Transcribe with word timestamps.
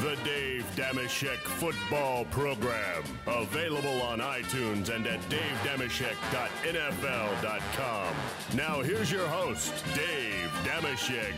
The 0.00 0.16
Dave 0.24 0.64
Dameshek 0.76 1.38
Football 1.38 2.24
Program. 2.26 3.02
Available 3.26 4.00
on 4.02 4.20
iTunes 4.20 4.94
and 4.94 5.04
at 5.08 5.18
davedameshek.nfl.com. 5.28 8.14
Now 8.56 8.80
here's 8.80 9.10
your 9.10 9.26
host, 9.26 9.74
Dave 9.96 10.48
Dameshek. 10.64 11.32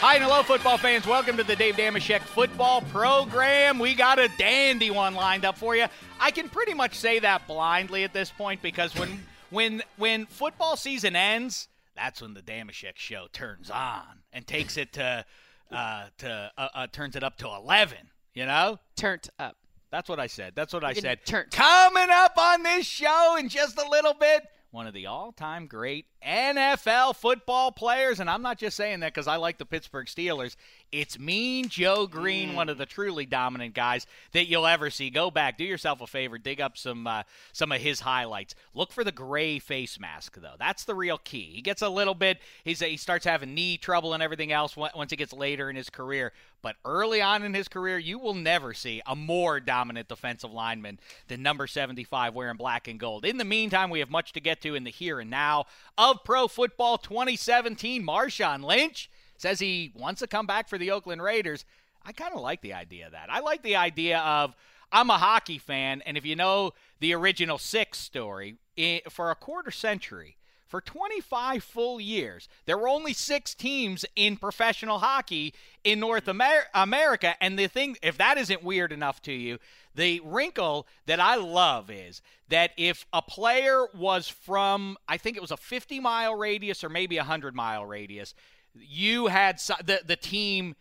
Hi 0.00 0.16
and 0.16 0.24
hello, 0.24 0.42
football 0.42 0.78
fans. 0.78 1.06
Welcome 1.06 1.36
to 1.36 1.44
the 1.44 1.54
Dave 1.54 1.76
Dameshek 1.76 2.22
Football 2.22 2.80
Program. 2.82 3.78
We 3.78 3.94
got 3.94 4.18
a 4.18 4.28
dandy 4.36 4.90
one 4.90 5.14
lined 5.14 5.44
up 5.44 5.56
for 5.56 5.76
you. 5.76 5.86
I 6.18 6.32
can 6.32 6.48
pretty 6.48 6.74
much 6.74 6.96
say 6.96 7.20
that 7.20 7.46
blindly 7.46 8.02
at 8.02 8.12
this 8.12 8.30
point 8.30 8.60
because 8.62 8.96
when 8.96 9.20
when 9.50 9.82
when 9.96 10.26
football 10.26 10.76
season 10.76 11.16
ends, 11.16 11.68
that's 11.94 12.20
when 12.22 12.34
the 12.34 12.42
Dameshek 12.42 12.96
show 12.96 13.26
turns 13.32 13.70
on 13.70 14.02
and 14.32 14.46
takes 14.46 14.76
it 14.76 14.92
to 14.94 15.24
uh, 15.72 16.04
to 16.18 16.50
uh, 16.58 16.68
uh, 16.74 16.86
turns 16.88 17.16
it 17.16 17.22
up 17.22 17.36
to 17.38 17.48
eleven. 17.48 18.10
You 18.34 18.44
know, 18.46 18.78
Turned 18.96 19.28
up. 19.38 19.56
that's 19.90 20.08
what 20.10 20.20
I 20.20 20.26
said. 20.26 20.52
That's 20.54 20.74
what 20.74 20.84
I 20.84 20.92
said. 20.92 21.24
turned. 21.24 21.50
Coming 21.52 22.08
up 22.10 22.36
on 22.38 22.62
this 22.62 22.84
show 22.86 23.36
in 23.38 23.48
just 23.48 23.78
a 23.78 23.88
little 23.88 24.12
bit, 24.12 24.42
one 24.70 24.86
of 24.86 24.94
the 24.94 25.06
all-time 25.06 25.66
great 25.66 26.06
NFL 26.26 27.16
football 27.16 27.70
players, 27.70 28.20
and 28.20 28.28
I'm 28.28 28.42
not 28.42 28.58
just 28.58 28.76
saying 28.76 29.00
that 29.00 29.14
because 29.14 29.28
I 29.28 29.36
like 29.36 29.58
the 29.58 29.64
Pittsburgh 29.64 30.06
Steelers. 30.06 30.56
It's 30.92 31.18
Mean 31.18 31.68
Joe 31.68 32.06
Green, 32.06 32.54
one 32.54 32.68
of 32.68 32.78
the 32.78 32.86
truly 32.86 33.26
dominant 33.26 33.74
guys 33.74 34.06
that 34.32 34.46
you'll 34.46 34.66
ever 34.66 34.90
see. 34.90 35.10
Go 35.10 35.30
back, 35.30 35.56
do 35.56 35.64
yourself 35.64 36.00
a 36.00 36.06
favor, 36.06 36.38
dig 36.38 36.60
up 36.60 36.76
some 36.76 37.06
uh, 37.06 37.22
some 37.52 37.72
of 37.72 37.80
his 37.80 38.00
highlights. 38.00 38.54
Look 38.74 38.92
for 38.92 39.04
the 39.04 39.12
gray 39.12 39.58
face 39.58 39.98
mask, 40.00 40.36
though. 40.40 40.54
That's 40.58 40.84
the 40.84 40.94
real 40.94 41.18
key. 41.18 41.52
He 41.54 41.62
gets 41.62 41.82
a 41.82 41.88
little 41.88 42.14
bit. 42.14 42.38
He's 42.64 42.80
he 42.80 42.96
starts 42.96 43.24
having 43.24 43.54
knee 43.54 43.76
trouble 43.78 44.14
and 44.14 44.22
everything 44.22 44.52
else 44.52 44.76
once 44.76 45.10
he 45.10 45.16
gets 45.16 45.32
later 45.32 45.70
in 45.70 45.76
his 45.76 45.90
career. 45.90 46.32
But 46.66 46.74
early 46.84 47.22
on 47.22 47.44
in 47.44 47.54
his 47.54 47.68
career, 47.68 47.96
you 47.96 48.18
will 48.18 48.34
never 48.34 48.74
see 48.74 49.00
a 49.06 49.14
more 49.14 49.60
dominant 49.60 50.08
defensive 50.08 50.52
lineman 50.52 50.98
than 51.28 51.40
number 51.40 51.68
75 51.68 52.34
wearing 52.34 52.56
black 52.56 52.88
and 52.88 52.98
gold. 52.98 53.24
In 53.24 53.36
the 53.36 53.44
meantime, 53.44 53.88
we 53.88 54.00
have 54.00 54.10
much 54.10 54.32
to 54.32 54.40
get 54.40 54.60
to 54.62 54.74
in 54.74 54.82
the 54.82 54.90
here 54.90 55.20
and 55.20 55.30
now 55.30 55.66
of 55.96 56.24
pro 56.24 56.48
football 56.48 56.98
2017. 56.98 58.04
Marshawn 58.04 58.64
Lynch 58.64 59.08
says 59.36 59.60
he 59.60 59.92
wants 59.94 60.18
to 60.18 60.26
come 60.26 60.44
back 60.44 60.68
for 60.68 60.76
the 60.76 60.90
Oakland 60.90 61.22
Raiders. 61.22 61.64
I 62.04 62.10
kind 62.10 62.34
of 62.34 62.40
like 62.40 62.62
the 62.62 62.72
idea 62.72 63.06
of 63.06 63.12
that. 63.12 63.28
I 63.30 63.38
like 63.38 63.62
the 63.62 63.76
idea 63.76 64.18
of 64.18 64.56
I'm 64.90 65.08
a 65.08 65.18
hockey 65.18 65.58
fan, 65.58 66.02
and 66.04 66.16
if 66.16 66.26
you 66.26 66.34
know 66.34 66.72
the 66.98 67.14
original 67.14 67.58
Six 67.58 68.00
story, 68.00 68.56
eh, 68.76 68.98
for 69.08 69.30
a 69.30 69.36
quarter 69.36 69.70
century, 69.70 70.36
for 70.66 70.80
25 70.80 71.62
full 71.62 72.00
years, 72.00 72.48
there 72.64 72.76
were 72.76 72.88
only 72.88 73.12
six 73.12 73.54
teams 73.54 74.04
in 74.16 74.36
professional 74.36 74.98
hockey 74.98 75.54
in 75.84 76.00
North 76.00 76.28
Amer- 76.28 76.66
America. 76.74 77.34
And 77.40 77.58
the 77.58 77.68
thing, 77.68 77.96
if 78.02 78.18
that 78.18 78.36
isn't 78.36 78.64
weird 78.64 78.92
enough 78.92 79.22
to 79.22 79.32
you, 79.32 79.58
the 79.94 80.20
wrinkle 80.24 80.86
that 81.06 81.20
I 81.20 81.36
love 81.36 81.90
is 81.90 82.20
that 82.48 82.72
if 82.76 83.06
a 83.12 83.22
player 83.22 83.86
was 83.94 84.28
from, 84.28 84.96
I 85.08 85.16
think 85.16 85.36
it 85.36 85.40
was 85.40 85.50
a 85.50 85.56
50 85.56 86.00
mile 86.00 86.34
radius 86.34 86.84
or 86.84 86.88
maybe 86.88 87.16
a 87.16 87.20
100 87.20 87.54
mile 87.54 87.86
radius, 87.86 88.34
you 88.74 89.28
had 89.28 89.58
the, 89.84 90.00
the 90.04 90.16
team 90.16 90.74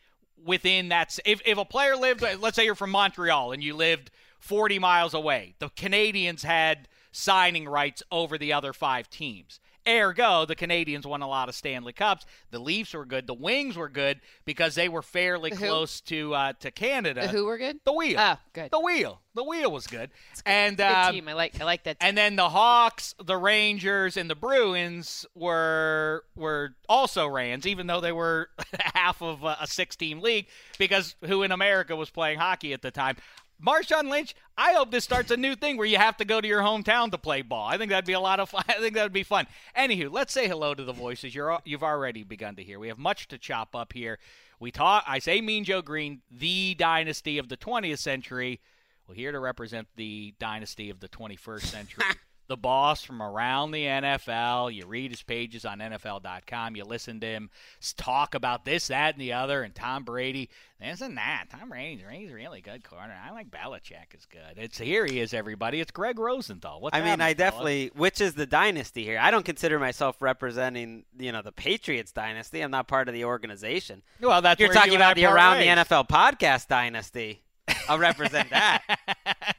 within 0.44 0.90
that. 0.90 1.18
If, 1.26 1.42
if 1.46 1.58
a 1.58 1.66
player 1.66 1.96
lived, 1.96 2.24
let's 2.40 2.56
say 2.56 2.66
you're 2.66 2.76
from 2.76 2.92
Montreal 2.92 3.52
and 3.52 3.64
you 3.64 3.76
lived 3.76 4.12
40 4.40 4.80
miles 4.80 5.14
away, 5.14 5.56
the 5.60 5.70
Canadiens 5.70 6.44
had 6.44 6.88
signing 7.12 7.68
rights 7.68 8.04
over 8.12 8.38
the 8.38 8.52
other 8.52 8.74
five 8.74 9.10
teams. 9.10 9.60
Ergo, 9.88 10.46
the 10.46 10.56
Canadiens 10.56 11.06
won 11.06 11.22
a 11.22 11.28
lot 11.28 11.50
of 11.50 11.56
Stanley 11.56 11.94
Cups. 11.94 12.26
The 12.52 12.60
Leafs 12.60 12.94
were 12.94 13.06
good. 13.06 13.28
The 13.28 13.34
Wings 13.34 13.78
were 13.78 13.90
good 13.90 14.20
because 14.46 14.76
they 14.76 14.90
were 14.90 15.02
fairly 15.02 15.52
The 15.52 15.58
close 15.58 16.02
to 16.02 16.34
uh, 16.34 16.54
to 16.60 16.72
Canada. 16.72 17.22
The 17.22 17.28
who 17.28 17.46
were 17.46 17.58
good? 17.58 17.80
The 17.84 17.94
Wheel. 17.94 18.20
Oh, 18.20 18.38
good. 18.54 18.72
The 18.72 18.80
Wheel. 18.80 19.22
The 19.36 19.44
Wheel 19.44 19.72
was 19.72 19.86
good. 19.88 20.10
Good 20.36 20.42
And 20.46 20.82
um, 20.82 21.14
team. 21.14 21.28
I 21.28 21.34
like. 21.34 21.60
I 21.60 21.66
like 21.66 21.84
that. 21.84 22.00
Team. 22.00 22.08
and 22.10 22.18
then 22.18 22.36
the 22.36 22.50
Hawks, 22.50 23.14
the 23.24 23.38
Rangers, 23.38 24.18
and 24.18 24.30
the 24.30 24.36
Bruins 24.36 25.26
were 25.36 26.24
were 26.36 26.76
also 26.90 27.28
Rans, 27.28 27.68
even 27.68 27.88
though 27.88 28.02
they 28.02 28.12
were 28.12 28.50
half 28.80 29.22
of 29.22 29.44
a, 29.44 29.58
a 29.62 29.68
six-team 29.68 30.20
league, 30.22 30.48
because 30.80 31.16
who 31.26 31.44
in 31.44 31.52
America 31.52 31.96
was 31.96 32.10
playing 32.10 32.40
hockey 32.40 32.74
at 32.74 32.82
the 32.82 32.92
time. 32.92 33.18
Marshawn 33.64 34.10
Lynch, 34.10 34.36
I 34.58 34.74
hope 34.74 34.92
this 34.92 35.04
starts 35.04 35.32
a 35.32 35.38
new 35.38 35.56
thing 35.56 35.78
where 35.78 35.88
you 35.88 35.98
have 35.98 36.18
to 36.18 36.26
go 36.26 36.42
to 36.42 36.48
your 36.48 36.62
hometown 36.62 37.12
to 37.12 37.18
play 37.18 37.42
ball. 37.42 37.68
I 37.68 37.78
think 37.78 37.90
that'd 37.90 38.06
be 38.06 38.14
a 38.14 38.20
lot 38.20 38.40
of 38.40 38.50
fun. 38.50 38.64
I 38.70 38.74
think 38.74 38.94
that 38.96 39.04
would 39.04 39.14
be 39.14 39.24
fun. 39.24 39.48
Anywho, 39.78 40.12
let's 40.12 40.34
say 40.34 40.48
hello 40.48 40.74
to 40.74 40.84
the 40.84 40.94
voices 40.94 41.34
you're 41.34 41.60
you've 41.66 41.84
already 41.84 42.24
begun 42.24 42.56
to 42.56 42.64
hear. 42.64 42.80
We 42.80 42.90
have 42.90 42.98
much 43.00 43.28
to 43.30 43.38
chop 43.38 43.76
up 43.76 43.94
here. 43.94 44.20
We 44.60 44.72
talk. 44.72 45.04
I 45.08 45.20
say 45.20 45.42
Mean 45.42 45.64
Joe 45.64 45.82
Green, 45.82 46.22
the 46.32 46.76
dynasty 46.76 47.38
of 47.38 47.50
the 47.50 47.58
20th 47.58 48.00
century. 48.00 48.62
Well, 49.08 49.16
here 49.16 49.32
to 49.32 49.40
represent 49.40 49.88
the 49.96 50.34
dynasty 50.40 50.90
of 50.90 51.00
the 51.00 51.10
21st 51.10 51.62
century. 51.62 52.06
the 52.48 52.58
boss 52.58 53.04
from 53.04 53.22
around 53.22 53.72
the 53.72 53.84
NFL. 53.84 54.74
You 54.74 54.86
read 54.86 55.12
his 55.12 55.24
pages 55.24 55.66
on 55.66 55.80
NFL.com. 55.80 56.76
You 56.76 56.84
listen 56.84 57.20
to 57.22 57.28
him 57.28 57.50
talk 57.98 58.36
about 58.36 58.66
this, 58.66 58.88
that, 58.88 59.16
and 59.16 59.22
the 59.22 59.34
other, 59.34 59.64
and 59.64 59.74
Tom 59.74 60.04
Brady. 60.04 60.50
This 60.80 61.02
and 61.02 61.18
that. 61.18 61.46
Tom 61.50 61.70
Brady's, 61.70 62.02
Brady's 62.02 62.32
really 62.32 62.62
good 62.62 62.84
corner. 62.84 63.16
I 63.26 63.32
like 63.32 63.50
Belichick 63.50 64.14
is 64.14 64.26
good. 64.26 64.58
It's 64.58 64.78
here 64.78 65.06
he 65.06 65.20
is, 65.22 65.34
everybody. 65.34 65.80
It's 65.80 65.92
Gregg 65.92 66.20
Rosenthal. 66.20 66.82
What's 66.82 66.96
I 66.96 67.02
mean, 67.02 67.22
I 67.22 67.34
fella? 67.34 67.36
definitely, 67.36 67.92
which 67.96 68.20
is 68.20 68.34
the 68.34 68.46
dynasty 68.46 69.04
here. 69.04 69.18
I 69.20 69.32
don't 69.32 69.46
consider 69.46 69.80
myself 69.80 70.22
representing, 70.22 71.06
you 71.18 71.32
know, 71.32 71.42
the 71.42 71.54
Patriots 71.54 72.12
dynasty. 72.12 72.62
I'm 72.62 72.72
not 72.72 72.88
part 72.88 73.08
of 73.08 73.14
the 73.14 73.26
organization. 73.26 74.04
Well, 74.20 74.42
that's 74.42 74.60
You're 74.60 74.74
talking 74.74 74.92
you 74.92 74.98
about 74.98 75.16
the 75.16 75.26
Around 75.26 75.58
ways. 75.58 75.76
the 75.76 75.84
NFL 75.84 76.10
podcast 76.10 76.68
dynasty. 76.68 77.42
I'll 77.90 78.00
represent 78.00 78.50
that. 78.50 78.84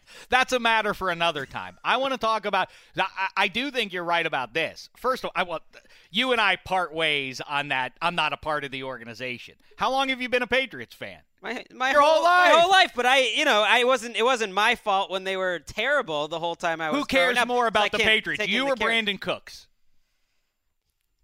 that's 0.29 0.53
a 0.53 0.59
matter 0.59 0.95
for 0.95 1.11
another 1.11 1.47
time. 1.47 1.79
I 1.85 1.97
want 1.97 2.13
to 2.15 2.19
talk 2.19 2.47
about. 2.47 2.69
I, 2.99 3.29
I 3.37 3.49
do 3.49 3.71
think 3.71 3.93
you're 3.93 4.05
right 4.05 4.27
about 4.27 4.55
this. 4.55 4.89
First 4.97 5.25
of 5.25 5.29
all, 5.29 5.33
I 5.35 5.43
want 5.43 5.63
you 6.11 6.33
and 6.33 6.41
I 6.41 6.57
part 6.57 6.93
ways 6.95 7.41
on 7.41 7.69
that. 7.69 7.93
I'm 8.01 8.15
not 8.15 8.33
a 8.33 8.37
part 8.37 8.65
of 8.65 8.71
the 8.71 8.83
organization. 8.83 9.55
How 9.77 9.91
long 9.91 10.09
have 10.09 10.21
you 10.21 10.29
been 10.29 10.43
a 10.43 10.47
Patriots 10.47 10.95
fan? 10.95 11.19
My, 11.43 11.65
my 11.73 11.93
Your 11.93 12.01
whole 12.01 12.25
life. 12.25 12.53
my 12.53 12.61
whole 12.61 12.71
life. 12.71 12.93
But 12.95 13.07
I, 13.07 13.29
you 13.29 13.45
know, 13.45 13.65
I 13.67 13.85
wasn't. 13.85 14.17
It 14.17 14.25
wasn't 14.25 14.53
my 14.53 14.75
fault 14.75 15.11
when 15.11 15.25
they 15.25 15.37
were 15.37 15.59
terrible 15.61 16.29
the 16.29 16.41
whole 16.41 16.57
time 16.57 16.81
I 16.81 16.91
was. 16.91 17.01
Who 17.01 17.05
cares 17.05 17.37
up, 17.37 17.47
more 17.49 17.67
about 17.67 17.93
the 17.93 17.99
Patriots? 17.99 18.47
You 18.47 18.69
into 18.69 18.73
or 18.73 18.89
Brandin 18.89 19.21
Cooks? 19.21 19.67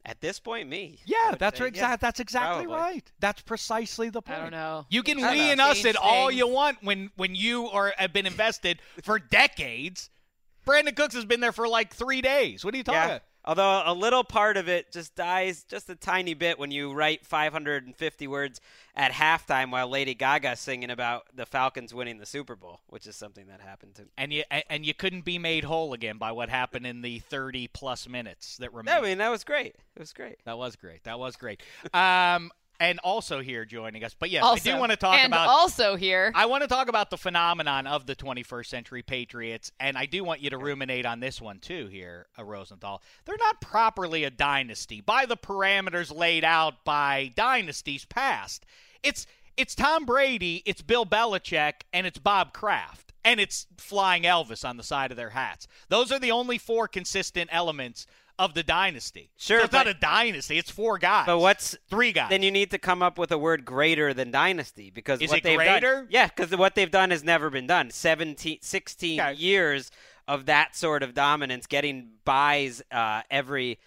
At 0.05 0.21
this 0.21 0.41
point, 0.41 0.69
me. 0.69 0.99
Yeah, 1.05 1.31
would 1.31 1.39
that's 1.39 1.59
say, 1.59 1.69
exact. 1.69 2.01
That's 2.01 2.19
exactly 2.19 2.65
probably. 2.65 2.81
right. 2.81 3.13
That's 3.21 3.41
precisely 3.43 4.11
the 4.11 4.21
point. 4.21 4.39
I 4.39 4.43
don't 4.43 4.51
know. 4.51 4.87
You 4.91 5.05
can 5.05 5.23
I 5.23 5.33
we 5.33 5.41
and 5.53 5.61
us 5.61 5.77
Change 5.77 5.95
it 5.95 5.97
all 5.97 6.29
you 6.31 6.49
want 6.49 6.79
when 6.83 7.11
when 7.17 7.37
you 7.37 7.69
are 7.69 7.95
have 7.97 8.13
been 8.13 8.27
invested 8.27 8.81
for 9.03 9.21
decades. 9.21 10.11
Brandin 10.67 10.97
Cooks 10.97 11.15
has 11.15 11.25
been 11.25 11.41
there 11.41 11.53
for 11.53 11.69
like 11.69 11.95
three 11.95 12.21
days. 12.21 12.65
What 12.65 12.75
are 12.75 12.77
you 12.77 12.85
talking? 12.85 12.99
Yeah. 12.99 13.07
about? 13.07 13.23
Although 13.45 13.83
a 13.85 13.93
little 13.93 14.23
part 14.23 14.57
of 14.57 14.69
it 14.69 14.93
just 14.93 15.17
dies 15.17 15.65
just 15.65 15.91
a 15.91 15.97
tiny 15.97 16.35
bit 16.35 16.59
when 16.61 16.71
you 16.71 16.93
write 16.93 17.27
550 17.27 18.27
words 18.29 18.61
at 18.95 19.11
halftime 19.13 19.71
while 19.73 19.89
Lady 19.89 20.15
Gaga's 20.15 20.61
singing 20.61 20.91
about 20.91 21.25
the 21.35 21.45
Falcons 21.45 21.93
winning 21.93 22.19
the 22.19 22.27
Super 22.27 22.55
Bowl, 22.55 22.81
which 22.87 23.07
is 23.07 23.17
something 23.17 23.47
that 23.49 23.61
happened 23.61 23.97
to. 23.97 24.05
And 24.17 24.33
you 24.33 24.45
and- 24.51 24.63
and 24.71 24.87
you 24.87 24.95
couldn't 24.95 25.23
be 25.25 25.39
made 25.39 25.65
whole 25.65 25.93
again 25.93 26.19
by 26.19 26.31
what 26.31 26.51
happened 26.51 26.87
in 26.87 27.03
the 27.03 27.19
30 27.19 27.67
plus 27.69 28.07
minutes 28.09 28.59
that 28.59 28.73
remained. 28.73 28.97
I 28.97 29.01
mean, 29.01 29.19
that 29.19 29.31
was 29.31 29.43
great. 29.45 29.75
It 29.97 29.99
was 29.99 30.13
great. 30.13 30.39
that 30.45 30.57
was 30.57 30.77
great. 30.77 31.03
That 31.05 31.19
was 31.19 31.35
great. 31.37 31.63
Um, 31.95 32.53
and 32.83 32.99
also 33.05 33.41
here 33.41 33.65
joining 33.65 34.03
us, 34.03 34.13
but 34.19 34.29
yes, 34.29 34.43
also, 34.43 34.71
I 34.71 34.75
do 34.75 34.81
want 34.81 34.91
to 34.91 34.97
talk 34.97 35.15
and 35.15 35.33
about 35.33 35.49
also 35.49 35.95
here. 35.95 36.33
I 36.35 36.47
want 36.47 36.63
to 36.63 36.69
talk 36.69 36.89
about 36.89 37.11
the 37.11 37.17
phenomenon 37.17 37.87
of 37.87 38.07
the 38.07 38.17
21st 38.17 38.67
century 38.67 39.03
Patriots, 39.03 39.71
and 39.79 39.97
I 39.97 40.07
do 40.07 40.25
want 40.25 40.41
you 40.41 40.51
to 40.51 40.59
ruminate 40.59 41.07
on 41.07 41.21
this 41.21 41.41
one 41.41 41.61
too 41.61 41.87
here, 41.87 42.27
uh, 42.37 42.43
Rosenthal. 42.43 43.01
They're 43.25 43.37
not 43.39 43.61
properly 43.61 44.25
a 44.25 44.31
dynasty 44.31 45.01
by 45.01 45.27
the 45.27 45.37
parameters 45.37 46.13
laid 46.13 46.43
out 46.43 46.85
by 46.85 47.31
dynasties 47.37 48.05
past. 48.05 48.67
It's 49.05 49.29
it's 49.57 49.77
Tom 49.77 50.05
Brady, 50.05 50.65
it's 50.67 50.83
Bill 50.83 51.07
Belichick, 51.07 51.83
and 51.93 52.05
it's 52.05 52.19
Bob 52.19 52.53
Kraft, 52.53 53.13
and 53.25 53.39
it's 53.39 53.69
Flying 53.79 54.25
Elvis 54.25 54.69
on 54.69 54.77
the 54.77 54.83
side 54.83 55.13
of 55.13 55.17
their 55.17 55.31
hats. 55.31 55.69
Those 55.89 56.11
are 56.11 56.19
the 56.19 56.33
only 56.33 56.59
four 56.59 56.89
consistent 56.89 57.49
elements 57.53 58.09
of 58.43 58.55
the 58.55 58.63
dynasty. 58.63 59.31
Sure, 59.37 59.61
So 59.61 59.65
it's 59.65 59.73
not 59.73 59.87
a 59.87 59.95
dynasty; 59.95 60.59
it's 60.59 60.71
four 60.71 60.99
guys. 60.99 61.27
But 61.27 61.39
what's 61.39 61.77
three 61.89 62.13
guys? 62.13 62.31
Then 62.31 62.43
you 62.43 62.51
need 62.51 62.71
to 62.73 62.79
come 62.79 63.03
up 63.03 63.19
with 63.19 63.31
a 63.33 63.39
word 63.39 63.65
greater 63.65 64.13
than 64.13 64.31
dynasty 64.31 64.91
because 64.91 65.21
Is 65.21 65.31
what 65.31 65.39
it 65.39 65.45
they've 65.45 65.57
greater? 65.57 65.95
done. 66.03 66.07
Yeah, 66.11 66.27
because 66.27 66.55
what 66.57 66.75
they've 66.75 66.91
done 66.91 67.11
has 67.11 67.23
never 67.23 67.51
been 67.51 67.67
done. 67.67 67.91
17, 67.91 68.59
16 68.61 69.21
Okay. 69.21 69.35
years 69.35 69.91
of 70.29 70.47
that 70.47 70.75
sort 70.77 71.03
of 71.03 71.15
dominance, 71.15 71.67
getting 71.67 72.11
buys 72.25 72.83
uh, 72.91 73.23
every 73.31 73.79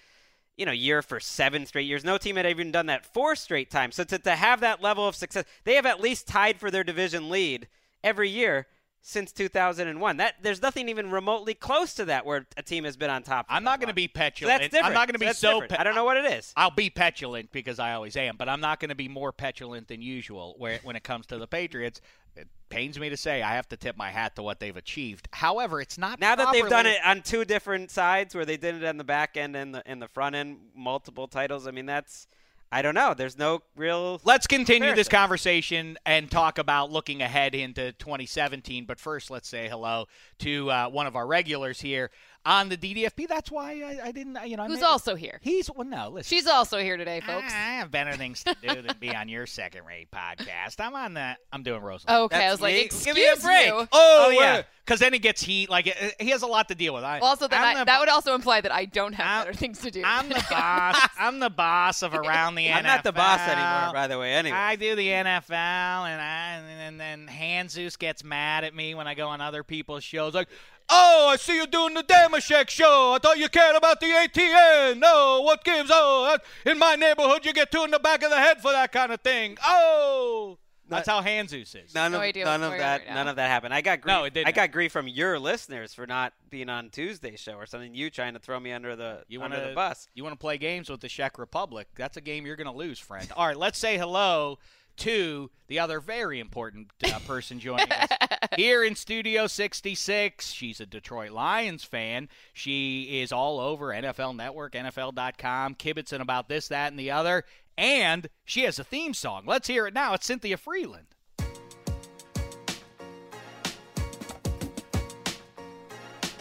you 0.58 0.66
know 0.66 0.72
year 0.72 1.02
for 1.02 1.20
seven 1.20 1.66
straight 1.66 1.86
years. 1.88 2.04
No 2.06 2.18
team 2.18 2.38
had 2.38 2.46
even 2.46 2.72
done 2.72 2.86
that 2.86 3.06
four 3.06 3.36
straight 3.36 3.70
times. 3.70 3.96
So 3.96 4.04
to, 4.06 4.18
to 4.20 4.36
have 4.36 4.62
that 4.62 4.82
level 4.82 5.08
of 5.08 5.16
success, 5.16 5.44
they 5.66 5.76
have 5.76 5.86
at 5.86 6.00
least 6.00 6.28
tied 6.28 6.60
for 6.60 6.72
their 6.72 6.84
division 6.84 7.30
lead 7.30 7.68
every 8.04 8.30
year 8.30 8.68
since 9.08 9.32
2001. 9.32 10.18
That 10.18 10.34
there's 10.42 10.62
nothing 10.62 10.90
even 10.90 11.12
remotely 11.12 11.54
close 11.54 11.94
to 11.94 12.06
that 12.06 12.26
where 12.26 12.48
a 12.58 12.64
team 12.64 12.84
has 12.86 12.98
been 12.98 13.12
on 13.12 13.22
top. 13.22 13.46
I'm 13.50 13.64
not 13.64 13.80
going 13.80 13.90
to 13.90 13.94
be 13.94 14.08
So 14.08 14.12
petulant. 14.16 14.60
that's 14.62 14.72
different. 14.72 14.86
I'm 14.88 14.94
not 14.94 15.08
going 15.08 15.14
to 15.14 15.20
be 15.20 15.28
That's 15.28 15.40
so. 15.40 15.62
pe- 15.62 15.76
I 15.78 15.84
don't 15.84 15.94
know 15.94 16.04
what 16.06 16.18
it 16.18 16.26
is. 16.26 16.52
I'll 16.58 16.72
be 16.72 16.90
petulant 16.90 17.52
because 17.52 17.78
I 17.78 17.94
always 17.94 18.18
am, 18.18 18.36
but 18.36 18.50
I'm 18.50 18.62
not 18.62 18.80
going 18.80 18.90
to 18.90 18.96
be 18.96 19.08
more 19.08 19.32
petulant 19.32 19.88
than 19.88 20.02
usual 20.02 20.56
where, 20.58 20.80
when 20.84 20.96
it 20.96 21.04
comes 21.04 21.28
to 21.28 21.38
the 21.38 21.48
Patriots. 21.48 22.02
It 22.36 22.48
pains 22.70 23.00
me 23.00 23.10
to 23.10 23.16
say 23.16 23.42
I 23.44 23.54
have 23.54 23.70
to 23.70 23.78
tip 23.78 23.96
my 23.96 24.10
hat 24.10 24.36
to 24.38 24.44
what 24.44 24.60
they've 24.60 24.76
achieved. 24.76 25.30
However, 25.32 25.80
it's 25.80 25.98
not 25.98 26.20
Now 26.20 26.36
that 26.36 26.52
they've 26.52 26.68
done 26.68 26.88
it 26.88 26.98
on 27.06 27.22
two 27.22 27.46
different 27.46 27.92
sides, 27.92 28.34
where 28.36 28.44
they 28.44 28.58
did 28.58 28.76
it 28.76 28.84
on 28.84 28.98
the 28.98 29.04
back 29.06 29.38
end 29.38 29.56
and 29.56 29.74
the 29.76 29.84
in 29.86 30.00
the 30.00 30.08
front 30.10 30.36
end, 30.36 30.58
multiple 30.76 31.28
titles. 31.28 31.68
I 31.68 31.72
mean, 31.72 31.86
that's 31.86 32.28
I 32.72 32.82
don't 32.82 32.96
know. 32.96 33.14
There's 33.14 33.38
no 33.38 33.62
real. 33.76 34.20
Let's 34.26 34.48
continue 34.48 34.94
this 34.96 35.08
conversation 35.08 35.98
and 36.06 36.30
talk 36.30 36.58
about 36.58 36.92
looking 36.92 37.22
ahead 37.22 37.56
into 37.56 37.92
2017. 37.94 38.86
But 38.86 39.00
first, 39.00 39.30
let's 39.32 39.48
say 39.48 39.70
hello 39.70 40.08
to 40.40 40.70
uh, 40.72 40.90
one 40.90 41.08
of 41.08 41.16
our 41.16 41.26
regulars 41.26 41.80
here 41.80 42.12
on 42.46 42.70
the 42.70 42.76
DDFP. 42.78 43.28
That's 43.28 43.50
why 43.50 43.82
I, 43.82 44.08
I 44.08 44.12
didn't, 44.12 44.38
you 44.48 44.58
know. 44.58 44.64
I 44.64 44.68
Who's 44.68 44.80
made- 44.80 44.86
also 44.86 45.16
here? 45.16 45.40
He's 45.42 45.70
well, 45.74 45.88
no. 45.88 46.10
Listen, 46.10 46.36
She's 46.36 46.48
also 46.48 46.80
here 46.80 46.98
today, 46.98 47.22
folks. 47.22 47.54
I 47.54 47.78
have 47.78 47.92
better 47.92 48.14
things 48.18 48.44
to 48.44 48.56
do 48.62 48.82
than 48.82 48.96
be 49.00 49.16
on 49.16 49.30
your 49.30 49.46
second-rate 49.46 50.10
podcast. 50.12 50.80
I'm 50.80 50.96
on 50.96 51.14
the. 51.14 51.38
I'm 51.54 51.64
doing 51.64 51.82
Rose. 51.82 52.04
Okay, 52.08 52.36
I 52.36 52.40
That's 52.40 52.52
was 52.54 52.62
like, 52.62 52.76
excuse 52.86 53.06
Give 53.06 53.16
me 53.16 53.28
a 53.30 53.36
break. 53.38 53.68
you. 53.68 53.88
Oh, 53.92 54.30
yeah. 54.32 54.40
yeah. 54.58 54.62
Because 54.86 55.00
then 55.00 55.14
he 55.14 55.20
gets 55.20 55.42
heat. 55.42 55.68
Like 55.70 55.86
he 56.20 56.30
has 56.30 56.44
a 56.44 56.48
lot 56.48 56.68
to 56.68 56.76
deal 56.76 56.94
with. 56.94 57.04
I, 57.04 57.18
Also, 57.20 57.48
then 57.48 57.60
I'm 57.64 57.80
the, 57.80 57.86
that 57.86 58.00
would 58.00 58.10
also 58.10 58.36
imply 58.36 58.62
that 58.62 58.72
I 58.72 58.86
don't 58.86 59.14
have 59.14 59.26
I'm- 59.26 59.46
better 59.46 59.58
things 59.58 59.80
to 59.82 59.90
do. 59.90 60.04
I'm 60.06 60.30
the 60.30 60.46
boss. 60.50 61.10
I'm 61.20 61.40
the 61.40 61.50
boss 61.50 62.04
of 62.04 62.14
around 62.14 62.54
the 62.56 62.68
NFL. 62.68 62.76
I'm 62.76 62.84
not 62.84 63.04
the 63.04 63.12
boss 63.12 63.40
anymore, 63.42 63.94
by 63.94 64.08
the 64.08 64.20
way. 64.20 64.34
Anyway, 64.34 64.56
I 64.56 64.76
do 64.76 64.96
the 64.96 65.08
NFL, 65.08 65.52
and 65.52 66.22
I 66.22 66.62
and 66.86 67.00
then 67.00 67.28
Hanzus 67.28 67.98
gets 67.98 68.24
mad 68.24 68.64
at 68.64 68.76
me 68.76 68.94
when 68.94 69.08
I 69.08 69.16
go 69.16 69.28
on 69.28 69.42
other 69.42 69.64
people's 69.64 70.04
shows. 70.04 70.36
Like, 70.36 70.50
oh, 70.90 71.30
I 71.32 71.38
see 71.38 71.56
you 71.56 71.66
doing 71.66 71.96
the 71.96 72.04
Dameshek 72.04 72.70
show. 72.70 73.14
I 73.16 73.20
thought 73.20 73.40
you 73.40 73.50
cared 73.50 73.76
about 73.76 74.00
the 74.00 74.06
ATN. 74.06 75.00
No, 75.00 75.42
what 75.42 75.64
gives? 75.64 75.90
Oh, 75.92 76.38
in 76.64 76.78
my 76.78 76.96
neighborhood, 76.96 77.44
you 77.44 77.54
get 77.54 77.72
two 77.72 77.84
in 77.84 77.90
the 77.92 77.98
back 78.00 78.22
of 78.22 78.30
the 78.30 78.38
head 78.38 78.62
for 78.62 78.72
that 78.72 78.92
kind 78.92 79.12
of 79.12 79.22
thing. 79.22 79.58
Oh, 79.66 80.60
that's 80.88 81.08
how 81.08 81.22
Hanzus 81.22 81.76
is. 81.76 81.94
none 81.94 82.12
No 82.12 82.18
of 82.18 82.24
idea 82.24 82.46
none 82.46 82.64
of 82.64 82.72
that 82.72 83.02
right 83.02 83.14
none 83.14 83.28
of 83.28 83.36
that 83.38 83.50
happened. 83.50 83.74
I 83.74 83.82
got 83.82 84.02
grief. 84.02 84.14
No, 84.14 84.24
it 84.24 84.34
didn't 84.34 84.48
I 84.48 84.52
got 84.52 84.72
grief 84.72 84.92
from 84.92 85.08
your 85.08 85.40
listeners 85.40 85.94
for 85.94 86.06
not 86.06 86.34
being 86.50 86.70
on 86.70 86.90
Tuesday's 86.90 87.40
show 87.40 87.54
or 87.54 87.66
something. 87.66 87.94
You 87.94 88.10
trying 88.10 88.34
to 88.34 88.40
throw 88.40 88.60
me 88.60 88.72
under 88.72 88.96
the 88.96 89.24
You 89.28 89.42
under 89.42 89.58
want 89.58 89.70
the 89.70 89.76
bus. 89.76 90.08
You 90.14 90.24
want 90.24 90.34
to 90.34 90.40
play 90.40 90.58
games 90.58 90.90
with 90.90 91.02
the 91.02 91.10
Czech 91.10 91.38
Republic? 91.38 91.88
That's 91.96 92.18
a 92.18 92.22
game 92.22 92.46
you're 92.46 92.56
going 92.56 92.72
to 92.72 92.78
lose, 92.78 93.00
friend. 93.00 93.28
All 93.36 93.48
right, 93.48 93.58
let's 93.58 93.78
say 93.78 93.98
hello 93.98 94.60
to 94.98 95.50
the 95.68 95.80
other 95.80 96.00
very 96.00 96.40
important 96.40 96.88
uh, 97.04 97.20
person 97.28 97.60
joining 97.60 97.92
us 97.92 98.10
here 98.56 98.84
in 98.84 98.96
Studio 98.96 99.48
66. 99.48 100.52
She's 100.52 100.80
a 100.80 100.86
Detroit 100.86 101.32
Lions 101.32 101.84
fan. 101.84 102.30
She 102.54 103.22
is 103.22 103.32
all 103.32 103.60
over 103.60 103.88
NFL 103.88 104.36
Network, 104.36 104.74
NFL.com, 104.74 105.76
kibitzing 105.76 106.22
about 106.22 106.48
this, 106.48 106.70
that, 106.70 106.92
and 106.92 107.00
the 107.00 107.12
other. 107.12 107.44
And 107.78 108.30
she 108.46 108.64
has 108.64 108.80
a 108.80 108.84
theme 108.84 109.14
song. 109.14 109.44
Let's 109.46 109.68
hear 109.68 109.88
it 109.88 109.94
now. 109.94 110.14
It's 110.14 110.26
Cynthia 110.26 110.58
Frelund. 110.58 111.08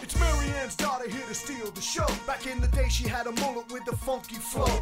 It's 0.01 0.19
Marianne's 0.19 0.75
daughter 0.75 1.09
here 1.09 1.25
to 1.27 1.33
steal 1.33 1.71
the 1.71 1.81
show. 1.81 2.07
Back 2.25 2.47
in 2.47 2.61
the 2.61 2.67
day, 2.67 2.87
she 2.89 3.07
had 3.07 3.27
a 3.27 3.33
mullet 3.33 3.69
with 3.71 3.87
a 3.91 3.97
funky 3.97 4.35
flow. 4.35 4.81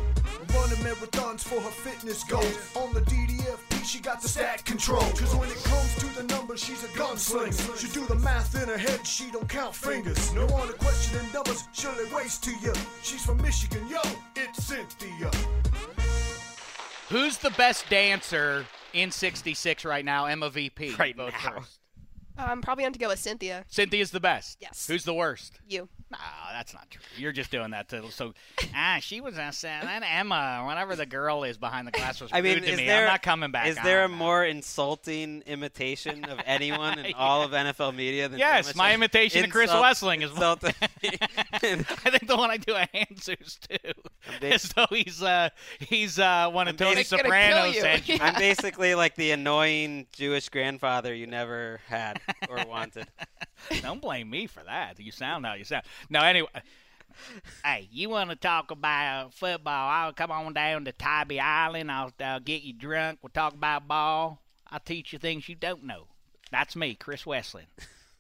Running 0.54 0.78
marathons 0.78 1.42
for 1.42 1.60
her 1.60 1.72
fitness 1.72 2.24
goals. 2.26 2.58
On 2.76 2.94
the 2.94 3.02
DDFP, 3.02 3.84
she 3.84 4.00
got 4.00 4.22
the 4.22 4.28
stat 4.28 4.64
control. 4.64 5.02
Cause 5.02 5.36
when 5.36 5.50
it 5.50 5.64
comes 5.64 5.96
to 5.96 6.06
the 6.22 6.24
numbers, 6.24 6.64
she's 6.64 6.84
a 6.84 6.88
gunslinger. 6.90 7.78
She 7.78 7.88
do 7.88 8.06
the 8.06 8.16
math 8.16 8.62
in 8.62 8.70
her 8.70 8.78
head, 8.78 9.06
she 9.08 9.32
don't 9.32 9.50
count 9.50 9.74
fingers. 9.74 10.32
No 10.34 10.46
one 10.48 10.68
to 10.68 10.74
question 10.74 11.20
numbers, 11.34 11.64
she'll 11.74 11.98
erase 12.08 12.38
to 12.40 12.52
you. 12.62 12.74
She's 13.02 13.26
from 13.26 13.42
Michigan, 13.42 13.88
yo, 13.88 14.02
it's 14.36 14.64
Cynthia. 14.64 15.32
Who's 17.10 17.38
the 17.38 17.52
best 17.52 17.90
dancer 17.90 18.66
in 18.94 19.12
66 19.12 19.86
right 19.86 20.06
now? 20.06 20.26
Emma 20.26 20.50
VP. 20.50 20.96
Right 20.96 21.16
Vote 21.16 21.34
now. 21.44 21.60
first. 21.60 21.80
I'm 22.38 22.50
um, 22.50 22.62
probably 22.62 22.84
going 22.84 22.94
to 22.94 23.00
go 23.00 23.10
with 23.10 23.20
Cynthia. 23.20 23.64
Cynthia's 23.68 24.12
the 24.12 24.20
best. 24.20 24.58
Yes. 24.60 24.88
Who's 24.88 25.04
the 25.04 25.14
worst? 25.14 25.60
You. 25.68 25.88
No, 26.14 26.20
that's 26.52 26.74
not 26.74 26.90
true. 26.92 27.02
You're 27.18 27.32
just 27.32 27.50
doing 27.52 27.72
that 27.72 27.90
to 27.90 28.10
so. 28.12 28.34
Ah, 28.76 28.98
she 29.02 29.20
was 29.22 29.36
saying 29.36 29.82
that 29.86 30.04
Emma, 30.06 30.64
whatever 30.66 30.96
the 30.96 31.06
girl 31.06 31.44
is 31.44 31.58
behind 31.58 31.88
the 31.88 31.92
glass, 31.92 32.22
was 32.22 32.30
I 32.32 32.42
mean, 32.42 32.56
rude 32.56 32.66
to 32.66 32.78
me. 32.78 32.86
there 32.86 33.02
I'm 33.08 33.14
not 33.14 33.22
coming 33.24 33.52
back. 33.52 33.68
Is 33.68 33.76
there 33.84 34.06
a 34.06 34.08
that. 34.08 34.14
more 34.14 34.46
insulting 34.46 35.42
imitation 35.48 36.24
of 36.26 36.40
anyone 36.46 37.00
in 37.00 37.14
all 37.18 37.42
of 37.44 37.52
NFL 37.52 37.96
media 37.96 38.30
than 38.30 38.38
Yes, 38.40 38.66
Thomas? 38.66 38.76
my 38.76 38.88
Like, 38.90 38.94
imitation 38.96 39.44
of 39.46 39.50
Chris 39.50 39.72
insult- 39.72 39.84
Wesseling 39.86 40.24
is. 40.24 40.32
insulting. 40.32 40.74
I 41.54 41.58
think 42.10 42.28
the 42.28 42.38
one 42.38 42.52
I 42.52 42.58
do 42.58 42.76
at 42.76 42.92
Hanzus 42.94 43.60
too, 43.60 43.92
ba- 44.40 44.54
as 44.54 44.70
though 44.70 44.86
he's 44.90 45.22
uh 45.24 45.50
he's 45.80 46.20
uh 46.20 46.50
one 46.52 46.68
of 46.68 46.74
I'm 46.74 46.78
Tony 46.78 46.96
basically 46.96 47.30
gonna 47.30 47.48
kill 47.48 47.58
Soprano's 47.74 47.76
you. 47.76 47.84
henchmen. 47.84 48.20
I'm 48.22 48.36
basically 48.36 48.96
like 48.96 49.16
the 49.16 49.32
annoying 49.32 50.06
Jewish 50.14 50.50
grandfather 50.50 51.14
you 51.14 51.28
never 51.28 51.82
had 51.88 52.22
or 52.50 52.64
wanted. 52.68 53.08
Don't 53.82 54.02
blame 54.02 54.30
me 54.30 54.48
for 54.48 54.64
that. 54.64 55.00
You 55.00 55.12
sound 55.12 55.46
how 55.46 55.54
you 55.54 55.64
sound. 55.64 55.86
No, 56.10 56.22
anyway. 56.22 56.50
Uh, 56.54 56.60
hey, 57.64 57.88
you 57.92 58.10
want 58.10 58.30
to 58.30 58.36
talk 58.36 58.72
about 58.72 59.34
football? 59.34 59.90
I'll 59.90 60.14
come 60.14 60.32
on 60.32 60.54
down 60.54 60.86
to 60.86 60.92
Tybee 60.92 61.40
Island. 61.40 61.92
I'll 61.92 62.12
I'll 62.20 62.40
get 62.40 62.64
you 62.64 62.74
drunk. 62.74 63.20
We'll 63.22 63.30
talk 63.30 63.54
about 63.54 63.88
ball. 63.88 64.42
I'll 64.70 64.80
teach 64.80 65.14
you 65.14 65.20
things 65.20 65.48
you 65.48 65.56
don't 65.56 65.84
know. 65.84 66.08
That's 66.52 66.76
me, 66.76 66.96
Chris 66.96 67.24
Wesseling. 67.24 67.68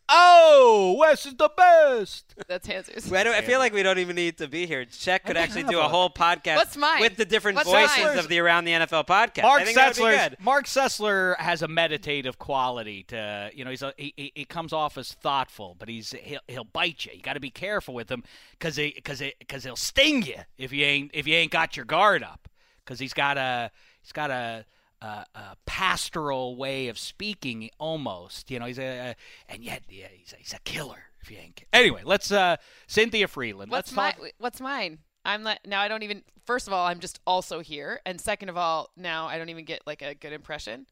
Oh, 0.09 0.95
Wes 0.99 1.25
is 1.25 1.35
the 1.35 1.49
best. 1.55 2.35
That's 2.47 2.67
answers. 2.67 3.11
I, 3.11 3.23
don't- 3.23 3.33
I 3.35 3.41
feel 3.41 3.59
like 3.59 3.73
we 3.73 3.83
don't 3.83 3.99
even 3.99 4.15
need 4.15 4.37
to 4.39 4.47
be 4.47 4.65
here. 4.67 4.83
Check 4.85 5.25
could 5.25 5.37
actually 5.37 5.63
do 5.63 5.79
a 5.79 5.85
a- 5.85 5.89
whole 5.89 6.09
podcast 6.09 6.57
What's 6.57 6.77
mine? 6.77 6.99
with 7.01 7.15
the 7.15 7.25
different 7.25 7.55
What's 7.55 7.69
voices 7.69 8.03
mine? 8.03 8.17
of 8.17 8.27
the 8.27 8.39
Around 8.39 8.65
the 8.65 8.71
NFL 8.73 9.07
podcast. 9.07 9.43
Mark 9.43 9.61
I 9.61 9.65
think 9.65 9.75
that 9.77 9.87
would 9.87 9.95
be 9.95 10.01
Sessler. 10.03 10.29
good. 10.29 10.37
Mark 10.41 10.65
Sessler 10.65 11.37
has 11.37 11.61
a 11.61 11.67
meditative 11.67 12.37
quality 12.37 13.03
to 13.03 13.49
you 13.53 13.63
know 13.63 13.71
he's 13.71 13.81
a, 13.81 13.93
he, 13.97 14.13
he 14.17 14.31
he 14.35 14.45
comes 14.45 14.73
off 14.73 14.97
as 14.97 15.13
thoughtful, 15.13 15.75
but 15.79 15.87
he's 15.87 16.11
he'll, 16.11 16.41
he'll 16.47 16.63
bite 16.65 17.05
you. 17.05 17.13
You 17.15 17.21
got 17.21 17.33
to 17.33 17.39
be 17.39 17.49
careful 17.49 17.93
with 17.93 18.11
him 18.11 18.23
because 18.51 18.75
he 18.75 18.91
because 18.95 19.21
because 19.39 19.63
he'll 19.63 19.75
sting 19.77 20.23
you 20.23 20.35
if 20.57 20.73
you 20.73 20.83
ain't 20.85 21.11
if 21.13 21.27
you 21.27 21.35
ain't 21.35 21.51
got 21.51 21.77
your 21.77 21.85
guard 21.85 22.23
up 22.23 22.49
because 22.83 22.99
he's 22.99 23.13
got 23.13 23.37
a 23.37 23.71
he's 24.01 24.11
got 24.11 24.31
a. 24.31 24.65
A, 25.03 25.25
a 25.35 25.57
pastoral 25.65 26.55
way 26.55 26.87
of 26.87 26.97
speaking, 26.97 27.69
almost. 27.77 28.49
You 28.49 28.59
know, 28.59 28.65
he's 28.65 28.79
a, 28.79 29.09
a 29.09 29.15
and 29.49 29.63
yet 29.63 29.83
yeah, 29.89 30.07
he's 30.11 30.31
a, 30.33 30.37
he's 30.37 30.53
a 30.53 30.59
killer. 30.59 31.03
If 31.21 31.29
you 31.29 31.37
ain't 31.37 31.61
anyway, 31.73 32.01
let's 32.03 32.31
uh 32.31 32.55
Cynthia 32.87 33.27
Frelund. 33.27 33.67
What's 33.67 33.71
let's 33.71 33.91
my 33.93 34.11
talk. 34.11 34.31
What's 34.39 34.61
mine? 34.61 34.99
I'm 35.25 35.43
not 35.43 35.59
now. 35.65 35.81
I 35.81 35.87
don't 35.87 36.03
even. 36.03 36.23
First 36.45 36.67
of 36.67 36.73
all, 36.73 36.85
I'm 36.85 36.99
just 36.99 37.19
also 37.25 37.59
here, 37.59 38.01
and 38.05 38.19
second 38.19 38.49
of 38.49 38.57
all, 38.57 38.91
now 38.97 39.27
I 39.27 39.37
don't 39.37 39.49
even 39.49 39.65
get 39.65 39.81
like 39.85 40.01
a 40.01 40.15
good 40.15 40.33
impression. 40.33 40.85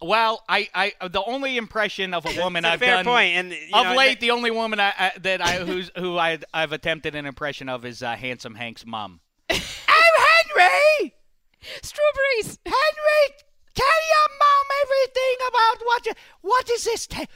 Well, 0.00 0.44
I, 0.48 0.68
I 0.74 1.08
the 1.08 1.22
only 1.24 1.56
impression 1.56 2.12
of 2.12 2.26
a 2.26 2.40
woman 2.40 2.64
It's 2.64 2.70
a 2.70 2.72
I've 2.74 2.80
fair 2.80 2.96
done 2.96 3.04
point, 3.06 3.34
and, 3.34 3.50
you 3.52 3.70
of 3.72 3.86
know, 3.86 3.94
late, 3.94 4.14
that- 4.14 4.20
the 4.20 4.30
only 4.32 4.50
woman 4.50 4.78
I, 4.78 4.92
I, 4.98 5.12
that 5.20 5.40
I 5.40 5.58
who's 5.64 5.90
who 5.96 6.18
I 6.18 6.38
I've 6.52 6.72
attempted 6.72 7.14
an 7.14 7.24
impression 7.24 7.68
of 7.68 7.84
is 7.84 8.02
uh, 8.02 8.14
handsome 8.14 8.54
Hank's 8.54 8.84
mom. 8.84 9.20
I'm 9.50 9.58
Henry! 9.58 11.14
Strawberries. 11.82 12.58
Henry, 12.64 13.36
tell 13.74 13.86
your 13.86 14.38
mom 14.38 14.66
everything 14.82 15.36
about 15.48 15.86
what 15.86 16.06
you, 16.06 16.12
what 16.42 16.70
is 16.70 16.84
this? 16.84 17.06
Ta- 17.06 17.26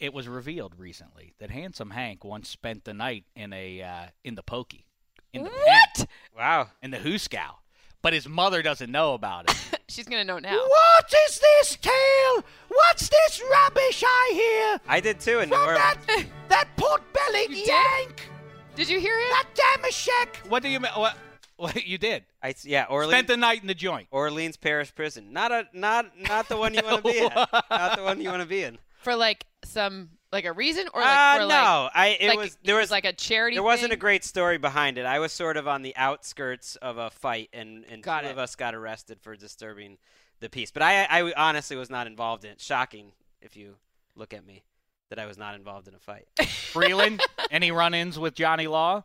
it 0.00 0.14
was 0.14 0.28
revealed 0.28 0.74
recently 0.78 1.34
that 1.38 1.50
handsome 1.50 1.90
Hank 1.90 2.24
once 2.24 2.48
spent 2.48 2.84
the 2.84 2.94
night 2.94 3.24
in 3.34 3.52
a 3.52 3.82
uh, 3.82 4.06
in 4.24 4.34
the 4.36 4.42
pokey. 4.42 4.86
In 5.32 5.42
the 5.44 5.50
What? 5.50 6.06
Wow. 6.36 6.68
In 6.82 6.90
the 6.92 6.98
Hooskow. 6.98 7.56
But 8.02 8.12
his 8.12 8.28
mother 8.28 8.62
doesn't 8.62 8.90
know 8.92 9.14
about 9.14 9.50
it. 9.50 9.80
She's 9.88 10.06
gonna 10.06 10.24
know 10.24 10.38
now. 10.38 10.56
what 10.56 11.14
is 11.28 11.40
this 11.40 11.76
tale? 11.80 12.44
What's 12.68 13.08
this 13.08 13.42
rubbish 13.50 14.04
I 14.06 14.30
hear? 14.32 14.80
I 14.88 15.00
did 15.00 15.18
too 15.20 15.40
in 15.40 15.48
New 15.50 15.56
Orleans. 15.56 15.96
that 16.48 16.68
pot-bellied 16.76 17.50
You 17.50 17.56
did? 17.56 17.66
yank! 17.68 18.30
Did 18.76 18.88
you 18.88 19.00
hear 19.00 19.18
him? 19.18 19.26
That 19.30 19.46
Dameshek! 19.54 20.48
What 20.48 20.62
do 20.62 20.68
you 20.68 20.78
mean? 20.80 20.92
What, 20.94 21.16
what 21.74 21.86
you 21.86 21.98
did? 21.98 22.24
I, 22.42 22.54
yeah, 22.64 22.86
Orleans. 22.88 23.12
Spent 23.12 23.28
the 23.28 23.36
night 23.36 23.62
in 23.62 23.66
the 23.66 23.74
joint. 23.74 24.08
Orleans 24.10 24.56
Parish 24.56 24.94
Prison. 24.94 25.32
Not 25.32 25.52
a 25.52 25.66
not 25.72 26.18
not 26.18 26.48
the 26.48 26.56
one 26.56 26.74
you 26.74 26.82
want 26.84 27.04
to 27.04 27.12
be 27.12 27.18
in. 27.18 27.30
Not 27.70 27.96
the 27.96 28.02
one 28.02 28.20
you 28.20 28.28
want 28.28 28.42
to 28.42 28.48
be 28.48 28.62
in. 28.62 28.78
For 29.02 29.16
like 29.16 29.46
some 29.64 30.10
like 30.32 30.44
a 30.44 30.52
reason 30.52 30.86
or 30.92 31.00
like 31.00 31.10
uh, 31.16 31.34
for 31.34 31.40
no, 31.40 31.46
like 31.46 31.92
I 31.94 32.16
it 32.20 32.28
like, 32.28 32.38
was 32.38 32.58
there 32.64 32.76
was 32.76 32.90
like 32.90 33.04
a 33.04 33.12
charity. 33.12 33.56
there 33.56 33.62
wasn't 33.62 33.92
a 33.92 33.96
great 33.96 34.24
story 34.24 34.58
behind 34.58 34.98
it. 34.98 35.06
I 35.06 35.18
was 35.18 35.32
sort 35.32 35.56
of 35.56 35.66
on 35.68 35.82
the 35.82 35.96
outskirts 35.96 36.76
of 36.76 36.98
a 36.98 37.10
fight, 37.10 37.48
and 37.52 37.84
and 37.90 38.02
Got 38.02 38.22
two 38.22 38.28
it. 38.28 38.32
of 38.32 38.38
us 38.38 38.54
got 38.56 38.74
arrested 38.74 39.20
for 39.20 39.36
disturbing 39.36 39.98
the 40.40 40.48
peace. 40.50 40.70
But 40.70 40.82
I 40.82 41.04
I 41.04 41.32
honestly 41.36 41.76
was 41.76 41.88
not 41.90 42.06
involved 42.06 42.44
in 42.44 42.50
it. 42.50 42.60
Shocking 42.60 43.12
if 43.40 43.56
you 43.56 43.76
look 44.14 44.34
at 44.34 44.44
me 44.44 44.62
that 45.08 45.18
I 45.18 45.26
was 45.26 45.38
not 45.38 45.54
involved 45.54 45.86
in 45.88 45.94
a 45.94 45.98
fight. 45.98 46.26
Frelund, 46.40 47.20
any 47.50 47.70
run-ins 47.70 48.18
with 48.18 48.34
Johnny 48.34 48.66
Law? 48.66 49.04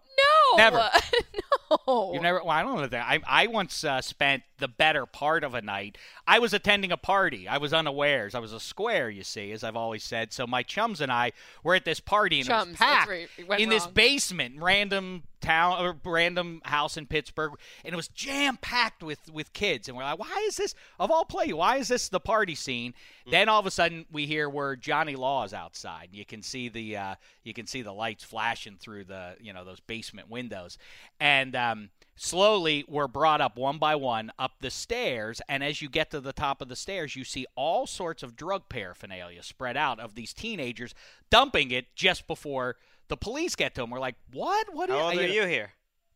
Never. 0.57 0.89
no. 1.87 2.13
You 2.13 2.19
never. 2.19 2.39
Well, 2.39 2.49
I 2.49 2.63
don't 2.63 2.77
know 2.77 2.87
that. 2.87 3.05
I 3.07 3.19
I 3.27 3.47
once 3.47 3.83
uh, 3.83 4.01
spent 4.01 4.43
the 4.57 4.67
better 4.67 5.05
part 5.05 5.43
of 5.43 5.53
a 5.53 5.61
night. 5.61 5.97
I 6.27 6.39
was 6.39 6.53
attending 6.53 6.91
a 6.91 6.97
party. 6.97 7.47
I 7.47 7.57
was 7.57 7.73
unawares. 7.73 8.35
I 8.35 8.39
was 8.39 8.53
a 8.53 8.59
square, 8.59 9.09
you 9.09 9.23
see, 9.23 9.51
as 9.51 9.63
I've 9.63 9.75
always 9.75 10.03
said. 10.03 10.33
So 10.33 10.47
my 10.47 10.63
chums 10.63 11.01
and 11.01 11.11
I 11.11 11.31
were 11.63 11.75
at 11.75 11.85
this 11.85 11.99
party 11.99 12.41
and 12.41 12.49
it 12.49 12.53
was 12.53 12.75
packed 12.75 13.07
where 13.07 13.27
it 13.37 13.47
went 13.47 13.61
in 13.61 13.69
this 13.69 13.87
basement, 13.87 14.55
random 14.59 15.23
town 15.41 15.83
or 15.83 15.97
random 16.03 16.61
house 16.63 16.97
in 16.97 17.05
Pittsburgh, 17.05 17.53
and 17.83 17.93
it 17.93 17.97
was 17.97 18.07
jam 18.07 18.57
packed 18.57 19.03
with 19.03 19.31
with 19.31 19.53
kids. 19.53 19.87
And 19.87 19.97
we're 19.97 20.03
like, 20.03 20.19
why 20.19 20.45
is 20.47 20.57
this 20.57 20.75
of 20.99 21.11
all 21.11 21.25
play? 21.25 21.51
Why 21.51 21.77
is 21.77 21.87
this 21.87 22.09
the 22.09 22.19
party 22.19 22.55
scene? 22.55 22.93
Then 23.29 23.49
all 23.49 23.59
of 23.59 23.65
a 23.65 23.71
sudden 23.71 24.05
we 24.11 24.25
hear 24.25 24.49
where 24.49 24.75
Johnny 24.75 25.15
Law 25.15 25.43
is 25.43 25.53
outside. 25.53 26.09
You 26.11 26.25
can 26.25 26.41
see 26.41 26.69
the 26.69 26.97
uh, 26.97 27.15
you 27.43 27.53
can 27.53 27.67
see 27.67 27.81
the 27.81 27.93
lights 27.93 28.23
flashing 28.23 28.77
through 28.79 29.05
the 29.05 29.35
you 29.39 29.53
know 29.53 29.65
those 29.65 29.79
basement 29.79 30.29
windows, 30.29 30.77
and 31.19 31.55
um, 31.55 31.89
slowly 32.15 32.85
we're 32.87 33.07
brought 33.07 33.41
up 33.41 33.57
one 33.57 33.77
by 33.77 33.95
one 33.95 34.31
up 34.37 34.53
the 34.61 34.69
stairs. 34.69 35.41
And 35.49 35.63
as 35.63 35.81
you 35.81 35.89
get 35.89 36.11
to 36.11 36.21
the 36.21 36.33
top 36.33 36.61
of 36.61 36.69
the 36.69 36.75
stairs, 36.75 37.15
you 37.15 37.23
see 37.23 37.45
all 37.55 37.87
sorts 37.87 38.23
of 38.23 38.35
drug 38.35 38.69
paraphernalia 38.69 39.43
spread 39.43 39.75
out 39.75 39.99
of 39.99 40.15
these 40.15 40.33
teenagers 40.33 40.93
dumping 41.29 41.71
it 41.71 41.95
just 41.95 42.27
before 42.27 42.75
the 43.11 43.17
police 43.17 43.55
get 43.55 43.75
to 43.75 43.81
them. 43.81 43.91
We're 43.91 43.99
like, 43.99 44.15
what? 44.33 44.73
What? 44.73 44.89
How 44.89 44.95
is- 44.97 45.03
old 45.03 45.13
are 45.23 45.27
know, 45.27 45.33
you 45.33 45.45
here? 45.45 45.71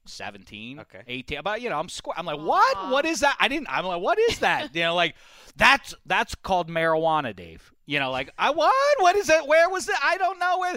17 0.07 0.81
Okay. 0.81 1.01
18 1.07 1.39
but 1.43 1.61
you 1.61 1.69
know 1.71 1.79
i'm 1.79 1.87
squ- 1.87 2.13
i'm 2.15 2.27
like 2.27 2.37
what 2.39 2.91
what 2.91 3.05
is 3.05 3.21
that 3.21 3.35
i 3.39 3.47
didn't 3.47 3.65
i'm 3.71 3.83
like 3.87 3.99
what 3.99 4.19
is 4.19 4.37
that 4.37 4.75
you 4.75 4.83
know 4.83 4.93
like 4.93 5.15
that's 5.55 5.95
that's 6.05 6.35
called 6.35 6.69
marijuana 6.69 7.35
dave 7.35 7.73
you 7.87 7.99
know 7.99 8.11
like 8.11 8.29
i 8.37 8.51
what 8.51 8.71
what 8.99 9.15
is 9.15 9.31
it 9.31 9.47
where 9.47 9.67
was 9.67 9.89
it 9.89 9.95
i 10.03 10.15
don't 10.17 10.37
know 10.37 10.59
where 10.59 10.75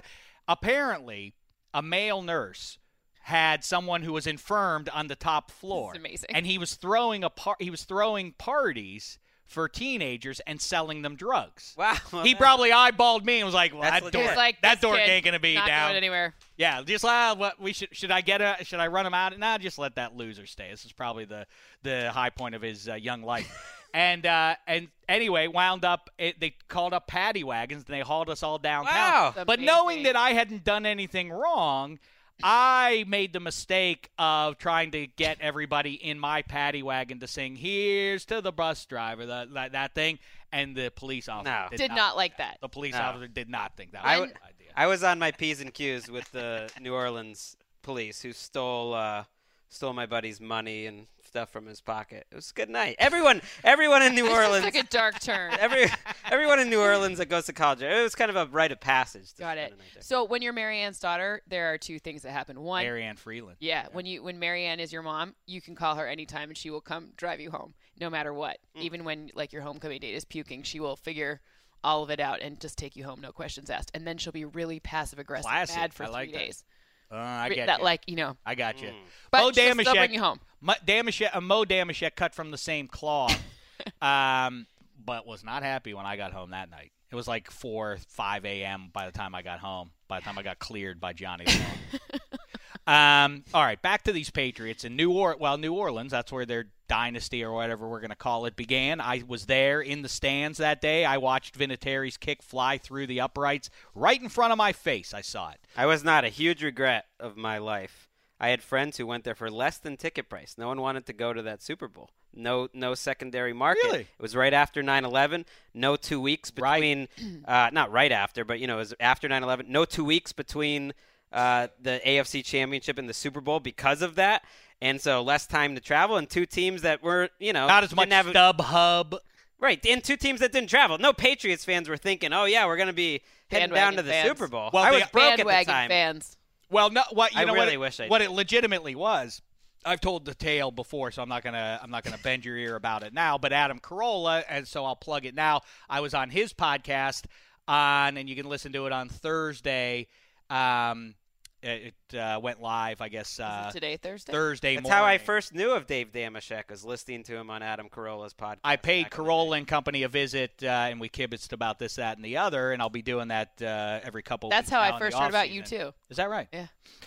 apparently 0.48 1.34
a 1.74 1.82
male 1.82 2.22
nurse 2.22 2.78
had 3.20 3.62
someone 3.62 4.00
who 4.02 4.14
was 4.14 4.26
infirmed 4.26 4.88
on 4.88 5.08
the 5.08 5.14
top 5.14 5.50
floor 5.50 5.92
amazing. 5.94 6.30
and 6.34 6.46
he 6.46 6.56
was 6.56 6.74
throwing 6.76 7.22
a 7.22 7.28
par- 7.28 7.56
he 7.60 7.68
was 7.70 7.84
throwing 7.84 8.32
parties 8.32 9.18
for 9.48 9.68
teenagers 9.68 10.40
and 10.46 10.60
selling 10.60 11.02
them 11.02 11.16
drugs 11.16 11.74
Wow. 11.76 11.96
he 12.22 12.34
probably 12.34 12.70
eyeballed 12.70 13.24
me 13.24 13.38
and 13.38 13.46
was 13.46 13.54
like, 13.54 13.72
"Well, 13.72 13.82
That's 13.82 13.94
that 13.94 14.04
legit. 14.04 14.12
door, 14.12 14.22
He 14.22 14.28
was 14.28 14.36
like, 14.36 14.60
that 14.62 14.74
this 14.74 14.80
door 14.82 14.96
kid 14.96 15.08
ain't 15.08 15.24
gonna 15.24 15.40
be 15.40 15.54
not 15.54 15.66
down." 15.66 15.88
going 15.88 15.96
anywhere. 15.96 16.34
Yeah, 16.56 16.82
just 16.82 17.04
uh, 17.04 17.34
what 17.34 17.58
we 17.60 17.72
should 17.72 17.88
should 17.92 18.10
I 18.10 18.20
get 18.20 18.40
a 18.40 18.64
should 18.64 18.78
I 18.80 18.86
run 18.88 19.06
him 19.06 19.14
out? 19.14 19.36
Nah, 19.38 19.58
just 19.58 19.78
let 19.78 19.94
that 19.96 20.14
loser 20.14 20.46
stay. 20.46 20.70
This 20.70 20.84
is 20.84 20.92
probably 20.92 21.24
the 21.24 21.46
the 21.82 22.10
high 22.12 22.30
point 22.30 22.54
of 22.54 22.62
his 22.62 22.88
uh, 22.88 22.94
young 22.94 23.22
life. 23.22 23.74
and 23.94 24.26
uh, 24.26 24.54
and 24.66 24.88
anyway, 25.08 25.46
wound 25.46 25.84
up. 25.84 26.10
It, 26.18 26.38
they 26.40 26.54
called 26.68 26.92
up 26.92 27.06
paddy 27.06 27.42
wagons 27.42 27.84
and 27.88 27.94
they 27.96 28.00
hauled 28.00 28.28
us 28.28 28.42
all 28.42 28.58
downtown. 28.58 28.94
Wow. 28.94 29.32
That's 29.34 29.46
But 29.46 29.60
knowing 29.60 30.02
that 30.02 30.14
I 30.16 30.30
hadn't 30.32 30.62
done 30.64 30.84
anything 30.84 31.30
wrong. 31.30 31.98
I 32.42 33.04
made 33.08 33.32
the 33.32 33.40
mistake 33.40 34.10
of 34.18 34.58
trying 34.58 34.90
to 34.92 35.06
get 35.06 35.38
everybody 35.40 35.94
in 35.94 36.18
my 36.18 36.42
paddy 36.42 36.82
wagon 36.82 37.18
to 37.20 37.26
sing 37.26 37.56
"Here's 37.56 38.24
to 38.26 38.40
the 38.40 38.52
bus 38.52 38.84
driver," 38.86 39.26
that 39.26 39.52
that, 39.54 39.72
that 39.72 39.94
thing, 39.94 40.18
and 40.52 40.76
the 40.76 40.90
police 40.94 41.28
officer 41.28 41.50
No. 41.70 41.76
Did 41.76 41.92
not 41.92 42.16
like 42.16 42.38
that. 42.38 42.58
The 42.60 42.68
police 42.68 42.94
No. 42.94 43.00
officer 43.00 43.28
did 43.28 43.48
not 43.48 43.76
think 43.76 43.92
that 43.92 44.04
I 44.04 44.20
was 44.20 44.30
a 44.30 44.32
w- 44.32 44.34
good 44.34 44.48
idea. 44.60 44.72
I 44.76 44.86
was 44.86 45.02
on 45.02 45.18
my 45.18 45.32
P's 45.32 45.60
and 45.60 45.74
Q's 45.74 46.10
with 46.10 46.30
the 46.32 46.70
New 46.80 46.94
Orleans 46.94 47.56
police 47.82 48.22
who 48.22 48.32
stole 48.32 48.94
uh, 48.94 49.24
stole 49.68 49.92
my 49.92 50.06
buddy's 50.06 50.40
money 50.40 50.86
and 50.86 51.06
stuff 51.28 51.50
from 51.50 51.66
his 51.66 51.80
pocket. 51.80 52.26
It 52.32 52.34
was 52.34 52.50
a 52.50 52.54
good 52.54 52.68
night. 52.70 52.96
Everyone 52.98 53.40
everyone 53.62 54.02
in 54.02 54.14
New 54.14 54.24
This 54.28 54.34
Orleans 54.34 54.64
took 54.64 54.74
like 54.74 54.84
a 54.84 54.88
dark 54.88 55.20
turn. 55.20 55.52
every 55.60 55.86
everyone 56.30 56.58
in 56.58 56.68
New 56.70 56.80
Orleans 56.80 57.18
that 57.18 57.26
goes 57.28 57.46
to 57.46 57.52
college. 57.52 57.82
It 57.82 58.02
was 58.02 58.14
kind 58.14 58.30
of 58.30 58.36
a 58.36 58.46
rite 58.46 58.72
of 58.72 58.80
passage. 58.80 59.32
to 59.34 59.38
Got 59.40 59.58
it. 59.58 59.72
a 59.72 59.76
night 59.76 59.86
there. 59.94 60.02
So 60.02 60.24
when 60.24 60.42
you're 60.42 60.52
Marianne's 60.52 60.98
daughter, 60.98 61.42
there 61.46 61.72
are 61.72 61.78
two 61.78 61.98
things 61.98 62.22
that 62.22 62.32
happen. 62.32 62.60
One, 62.60 62.82
Marianne 62.82 63.16
Frelund. 63.16 63.56
yeah, 63.60 63.86
when 63.92 64.06
you 64.06 64.22
when 64.22 64.38
Marianne 64.38 64.80
is 64.80 64.92
your 64.92 65.02
mom, 65.02 65.34
you 65.46 65.60
can 65.60 65.74
call 65.74 65.94
her 65.94 66.06
anytime 66.08 66.48
and 66.48 66.58
she 66.58 66.70
will 66.70 66.80
come 66.80 67.10
drive 67.16 67.40
you 67.40 67.50
home, 67.50 67.74
no 68.00 68.10
matter 68.10 68.32
what. 68.32 68.58
Mm. 68.76 68.82
Even 68.82 69.04
when 69.04 69.30
like 69.34 69.52
your 69.52 69.62
homecoming 69.62 70.00
date 70.00 70.14
is 70.14 70.24
puking, 70.24 70.62
she 70.62 70.80
will 70.80 70.96
figure 70.96 71.40
all 71.84 72.02
of 72.02 72.10
it 72.10 72.18
out 72.18 72.40
and 72.40 72.60
just 72.60 72.76
take 72.76 72.96
you 72.96 73.04
home, 73.04 73.20
no 73.20 73.30
questions 73.30 73.70
asked. 73.70 73.90
And 73.94 74.06
then 74.06 74.18
she'll 74.18 74.32
be 74.32 74.44
really 74.44 74.80
passive 74.80 75.18
aggressive, 75.18 75.48
Classy. 75.48 75.76
mad 75.76 75.94
for 75.94 76.04
I 76.04 76.06
three 76.06 76.12
like 76.14 76.32
that. 76.32 76.62
Days. 77.10 77.16
Uh, 77.18 77.20
I 77.20 77.48
Re- 77.48 77.54
get 77.54 77.66
that 77.66 77.78
you. 77.78 77.84
like 77.84 78.02
you 78.06 78.16
know. 78.16 78.36
I 78.44 78.54
got 78.54 78.80
you. 78.82 78.90
But 79.30 79.38
Mo 79.42 79.52
she'll 79.52 79.74
still 79.74 79.94
bring 79.94 80.12
you 80.12 80.20
home. 80.20 80.40
Mo 80.60 80.74
Dameshek, 80.86 81.34
uh, 81.34 81.40
Mo 81.40 81.64
Dameshek 81.64 82.16
cut 82.16 82.34
from 82.34 82.50
the 82.50 82.58
same 82.58 82.88
cloth, 82.88 83.40
um, 84.02 84.66
but 85.04 85.26
was 85.26 85.44
not 85.44 85.62
happy 85.62 85.94
when 85.94 86.06
I 86.06 86.16
got 86.16 86.32
home 86.32 86.50
that 86.50 86.70
night. 86.70 86.92
It 87.10 87.14
was 87.14 87.26
like 87.26 87.50
4, 87.50 87.98
5 88.06 88.44
a.m. 88.44 88.90
by 88.92 89.06
the 89.06 89.12
time 89.12 89.34
I 89.34 89.40
got 89.42 89.60
home, 89.60 89.92
by 90.08 90.18
the 90.20 90.24
time 90.24 90.38
I 90.38 90.42
got 90.42 90.58
cleared 90.58 91.00
by 91.00 91.14
Johnny 91.14 91.46
um, 92.86 93.44
all 93.54 93.62
right, 93.62 93.80
back 93.80 94.02
to 94.04 94.12
these 94.12 94.28
Patriots 94.30 94.84
in 94.84 94.94
New 94.96 95.12
or- 95.12 95.36
well, 95.38 95.56
New 95.56 95.72
Orleans. 95.72 96.10
That's 96.12 96.30
where 96.32 96.44
their 96.44 96.66
dynasty 96.88 97.44
or 97.44 97.52
whatever 97.52 97.88
we're 97.88 98.00
going 98.00 98.10
to 98.10 98.16
call 98.16 98.46
it 98.46 98.56
began. 98.56 99.00
I 99.00 99.22
was 99.26 99.46
there 99.46 99.80
in 99.80 100.02
the 100.02 100.08
stands 100.08 100.58
that 100.58 100.80
day. 100.80 101.04
I 101.04 101.18
watched 101.18 101.58
Vinatieri's 101.58 102.16
kick 102.16 102.42
fly 102.42 102.78
through 102.78 103.06
the 103.06 103.20
uprights 103.20 103.70
right 103.94 104.20
in 104.20 104.28
front 104.28 104.52
of 104.52 104.58
my 104.58 104.72
face. 104.72 105.14
I 105.14 105.20
saw 105.20 105.50
it. 105.50 105.58
I 105.76 105.86
was 105.86 106.02
not 106.02 106.24
a 106.24 106.28
huge 106.28 106.62
regret 106.62 107.06
of 107.20 107.36
my 107.36 107.58
life. 107.58 108.08
I 108.40 108.48
had 108.48 108.62
friends 108.62 108.96
who 108.96 109.06
went 109.06 109.24
there 109.24 109.34
for 109.34 109.50
less 109.50 109.78
than 109.78 109.96
ticket 109.96 110.28
price. 110.28 110.54
No 110.56 110.68
one 110.68 110.80
wanted 110.80 111.06
to 111.06 111.12
go 111.12 111.32
to 111.32 111.42
that 111.42 111.62
Super 111.62 111.88
Bowl. 111.88 112.10
No, 112.34 112.68
no 112.72 112.94
secondary 112.94 113.52
market. 113.52 113.84
Really? 113.84 114.00
It 114.00 114.22
was 114.22 114.36
right 114.36 114.52
after 114.52 114.82
9/11. 114.82 115.44
No 115.74 115.96
two 115.96 116.20
weeks 116.20 116.50
between, 116.50 117.08
uh, 117.46 117.70
not 117.72 117.90
right 117.90 118.12
after, 118.12 118.44
but 118.44 118.60
you 118.60 118.66
know, 118.66 118.76
it 118.76 118.80
was 118.80 118.94
after 119.00 119.28
9/11. 119.28 119.66
No 119.68 119.84
two 119.84 120.04
weeks 120.04 120.32
between 120.32 120.92
uh, 121.32 121.68
the 121.80 122.00
AFC 122.06 122.44
Championship 122.44 122.96
and 122.98 123.08
the 123.08 123.14
Super 123.14 123.40
Bowl 123.40 123.60
because 123.60 124.02
of 124.02 124.14
that, 124.14 124.44
and 124.80 125.00
so 125.00 125.22
less 125.22 125.46
time 125.46 125.74
to 125.74 125.80
travel. 125.80 126.16
And 126.16 126.28
two 126.28 126.46
teams 126.46 126.82
that 126.82 127.02
were, 127.02 127.30
you 127.38 127.52
know, 127.52 127.66
Not 127.66 127.84
as 127.84 127.94
much 127.94 128.08
didn't 128.08 128.24
have, 128.26 128.30
stub 128.30 128.60
hub. 128.60 129.16
Right, 129.60 129.84
and 129.86 130.04
two 130.04 130.16
teams 130.16 130.38
that 130.40 130.52
didn't 130.52 130.70
travel. 130.70 130.98
No 130.98 131.12
Patriots 131.12 131.64
fans 131.64 131.88
were 131.88 131.96
thinking, 131.96 132.32
"Oh 132.32 132.44
yeah, 132.44 132.64
we're 132.66 132.76
going 132.76 132.86
to 132.86 132.92
be 132.92 133.22
heading 133.50 133.74
down 133.74 133.96
to 133.96 134.02
the 134.02 134.10
fans. 134.10 134.28
Super 134.28 134.46
Bowl. 134.46 134.70
Well, 134.72 134.84
I 134.84 134.90
the 134.90 134.96
was 134.98 135.04
broke 135.10 135.38
at 135.40 135.46
the 135.46 135.64
time. 135.64 135.88
fans. 135.88 136.36
Well, 136.70 136.90
no, 136.90 137.02
what 137.12 137.34
you 137.34 137.40
I 137.40 137.44
know 137.44 137.54
really 137.54 137.76
what, 137.76 137.86
wish 137.86 138.00
I 138.00 138.06
what 138.06 138.22
it 138.22 138.30
legitimately 138.30 138.94
was. 138.94 139.42
I've 139.84 140.00
told 140.00 140.26
the 140.26 140.34
tale 140.34 140.70
before, 140.70 141.10
so 141.10 141.22
I'm 141.22 141.28
not 141.28 141.42
gonna 141.42 141.80
I'm 141.82 141.90
not 141.90 142.04
gonna 142.04 142.18
bend 142.22 142.44
your 142.44 142.56
ear 142.56 142.76
about 142.76 143.02
it 143.02 143.12
now. 143.12 143.36
But 143.38 143.52
Adam 143.52 143.80
Carolla, 143.80 144.44
and 144.48 144.66
so 144.68 144.84
I'll 144.84 144.96
plug 144.96 145.24
it 145.24 145.34
now. 145.34 145.62
I 145.88 146.00
was 146.00 146.14
on 146.14 146.30
his 146.30 146.52
podcast 146.52 147.24
on, 147.66 148.16
and 148.16 148.28
you 148.28 148.36
can 148.36 148.46
listen 148.46 148.72
to 148.72 148.86
it 148.86 148.92
on 148.92 149.08
Thursday. 149.08 150.06
Um, 150.50 151.14
it 151.62 151.94
it, 152.12 152.16
uh, 152.16 152.38
went 152.40 152.60
live, 152.60 153.00
I 153.00 153.08
guess, 153.08 153.40
uh, 153.40 153.66
it 153.68 153.72
today, 153.72 153.96
Thursday? 153.96 154.32
Thursday 154.32 154.74
That's 154.74 154.84
morning. 154.84 154.98
how 154.98 155.04
I 155.04 155.18
first 155.18 155.54
knew 155.54 155.72
of 155.72 155.86
Dave 155.86 156.12
Dameshek 156.12 156.70
was 156.70 156.84
listening 156.84 157.22
to 157.24 157.36
him 157.36 157.50
on 157.50 157.62
Adam 157.62 157.88
Carolla's 157.88 158.34
podcast. 158.34 158.58
I 158.64 158.76
paid 158.76 159.04
back 159.04 159.18
in 159.18 159.24
the 159.24 159.30
Carolla 159.30 159.50
day. 159.52 159.58
and 159.58 159.66
Company 159.66 160.02
a 160.02 160.08
visit, 160.08 160.52
uh, 160.62 160.66
and 160.66 161.00
we 161.00 161.08
kibitzed 161.08 161.52
about 161.52 161.78
this, 161.78 161.96
that, 161.96 162.16
and 162.16 162.24
the 162.24 162.36
other, 162.36 162.72
and 162.72 162.80
I'll 162.80 162.90
be 162.90 163.02
doing 163.02 163.28
that 163.28 163.60
uh, 163.60 164.00
every 164.02 164.22
couple. 164.22 164.50
That's 164.50 164.66
weeks 164.66 164.70
how 164.70 164.80
I 164.80 164.98
first 164.98 165.16
heard 165.16 165.28
about 165.28 165.50
you 165.50 165.62
too. 165.62 165.92
Is 166.10 166.16
that 166.18 166.30
right? 166.30 166.48
Yeah, 166.52 166.66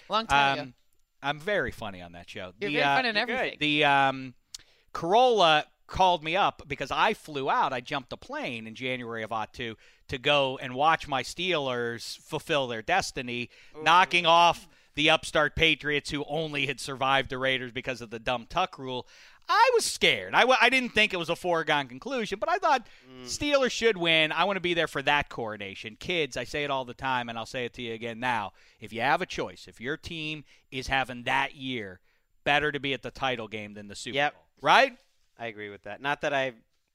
long 0.10 0.28
time 0.28 0.54
ago. 0.54 0.62
Um, 0.64 0.74
I'm 1.24 1.40
very 1.40 1.72
funny 1.72 2.02
on 2.02 2.14
that 2.14 2.30
show. 2.30 2.52
You're 2.60 2.70
The, 2.70 2.76
very 2.78 2.84
uh, 2.84 2.96
fun 2.96 3.06
in 3.06 3.16
you're 3.16 3.26
good. 3.26 3.36
everything. 3.36 3.58
The 3.60 3.86
um, 3.86 4.34
Carolla 4.94 5.64
called 5.92 6.24
me 6.24 6.36
up 6.36 6.64
because 6.68 6.90
I 6.90 7.14
flew 7.14 7.50
out. 7.50 7.74
I 7.74 7.82
jumped 7.82 8.12
a 8.14 8.18
plane 8.18 8.66
in 8.66 8.74
January 8.74 9.24
of 9.24 9.32
02 9.54 9.76
to 10.08 10.18
go 10.18 10.58
and 10.62 10.74
watch 10.74 11.08
my 11.08 11.22
Steelers 11.22 12.18
fulfill 12.18 12.68
their 12.68 12.82
destiny, 12.82 13.50
knocking 13.84 14.26
off 14.26 14.68
the 14.96 15.10
upstart 15.10 15.56
Patriots 15.56 16.10
who 16.10 16.26
only 16.28 16.66
had 16.66 16.80
survived 16.80 17.30
the 17.30 17.38
Raiders 17.38 17.72
because 17.72 18.02
of 18.02 18.10
the 18.10 18.20
dumb 18.20 18.46
tuck 18.50 18.80
rule. 18.80 19.08
I 19.48 19.72
was 19.74 19.86
scared. 19.86 20.34
I, 20.34 20.42
w- 20.42 20.58
I 20.62 20.70
didn't 20.70 20.90
think 20.90 21.14
it 21.14 21.18
was 21.18 21.30
a 21.30 21.36
foregone 21.36 21.88
conclusion, 21.88 22.40
but 22.40 22.50
I 22.50 22.58
thought 22.58 22.88
mm. 23.10 23.26
Steelers 23.26 23.72
should 23.72 23.98
win. 23.98 24.32
I 24.32 24.46
want 24.46 24.58
to 24.58 24.62
be 24.62 24.74
there 24.74 24.88
for 24.88 25.02
that 25.02 25.30
coronation. 25.30 25.98
Kids, 26.00 26.38
I 26.38 26.46
say 26.46 26.64
it 26.64 26.72
all 26.72 26.86
the 26.86 26.94
time, 26.94 27.28
and 27.28 27.38
I'll 27.38 27.46
say 27.46 27.66
it 27.66 27.74
to 27.74 27.82
you 27.82 27.94
again 27.94 28.20
now. 28.20 28.54
If 28.80 28.94
you 28.94 29.02
have 29.02 29.22
a 29.22 29.26
choice, 29.26 29.66
if 29.68 29.82
your 29.82 29.98
team 29.98 30.46
is 30.72 30.88
having 30.88 31.24
that 31.24 31.56
year, 31.56 32.00
better 32.44 32.72
to 32.72 32.80
be 32.80 32.94
at 32.94 33.02
the 33.02 33.12
title 33.12 33.48
game 33.48 33.74
than 33.74 33.88
the 33.88 33.96
Super 33.96 34.16
Yep. 34.16 34.34
Bowl. 34.34 34.44
Right? 34.62 34.98
I 35.42 35.48
agree 35.48 35.70
with 35.70 35.84
that. 35.84 36.02
Not 36.02 36.22
that 36.22 36.34
I 36.34 36.54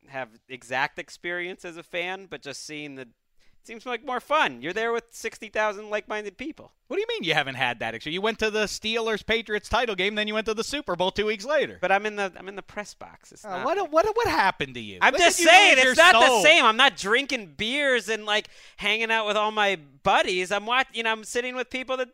have 0.08 0.28
exact 0.48 0.98
experience 1.00 1.64
as 1.64 1.76
a 1.76 1.82
fan, 1.82 2.26
but 2.30 2.42
just 2.42 2.64
seeing 2.64 2.94
the 2.94 3.02
it 3.02 3.66
seems 3.66 3.84
like 3.84 4.06
more 4.06 4.20
fun. 4.20 4.62
You're 4.62 4.72
there 4.72 4.92
with 4.92 5.06
sixty 5.10 5.48
thousand 5.48 5.90
like-minded 5.90 6.38
people. 6.38 6.70
What 6.86 6.98
do 6.98 7.00
you 7.00 7.06
mean 7.08 7.24
you 7.24 7.34
haven't 7.34 7.56
had 7.56 7.80
that 7.80 7.94
experience? 7.96 8.14
You 8.14 8.20
went 8.20 8.38
to 8.38 8.48
the 8.48 8.66
Steelers 8.66 9.26
Patriots 9.26 9.68
title 9.68 9.96
game, 9.96 10.14
then 10.14 10.28
you 10.28 10.34
went 10.34 10.46
to 10.46 10.54
the 10.54 10.62
Super 10.62 10.94
Bowl 10.94 11.10
two 11.10 11.26
weeks 11.26 11.44
later. 11.44 11.78
But 11.80 11.90
I'm 11.90 12.06
in 12.06 12.14
the 12.14 12.32
I'm 12.36 12.46
in 12.48 12.54
the 12.54 12.62
press 12.62 12.94
box. 12.94 13.32
It's 13.32 13.44
Uh, 13.44 13.48
not 13.48 13.64
what, 13.66 13.90
what 13.90 14.06
what 14.14 14.28
happened 14.28 14.74
to 14.74 14.80
you? 14.80 14.98
I'm 15.02 15.12
When 15.12 15.20
just 15.22 15.38
saying 15.38 15.78
it's 15.78 15.98
not 15.98 16.14
soul? 16.14 16.36
the 16.36 16.42
same. 16.48 16.64
I'm 16.64 16.76
not 16.76 16.96
drinking 16.96 17.54
beers 17.56 18.08
and 18.08 18.24
like 18.24 18.46
hanging 18.76 19.10
out 19.10 19.26
with 19.26 19.36
all 19.36 19.50
my 19.50 19.80
buddies. 20.04 20.52
I'm 20.52 20.66
watching. 20.66 20.94
You 20.94 21.02
know, 21.02 21.10
I'm 21.10 21.24
sitting 21.24 21.56
with 21.56 21.68
people 21.68 21.96
that 21.96 22.10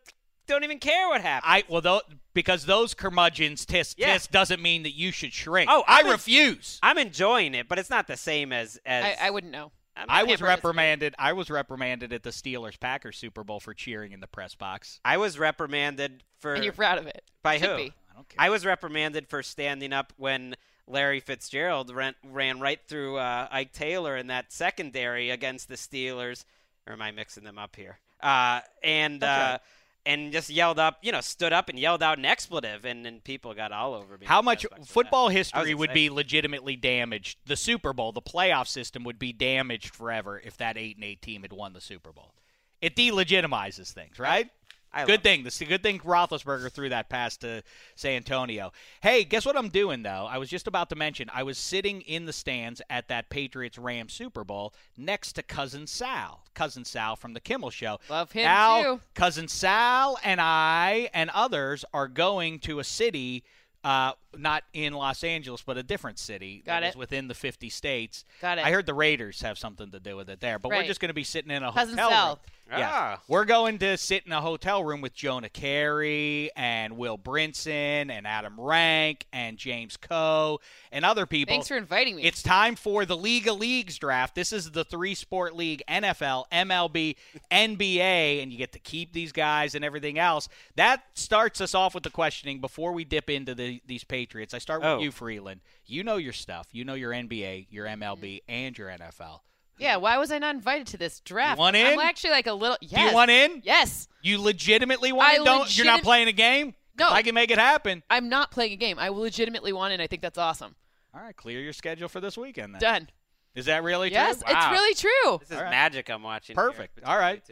don't 0.47 0.65
even 0.65 0.79
care 0.79 1.09
what 1.09 1.21
happens. 1.21 1.51
I 1.51 1.65
well, 1.69 1.81
though, 1.81 2.01
because 2.35 2.67
those 2.67 2.95
curmudgeons 2.95 3.65
tisk 3.67 3.95
Yeah. 3.99 4.17
tisk 4.17 4.31
doesn't 4.31 4.61
mean 4.63 4.83
that 4.83 4.93
you 4.95 5.11
should 5.13 5.33
shrink. 5.33 5.71
Oh, 5.71 5.85
I 5.87 6.01
I'm 6.01 6.07
in- 6.07 6.13
refuse. 6.13 6.79
I'm 6.83 6.99
enjoying 6.99 7.55
it, 7.55 7.69
but 7.69 7.79
it's 7.79 7.91
not 7.91 8.07
the 8.07 8.17
same 8.17 8.53
as 8.53 8.79
as 8.85 9.05
I, 9.05 9.27
I 9.27 9.31
wouldn't 9.31 9.53
know. 9.53 9.73
I'm 9.97 10.07
I 10.09 10.23
not- 10.23 10.31
was 10.31 10.41
reprimanded. 10.43 11.15
I 11.19 11.33
was 11.35 11.51
reprimanded 11.51 12.13
at 12.13 12.23
the 12.23 12.31
Steelers 12.31 12.79
Packers 12.81 13.19
Super 13.19 13.45
Bowl 13.45 13.61
for 13.61 13.75
cheering 13.75 14.13
in 14.13 14.21
the 14.21 14.27
press 14.27 14.55
box. 14.55 15.01
I 15.05 15.17
was 15.19 15.39
reprimanded 15.39 16.23
for 16.39 16.55
And 16.55 16.65
you're 16.65 16.73
proud 16.73 16.99
of 16.99 17.07
it. 17.07 17.23
by 17.43 17.59
Should 17.59 17.69
who? 17.69 17.77
be. 17.77 17.93
I 18.11 18.15
don't 18.15 18.29
care. 18.29 18.37
I 18.39 18.49
was 18.51 18.65
reprimanded 18.67 19.29
for 19.29 19.43
standing 19.43 19.93
up 19.93 20.13
when 20.17 20.57
Larry 20.87 21.21
Fitzgerald 21.21 21.95
ran, 21.95 22.15
ran 22.25 22.59
right 22.59 22.81
through 22.89 23.17
uh, 23.19 23.49
Ike 23.51 23.73
Taylor 23.73 24.17
in 24.17 24.27
that 24.29 24.53
secondary 24.53 25.31
against 25.31 25.69
the 25.69 25.77
Steelers. 25.77 26.45
Or 26.87 26.95
am 26.95 27.03
I 27.03 27.11
mixing 27.13 27.45
them 27.45 27.59
up 27.59 27.77
here? 27.77 27.99
Uh, 28.21 28.61
and 28.83 29.23
uh, 29.23 29.59
and 30.05 30.33
just 30.33 30.51
yelled 30.51 30.79
up, 30.79 30.99
you 31.03 31.13
know, 31.13 31.21
stood 31.21 31.53
up 31.53 31.69
and 31.69 31.79
yelled 31.79 32.03
out 32.03 32.19
an 32.19 32.25
expletive, 32.25 32.85
and 32.85 33.05
then 33.05 33.21
people 33.21 33.55
got 33.55 33.73
all 33.73 33.95
over 33.95 34.19
me. 34.19 34.27
How 34.27 34.43
much 34.43 34.63
press 34.63 34.79
box 34.79 34.89
for 34.89 34.93
football 34.93 35.29
that. 35.29 35.35
History 35.35 35.75
would 35.75 35.93
be 35.93 36.11
legitimately 36.11 36.77
damaged? 36.77 37.39
The 37.47 37.57
Super 37.57 37.93
Bowl, 37.93 38.13
the 38.13 38.23
playoff 38.23 38.67
system 38.67 39.05
would 39.05 39.19
be 39.19 39.33
damaged 39.33 39.95
forever 39.95 40.41
if 40.45 40.57
that 40.57 40.77
eight 40.77 40.97
and 40.97 41.05
eight 41.05 41.23
team 41.23 41.43
had 41.43 41.53
won 41.53 41.73
the 41.73 41.81
Super 41.81 42.13
Bowl. 42.13 42.35
It 42.81 42.97
delegitimizes 42.97 43.93
things, 43.93 44.19
right? 44.19 44.51
I 44.95 45.05
good 45.05 45.23
thing. 45.23 45.43
This 45.43 45.59
good 45.59 45.83
thing 45.83 46.01
Roethlisberger 46.01 46.71
threw 46.71 46.89
that 46.91 47.09
pass 47.09 47.37
to 47.39 47.63
Santonio. 47.95 48.73
Hey, 49.01 49.25
guess 49.25 49.47
what 49.47 49.57
I'm 49.57 49.69
doing 49.69 50.03
though? 50.03 50.27
I 50.31 50.39
was 50.39 50.51
just 50.51 50.67
about 50.67 50.91
to 50.91 50.97
mention 50.97 51.31
I 51.33 51.43
was 51.43 51.59
sitting 51.59 52.03
in 52.03 52.27
the 52.27 52.33
stands 52.33 52.83
at 52.91 53.09
that 53.09 53.31
Patriots 53.31 53.79
Rams 53.79 54.13
Super 54.13 54.45
Bowl 54.45 54.75
next 54.97 55.33
to 55.35 55.43
cousin 55.43 55.87
Sal, 55.87 56.45
cousin 56.55 56.85
Sal 56.85 57.17
from 57.17 57.33
the 57.33 57.41
Kimmel 57.41 57.71
Show. 57.71 57.99
Love 58.11 58.33
him 58.33 58.45
now, 58.45 58.83
too. 58.83 59.01
cousin 59.15 59.49
Sal 59.49 60.19
and 60.23 60.41
I 60.41 61.09
and 61.15 61.31
others 61.31 61.85
are 61.95 62.09
going 62.09 62.59
to 62.61 62.79
a 62.79 62.85
city. 62.85 63.45
Uh, 63.85 64.13
not 64.39 64.63
in 64.73 64.93
Los 64.93 65.25
Angeles, 65.25 65.61
but 65.63 65.77
a 65.77 65.83
different 65.83 66.17
city 66.17 66.63
Got 66.65 66.83
that 66.83 66.89
is 66.91 66.95
it. 66.95 66.99
within 66.99 67.27
the 67.27 67.35
50 67.35 67.69
states. 67.69 68.25
Got 68.41 68.59
it. 68.59 68.65
I 68.65 68.71
heard 68.71 68.87
the 68.87 68.95
Raiders 68.95 69.41
have 69.43 69.59
something 69.59 69.91
to 69.91 69.99
do 69.99 70.15
with 70.15 70.31
it 70.31 70.39
there, 70.39 70.61
but 70.61 70.69
we're 70.69 70.85
just 70.85 71.01
going 71.01 71.09
to 71.09 71.15
be 71.15 71.25
sitting 71.25 71.51
in 71.51 71.65
a 71.65 71.73
Cousin 71.73 71.99
hotel 71.99 72.11
Sal. 72.11 72.29
room. 72.29 72.39
Yeah. 72.79 72.89
Ah. 72.93 73.21
We're 73.29 73.45
going 73.45 73.79
to 73.79 73.97
sit 73.97 74.25
in 74.27 74.33
a 74.33 74.41
hotel 74.41 74.83
room 74.85 75.01
with 75.01 75.15
Jonah 75.15 75.49
Keri 75.49 76.51
and 76.57 76.97
Will 76.97 77.19
Brinson 77.19 78.11
and 78.11 78.27
Adam 78.27 78.59
Rank 78.61 79.27
and 79.33 79.57
James 79.59 79.97
Coe 79.97 80.61
and 80.91 81.05
other 81.05 81.27
people. 81.27 81.53
Thanks 81.53 81.69
for 81.69 81.77
inviting 81.77 82.17
me. 82.17 82.25
It's 82.25 82.43
time 82.43 82.77
for 82.77 83.05
the 83.05 83.17
League 83.17 83.49
of 83.49 83.59
Leagues 83.59 83.99
draft. 83.99 84.35
This 84.35 84.53
is 84.53 84.71
the 84.71 84.85
three 84.85 85.15
sport 85.15 85.55
league 85.55 85.83
NFL, 85.89 86.45
MLB, 86.53 87.17
NBA, 87.51 88.43
and 88.43 88.51
you 88.53 88.59
get 88.59 88.73
to 88.73 88.79
keep 88.79 89.13
these 89.13 89.33
guys 89.33 89.75
and 89.75 89.85
everything 89.85 90.19
else. 90.19 90.49
That 90.77 91.03
starts 91.15 91.61
us 91.61 91.75
off 91.75 91.95
with 91.95 92.03
the 92.05 92.11
questioning 92.11 92.61
before 92.61 92.93
we 92.93 93.05
dip 93.05 93.31
into 93.31 93.55
the, 93.55 93.81
these 93.87 94.05
Patriots. 94.05 94.55
I 94.55 94.59
start 94.59 94.81
with 94.81 94.89
Oh. 94.89 94.99
you, 95.01 95.11
Frelund. 95.13 95.61
You 95.87 96.03
know 96.05 96.17
your 96.17 96.33
stuff. 96.33 96.69
You 96.73 96.85
know 96.85 96.95
your 96.95 97.13
NBA, 97.13 97.67
your 97.71 97.87
MLB, 97.87 98.43
and 98.49 98.77
your 98.77 98.89
NFL. 98.89 99.41
Yeah, 99.83 99.97
why 99.97 100.19
was 100.19 100.31
I 100.33 100.39
not 100.39 100.55
invited 100.55 100.87
to 100.89 100.97
this 100.97 101.21
draft? 101.21 101.59
want 101.59 101.77
I'm 101.77 101.95
in? 101.95 102.01
actually 102.01 102.31
like 102.31 102.47
a 102.47 102.53
little. 102.53 102.77
Yes. 102.81 103.01
Do 103.01 103.09
you 103.09 103.15
want 103.15 103.31
in? 103.31 103.61
Yes. 103.65 104.09
You 104.23 104.41
legitimately 104.41 105.13
want 105.13 105.29
I 105.33 105.39
to? 105.39 105.45
Don't 105.45 105.77
you're 105.77 105.87
not 105.87 106.03
playing 106.03 106.29
a 106.29 106.33
game? 106.33 106.75
No. 106.99 107.07
If 107.09 107.13
I 107.13 107.23
can 107.23 107.35
make 107.35 107.51
it 107.51 107.59
happen. 107.59 108.03
I'm 108.11 108.29
not 108.29 108.51
playing 108.51 108.73
a 108.73 108.77
game. 108.77 108.99
I 108.99 109.09
legitimately 109.09 109.73
want 109.73 109.93
in. 109.95 110.01
I 110.01 110.07
think 110.07 110.23
that's 110.23 110.39
awesome. 110.39 110.75
All 111.15 111.21
right, 111.21 111.37
clear 111.37 111.61
your 111.61 111.73
schedule 111.73 112.09
for 112.09 112.21
this 112.21 112.37
weekend 112.39 112.75
then. 112.75 112.81
Done. 112.81 113.09
Is 113.55 113.67
that 113.67 113.83
really 113.83 114.09
true? 114.09 114.15
Yes, 114.15 114.37
true? 114.39 114.45
it's 114.47 114.65
Wow. 114.67 114.73
really 114.73 114.95
true. 114.95 115.39
This 115.41 115.51
is 115.51 115.57
All 115.57 115.63
right. 115.65 115.71
magic 115.71 116.09
I'm 116.11 116.23
watching. 116.23 116.57
Perfect. 116.57 116.95
between 116.95 117.11
All 117.11 117.19
right. 117.19 117.43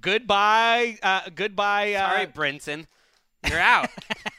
Goodbye. 0.00 0.98
Uh, 1.02 1.22
goodbye. 1.34 1.94
Uh, 1.94 2.08
Sorry, 2.10 2.26
Brinson. 2.26 2.86
You're 3.48 3.58
out. 3.58 3.88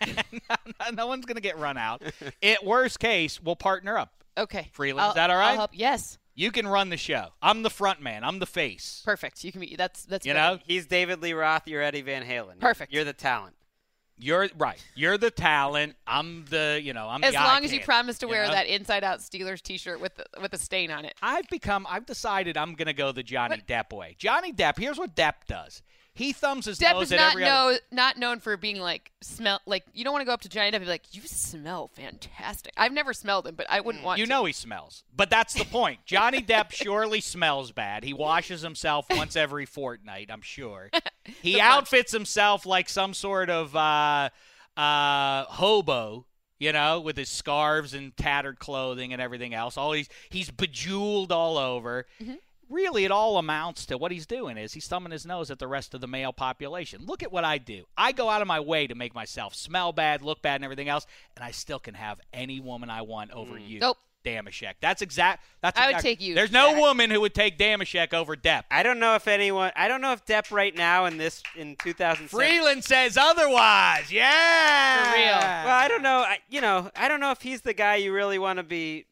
no, 0.08 0.90
no 0.94 1.08
one's 1.08 1.26
gonna 1.26 1.42
get 1.42 1.58
run 1.58 1.78
out. 1.78 2.02
At 2.44 2.64
worst 2.66 3.00
case, 3.00 3.42
we'll 3.42 3.56
partner 3.58 3.98
up. 3.98 4.14
Okay. 4.38 4.70
Frelund, 4.78 5.00
I'll- 5.00 5.10
is 5.10 5.16
that 5.16 5.30
all 5.30 5.38
I'll 5.38 5.56
help. 5.56 5.72
Yes. 5.74 6.18
You 6.36 6.52
can 6.52 6.68
run 6.68 6.90
the 6.90 6.98
show. 6.98 7.28
I'm 7.42 7.62
the 7.64 7.70
front 7.70 8.02
man. 8.02 8.24
I'm 8.24 8.40
the 8.40 8.46
face. 8.48 9.02
Perfect. 9.06 9.44
You 9.44 9.52
can 9.52 9.62
be. 9.62 9.76
That's 9.76 10.04
that's. 10.06 10.26
You 10.26 10.34
good. 10.34 10.40
know, 10.40 10.60
He's 10.66 10.86
David 10.88 11.22
Lee 11.22 11.34
Roth. 11.34 11.68
You're 11.68 11.82
Eddie 11.82 12.02
Van 12.02 12.24
Halen. 12.24 12.60
Perfect. 12.60 12.92
You're 12.92 13.04
the 13.04 13.14
talent. 13.14 13.56
you're 14.18 14.50
right. 14.58 14.84
You're 14.96 15.18
the 15.20 15.30
talent. 15.32 15.96
I'm 16.08 16.46
the. 16.46 16.80
You 16.84 16.94
know, 16.94 17.08
I'm 17.08 17.24
As 17.24 17.34
the 17.34 17.40
eye 17.40 17.46
long 17.46 17.64
as 17.64 17.72
you 17.72 17.78
candy, 17.80 17.86
promise 17.86 18.18
to 18.20 18.26
you 18.26 18.32
wear 18.32 18.46
know? 18.48 18.52
that 18.54 18.66
Inside 18.68 19.04
Out 19.04 19.20
Steelers 19.20 19.62
T-shirt 19.62 20.00
with 20.02 20.16
the, 20.16 20.26
with 20.42 20.54
a 20.54 20.58
stain 20.58 20.90
on 20.90 21.06
it. 21.06 21.14
I've 21.22 21.48
become. 21.50 21.86
I've 21.90 22.06
decided 22.08 22.58
I'm 22.58 22.74
gonna 22.74 22.94
go 22.94 23.12
the 23.12 23.24
Johnny 23.24 23.62
Depp 23.68 23.94
way. 23.94 24.16
Johnny 24.18 24.52
Depp. 24.52 24.80
Here's 24.80 24.98
what 24.98 25.16
Depp 25.16 25.46
does. 25.48 25.84
He 26.16 26.32
thumbs 26.32 26.66
his 26.66 26.78
Depp 26.78 26.94
nose 26.94 27.04
is 27.08 27.14
at 27.14 27.18
not 27.18 27.32
every 27.32 27.44
other. 27.46 27.80
not 27.92 28.18
known 28.18 28.40
for 28.40 28.56
being 28.56 28.80
like 28.80 29.12
smell 29.22 29.60
like 29.66 29.84
you 29.94 30.04
don't 30.04 30.14
want 30.14 30.22
to 30.22 30.26
go 30.28 30.34
up 30.34 30.42
to 30.42 30.50
Johnny 30.50 30.70
Depp 30.70 30.76
and 30.76 30.84
be 30.86 30.90
like 30.90 31.16
you 31.16 31.22
smell 31.24 31.88
fantastic. 31.88 32.72
I've 32.78 32.92
never 32.94 33.14
smelled 33.14 33.48
him, 33.48 33.56
but 33.56 33.66
I 33.70 33.80
wouldn't 33.80 34.04
want 34.04 34.20
You 34.20 34.26
to. 34.26 34.30
know 34.30 34.46
he 34.46 34.54
smells. 34.54 35.04
But 35.16 35.30
that's 35.32 35.54
the 35.56 35.66
point. 35.66 36.02
Johnny 36.06 36.42
Depp 36.42 36.72
surely 36.72 37.20
smells 37.20 37.72
bad. 37.72 38.04
He 38.04 38.14
washes 38.14 38.62
himself 38.62 39.08
once 39.10 39.36
every 39.36 39.66
fortnight, 39.66 40.30
I'm 40.32 40.42
sure. 40.42 40.90
He 41.42 41.60
outfits 41.62 42.12
himself 42.12 42.66
like 42.66 42.90
some 42.90 43.14
sort 43.14 43.50
of 43.50 43.74
uh, 43.76 44.30
uh, 44.76 45.44
hobo, 45.46 46.26
you 46.60 46.74
know, 46.74 47.00
with 47.00 47.16
his 47.18 47.30
scarves 47.30 47.94
and 47.94 48.16
tattered 48.18 48.60
clothing 48.60 49.14
and 49.14 49.22
everything 49.22 49.54
else. 49.54 49.78
All 49.78 49.94
he's 49.94 50.10
he's 50.30 50.52
bejeweled 50.52 51.32
all 51.32 51.58
over. 51.58 52.06
Really, 52.70 53.06
it 53.06 53.12
all 53.12 53.38
amounts 53.38 53.86
to 53.88 53.98
what 53.98 54.12
he's 54.12 54.26
doing 54.26 54.58
is 54.58 54.74
he's 54.74 54.88
thumbing 54.88 55.12
his 55.12 55.26
nose 55.26 55.52
at 55.52 55.60
the 55.60 55.68
rest 55.68 55.94
of 55.94 56.02
the 56.02 56.08
male 56.08 56.34
population. 56.34 57.06
Look 57.06 57.24
at 57.24 57.32
what 57.32 57.44
I 57.44 57.58
do. 57.58 57.86
I 57.98 58.12
go 58.12 58.30
out 58.30 58.42
of 58.42 58.48
my 58.48 58.60
way 58.60 58.88
to 58.88 58.96
make 58.96 59.14
myself 59.14 59.56
smell 59.56 59.92
bad, 59.92 60.22
look 60.22 60.42
bad, 60.42 60.56
and 60.56 60.64
everything 60.64 60.90
else, 60.90 61.06
and 61.36 61.44
I 61.44 61.52
still 61.52 61.80
can 61.80 61.94
have 61.94 62.20
any 62.34 62.60
woman 62.60 62.90
I 62.90 63.02
want 63.02 63.32
over 63.32 63.56
mm. 63.56 63.68
you. 63.68 63.80
Nope. 63.80 63.98
Dameshek. 64.24 64.76
That's 64.82 65.02
exact. 65.02 65.44
That's 65.62 65.78
I 65.78 65.88
would 65.88 65.96
exact- 65.96 66.04
take 66.04 66.22
you, 66.22 66.34
There's 66.34 66.52
no 66.52 66.72
Jack. 66.72 66.80
woman 66.80 67.10
who 67.10 67.22
would 67.22 67.34
take 67.34 67.58
Dameshek 67.58 68.14
over 68.14 68.36
Depp. 68.36 68.64
I 68.72 68.82
don't 68.82 69.00
know 69.00 69.16
if 69.16 69.28
anyone. 69.28 69.72
I 69.76 69.88
don't 69.88 70.02
know 70.02 70.14
if 70.14 70.26
Depp 70.26 70.52
right 70.52 70.76
now 70.76 71.06
in 71.06 71.18
this 71.18 71.44
in 71.56 71.76
2007. 71.76 72.30
Frelund 72.30 72.84
says 72.84 73.18
otherwise. 73.18 74.12
Yeah. 74.12 75.04
For 75.04 75.18
real. 75.18 75.26
Well, 75.26 75.78
I 75.78 75.88
don't 75.88 76.02
know. 76.02 76.20
I, 76.20 76.40
you 76.50 76.62
know, 76.62 76.90
I 76.96 77.08
don't 77.08 77.20
know 77.20 77.32
if 77.32 77.42
he's 77.42 77.62
the 77.62 77.74
guy 77.74 77.96
you 77.98 78.14
really 78.14 78.40
want 78.40 78.58
to 78.58 78.64
be 78.64 79.06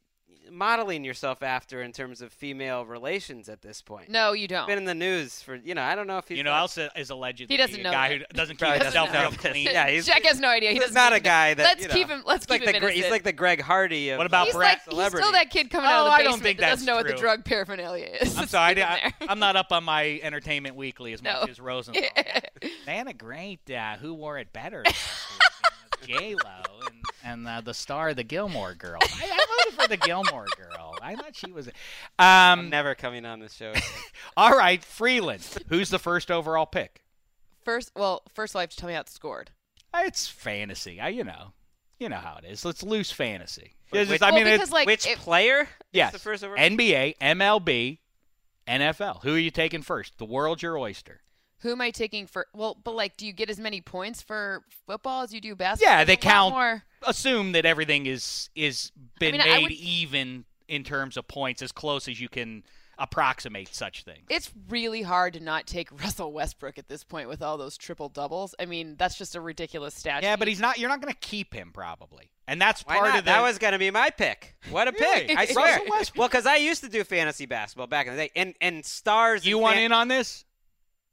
modeling 0.52 1.04
yourself 1.04 1.42
after 1.42 1.82
in 1.82 1.92
terms 1.92 2.22
of 2.22 2.32
female 2.32 2.86
relations 2.86 3.50
at 3.50 3.62
this 3.62 3.82
point? 3.82 4.10
No, 4.10 4.34
you 4.34 4.48
don't. 4.48 4.68
Been 4.68 4.78
in 4.78 4.86
the 4.86 4.94
news 4.96 5.42
for 5.42 5.56
you 5.56 5.74
know. 5.76 5.82
I 5.82 5.96
don't 5.96 6.08
know 6.08 6.18
if 6.18 6.28
he's 6.28 6.38
You 6.38 6.44
know, 6.44 6.52
not- 6.52 6.60
else 6.60 6.78
is 6.96 7.10
allegedly 7.10 7.54
He 7.54 7.58
doesn't 7.58 7.80
a 7.80 7.84
know 7.84 7.92
guy 7.92 8.10
that. 8.10 8.18
who 8.20 8.24
doesn't 8.34 8.58
keep 8.58 8.68
himself 8.68 8.94
doesn't 9.10 9.14
know 9.14 9.30
real 9.30 9.38
clean. 9.38 9.68
Yeah, 9.72 9.88
he's- 9.90 10.06
Jack 10.06 10.24
has 10.24 10.40
no 10.40 10.50
idea. 10.50 10.72
He's 10.72 10.82
doesn't 10.82 11.14
a 11.14 11.20
guy 11.20 11.54
that. 11.54 11.64
Let's 11.64 11.82
you 11.82 11.88
know, 11.88 11.94
keep 11.94 12.08
him. 12.10 12.24
Let's 12.26 12.46
he's 12.46 12.50
like 12.50 12.62
keep 12.62 12.68
the 12.70 12.78
him 12.78 12.82
Gre- 12.84 12.90
He's 12.90 13.10
like 13.10 13.24
the 13.24 13.34
Greg 13.34 13.62
Hardy 13.62 14.10
of 14.10 14.18
What 14.18 14.28
about 14.28 14.48
He's 14.48 14.56
Brett? 14.56 14.80
like 14.92 15.12
he's 15.12 15.20
still 15.20 15.32
that 15.32 15.50
kid 15.50 15.70
coming 15.70 15.90
out 15.90 15.94
Oh, 15.94 16.00
of 16.02 16.06
the 16.06 16.12
I 16.12 16.18
basement 16.18 16.34
don't 16.36 16.44
think 16.44 16.60
that 16.60 16.70
doesn't 16.72 16.86
know 16.86 16.96
what 16.96 17.08
the 17.08 17.14
drug 17.14 17.46
paraphernalia 17.46 18.06
is. 18.22 18.38
I'm 18.38 18.48
sorry, 18.48 18.76
keep 18.76 18.84
him 18.88 19.14
I, 19.22 19.32
am 19.32 19.40
not 19.40 19.56
up 19.56 19.72
on 19.72 19.84
my 19.84 20.20
Entertainment 20.22 20.76
Weekly 20.76 21.14
as 21.14 21.22
No. 21.22 21.42
much 21.42 21.50
as 21.50 21.60
Rosenthal. 21.60 22.04
Man, 22.86 23.08
a 23.08 23.14
great 23.14 23.70
uh, 23.72 23.96
Who 23.98 24.14
Wore 24.14 24.38
It 24.38 24.52
Better 24.54 24.84
J 26.06 26.36
Lo 26.36 26.62
and, 26.88 27.04
and 27.24 27.48
uh, 27.48 27.62
the 27.62 27.74
star 27.74 28.14
the 28.14 28.24
Gilmore 28.24 28.74
Girl. 28.74 29.00
I, 29.02 29.24
I 29.24 29.46
voted 29.66 29.80
for 29.82 29.88
the 29.88 29.98
Gilmore 29.98 30.48
Girl. 30.58 30.96
I 31.02 31.16
thought 31.16 31.36
she 31.36 31.52
was. 31.52 31.70
I'm 32.20 32.60
Um, 32.60 32.70
never 32.70 32.96
coming 32.96 33.26
on 33.26 33.40
this 33.40 33.54
show. 33.54 33.74
all 34.38 34.52
right, 34.58 34.82
Frelund. 34.82 35.58
Who's 35.70 35.90
the 35.90 36.00
first 36.00 36.30
overall 36.32 36.66
pick? 36.66 37.04
First, 37.64 37.92
well, 37.96 38.24
first 38.34 38.52
of 38.54 38.56
all, 38.58 38.62
you 38.62 38.64
have 38.64 38.70
to 38.72 38.78
tell 38.78 38.88
me 38.88 38.94
how 38.96 39.02
it's 39.02 39.14
scored. 39.14 39.52
It's 39.96 40.28
fantasy. 40.28 41.00
I, 41.00 41.10
you 41.10 41.24
know, 41.24 41.54
you 42.00 42.10
know 42.10 42.18
how 42.18 42.38
it 42.42 42.46
is. 42.50 42.66
It's 42.66 42.82
loose 42.84 43.12
fantasy. 43.12 43.74
Wait, 43.92 44.02
It's 44.02 44.10
just- 44.10 44.22
which- 44.22 44.22
I 44.22 44.32
well, 44.32 44.44
mean, 44.44 44.48
it's, 44.48 44.58
because 44.62 44.72
like 44.72 44.88
Which 44.88 45.06
it- 45.08 45.18
player? 45.20 45.62
is 45.62 45.68
yes, 45.92 46.12
the 46.14 46.20
first 46.20 46.44
over- 46.44 46.56
NBA, 46.58 47.18
MLB, 47.22 48.00
NFL. 48.68 49.22
Who 49.24 49.36
are 49.36 49.40
you 49.40 49.52
taking 49.52 49.82
first? 49.82 50.18
The 50.18 50.26
world's 50.26 50.64
your 50.64 50.78
oyster. 50.78 51.22
Who 51.62 51.72
am 51.72 51.82
I 51.82 51.92
taking 51.92 52.28
for? 52.28 52.48
Well, 52.54 52.78
but 52.84 52.96
like, 52.96 53.18
do 53.18 53.26
you 53.26 53.34
get 53.34 53.50
as 53.50 53.60
many 53.60 53.82
points 53.82 54.22
for 54.22 54.64
football 54.88 55.24
as 55.24 55.34
you 55.34 55.42
do 55.42 55.56
basketball? 55.56 55.94
Yeah, 55.98 56.04
they 56.04 56.16
There's 56.16 56.26
a 56.26 56.28
lot 56.28 56.34
count. 56.34 56.54
More. 56.54 56.84
Assume 57.08 57.52
that 57.54 57.66
everything 57.66 58.06
is 58.06 58.50
is 58.56 58.92
been 59.20 59.34
mean, 59.38 59.42
made 59.46 59.64
would- 59.64 59.72
even 59.72 60.46
in 60.68 60.84
terms 60.84 61.18
of 61.18 61.28
points, 61.28 61.62
as 61.62 61.72
close 61.72 62.08
as 62.08 62.20
you 62.22 62.30
can 62.30 62.64
approximate 62.98 63.74
such 63.74 64.04
things. 64.04 64.26
It's 64.30 64.52
really 64.70 65.02
hard 65.02 65.34
to 65.34 65.40
not 65.40 65.66
take 65.66 65.92
Russell 66.04 66.32
Westbrook 66.32 66.78
at 66.78 66.88
this 66.88 67.04
point 67.04 67.28
with 67.28 67.42
all 67.42 67.58
those 67.58 67.76
triple 67.78 68.10
doubles. 68.10 68.54
I 68.60 68.66
mean, 68.66 68.96
that's 68.98 69.18
just 69.18 69.36
a 69.36 69.42
ridiculous 69.42 69.96
stat. 69.96 70.22
yeah, 70.24 70.36
but 70.36 70.48
he's 70.48 70.60
not. 70.60 70.78
You're 70.78 70.90
not 70.90 71.02
going 71.02 71.14
to 71.14 71.20
keep 71.20 71.54
him 71.54 71.72
probably, 71.74 72.30
and 72.48 72.62
that's 72.62 72.82
Why 72.84 72.96
part 72.98 73.10
not? 73.10 73.20
of 73.20 73.26
the. 73.26 73.32
that 73.32 73.42
was 73.42 73.58
going 73.58 73.74
to 73.74 73.80
be 73.80 73.90
my 73.92 74.10
pick. 74.12 74.56
What 74.70 74.88
a 74.88 74.92
Really? 74.92 75.28
pick! 75.28 75.32
I 75.38 75.42
Russell 75.42 75.54
swear. 75.54 75.80
Westbrook. 75.90 76.20
Well, 76.20 76.28
because 76.28 76.46
I 76.46 76.58
used 76.58 76.84
to 76.84 76.90
do 76.90 77.04
fantasy 77.04 77.46
basketball 77.48 77.88
back 77.88 78.08
in 78.08 78.16
the 78.16 78.24
day, 78.24 78.32
and 78.36 78.54
and 78.62 78.86
stars. 78.86 79.46
you 79.46 79.58
want 79.58 79.76
fan- 79.76 79.86
in 79.86 79.92
on 79.92 80.08
this? 80.08 80.46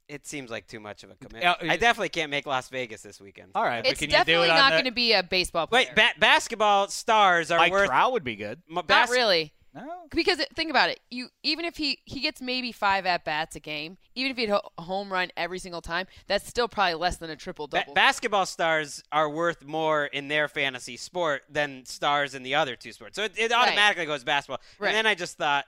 It 0.09 0.25
seems 0.25 0.49
like 0.49 0.65
too 0.67 0.79
much 0.79 1.03
of 1.03 1.11
a 1.11 1.15
commitment. 1.15 1.57
I 1.61 1.77
definitely 1.77 2.09
can't 2.09 2.31
make 2.31 2.45
Las 2.47 2.67
Vegas 2.69 3.01
this 3.03 3.21
weekend. 3.21 3.51
All 3.55 3.63
right, 3.63 3.83
but 3.83 3.91
it's 3.91 3.99
can 3.99 4.09
you 4.09 4.13
do 4.15 4.17
definitely 4.17 4.47
it 4.47 4.51
on 4.51 4.57
not 4.57 4.69
the- 4.71 4.75
going 4.77 4.85
to 4.85 4.91
be 4.91 5.13
a 5.13 5.21
baseball 5.21 5.67
player. 5.67 5.85
Wait, 5.85 5.95
ba- 5.95 6.19
basketball 6.19 6.87
stars 6.87 7.51
are 7.51 7.59
Mike 7.59 7.71
worth. 7.71 7.87
Trout 7.87 8.11
would 8.11 8.23
be 8.23 8.35
good. 8.35 8.59
m- 8.69 8.81
not 8.89 9.09
really. 9.09 9.53
No. 9.71 9.87
Because 10.09 10.39
it, 10.39 10.49
think 10.55 10.71
about 10.71 10.89
it, 10.89 10.99
you 11.11 11.27
even 11.43 11.63
if 11.63 11.77
he 11.77 11.99
he 12.05 12.21
gets 12.21 12.41
maybe 12.41 12.71
five 12.71 13.05
at 13.05 13.23
bats 13.23 13.55
a 13.55 13.59
game, 13.59 13.99
even 14.15 14.31
if 14.31 14.37
he 14.37 14.47
hit 14.47 14.59
a 14.79 14.81
home 14.81 15.13
run 15.13 15.29
every 15.37 15.59
single 15.59 15.79
time, 15.79 16.07
that's 16.25 16.47
still 16.47 16.67
probably 16.67 16.95
less 16.95 17.17
than 17.17 17.29
a 17.29 17.35
triple 17.35 17.67
Ba- 17.67 17.81
double. 17.81 17.93
basketball 17.93 18.47
stars 18.47 19.03
are 19.11 19.29
worth 19.29 19.63
more 19.63 20.05
in 20.07 20.27
their 20.27 20.47
fantasy 20.47 20.97
sport 20.97 21.43
than 21.51 21.85
stars 21.85 22.33
in 22.33 22.41
the 22.41 22.55
other 22.55 22.75
two 22.75 22.91
sports. 22.93 23.15
So 23.15 23.25
it, 23.25 23.33
it 23.37 23.51
automatically 23.51 24.07
goes 24.07 24.23
basketball. 24.23 24.59
Right. 24.79 24.87
And 24.87 24.97
then 24.97 25.05
I 25.05 25.13
just 25.13 25.37
thought, 25.37 25.65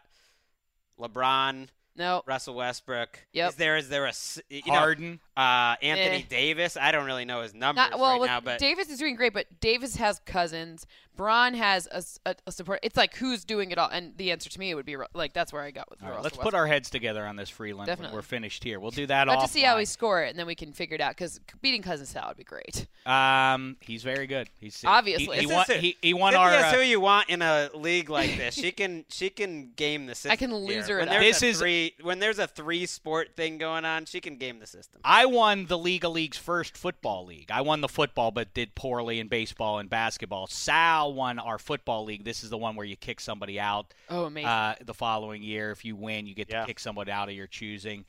LeBron, 1.00 1.68
no, 2.02 2.24
Russell 2.26 2.56
Westbrook. 2.56 3.20
Yep. 3.34 3.50
Is 3.52 3.56
there 3.56 3.78
is 3.78 3.90
there 3.90 4.06
a 4.06 4.10
s- 4.10 4.42
you 4.50 4.62
know, 4.68 4.74
Harden. 4.74 5.20
Uh, 5.38 5.76
Anthony 5.82 6.17
Eh. 6.17 6.24
Davis? 6.30 6.76
I 6.76 6.91
don't 6.91 7.06
really 7.06 7.26
know 7.26 7.41
his 7.41 7.54
numbers 7.54 7.89
not 7.91 8.00
well. 8.00 8.20
right 8.20 8.26
now, 8.28 8.41
but 8.41 8.60
Davis 8.60 8.89
is 8.89 9.00
doing 9.00 9.15
great, 9.15 9.34
but 9.34 9.46
Davis 9.62 9.96
has 9.96 10.20
cousins. 10.26 10.86
Braun 11.15 11.54
has 11.56 11.88
a, 11.88 11.98
s- 11.98 12.20
a- 12.26 12.36
a 12.48 12.52
support. 12.52 12.80
It's 12.84 12.96
like 12.98 13.15
who's 13.15 13.44
doing 13.46 13.72
it 13.72 13.78
all, 13.78 13.89
and 13.89 14.17
the 14.17 14.32
answer 14.32 14.50
to 14.50 14.60
me 14.60 14.74
would 14.74 14.86
be 14.86 14.96
like 15.13 15.34
that's 15.34 15.52
where 15.54 15.62
I 15.62 15.72
got 15.72 15.89
with 15.89 16.02
All 16.04 16.10
right, 16.10 16.24
let's 16.24 16.38
put 16.38 16.54
our 16.54 16.65
heads 16.67 16.89
together 16.89 17.26
on 17.26 17.36
this 17.36 17.50
Frelund. 17.52 17.78
when 17.78 17.86
Definitely. 17.88 18.15
We're 18.15 18.22
finished 18.24 18.63
here. 18.63 18.80
We'll 18.80 18.91
do 18.91 19.06
that 19.08 19.28
But 19.28 19.38
off. 19.38 19.46
to 19.46 19.50
see 19.52 19.62
how 19.62 19.78
we 19.78 19.86
score 19.86 20.24
it, 20.24 20.30
and 20.30 20.39
then 20.39 20.48
we 20.48 20.56
can 20.56 20.72
figure 20.74 20.96
it 20.96 21.02
out. 21.02 21.12
Because 21.12 21.39
beating 21.62 21.82
Cousins 21.82 22.10
Sal 22.10 22.28
would 22.30 22.38
be 22.38 22.44
great. 22.46 22.88
Um, 23.06 23.78
he's 23.82 24.04
very 24.04 24.26
good. 24.26 24.50
He's 24.60 24.84
Obviously. 24.86 25.36
He, 25.38 25.41
he 25.48 25.48
won. 25.54 25.63
is 25.63 25.70
it. 25.70 25.80
He, 25.82 25.98
he 26.02 26.13
won 26.13 26.34
our. 26.36 26.50
Cynthia's 26.50 26.74
uh, 26.74 26.78
who 26.78 26.84
you 26.84 27.00
want 27.02 27.30
in 27.30 27.41
a 27.41 27.70
league 27.74 28.10
like 28.10 28.38
this. 28.38 28.56
She 28.56 28.72
can 28.72 29.06
she 29.10 29.30
can 29.30 29.72
game 29.76 30.06
the 30.06 30.15
system. 30.15 30.32
I 30.32 30.36
can 30.38 30.50
here. 30.52 30.60
loser 30.60 30.98
when 31.00 31.10
there's 31.10 31.24
This 31.39 31.44
a 31.44 31.48
is- 31.48 31.60
three 31.60 31.94
when 32.02 32.20
there's 32.20 32.39
a 32.39 32.48
three 32.48 32.86
sport 32.86 33.36
thing 33.36 33.58
going 33.58 33.86
on. 33.86 34.06
She 34.06 34.22
can 34.22 34.38
game 34.38 34.60
the 34.60 34.67
system. 34.67 35.02
I 35.04 35.21
won 35.26 35.66
the 35.66 35.78
League 35.78 36.06
of 36.06 36.12
Leagues 36.14 36.38
first 36.38 36.78
football 36.78 37.26
league. 37.26 37.52
I 37.52 37.62
won 37.62 37.82
the 37.82 37.88
football, 37.88 38.32
but 38.32 38.54
did 38.54 38.76
poorly 38.76 39.20
in 39.20 39.28
baseball 39.28 39.80
and 39.80 39.90
basketball. 39.90 40.48
Sal 40.48 41.14
won 41.14 41.40
our 41.40 41.58
football 41.60 42.06
league. 42.06 42.24
This 42.24 42.44
is 42.44 42.50
the 42.50 42.58
one 42.58 42.76
where 42.76 42.86
you 42.86 42.96
kick 42.96 43.20
somebody 43.20 43.60
out. 43.60 43.94
Oh, 44.10 44.26
amazing. 44.26 44.48
Uh, 44.48 44.76
the 44.84 44.94
following 44.94 45.42
year, 45.44 45.72
if 45.72 45.84
you 45.86 45.96
win, 45.96 46.28
you 46.28 46.36
get 46.36 46.50
to 46.50 46.64
kick 46.66 46.80
somebody 46.80 47.12
out 47.12 47.30
of 47.30 47.36
your 47.36 47.48
choosing. 47.48 48.06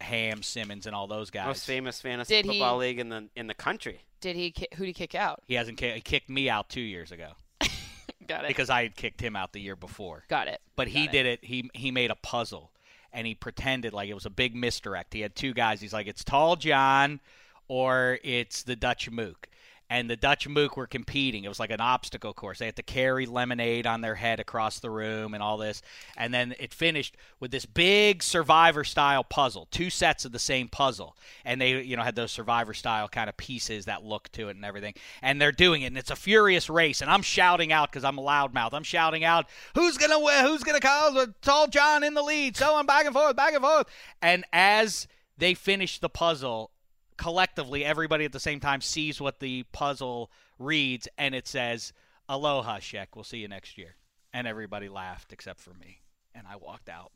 Ham, 0.00 0.42
Simmons, 0.42 0.86
and 0.86 0.96
all 0.96 1.06
those 1.06 1.30
guys. 1.30 1.46
Most 1.46 1.64
famous 1.64 2.00
fantasy 2.00 2.34
Did 2.34 2.44
he- 2.46 2.50
football 2.52 2.78
league 2.78 2.98
in 2.98 3.08
the 3.08 3.28
in 3.36 3.46
the 3.46 3.54
country. 3.54 4.00
Did 4.20 4.34
he? 4.34 4.52
Who 4.74 4.84
did 4.84 4.86
he 4.88 4.92
kick 4.92 5.14
out? 5.14 5.42
He 5.46 5.54
hasn't 5.54 5.78
he 5.78 6.00
kicked 6.00 6.28
me 6.28 6.50
out 6.50 6.68
two 6.68 6.80
years 6.80 7.12
ago 7.12 7.28
Got 8.26 8.44
it. 8.44 8.48
because 8.48 8.68
I 8.68 8.82
had 8.82 8.96
kicked 8.96 9.20
him 9.20 9.36
out 9.36 9.52
the 9.52 9.60
year 9.60 9.76
before. 9.76 10.24
Got 10.28 10.48
it. 10.48 10.60
But 10.74 10.88
he 10.88 11.04
it. 11.04 11.12
did 11.12 11.26
it. 11.26 11.44
He 11.44 11.70
he 11.72 11.92
made 11.92 12.10
a 12.10 12.16
puzzle, 12.16 12.71
and 13.12 13.26
he 13.26 13.34
pretended 13.34 13.92
like 13.92 14.08
it 14.08 14.14
was 14.14 14.26
a 14.26 14.30
big 14.30 14.54
misdirect. 14.54 15.12
He 15.12 15.20
had 15.20 15.34
two 15.34 15.52
guys. 15.54 15.80
He's 15.80 15.92
like, 15.92 16.06
it's 16.06 16.24
Tall 16.24 16.56
John, 16.56 17.20
or 17.68 18.18
it's 18.22 18.62
the 18.62 18.76
Dutch 18.76 19.10
Mook. 19.10 19.48
And 19.92 20.08
the 20.08 20.16
Dutch 20.16 20.48
Mook 20.48 20.78
were 20.78 20.86
competing. 20.86 21.44
It 21.44 21.48
was 21.48 21.60
like 21.60 21.70
an 21.70 21.82
obstacle 21.82 22.32
course. 22.32 22.58
They 22.58 22.64
had 22.64 22.76
to 22.76 22.82
carry 22.82 23.26
lemonade 23.26 23.86
on 23.86 24.00
their 24.00 24.14
head 24.14 24.40
across 24.40 24.78
the 24.78 24.88
room 24.88 25.34
and 25.34 25.42
all 25.42 25.58
this. 25.58 25.82
And 26.16 26.32
then 26.32 26.54
it 26.58 26.72
finished 26.72 27.14
with 27.40 27.50
this 27.50 27.66
big 27.66 28.22
survivor 28.22 28.84
style 28.84 29.22
puzzle, 29.22 29.68
two 29.70 29.90
sets 29.90 30.24
of 30.24 30.32
the 30.32 30.38
same 30.38 30.68
puzzle. 30.68 31.14
And 31.44 31.60
they, 31.60 31.82
you 31.82 31.94
know, 31.94 32.02
had 32.02 32.14
those 32.14 32.32
survivor 32.32 32.72
style 32.72 33.06
kind 33.06 33.28
of 33.28 33.36
pieces 33.36 33.84
that 33.84 34.02
look 34.02 34.32
to 34.32 34.48
it 34.48 34.56
and 34.56 34.64
everything. 34.64 34.94
And 35.20 35.38
they're 35.38 35.52
doing 35.52 35.82
it, 35.82 35.88
and 35.88 35.98
it's 35.98 36.10
a 36.10 36.16
furious 36.16 36.70
race. 36.70 37.02
And 37.02 37.10
I'm 37.10 37.20
shouting 37.20 37.70
out 37.70 37.92
because 37.92 38.04
I'm 38.04 38.16
a 38.16 38.22
loudmouth. 38.22 38.72
I'm 38.72 38.84
shouting 38.84 39.24
out, 39.24 39.46
"Who's 39.74 39.98
gonna 39.98 40.18
win? 40.18 40.46
Who's 40.46 40.64
gonna 40.64 40.80
call 40.80 41.12
the 41.12 41.34
Tall 41.42 41.66
John 41.66 42.02
in 42.02 42.14
the 42.14 42.22
lead?" 42.22 42.56
So 42.56 42.76
I'm 42.76 42.86
back 42.86 43.04
and 43.04 43.14
forth, 43.14 43.36
back 43.36 43.52
and 43.52 43.62
forth. 43.62 43.88
And 44.22 44.46
as 44.54 45.06
they 45.36 45.52
finish 45.52 45.98
the 45.98 46.08
puzzle, 46.08 46.70
collectively, 47.16 47.84
everybody 47.84 48.24
at 48.24 48.32
the 48.32 48.40
same 48.40 48.60
time 48.60 48.80
sees 48.80 49.20
what 49.20 49.40
the 49.40 49.64
puzzle 49.72 50.30
reads, 50.58 51.08
and 51.18 51.34
it 51.34 51.46
says, 51.46 51.92
"Aloha, 52.28 52.78
Shek. 52.78 53.14
We'll 53.14 53.24
see 53.24 53.38
you 53.38 53.48
next 53.48 53.78
year." 53.78 53.96
And 54.32 54.46
everybody 54.46 54.88
laughed 54.88 55.32
except 55.32 55.60
for 55.60 55.74
me, 55.74 56.00
and 56.34 56.46
I 56.46 56.56
walked 56.56 56.88
out. 56.88 57.12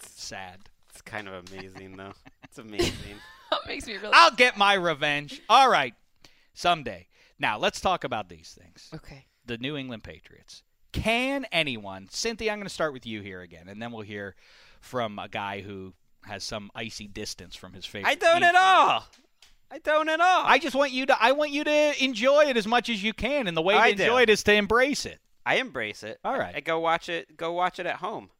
Sad. 0.00 0.70
It's 0.88 1.02
kind 1.02 1.28
of 1.28 1.50
amazing 1.50 1.96
though. 1.96 2.14
It's 2.44 2.58
amazing. 2.58 3.16
That 3.50 3.66
makes 3.66 3.86
me 3.86 3.96
really. 3.96 4.12
I'll 4.12 4.30
get 4.30 4.56
my 4.56 4.74
revenge. 4.74 5.40
All 5.48 5.68
right, 5.68 5.94
someday. 6.54 7.08
Now 7.36 7.58
let's 7.58 7.80
talk 7.80 8.04
about 8.04 8.28
these 8.28 8.56
things. 8.60 8.90
Okay. 8.94 9.26
The 9.44 9.58
New 9.58 9.76
England 9.76 10.04
Patriots. 10.04 10.62
Can 10.92 11.46
anyone, 11.50 12.08
Cynthia? 12.10 12.52
I'm 12.52 12.58
going 12.58 12.68
to 12.68 12.72
start 12.72 12.92
with 12.92 13.06
you 13.06 13.22
here 13.22 13.40
again, 13.40 13.68
and 13.68 13.82
then 13.82 13.90
we'll 13.90 14.02
hear 14.02 14.36
from 14.80 15.18
a 15.18 15.28
guy 15.28 15.62
who 15.62 15.94
has 16.24 16.44
some 16.44 16.70
icy 16.74 17.06
distance 17.06 17.56
from 17.56 17.72
his 17.72 17.86
favorite. 17.86 18.10
I 18.10 18.14
don't 18.14 18.42
at 18.42 18.54
all. 18.54 19.04
I 19.70 19.78
don't 19.78 20.08
at 20.08 20.20
all. 20.20 20.42
I 20.44 20.58
just 20.58 20.74
want 20.74 20.90
you 20.90 21.06
to. 21.06 21.16
I 21.22 21.32
want 21.32 21.52
you 21.52 21.64
to 21.64 22.04
enjoy 22.04 22.46
it 22.46 22.56
as 22.56 22.66
much 22.66 22.88
as 22.88 23.02
you 23.02 23.12
can, 23.12 23.46
and 23.46 23.56
the 23.56 23.62
way 23.62 23.74
to 23.74 23.80
I 23.80 23.92
do. 23.92 24.02
enjoy 24.02 24.22
it 24.22 24.30
is 24.30 24.42
to 24.44 24.52
embrace 24.52 25.06
it. 25.06 25.20
I 25.46 25.56
embrace 25.56 26.02
it. 26.02 26.18
All 26.24 26.38
right. 26.38 26.56
I, 26.56 26.60
go 26.60 26.80
watch 26.80 27.08
it. 27.08 27.36
Go 27.36 27.52
watch 27.52 27.78
it 27.78 27.86
at 27.86 27.96
home. 27.96 28.30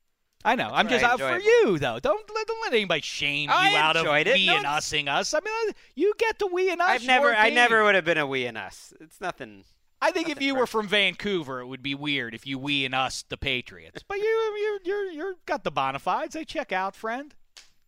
I 0.44 0.54
know. 0.54 0.70
I'm 0.72 0.88
just 0.88 1.04
uh, 1.04 1.08
out 1.08 1.20
for 1.20 1.36
it. 1.36 1.44
you 1.44 1.78
though. 1.78 1.98
Don't 2.00 2.34
let 2.34 2.46
don't 2.46 2.62
let 2.62 2.72
anybody 2.72 3.02
shame 3.02 3.50
I 3.52 3.70
you 3.70 3.76
out 3.76 3.96
of 3.96 4.06
it. 4.06 4.26
we 4.34 4.46
No, 4.46 4.56
and 4.56 4.66
using 4.74 5.08
us. 5.08 5.34
I 5.34 5.40
mean, 5.40 5.70
uh, 5.70 5.72
you 5.94 6.14
get 6.18 6.38
to 6.38 6.46
we 6.46 6.70
and 6.70 6.80
us. 6.80 6.88
I've 6.88 7.06
never. 7.06 7.34
I 7.34 7.50
never 7.50 7.84
would 7.84 7.94
have 7.94 8.04
been 8.04 8.18
a 8.18 8.26
we 8.26 8.46
and 8.46 8.56
us. 8.56 8.92
It's 9.00 9.20
nothing. 9.20 9.64
I 10.02 10.12
think 10.12 10.28
if 10.28 10.36
nothing 10.36 10.46
you 10.46 10.54
were 10.54 10.66
from 10.66 10.88
Vancouver, 10.88 11.60
it 11.60 11.66
would 11.66 11.82
be 11.82 11.94
weird 11.94 12.34
if 12.34 12.46
you 12.46 12.58
we 12.58 12.86
and 12.86 12.94
us 12.94 13.22
the 13.28 13.36
Patriots. 13.36 14.02
But 14.08 14.16
you 14.16 14.24
you 14.24 14.78
you're 14.84 15.10
you're 15.10 15.34
got 15.44 15.62
the 15.62 15.70
bona 15.70 15.98
fides. 15.98 16.34
They 16.34 16.44
check 16.44 16.72
out, 16.72 16.96
friend. 16.96 17.34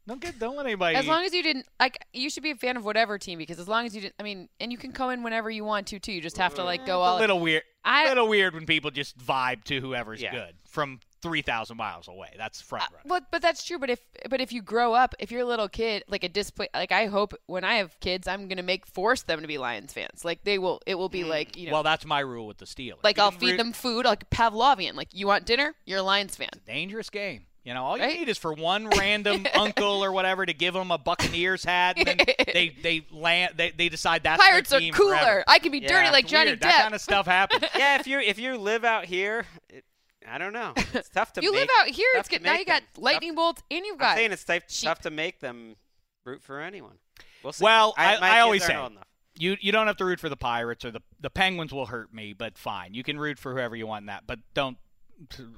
Don't 0.06 0.20
get 0.20 0.38
don't 0.38 0.56
let 0.56 0.66
anybody. 0.66 0.96
As 0.96 1.06
long 1.06 1.24
as 1.24 1.32
you 1.32 1.42
didn't 1.42 1.66
like, 1.78 2.04
you 2.12 2.28
should 2.28 2.42
be 2.42 2.50
a 2.50 2.56
fan 2.56 2.76
of 2.76 2.84
whatever 2.84 3.18
team 3.18 3.38
because 3.38 3.60
as 3.60 3.68
long 3.68 3.86
as 3.86 3.94
you 3.94 4.00
didn't, 4.00 4.14
I 4.18 4.24
mean, 4.24 4.48
and 4.58 4.72
you 4.72 4.78
can 4.78 4.92
come 4.92 5.10
in 5.10 5.22
whenever 5.22 5.48
you 5.48 5.64
want 5.64 5.86
to 5.88 6.00
too. 6.00 6.12
You 6.12 6.20
just 6.20 6.38
have 6.38 6.54
to 6.56 6.64
like 6.64 6.84
go 6.86 7.00
it's 7.00 7.08
all. 7.08 7.18
a 7.18 7.20
little 7.20 7.40
weird. 7.40 7.62
I- 7.84 8.06
a 8.06 8.08
little 8.08 8.28
weird 8.28 8.54
when 8.54 8.66
people 8.66 8.90
just 8.90 9.18
vibe 9.18 9.64
to 9.64 9.80
whoever's 9.80 10.22
Yeah. 10.22 10.32
good 10.32 10.54
from 10.68 11.00
three 11.20 11.42
thousand 11.42 11.76
miles 11.76 12.08
away. 12.08 12.34
That's 12.36 12.60
uh, 12.60 12.64
front 12.64 12.90
runner. 12.90 13.04
But 13.06 13.30
but 13.30 13.42
that's 13.42 13.64
true. 13.64 13.78
But 13.78 13.90
if 13.90 14.00
but 14.28 14.40
if 14.40 14.52
you 14.52 14.60
grow 14.60 14.92
up, 14.92 15.14
if 15.20 15.30
you're 15.30 15.42
a 15.42 15.46
little 15.46 15.68
kid, 15.68 16.02
like 16.08 16.24
a 16.24 16.28
display, 16.28 16.68
like 16.74 16.90
I 16.90 17.06
hope 17.06 17.34
when 17.46 17.64
I 17.64 17.76
have 17.76 17.98
kids, 18.00 18.26
I'm 18.26 18.48
gonna 18.48 18.62
make 18.62 18.86
force 18.86 19.22
them 19.22 19.40
to 19.40 19.46
be 19.46 19.56
Lions 19.58 19.92
fans. 19.92 20.24
Like 20.24 20.42
they 20.42 20.58
will, 20.58 20.80
it 20.84 20.96
will 20.96 21.08
be 21.08 21.22
mm. 21.22 21.28
like 21.28 21.56
you 21.56 21.68
know, 21.68 21.74
well, 21.74 21.82
that's 21.84 22.04
my 22.04 22.20
rule 22.20 22.48
with 22.48 22.58
the 22.58 22.66
Steelers. 22.66 23.04
like 23.04 23.20
I'll 23.20 23.30
feed 23.30 23.52
re- 23.52 23.56
them 23.56 23.72
food, 23.72 24.04
like 24.04 24.28
Pavlovian. 24.30 24.94
Like 24.94 25.08
you 25.12 25.28
want 25.28 25.46
dinner, 25.46 25.74
you're 25.86 26.00
a 26.00 26.02
Lions 26.02 26.34
fan. 26.34 26.50
dangerous 26.66 27.08
game. 27.08 27.46
You 27.64 27.74
know, 27.74 27.84
all 27.84 27.96
you 27.96 28.02
Right? 28.02 28.18
need 28.18 28.28
is 28.28 28.38
for 28.38 28.52
one 28.52 28.88
random 28.98 29.46
uncle 29.54 30.02
or 30.04 30.10
whatever 30.10 30.44
to 30.44 30.52
give 30.52 30.74
them 30.74 30.90
a 30.90 30.98
Buccaneers 30.98 31.64
hat, 31.64 31.96
and 31.96 32.06
then 32.08 32.16
they 32.52 32.70
they 32.82 33.06
land. 33.12 33.54
They, 33.56 33.70
they 33.70 33.88
decide 33.88 34.24
that's 34.24 34.42
Pirates 34.44 34.70
their 34.70 34.80
are 34.80 34.90
cooler. 34.92 35.16
forever. 35.16 35.44
I 35.46 35.58
can 35.60 35.70
be 35.70 35.78
Yeah, 35.78 35.88
dirty 35.88 36.10
like 36.10 36.26
Johnny 36.26 36.50
weird. 36.50 36.58
Depp. 36.60 36.62
That 36.62 36.82
kind 36.82 36.94
of 36.94 37.00
stuff 37.00 37.26
happens. 37.26 37.62
yeah, 37.78 38.00
if 38.00 38.06
you 38.08 38.18
if 38.18 38.38
you 38.38 38.56
live 38.56 38.84
out 38.84 39.04
here, 39.04 39.46
it, 39.68 39.84
I 40.28 40.38
don't 40.38 40.52
know. 40.52 40.72
It's 40.92 41.08
tough 41.08 41.32
to 41.34 41.42
you 41.42 41.52
make, 41.52 41.60
live 41.62 41.68
out 41.80 41.86
here. 41.88 42.06
It's 42.14 42.28
to 42.28 42.36
good. 42.36 42.42
Now 42.44 42.52
make 42.52 42.60
you 42.60 42.66
got 42.66 42.80
them. 42.82 42.88
Tough- 42.94 43.02
lightning 43.04 43.34
bolts, 43.36 43.62
and 43.70 43.86
you've 43.86 43.98
got. 43.98 44.10
I'm 44.12 44.16
saying 44.16 44.32
it's 44.32 44.44
tough, 44.44 44.62
tough 44.82 45.00
to 45.02 45.10
make 45.10 45.38
them 45.38 45.76
root 46.24 46.42
for 46.42 46.60
anyone. 46.60 46.98
We'll 47.44 47.52
see. 47.52 47.64
Well, 47.64 47.94
I, 47.96 48.18
my 48.18 48.28
I, 48.30 48.40
always 48.40 48.64
say 48.64 48.76
you 49.38 49.56
you 49.60 49.70
don't 49.70 49.86
have 49.86 49.96
to 49.98 50.04
root 50.04 50.18
for 50.18 50.28
the 50.28 50.36
Pirates 50.36 50.84
or 50.84 50.90
the 50.90 51.00
the 51.20 51.30
Penguins 51.30 51.72
will 51.72 51.86
hurt 51.86 52.12
me, 52.12 52.32
but 52.32 52.58
fine, 52.58 52.92
you 52.94 53.04
can 53.04 53.18
root 53.20 53.38
for 53.38 53.52
whoever 53.52 53.76
you 53.76 53.86
want 53.86 54.02
in 54.02 54.06
that, 54.06 54.24
but 54.26 54.40
don't. 54.52 54.78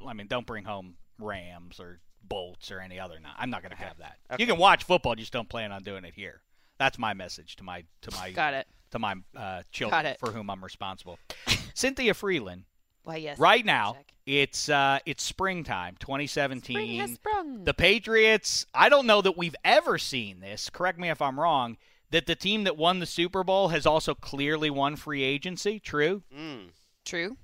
I 0.07 0.12
mean, 0.12 0.27
don't 0.27 0.47
bring 0.47 0.64
home 0.64 0.97
Rams 1.18 1.81
or 1.81 2.00
Bolts 2.22 2.70
or 2.70 2.81
any 2.81 2.98
other. 2.98 3.16
I'm 3.38 3.50
not 3.50 3.62
going 3.62 3.72
to 3.72 3.77
have 3.83 3.98
that. 3.98 4.16
You 4.38 4.46
can 4.46 4.57
watch 4.59 4.85
football, 4.85 5.14
just 5.14 5.33
don't 5.33 5.48
plan 5.48 5.72
on 5.72 5.83
doing 5.83 6.05
it 6.05 6.14
here. 6.14 6.40
That's 6.79 6.98
my 6.98 7.14
message 7.14 7.57
to 7.57 7.64
my 7.64 7.85
to 8.03 8.11
my 8.12 8.31
Got 8.33 8.55
it. 8.55 8.66
to 8.90 8.98
my 8.98 9.14
uh, 9.37 9.62
children 9.70 10.03
Got 10.03 10.07
it. 10.11 10.18
for 10.18 10.33
whom 10.33 10.50
I'm 10.50 10.62
responsible. 10.64 11.18
Cynthia 11.74 12.14
Frelund. 12.14 12.62
Why 13.05 13.16
yes. 13.16 13.38
Right 13.38 13.64
now, 13.64 13.92
Check. 13.92 14.12
it's 14.27 14.68
uh, 14.68 14.98
it's 15.07 15.22
springtime, 15.22 15.96
2017. 16.00 16.74
Spring 16.74 16.96
has 16.98 17.12
sprung. 17.12 17.64
The 17.64 17.74
Patriots. 17.74 18.66
I 18.74 18.88
don't 18.88 19.07
know 19.07 19.20
that 19.22 19.37
we've 19.37 19.55
ever 19.64 19.98
seen 19.98 20.40
this. 20.40 20.70
Correct 20.70 20.98
me 20.98 21.11
if 21.11 21.20
I'm 21.22 21.38
wrong. 21.38 21.77
That 22.11 22.27
the 22.27 22.35
team 22.35 22.64
that 22.64 22.77
won 22.77 23.00
the 23.00 23.07
Super 23.07 23.44
Bowl 23.44 23.68
has 23.68 23.87
also 23.87 24.14
clearly 24.14 24.70
won 24.70 24.96
free 24.96 25.22
agency. 25.22 25.79
True. 25.81 26.22
Mm. 26.35 26.68
True. 27.05 27.37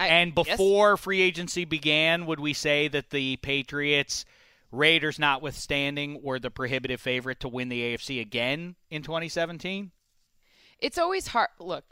I, 0.00 0.08
And 0.08 0.32
yes. 0.36 0.46
before 0.46 0.96
free 0.96 1.20
agency 1.20 1.64
began, 1.64 2.26
would 2.26 2.40
we 2.40 2.54
say 2.54 2.88
that 2.88 3.10
the 3.10 3.36
Patriots, 3.36 4.24
Raiders 4.72 5.18
notwithstanding, 5.18 6.22
were 6.22 6.38
the 6.38 6.50
prohibitive 6.50 7.00
favorite 7.00 7.40
to 7.40 7.48
win 7.48 7.68
the 7.68 7.82
AFC 7.82 8.20
again 8.20 8.76
in 8.90 9.02
2017? 9.02 9.92
it's 10.80 10.98
always 10.98 11.28
hard. 11.28 11.50
Look, 11.58 11.84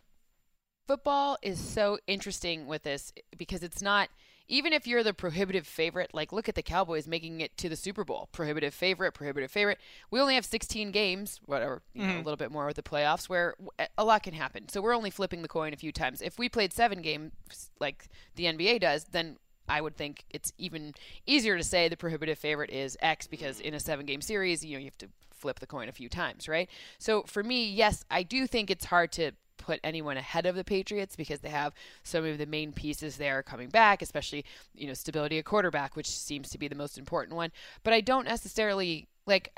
football 0.87 1.39
is 1.43 1.61
so 1.61 1.99
interesting 2.07 2.67
with 2.67 2.83
this 2.83 3.13
because 3.37 3.63
it's 3.63 3.83
not 3.83 4.09
even 4.49 4.73
if 4.73 4.87
you're 4.87 5.03
the 5.03 5.15
prohibitive 5.15 5.67
favorite. 5.67 6.11
Like, 6.13 6.33
look 6.33 6.49
at 6.49 6.55
the 6.55 6.63
Cowboys 6.63 7.07
making 7.07 7.41
it 7.41 7.57
to 7.59 7.69
the 7.69 7.77
Super 7.77 8.05
Bowl. 8.05 8.29
Prohibitive 8.33 8.75
favorite, 8.75 9.13
prohibitive 9.13 9.51
favorite. 9.51 9.79
We 10.11 10.21
only 10.21 10.35
have 10.35 10.45
16 10.45 10.91
games, 10.91 11.41
whatever, 11.47 11.83
you 11.93 12.03
know, 12.03 12.09
mm-hmm. 12.09 12.21
a 12.21 12.23
little 12.23 12.37
bit 12.37 12.51
more 12.51 12.67
with 12.67 12.77
the 12.77 12.83
playoffs, 12.83 13.29
where 13.29 13.55
eh, 13.79 13.87
a 13.97 14.05
lot 14.05 14.23
can 14.23 14.35
happen. 14.35 14.69
So 14.69 14.81
we're 14.81 14.97
only 14.97 15.11
flipping 15.11 15.43
the 15.43 15.49
coin 15.49 15.73
a 15.73 15.77
few 15.77 15.93
times. 15.93 16.23
If 16.23 16.39
we 16.39 16.49
played 16.49 16.73
seven 16.73 17.03
games 17.03 17.33
like 17.79 18.09
the 18.37 18.45
NBA 18.45 18.81
does, 18.81 19.05
then 19.05 19.37
I 19.69 19.81
would 19.81 19.97
think 19.97 20.25
it's 20.31 20.53
even 20.57 20.95
easier 21.27 21.57
to 21.59 21.65
say 21.65 21.89
the 21.89 21.97
prohibitive 21.97 22.39
favorite 22.39 22.71
is 22.71 22.97
X 23.01 23.27
because 23.27 23.59
mm-hmm. 23.59 23.69
in 23.69 23.75
a 23.75 23.81
seven 23.81 24.07
game 24.07 24.23
series, 24.23 24.65
you 24.65 24.75
know, 24.75 24.79
you 24.79 24.87
have 24.87 24.99
to 24.99 25.09
flip 25.35 25.61
the 25.61 25.67
coin 25.67 25.89
a 25.89 25.93
few 25.93 26.09
times, 26.09 26.49
right? 26.49 26.69
So 26.99 27.23
for 27.23 27.43
me, 27.43 27.69
yes, 27.71 28.05
I 28.11 28.23
do 28.23 28.47
think 28.47 28.71
it's 28.71 28.87
hard 28.87 29.13
to 29.13 29.33
put 29.59 29.81
anyone 29.85 30.17
ahead 30.17 30.47
of 30.47 30.57
the 30.57 30.65
Patriots 30.65 31.17
because 31.17 31.41
they 31.41 31.51
have 31.51 31.75
some 32.03 32.25
of 32.25 32.39
the 32.39 32.47
main 32.47 32.73
pieces 32.73 33.17
there 33.17 33.43
coming 33.43 33.69
back, 33.69 34.01
especially, 34.01 34.45
you 34.75 34.87
know, 34.87 34.95
stability 34.95 35.39
at 35.39 35.45
quarterback, 35.45 35.97
which 35.97 36.09
seems 36.09 36.49
to 36.51 36.59
be 36.59 36.69
the 36.69 36.75
most 36.75 36.97
important 36.97 37.37
one. 37.37 37.53
But 37.83 37.93
I 37.93 38.01
don't 38.01 38.27
necessarily 38.27 39.09
like 39.27 39.53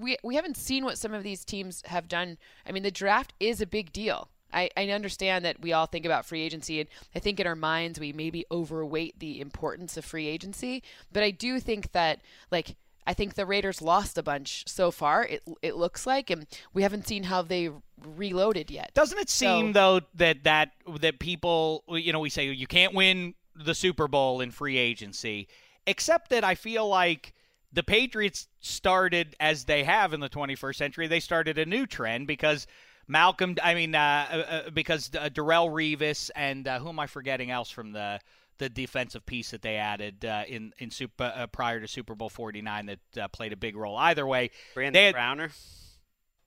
we 0.00 0.16
we 0.24 0.34
haven't 0.34 0.56
seen 0.56 0.84
what 0.84 0.98
some 0.98 1.14
of 1.14 1.22
these 1.22 1.44
teams 1.44 1.82
have 1.86 2.08
done. 2.08 2.38
I 2.66 2.72
mean, 2.72 2.82
the 2.82 2.90
draft 2.90 3.32
is 3.38 3.60
a 3.60 3.66
big 3.66 3.92
deal. 3.92 4.28
I, 4.52 4.68
I 4.76 4.88
understand 4.90 5.44
that 5.44 5.62
we 5.62 5.72
all 5.72 5.86
think 5.86 6.04
about 6.04 6.26
free 6.26 6.42
agency, 6.42 6.80
and 6.80 6.88
I 7.14 7.20
think 7.20 7.40
in 7.40 7.46
our 7.46 7.56
minds 7.56 7.98
we 7.98 8.12
maybe 8.12 8.44
overweight 8.50 9.18
the 9.18 9.40
importance 9.40 9.96
of 9.96 10.04
free 10.04 10.26
agency. 10.26 10.82
But 11.10 11.22
I 11.22 11.30
do 11.30 11.58
think 11.58 11.92
that, 11.92 12.20
like, 12.50 12.76
I 13.06 13.14
think 13.14 13.34
the 13.34 13.46
Raiders 13.46 13.82
lost 13.82 14.16
a 14.16 14.22
bunch 14.22 14.64
so 14.66 14.90
far. 14.90 15.24
It 15.24 15.42
it 15.60 15.76
looks 15.76 16.06
like, 16.06 16.30
and 16.30 16.46
we 16.72 16.82
haven't 16.82 17.06
seen 17.08 17.24
how 17.24 17.42
they 17.42 17.70
reloaded 18.04 18.70
yet. 18.70 18.92
Doesn't 18.94 19.18
it 19.18 19.28
seem 19.30 19.68
So- 19.68 19.72
though 20.00 20.06
that 20.14 20.44
that 20.44 20.70
that 21.00 21.18
people 21.18 21.84
you 21.88 22.12
know 22.12 22.20
we 22.20 22.30
say 22.30 22.46
you 22.50 22.66
can't 22.66 22.94
win 22.94 23.34
the 23.54 23.74
Super 23.74 24.08
Bowl 24.08 24.40
in 24.40 24.50
free 24.50 24.78
agency, 24.78 25.48
except 25.86 26.30
that 26.30 26.44
I 26.44 26.54
feel 26.54 26.88
like 26.88 27.34
the 27.72 27.82
Patriots 27.82 28.48
started 28.60 29.34
as 29.40 29.64
they 29.64 29.84
have 29.84 30.12
in 30.12 30.20
the 30.20 30.28
21st 30.28 30.76
century. 30.76 31.06
They 31.06 31.20
started 31.20 31.58
a 31.58 31.64
new 31.66 31.86
trend 31.86 32.26
because 32.26 32.66
Malcolm, 33.08 33.56
I 33.62 33.74
mean, 33.74 33.94
uh, 33.94 34.26
uh, 34.30 34.36
uh, 34.36 34.70
because 34.70 35.10
uh, 35.18 35.28
Darrelle 35.28 35.70
Revis 35.70 36.30
and 36.36 36.68
uh, 36.68 36.78
who 36.78 36.90
am 36.90 37.00
I 37.00 37.06
forgetting 37.06 37.50
else 37.50 37.70
from 37.70 37.92
the 37.92 38.20
the 38.58 38.68
defensive 38.68 39.24
piece 39.26 39.50
that 39.50 39.62
they 39.62 39.76
added 39.76 40.24
uh, 40.24 40.44
in 40.48 40.72
in 40.78 40.90
super 40.90 41.32
uh, 41.34 41.46
prior 41.46 41.80
to 41.80 41.88
Super 41.88 42.14
Bowl 42.14 42.28
49 42.28 42.86
that 42.86 43.22
uh, 43.22 43.28
played 43.28 43.52
a 43.52 43.56
big 43.56 43.76
role. 43.76 43.96
Either 43.96 44.26
way, 44.26 44.50
Brandon 44.74 45.02
had- 45.04 45.14
Browner. 45.14 45.50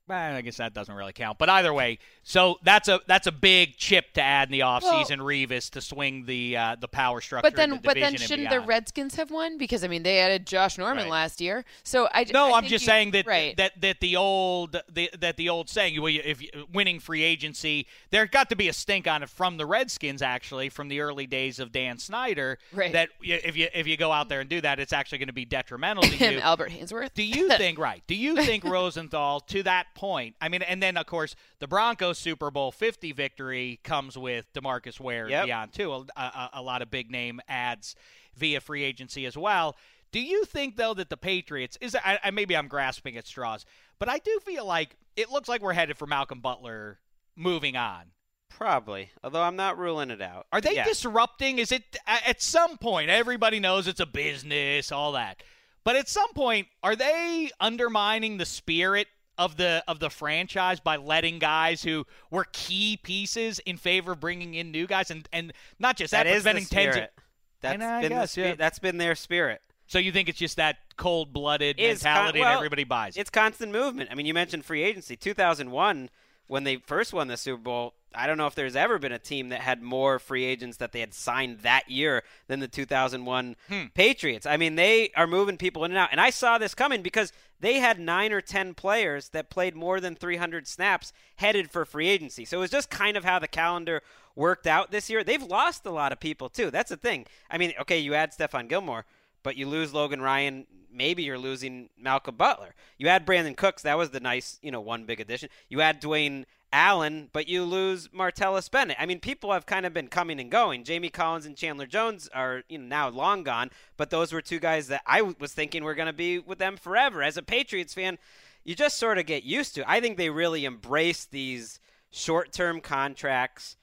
Well, 0.07 0.35
I 0.35 0.41
guess 0.41 0.57
that 0.57 0.75
doesn't 0.75 0.93
really 0.93 1.13
count. 1.13 1.39
But 1.39 1.49
either 1.49 1.73
way, 1.73 1.97
so 2.21 2.59
that's 2.63 2.87
a 2.89 2.99
that's 3.07 3.25
a 3.25 3.31
big 3.31 3.75
chip 3.77 4.13
to 4.13 4.21
add 4.21 4.49
in 4.49 4.51
the 4.51 4.59
offseason, 4.59 5.17
Revis, 5.17 5.71
to 5.71 5.81
swing 5.81 6.25
the 6.25 6.55
uh, 6.57 6.75
the 6.79 6.87
power 6.87 7.21
structure. 7.21 7.41
But 7.49 7.55
then, 7.55 7.71
the 7.71 7.75
but 7.77 7.95
then, 7.95 8.15
shouldn't 8.15 8.49
the. 8.51 8.59
Redskins 8.59 9.15
have 9.15 9.31
won? 9.31 9.57
Because 9.57 9.83
I 9.83 9.87
mean, 9.87 10.03
they 10.03 10.19
added 10.19 10.45
Josh 10.45 10.77
Norman 10.77 11.05
Right. 11.05 11.11
last 11.11 11.41
year. 11.41 11.65
So 11.83 12.07
I 12.13 12.25
No, 12.31 12.51
I 12.53 12.57
I'm 12.57 12.63
think 12.63 12.71
just 12.71 12.83
you- 12.83 12.87
saying 12.87 13.11
that 13.11 13.25
right. 13.25 13.57
that 13.57 13.81
that 13.81 13.99
the 13.99 14.15
old 14.15 14.73
the, 14.91 15.09
that 15.19 15.37
the 15.37 15.49
old 15.49 15.69
saying, 15.69 15.99
well, 15.99 16.09
you- 16.09 16.21
if 16.23 16.41
you, 16.41 16.49
winning 16.71 16.99
free 16.99 17.23
agency, 17.23 17.87
there 18.11 18.25
got 18.27 18.49
to 18.49 18.55
be 18.55 18.67
a 18.69 18.73
stink 18.73 19.07
on 19.07 19.23
it 19.23 19.29
from 19.29 19.57
the 19.57 19.65
Redskins 19.65 20.21
actually 20.21 20.69
from 20.69 20.87
the 20.87 20.99
early 21.01 21.25
days 21.27 21.59
of 21.59 21.71
Dan 21.71 21.97
Snyder. 21.97 22.59
Right. 22.71 22.91
That 22.93 23.09
if 23.21 23.57
you 23.57 23.67
if 23.73 23.87
you 23.87 23.97
go 23.97 24.11
out 24.11 24.29
there 24.29 24.39
and 24.41 24.49
do 24.49 24.61
that, 24.61 24.79
it's 24.79 24.93
actually 24.93 25.17
going 25.17 25.27
to 25.27 25.33
be 25.33 25.45
detrimental 25.45 26.03
to 26.03 26.15
you. 26.33 26.39
Albert 26.39 26.69
Haynesworth. 26.71 27.13
Do 27.15 27.23
you 27.23 27.49
think 27.57 27.79
right? 27.79 28.03
Do 28.05 28.13
you 28.15 28.35
think 28.43 28.63
Rosenthal 28.75 29.39
to 29.41 29.63
that 29.63 29.87
point? 29.95 30.35
I 30.39 30.49
mean, 30.49 30.61
and 30.61 30.83
then 30.83 30.97
of 30.97 31.05
course 31.07 31.35
the 31.59 31.67
Broncos 31.67 32.19
Super 32.19 32.51
Bowl 32.51 32.71
Fifty 32.71 33.11
victory 33.11 33.79
comes 33.83 34.17
with 34.17 34.51
Demarcus 34.53 34.99
Ware 34.99 35.27
Yep. 35.29 35.45
beyond 35.45 35.73
too. 35.73 35.91
A, 35.91 36.05
a, 36.21 36.49
a 36.55 36.61
lot 36.61 36.81
of 36.81 36.91
big 36.91 37.09
name 37.09 37.39
ads 37.47 37.95
via 38.35 38.59
free 38.61 38.83
agency 38.83 39.25
as 39.25 39.35
well. 39.37 39.75
Do 40.11 40.19
you 40.21 40.45
think 40.45 40.77
though 40.77 40.93
that 40.93 41.09
the 41.09 41.17
Patriots 41.17 41.77
is? 41.81 41.95
I, 41.95 42.19
I 42.23 42.31
maybe 42.31 42.55
I'm 42.55 42.67
grasping 42.67 43.17
at 43.17 43.25
straws, 43.25 43.65
but 43.97 44.07
I 44.09 44.19
do 44.19 44.39
feel 44.45 44.65
like 44.65 44.95
it 45.15 45.31
looks 45.31 45.49
like 45.49 45.61
we're 45.61 45.73
headed 45.73 45.97
for 45.97 46.05
Malcolm 46.05 46.39
Butler 46.41 46.99
moving 47.35 47.75
on. 47.75 48.03
Probably, 48.49 49.09
although 49.23 49.41
I'm 49.41 49.57
not 49.57 49.77
ruling 49.77 50.11
it 50.11 50.21
out. 50.21 50.47
Are 50.53 50.61
they 50.61 50.75
Yeah. 50.75 50.85
disrupting? 50.85 51.59
Is 51.59 51.73
it 51.73 51.97
at 52.07 52.41
some 52.41 52.77
point 52.77 53.09
everybody 53.09 53.59
knows 53.59 53.87
it's 53.87 53.99
a 53.99 54.05
business, 54.05 54.91
all 54.93 55.11
that. 55.13 55.43
But 55.83 55.97
at 55.97 56.07
some 56.09 56.31
point, 56.33 56.67
are 56.81 56.95
they 56.95 57.51
undermining 57.59 58.37
the 58.37 58.45
spirit 58.45 59.07
of 59.37 59.57
the 59.57 59.83
of 59.87 59.99
the 59.99 60.09
franchise 60.09 60.79
by 60.79 60.95
letting 60.97 61.39
guys 61.39 61.83
who 61.83 62.05
were 62.31 62.45
key 62.53 62.97
pieces 62.97 63.59
in 63.59 63.77
favor 63.77 64.13
of 64.13 64.19
bringing 64.19 64.53
in 64.53 64.71
new 64.71 64.87
guys 64.87 65.11
and 65.11 65.27
and 65.33 65.53
not 65.79 65.97
just 65.97 66.11
that, 66.11 66.23
That 66.23 66.29
but 66.29 66.35
the 66.35 66.41
spending 66.41 66.65
tens 66.65 66.87
of 66.87 66.93
spirit. 66.93 67.13
That's 67.61 67.79
know, 67.79 68.01
been 68.01 68.01
the 68.03 68.09
guess, 68.09 68.31
spi- 68.31 68.41
yeah. 68.41 68.55
That's 68.55 68.79
been 68.79 68.97
their 68.97 69.15
spirit. 69.15 69.61
So 69.87 69.99
you 69.99 70.11
think 70.11 70.29
it's 70.29 70.39
just 70.39 70.57
that 70.57 70.77
cold-blooded 70.97 71.79
Is 71.79 72.01
con- 72.01 72.11
mentality 72.11 72.39
well, 72.39 72.49
and 72.49 72.57
everybody 72.57 72.83
buys 72.83 73.17
it? 73.17 73.21
It's 73.21 73.29
constant 73.29 73.71
movement. 73.71 74.09
I 74.11 74.15
mean, 74.15 74.25
you 74.25 74.33
mentioned 74.33 74.65
free 74.65 74.81
agency. 74.83 75.15
2001, 75.15 76.09
when 76.47 76.63
they 76.63 76.77
first 76.77 77.13
won 77.13 77.27
the 77.27 77.37
Super 77.37 77.61
Bowl, 77.61 77.93
I 78.13 78.27
don't 78.27 78.37
know 78.37 78.47
if 78.47 78.55
there's 78.55 78.75
ever 78.75 78.97
been 78.97 79.11
a 79.11 79.19
team 79.19 79.49
that 79.49 79.59
had 79.61 79.81
more 79.81 80.19
free 80.19 80.45
agents 80.45 80.77
that 80.77 80.91
they 80.93 81.01
had 81.01 81.13
signed 81.13 81.59
that 81.59 81.89
year 81.89 82.23
than 82.47 82.59
the 82.61 82.67
2001 82.67 83.55
Hmm. 83.67 83.83
Patriots. 83.93 84.45
I 84.45 84.55
mean, 84.57 84.75
they 84.75 85.09
are 85.17 85.27
moving 85.27 85.57
people 85.57 85.83
in 85.83 85.91
and 85.91 85.97
out. 85.97 86.09
And 86.11 86.21
I 86.21 86.29
saw 86.29 86.57
this 86.57 86.73
coming 86.73 87.01
because 87.01 87.33
they 87.59 87.79
had 87.79 87.99
nine 87.99 88.31
or 88.31 88.41
10 88.41 88.73
players 88.73 89.29
that 89.29 89.49
played 89.49 89.75
more 89.75 89.99
than 89.99 90.15
300 90.15 90.67
snaps 90.67 91.11
headed 91.37 91.69
for 91.71 91.83
free 91.83 92.07
agency. 92.07 92.45
So 92.45 92.57
it 92.57 92.61
was 92.61 92.71
just 92.71 92.89
kind 92.89 93.17
of 93.17 93.25
how 93.25 93.39
the 93.39 93.47
calendar 93.47 94.01
worked 94.35 94.67
out 94.67 94.91
this 94.91 95.09
year. 95.09 95.23
They've 95.23 95.41
lost 95.43 95.85
a 95.85 95.91
lot 95.91 96.11
of 96.11 96.19
people, 96.19 96.47
too. 96.49 96.71
That's 96.71 96.89
the 96.89 96.97
thing. 96.97 97.25
I 97.49 97.57
mean, 97.57 97.73
okay, 97.81 97.99
you 97.99 98.13
add 98.13 98.31
Stephon 98.31 98.67
Gilmore 98.69 99.05
but 99.45 99.55
you 99.55 99.67
lose 99.69 99.93
Logan 99.93 100.21
Ryan. 100.21 100.65
Maybe 100.91 101.21
you're 101.21 101.37
losing 101.37 101.89
Malcolm 101.97 102.35
Butler. 102.35 102.73
You 102.97 103.07
add 103.09 103.27
Brandin 103.27 103.55
Cooks. 103.55 103.83
That 103.83 103.97
was 103.97 104.09
the 104.09 104.19
nice, 104.19 104.57
you 104.63 104.71
know, 104.71 104.81
one 104.81 105.05
big 105.05 105.19
addition. 105.19 105.49
You 105.69 105.81
add 105.81 106.01
Dwayne 106.01 106.45
Allen, 106.73 107.29
but 107.31 107.47
you 107.47 107.63
lose 107.63 108.07
Martellus 108.07 108.71
Bennett. 108.71 108.97
I 108.99 109.05
mean, 109.05 109.19
people 109.19 109.53
have 109.53 109.67
kind 109.67 109.85
of 109.85 109.93
been 109.93 110.07
coming 110.07 110.39
and 110.39 110.49
going. 110.49 110.83
Jamie 110.83 111.11
Collins 111.11 111.45
and 111.45 111.55
Chandler 111.55 111.85
Jones 111.85 112.27
are, 112.33 112.63
you 112.67 112.79
know, 112.79 112.87
now 112.87 113.09
long 113.09 113.43
gone, 113.43 113.69
but 113.97 114.09
those 114.09 114.33
were 114.33 114.41
two 114.41 114.59
guys 114.59 114.87
that 114.87 115.03
I 115.05 115.21
was 115.21 115.53
thinking 115.53 115.83
were 115.83 115.95
going 115.95 116.07
to 116.07 116.13
be 116.13 116.39
with 116.39 116.57
them 116.57 116.75
forever. 116.75 117.21
As 117.21 117.37
a 117.37 117.43
Patriots 117.43 117.93
fan, 117.93 118.17
you 118.63 118.73
just 118.73 118.97
sort 118.97 119.19
of 119.19 119.27
get 119.27 119.43
used 119.43 119.75
to. 119.75 119.87
I 119.87 119.99
think 119.99 120.17
they 120.17 120.31
really 120.31 120.65
embrace 120.65 121.25
these 121.25 121.79
short-term 122.09 122.81
contracts 122.81 123.77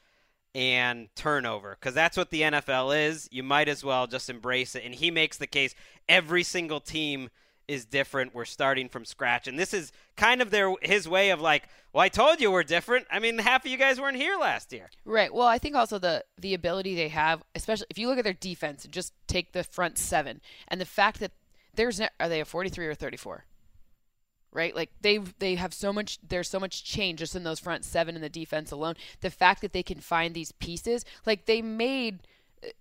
and 0.55 1.09
turnover 1.15 1.77
because 1.79 1.95
that's 1.95 2.17
what 2.17 2.31
the 2.31 2.43
NFL 2.43 3.09
is. 3.09 3.29
You 3.33 3.43
might 3.43 3.69
as 3.69 3.85
well 3.85 4.07
just 4.07 4.29
embrace 4.29 4.75
it. 4.75 4.85
And 4.85 4.95
he 4.95 5.11
makes 5.11 5.39
the 5.39 5.47
case 5.47 5.75
every 6.09 6.43
single 6.43 6.81
team 6.81 7.31
is 7.69 7.85
different. 7.85 8.35
We're 8.35 8.45
starting 8.45 8.89
from 8.89 9.05
scratch, 9.05 9.47
and 9.49 9.59
this 9.59 9.73
is 9.73 9.93
kind 10.17 10.43
of 10.43 10.51
their 10.51 10.75
his 10.83 11.09
way 11.09 11.31
of 11.31 11.41
like, 11.41 11.69
well, 11.93 12.03
I 12.03 12.09
told 12.09 12.41
you 12.41 12.51
we're 12.51 12.65
different. 12.65 13.07
I 13.11 13.19
mean, 13.19 13.39
half 13.39 13.65
of 13.65 13.71
you 13.71 13.79
guys 13.79 14.01
weren't 14.01 14.17
here 14.17 14.37
last 14.37 14.73
year. 14.73 14.91
Right. 15.05 15.33
Well, 15.33 15.47
I 15.47 15.59
think 15.59 15.77
also 15.77 15.99
the 15.99 16.25
the 16.39 16.55
ability 16.55 16.95
they 16.95 17.09
have, 17.09 17.43
especially 17.55 17.87
if 17.89 17.99
you 17.99 18.09
look 18.09 18.19
at 18.19 18.25
their 18.25 18.33
defense, 18.33 18.87
just 18.91 19.13
take 19.27 19.53
the 19.53 19.65
front 19.65 19.97
seven, 19.97 20.41
and 20.69 20.81
the 20.81 20.87
fact 20.87 21.21
that 21.21 21.33
there's 21.75 22.01
are 22.01 22.29
they 22.29 22.41
a 22.41 22.45
43 22.45 22.87
or 22.87 22.95
34? 22.95 23.45
Right. 24.53 24.77
Like 24.77 24.91
they 25.01 25.19
they 25.39 25.55
have 25.55 25.73
so 25.73 25.93
much. 25.93 26.19
There's 26.27 26.49
so 26.49 26.61
much 26.61 26.85
change 26.85 27.21
just 27.21 27.35
in 27.35 27.43
those 27.43 27.59
front 27.59 27.85
seven 27.85 28.15
and 28.15 28.23
the 28.23 28.29
defense 28.29 28.71
alone. 28.71 28.95
The 29.23 29.31
fact 29.31 29.63
that 29.63 29.73
they 29.73 29.83
can 29.83 29.99
find 30.01 30.35
these 30.35 30.53
pieces, 30.53 31.05
like 31.25 31.47
they 31.47 31.63
made 31.63 32.21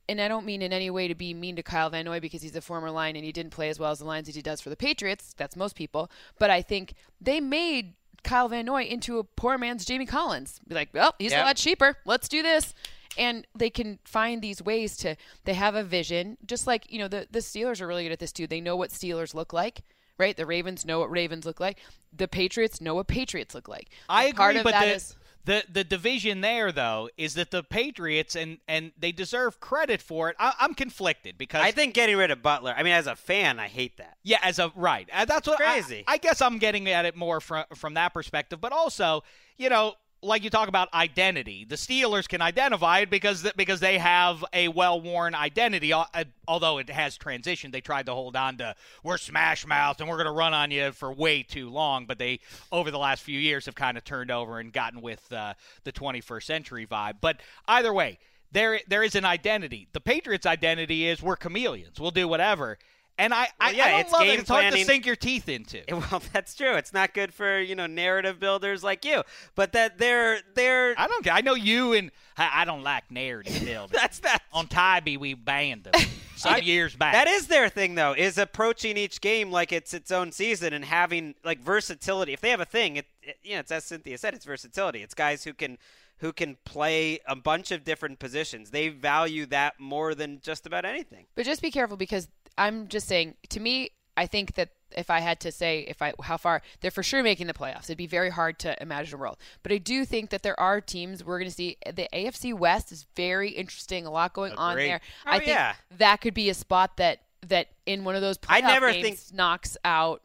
and 0.08 0.22
I 0.22 0.28
don't 0.28 0.46
mean 0.46 0.62
in 0.62 0.74
any 0.74 0.90
way 0.90 1.08
to 1.08 1.16
be 1.16 1.34
mean 1.34 1.56
to 1.56 1.64
Kyle 1.64 1.90
Van 1.90 2.06
Noy 2.06 2.20
because 2.20 2.42
he's 2.42 2.56
a 2.56 2.62
former 2.62 2.92
Lion 2.92 3.16
and 3.16 3.26
he 3.26 3.32
didn't 3.32 3.52
play 3.52 3.70
as 3.70 3.80
well 3.80 3.92
as 3.92 4.00
the 4.00 4.06
Lions 4.06 4.30
as 4.30 4.36
he 4.36 4.42
does 4.42 4.62
for 4.62 4.70
the 4.70 4.76
Patriots. 4.76 5.34
That's 5.38 5.56
most 5.56 5.76
people. 5.76 6.12
But 6.38 6.50
I 6.50 6.62
think 6.62 6.94
they 7.20 7.40
made 7.40 7.94
Kyle 8.24 8.48
Van 8.50 8.66
Noy 8.66 8.84
into 8.84 9.18
a 9.18 9.24
poor 9.24 9.58
man's 9.58 9.86
Jamie 9.86 10.06
Collins. 10.06 10.60
Be 10.68 10.76
like, 10.76 10.90
well, 10.94 11.16
he's 11.18 11.32
Yep. 11.32 11.42
a 11.44 11.46
lot 11.46 11.56
cheaper. 11.56 11.98
Let's 12.06 12.28
do 12.30 12.44
this. 12.44 12.74
And 13.18 13.48
they 13.56 13.70
can 13.70 14.00
find 14.06 14.42
these 14.42 14.62
ways 14.62 14.96
to. 14.98 15.16
They 15.46 15.54
have 15.56 15.76
a 15.76 15.84
vision, 15.84 16.38
just 16.46 16.68
like 16.68 16.92
you 16.92 17.00
know 17.00 17.08
the 17.08 17.28
the 17.32 17.40
Steelers 17.40 17.82
are 17.82 17.88
really 17.88 18.04
good 18.04 18.12
at 18.12 18.20
this 18.20 18.32
too. 18.32 18.48
They 18.48 18.62
know 18.62 18.76
what 18.76 18.92
Steelers 18.92 19.34
look 19.34 19.52
like, 19.52 19.82
right? 20.18 20.36
The 20.36 20.46
Ravens 20.46 20.86
know 20.86 21.00
what 21.00 21.12
Ravens 21.12 21.46
look 21.46 21.60
like. 21.60 21.78
The 22.16 22.28
Patriots 22.28 22.82
know 22.82 22.96
what 22.96 23.08
Patriots 23.08 23.56
look 23.56 23.68
like. 23.68 23.90
I 24.10 24.26
And 24.26 24.36
part 24.36 24.52
agree, 24.52 24.60
of 24.60 24.64
but 24.66 24.72
that 24.72 24.86
the, 24.86 24.94
is- 24.96 25.16
the 25.44 25.64
the 25.72 25.84
division 25.84 26.42
there 26.42 26.72
though 26.72 27.10
is 27.18 27.34
that 27.34 27.50
the 27.50 27.64
Patriots 27.64 28.36
and 28.36 28.60
and 28.68 28.92
they 29.00 29.12
deserve 29.12 29.60
credit 29.60 30.00
for 30.00 30.30
it. 30.30 30.36
I, 30.38 30.54
I'm 30.60 30.76
conflicted 30.76 31.36
because 31.38 31.62
I 31.64 31.72
think 31.72 31.96
getting 31.96 32.16
rid 32.18 32.30
of 32.30 32.44
Butler. 32.44 32.76
I 32.78 32.84
mean, 32.84 32.94
as 32.94 33.08
a 33.08 33.16
fan, 33.16 33.60
I 33.60 33.68
hate 33.68 33.98
that. 33.98 34.18
Yeah, 34.24 34.38
as 34.44 34.60
a 34.60 34.72
right. 34.76 35.10
Uh, 35.12 35.26
That's 35.26 35.48
what 35.48 35.60
I- 35.60 35.80
Crazy. 35.82 36.04
I, 36.08 36.18
guess 36.18 36.42
I'm 36.44 36.60
getting 36.60 36.88
at 36.90 37.06
it 37.06 37.16
more 37.16 37.42
from 37.42 37.66
from 37.76 37.96
that 37.96 38.14
perspective, 38.14 38.62
but 38.62 38.72
also, 38.72 39.24
you 39.58 39.70
know, 39.70 39.96
like 40.24 40.44
you 40.44 40.50
talk 40.50 40.68
about 40.68 40.94
identity. 40.94 41.66
The 41.66 41.76
Steelers 41.76 42.28
can 42.28 42.42
identify 42.42 43.00
it 43.00 43.10
because 43.10 43.50
because 43.56 43.80
they 43.80 43.98
have 43.98 44.44
a 44.54 44.68
well-worn 44.68 45.36
identity. 45.36 45.94
Uh, 45.94 46.06
Although 46.48 46.80
it 46.80 46.90
has 46.90 47.18
transitioned, 47.18 47.72
they 47.72 47.82
tried 47.82 48.08
to 48.08 48.14
hold 48.14 48.36
on 48.36 48.58
to 48.58 48.76
we're 49.04 49.18
smash 49.18 49.66
mouth 49.66 50.00
and 50.00 50.10
we're 50.10 50.18
going 50.18 50.26
to 50.26 50.32
run 50.32 50.54
on 50.54 50.70
you 50.70 50.92
for 50.92 51.12
way 51.12 51.44
too 51.44 51.70
long. 51.70 52.06
But 52.06 52.20
they 52.20 52.40
over 52.72 52.92
the 52.92 53.00
last 53.00 53.24
few 53.24 53.40
years 53.40 53.66
have 53.66 53.76
kind 53.76 53.98
of 53.98 54.04
turned 54.04 54.32
over 54.32 54.60
and 54.60 54.72
gotten 54.74 55.02
with 55.02 55.32
uh, 55.32 55.54
the 55.84 55.92
21st 55.92 56.44
century 56.44 56.86
vibe. 56.86 57.16
But 57.22 57.42
either 57.68 57.94
way, 57.94 58.20
there 58.52 58.80
there 58.88 59.04
is 59.04 59.16
an 59.16 59.26
identity. 59.26 59.88
The 59.94 60.02
Patriots' 60.02 60.46
identity 60.46 61.08
is 61.08 61.22
we're 61.22 61.38
chameleons. 61.38 62.00
We'll 62.00 62.12
do 62.12 62.28
whatever. 62.28 62.78
And 63.22 63.36
I, 63.36 63.48
I, 63.60 63.68
Well, 63.68 63.74
yeah, 63.74 63.86
I 63.86 63.92
don't 63.92 64.00
it's 64.02 64.12
love 64.12 64.22
game 64.22 64.32
it. 64.32 64.40
It's 64.40 64.50
hard 64.50 64.74
to 64.74 64.84
sink 64.84 65.06
your 65.06 65.16
teeth 65.16 65.48
into. 65.48 65.84
Well, 66.12 66.22
that's 66.34 66.56
true. 66.56 66.74
It's 66.74 66.94
not 66.94 67.14
good 67.14 67.34
for 67.34 67.60
you 67.60 67.76
know 67.76 67.86
narrative 67.86 68.40
builders 68.40 68.84
like 68.84 69.06
you. 69.06 69.22
But 69.54 69.74
that 69.74 70.00
they're 70.00 70.40
they're 70.56 70.96
I 70.98 71.08
don't. 71.08 71.32
I 71.32 71.42
know 71.42 71.54
you 71.54 71.94
and 71.94 72.12
I, 72.38 72.62
I 72.62 72.66
don't 72.66 72.82
like 72.82 73.12
narrative 73.12 73.62
building. 73.66 73.92
that's 73.94 74.20
that. 74.20 74.42
On 74.52 74.68
Tybee, 74.68 75.18
we 75.18 75.36
banned 75.36 75.84
them 75.84 76.02
some 76.36 76.62
years 76.64 76.96
back. 76.96 77.14
That 77.14 77.28
is 77.28 77.48
their 77.48 77.70
thing, 77.70 77.94
though, 77.96 78.14
is 78.14 78.40
approaching 78.40 78.98
each 78.98 79.22
game 79.22 79.52
like 79.52 79.72
it's 79.72 79.94
its 79.94 80.12
own 80.12 80.32
season 80.32 80.74
and 80.74 80.84
having 80.84 81.36
like 81.46 81.62
versatility. 81.62 82.34
If 82.34 82.42
they 82.42 82.50
have 82.50 82.62
a 82.62 82.66
thing, 82.66 82.96
it, 82.98 83.06
it 83.22 83.38
you 83.44 83.54
know, 83.54 83.60
it's 83.60 83.72
as 83.72 83.84
Cynthia 83.84 84.18
said, 84.18 84.34
it's 84.34 84.46
versatility. 84.46 85.04
It's 85.04 85.14
guys 85.14 85.44
who 85.44 85.54
can 85.54 85.78
who 86.22 86.32
can 86.32 86.56
play 86.66 87.20
a 87.28 87.36
bunch 87.36 87.72
of 87.72 87.84
different 87.84 88.20
positions. 88.20 88.70
They 88.70 88.90
value 88.90 89.48
that 89.48 89.80
more 89.80 90.14
than 90.14 90.40
just 90.42 90.68
about 90.68 90.86
anything. 90.86 91.26
But 91.36 91.46
just 91.46 91.64
be 91.64 91.72
careful 91.72 91.98
because 91.98 92.28
I'm 92.58 92.88
just 92.88 93.08
saying. 93.08 93.36
To 93.50 93.60
me, 93.60 93.92
I 94.18 94.28
think 94.28 94.56
that 94.56 94.70
if 94.96 95.10
I 95.10 95.20
had 95.20 95.40
to 95.42 95.52
say 95.52 95.86
if 95.88 96.02
I 96.02 96.14
how 96.22 96.38
far 96.38 96.62
they're 96.82 96.92
for 96.92 97.04
sure 97.04 97.24
making 97.24 97.48
the 97.48 97.54
playoffs, 97.54 97.86
it'd 97.86 97.98
be 97.98 98.08
very 98.08 98.30
hard 98.30 98.60
to 98.60 98.82
imagine 98.82 99.16
a 99.16 99.18
world. 99.18 99.38
But 99.64 99.72
I 99.72 99.78
do 99.78 100.06
think 100.06 100.30
that 100.32 100.44
there 100.44 100.60
are 100.60 100.82
teams 100.82 101.24
we're 101.24 101.40
going 101.40 101.50
to 101.50 101.56
see. 101.56 101.78
The 101.86 102.08
AFC 102.14 102.54
West 102.54 102.92
is 102.92 103.06
very 103.16 103.50
interesting. 103.50 104.06
A 104.06 104.12
lot 104.12 104.34
going 104.34 104.54
on 104.54 104.76
there. 104.78 105.02
Oh, 105.26 105.32
I 105.32 105.38
think 105.40 105.50
yeah. 105.50 105.76
that 105.98 106.22
could 106.22 106.34
be 106.34 106.50
a 106.50 106.54
spot 106.54 106.98
that 106.98 107.20
that 107.48 107.68
in 107.86 108.04
one 108.04 108.16
of 108.16 108.22
those 108.22 108.38
playoff 108.38 108.56
I 108.56 108.62
never 108.62 108.92
games 108.92 109.04
think- 109.24 109.34
knocks 109.34 109.78
out 109.84 110.22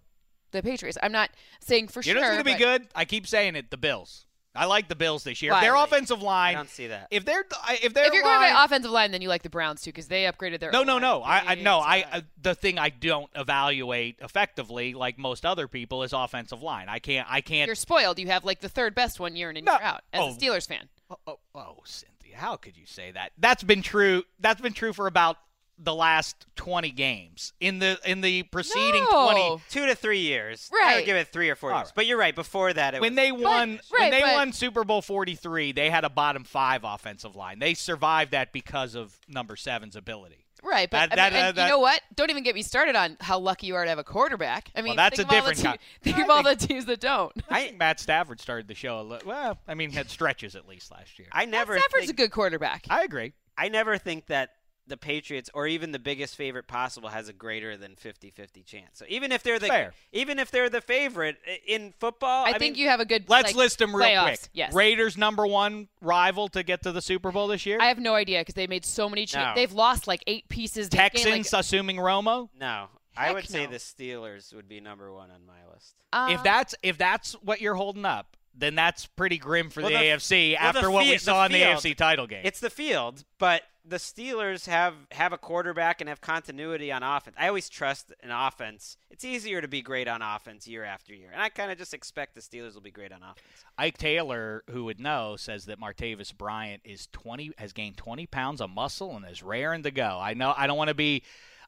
the 0.53 0.62
Patriots. 0.62 0.99
I'm 1.03 1.12
not 1.12 1.31
saying 1.61 1.89
for 1.89 2.01
you 2.01 2.05
sure. 2.05 2.15
You 2.15 2.21
know 2.21 2.27
what's 2.27 2.43
going 2.43 2.57
to 2.57 2.59
be 2.59 2.65
good? 2.65 2.89
I 2.95 3.05
keep 3.05 3.27
saying 3.27 3.57
it. 3.57 3.71
The 3.71 3.77
Bills. 3.77 4.26
I 4.57 4.64
like 4.66 4.88
the 4.88 4.95
Bills 4.97 5.25
this 5.25 5.42
year. 5.42 5.53
Why? 5.53 5.61
Their 5.61 5.75
offensive 5.77 6.23
line. 6.23 6.27
I 6.27 6.47
line. 6.49 6.55
don't 6.57 6.71
see 6.71 6.87
that. 6.88 7.09
If 7.11 7.25
they're 7.25 7.45
if 7.83 7.92
they're 7.95 8.07
If 8.07 8.12
you're 8.14 8.23
going 8.23 8.40
by 8.40 8.64
offensive 8.64 8.90
line, 8.90 9.11
then 9.12 9.23
you 9.23 9.29
like 9.29 9.42
the 9.42 9.51
Browns 9.51 9.83
too 9.83 9.90
because 9.90 10.09
they 10.09 10.25
upgraded 10.25 10.61
their. 10.61 10.71
no, 10.73 10.83
no, 10.83 10.99
no. 10.99 11.23
I, 11.23 11.53
I 11.53 11.55
no. 11.57 11.79
I 11.79 11.97
It's, 11.99 12.07
uh, 12.12 12.16
uh, 12.16 12.21
the 12.42 12.55
thing 12.55 12.79
I 12.79 12.88
don't 12.90 13.31
evaluate 13.35 14.16
effectively, 14.21 14.95
like 14.95 15.19
most 15.19 15.45
other 15.47 15.69
people, 15.69 16.03
is 16.03 16.12
offensive 16.12 16.62
line. 16.62 16.88
I 16.88 16.99
can't. 16.99 17.27
I 17.31 17.40
can't. 17.40 17.66
You're 17.66 17.75
spoiled. 17.75 18.19
You 18.19 18.27
have 18.29 18.45
like 18.45 18.61
the 18.61 18.69
third 18.69 18.95
best 18.95 19.21
one 19.21 19.37
year 19.37 19.51
in 19.51 19.57
and 19.57 19.66
No. 19.66 19.73
year 19.73 19.83
out 19.83 20.03
as 20.12 20.21
Oh. 20.21 20.29
a 20.31 20.33
Steelers 20.37 20.66
fan. 20.66 20.88
Oh, 21.11 21.16
oh, 21.27 21.38
oh, 21.55 21.77
Cynthia, 21.85 22.37
how 22.37 22.57
could 22.57 22.77
you 22.77 22.87
say 22.87 23.12
that? 23.12 23.33
That's 23.38 23.62
been 23.62 23.83
true. 23.83 24.25
That's 24.40 24.61
been 24.61 24.73
true 24.73 24.92
for 24.92 25.07
about 25.07 25.37
the 25.79 25.95
last 25.95 26.47
20 26.57 26.91
games. 26.91 27.53
In 27.61 27.79
the 27.81 27.99
in 28.05 28.21
the 28.23 28.45
preceding 28.45 29.05
No. 29.11 29.31
20 29.31 29.62
Two 29.71 29.87
to 29.87 29.95
three 29.95 30.21
years. 30.21 30.71
I 30.73 30.77
Right. 30.77 30.97
would 30.97 31.05
give 31.05 31.17
it 31.17 31.29
three 31.29 31.51
or 31.51 31.55
four 31.57 31.71
All 31.73 31.79
years. 31.81 31.89
right. 31.89 31.95
But 31.95 32.07
you're 32.07 32.19
right. 32.19 32.35
Before 32.35 32.73
that, 32.73 32.95
it 32.95 33.01
when 33.01 33.12
was, 33.12 33.17
they 33.17 33.33
won 33.33 33.81
when 33.91 34.01
right, 34.01 34.11
they 34.11 34.21
but- 34.23 34.33
won 34.35 34.53
Super 34.53 34.85
Bowl 34.85 35.03
43, 35.03 35.73
they 35.73 35.91
had 35.91 36.05
a 36.05 36.11
bottom 36.11 36.45
5 36.45 36.83
offensive 36.85 37.37
line. 37.37 37.59
They 37.59 37.75
survived 37.75 38.31
that 38.33 38.53
because 38.53 38.95
of 38.95 39.19
number 39.29 39.55
7's 39.57 39.97
ability. 39.97 40.45
Right, 40.62 40.91
but 40.91 41.11
That- 41.11 41.19
I 41.21 41.25
mean, 41.25 41.33
that- 41.35 41.49
and 41.49 41.57
that- 41.59 41.65
you 41.67 41.69
know 41.71 41.79
what? 41.79 42.01
Don't 42.17 42.31
even 42.31 42.43
get 42.43 42.55
me 42.55 42.62
started 42.62 42.97
on 42.97 43.19
how 43.21 43.39
lucky 43.39 43.67
you 43.69 43.77
are 43.77 43.85
to 43.85 43.89
have 43.89 43.99
a 43.99 44.05
quarterback. 44.05 44.71
I 44.75 44.81
mean, 44.83 44.97
that's 44.97 45.17
think 45.17 45.31
a 45.31 45.37
of 45.37 45.43
all 45.43 45.49
the 45.49 45.55
different 45.55 45.81
te- 45.81 45.87
Think 46.11 46.19
of 46.25 46.31
all 46.31 46.43
the 46.43 46.57
teams 46.57 46.87
that 46.87 46.99
don't. 47.01 47.33
I 47.51 47.65
think 47.67 47.77
Matt 47.77 48.01
Stafford 48.01 48.41
started 48.41 48.67
the 48.67 48.75
show 48.75 48.99
a 48.99 49.03
little 49.03 49.29
well, 49.29 49.59
I 49.69 49.75
mean, 49.75 49.93
had 49.93 50.11
stretches 50.11 50.57
at 50.57 50.67
least 50.67 50.91
last 50.91 51.19
year. 51.19 51.29
I 51.31 51.45
never 51.45 51.79
Stafford's 51.79 52.07
think, 52.07 52.19
a 52.19 52.23
good 52.23 52.33
quarterback. 52.33 52.87
I 52.89 53.03
agree. 53.05 53.35
I 53.57 53.69
never 53.69 53.97
think 53.97 54.27
that 54.27 54.56
the 54.88 54.96
Patriots 54.96 55.51
or 55.53 55.66
even 55.66 55.92
the 55.92 55.99
biggest 55.99 56.37
favorite 56.37 56.66
possible 56.68 57.09
has 57.09 57.29
a 57.29 57.33
greater 57.33 57.77
than 57.77 57.96
50-50 57.96 58.64
chance. 58.64 58.90
So 58.94 59.05
even 59.09 59.33
if 59.33 59.42
they're 59.42 59.59
the 59.59 59.66
Fair. 59.66 59.94
even 60.12 60.38
if 60.38 60.51
they're 60.51 60.70
the 60.70 60.81
favorite 60.81 61.37
in 61.66 61.92
football, 61.99 62.44
I, 62.46 62.51
I, 62.51 62.59
think 62.59 62.77
mean, 62.77 62.83
you 62.85 62.88
have 62.88 63.01
a 63.01 63.05
good. 63.05 63.25
Let's 63.29 63.49
like, 63.49 63.57
list 63.57 63.79
them 63.79 63.94
real 63.94 64.07
playoffs. 64.09 64.22
quick. 64.25 64.40
Yes. 64.53 64.75
Raiders 64.75 65.16
number 65.16 65.46
1 65.46 65.88
rival 66.01 66.49
to 66.49 66.62
get 66.62 66.83
to 66.83 66.92
the 66.92 67.03
Super 67.03 67.33
Bowl 67.33 67.49
this 67.49 67.66
year. 67.66 67.79
I 67.81 67.87
have 67.87 67.99
no 67.99 68.14
idea 68.14 68.40
because 68.40 68.55
they 68.55 68.66
made 68.66 68.85
so 68.85 69.09
many. 69.09 69.27
Cha- 69.27 69.51
No. 69.51 69.55
They've 69.55 69.72
lost 69.72 70.07
like 70.07 70.22
eight 70.27 70.49
pieces. 70.49 70.88
They've 70.88 71.01
Texans 71.01 71.53
like, 71.53 71.61
assuming 71.61 71.96
Romo. 71.96 72.49
No, 72.59 72.87
I 73.16 73.27
Heck 73.27 73.35
would 73.35 73.49
say 73.49 73.66
the 73.66 73.77
Steelers 73.77 74.55
would 74.55 74.68
be 74.68 74.81
number 74.81 75.12
one 75.12 75.31
on 75.31 75.44
my 75.46 75.72
list. 75.72 75.94
uh, 76.12 76.29
if 76.31 76.42
that's 76.42 76.75
if 76.83 76.96
that's 76.99 77.33
what 77.42 77.61
you're 77.61 77.75
holding 77.75 78.05
up, 78.05 78.37
then 78.57 78.75
that's 78.75 79.07
pretty 79.07 79.38
grim 79.38 79.71
for 79.71 79.83
Well, 79.83 79.90
the, 79.90 79.97
the- 79.97 80.05
AFC 80.05 80.53
well, 80.53 80.73
the 80.73 80.79
after 80.79 80.90
what 80.90 81.07
we 81.07 81.19
saw 81.19 81.47
the 81.49 81.55
in 81.55 81.61
the 81.61 81.66
AFC 81.66 81.97
title 81.97 82.27
game. 82.27 82.42
It's 82.45 82.61
the 82.61 82.71
field, 82.71 83.25
but 83.38 83.62
the 83.88 83.97
Steelers 83.99 84.66
have 84.66 84.95
have 85.12 85.33
a 85.33 85.38
quarterback 85.38 86.01
and 86.01 86.09
have 86.09 86.21
continuity 86.21 86.90
on 86.90 87.03
offense. 87.03 87.37
I 87.38 87.49
always 87.49 87.69
trust 87.69 88.12
an 88.23 88.31
offense. 88.31 88.97
It's 89.11 89.25
easier 89.25 89.61
to 89.61 89.69
be 89.69 89.81
great 89.81 90.09
on 90.09 90.23
offense 90.23 90.66
year 90.66 90.85
after 90.85 91.14
year, 91.14 91.31
and 91.33 91.40
I 91.40 91.49
kind 91.51 91.71
of 91.71 91.79
just 91.79 91.95
expect 91.95 92.35
the 92.35 92.40
Steelers 92.40 92.75
will 92.75 92.81
be 92.81 92.90
great 92.90 93.12
on 93.12 93.23
offense. 93.23 93.38
Ike 93.79 93.99
Taylor, 93.99 94.64
who 94.71 94.85
would 94.85 94.99
know, 95.01 95.37
says 95.37 95.66
that 95.66 95.81
Martavis 95.81 96.37
Bryant 96.37 96.83
is 96.85 97.09
20 97.12 97.53
has 97.59 97.73
gained 97.73 97.97
20 97.97 98.27
pounds 98.27 98.61
of 98.61 98.71
muscle 98.71 99.14
and 99.14 99.25
is 99.31 99.42
raring 99.42 99.85
to 99.85 99.90
go. 99.90 100.19
I 100.21 100.35
know 100.35 100.53
I 100.57 100.66
don't 100.66 100.79
want 100.79 100.88
to 100.88 100.95
be 100.95 101.23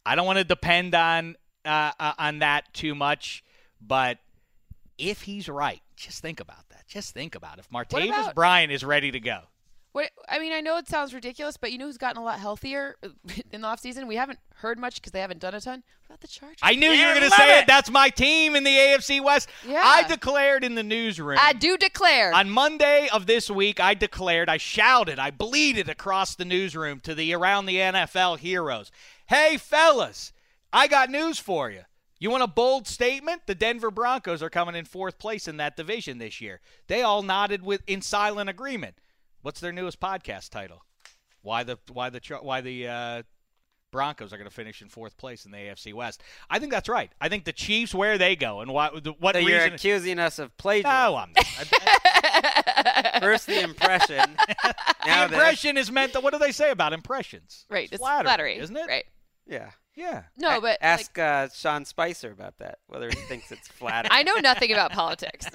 I 0.04 0.14
don't 0.16 0.26
want 0.26 0.38
to 0.38 0.44
depend 0.44 0.94
on 0.94 1.36
uh, 1.64 1.92
uh, 2.00 2.12
on 2.18 2.40
that 2.40 2.72
too 2.72 2.94
much, 2.94 3.44
but 3.80 4.18
if 4.96 5.22
he's 5.22 5.48
right, 5.48 5.82
just 5.96 6.20
think 6.22 6.40
about 6.40 6.67
that. 6.67 6.67
Just 6.88 7.14
think 7.14 7.34
about 7.34 7.58
it. 7.58 7.66
if 7.66 7.70
Martavis 7.70 8.08
about- 8.08 8.34
Bryant 8.34 8.72
is 8.72 8.84
ready 8.84 9.10
to 9.10 9.20
go. 9.20 9.42
What 9.92 10.10
I 10.28 10.38
mean, 10.38 10.52
I 10.52 10.60
know 10.60 10.76
it 10.76 10.86
sounds 10.86 11.14
ridiculous, 11.14 11.56
but 11.56 11.72
you 11.72 11.78
know 11.78 11.86
who's 11.86 11.96
gotten 11.96 12.20
a 12.20 12.24
lot 12.24 12.38
healthier 12.38 12.96
in 13.50 13.62
the 13.62 13.66
offseason? 13.68 14.06
We 14.06 14.16
haven't 14.16 14.38
heard 14.56 14.78
much 14.78 14.96
because 14.96 15.12
they 15.12 15.20
haven't 15.20 15.40
done 15.40 15.54
a 15.54 15.60
ton. 15.60 15.82
What 16.06 16.06
about 16.14 16.20
the 16.20 16.28
Chargers? 16.28 16.58
I 16.62 16.74
knew 16.74 16.90
you 16.90 17.06
were 17.06 17.14
going 17.14 17.28
to 17.28 17.34
say 17.34 17.58
it. 17.58 17.62
it. 17.62 17.66
That's 17.66 17.90
my 17.90 18.10
team 18.10 18.54
in 18.54 18.64
the 18.64 18.70
AFC 18.70 19.22
West. 19.24 19.48
Yeah. 19.66 19.80
I 19.82 20.06
declared 20.06 20.62
in 20.62 20.74
the 20.74 20.82
newsroom. 20.82 21.38
I 21.40 21.54
do 21.54 21.78
declare. 21.78 22.34
On 22.34 22.50
Monday 22.50 23.08
of 23.12 23.26
this 23.26 23.50
week, 23.50 23.80
I 23.80 23.94
declared, 23.94 24.48
I 24.50 24.58
shouted, 24.58 25.18
I 25.18 25.30
bleated 25.30 25.88
across 25.88 26.34
the 26.34 26.44
newsroom 26.44 27.00
to 27.00 27.14
the 27.14 27.32
around 27.34 27.64
the 27.66 27.76
NFL 27.76 28.38
heroes. 28.38 28.90
Hey, 29.26 29.56
fellas, 29.56 30.32
I 30.72 30.86
got 30.86 31.10
news 31.10 31.38
for 31.38 31.70
you. 31.70 31.82
You 32.20 32.30
want 32.30 32.42
a 32.42 32.48
bold 32.48 32.86
statement? 32.88 33.42
The 33.46 33.54
Denver 33.54 33.90
Broncos 33.90 34.42
are 34.42 34.50
coming 34.50 34.74
in 34.74 34.84
fourth 34.84 35.18
place 35.18 35.46
in 35.46 35.56
that 35.58 35.76
division 35.76 36.18
this 36.18 36.40
year. 36.40 36.60
They 36.88 37.02
all 37.02 37.22
nodded 37.22 37.62
with 37.62 37.82
in 37.86 38.02
silent 38.02 38.50
agreement. 38.50 38.96
What's 39.42 39.60
their 39.60 39.72
newest 39.72 40.00
podcast 40.00 40.50
title? 40.50 40.84
Why 41.42 41.62
the 41.62 41.78
why 41.92 42.10
the 42.10 42.20
why 42.42 42.60
the 42.60 42.88
uh, 42.88 43.22
Broncos 43.92 44.32
are 44.32 44.36
going 44.36 44.48
to 44.48 44.54
finish 44.54 44.82
in 44.82 44.88
fourth 44.88 45.16
place 45.16 45.44
in 45.46 45.52
the 45.52 45.58
AFC 45.58 45.94
West? 45.94 46.22
I 46.50 46.58
think 46.58 46.72
that's 46.72 46.88
right. 46.88 47.12
I 47.20 47.28
think 47.28 47.44
the 47.44 47.52
Chiefs 47.52 47.94
where 47.94 48.18
they 48.18 48.34
go 48.34 48.60
and 48.60 48.72
what 48.72 49.20
what 49.20 49.36
So 49.36 49.40
you're 49.40 49.58
reason? 49.60 49.74
accusing 49.74 50.18
us 50.18 50.40
of 50.40 50.54
plagiarism. 50.56 50.90
no, 50.92 51.16
I'm 51.16 51.32
not. 51.36 53.20
First 53.22 53.46
the 53.46 53.60
impression. 53.62 54.18
the 54.48 54.74
now 55.06 55.26
the- 55.28 55.34
impression 55.34 55.76
is 55.76 55.90
meant. 55.92 56.12
To, 56.14 56.20
what 56.20 56.32
do 56.32 56.38
they 56.40 56.52
say 56.52 56.70
about 56.72 56.92
impressions? 56.92 57.64
right, 57.70 57.88
it's 57.90 58.00
flattery, 58.00 58.24
flattery, 58.26 58.58
isn't 58.58 58.76
it? 58.76 58.86
Right. 58.88 59.04
yeah. 59.46 59.70
Yeah. 59.98 60.22
No, 60.36 60.58
A- 60.58 60.60
but 60.60 60.78
ask 60.80 61.18
uh, 61.18 61.48
Sean 61.52 61.84
Spicer 61.84 62.30
about 62.30 62.58
that. 62.58 62.78
Whether 62.86 63.08
he 63.08 63.16
thinks 63.16 63.50
it's 63.50 63.66
flat. 63.66 64.06
I 64.10 64.22
know 64.22 64.36
nothing 64.36 64.70
about 64.72 64.92
politics. 65.02 65.46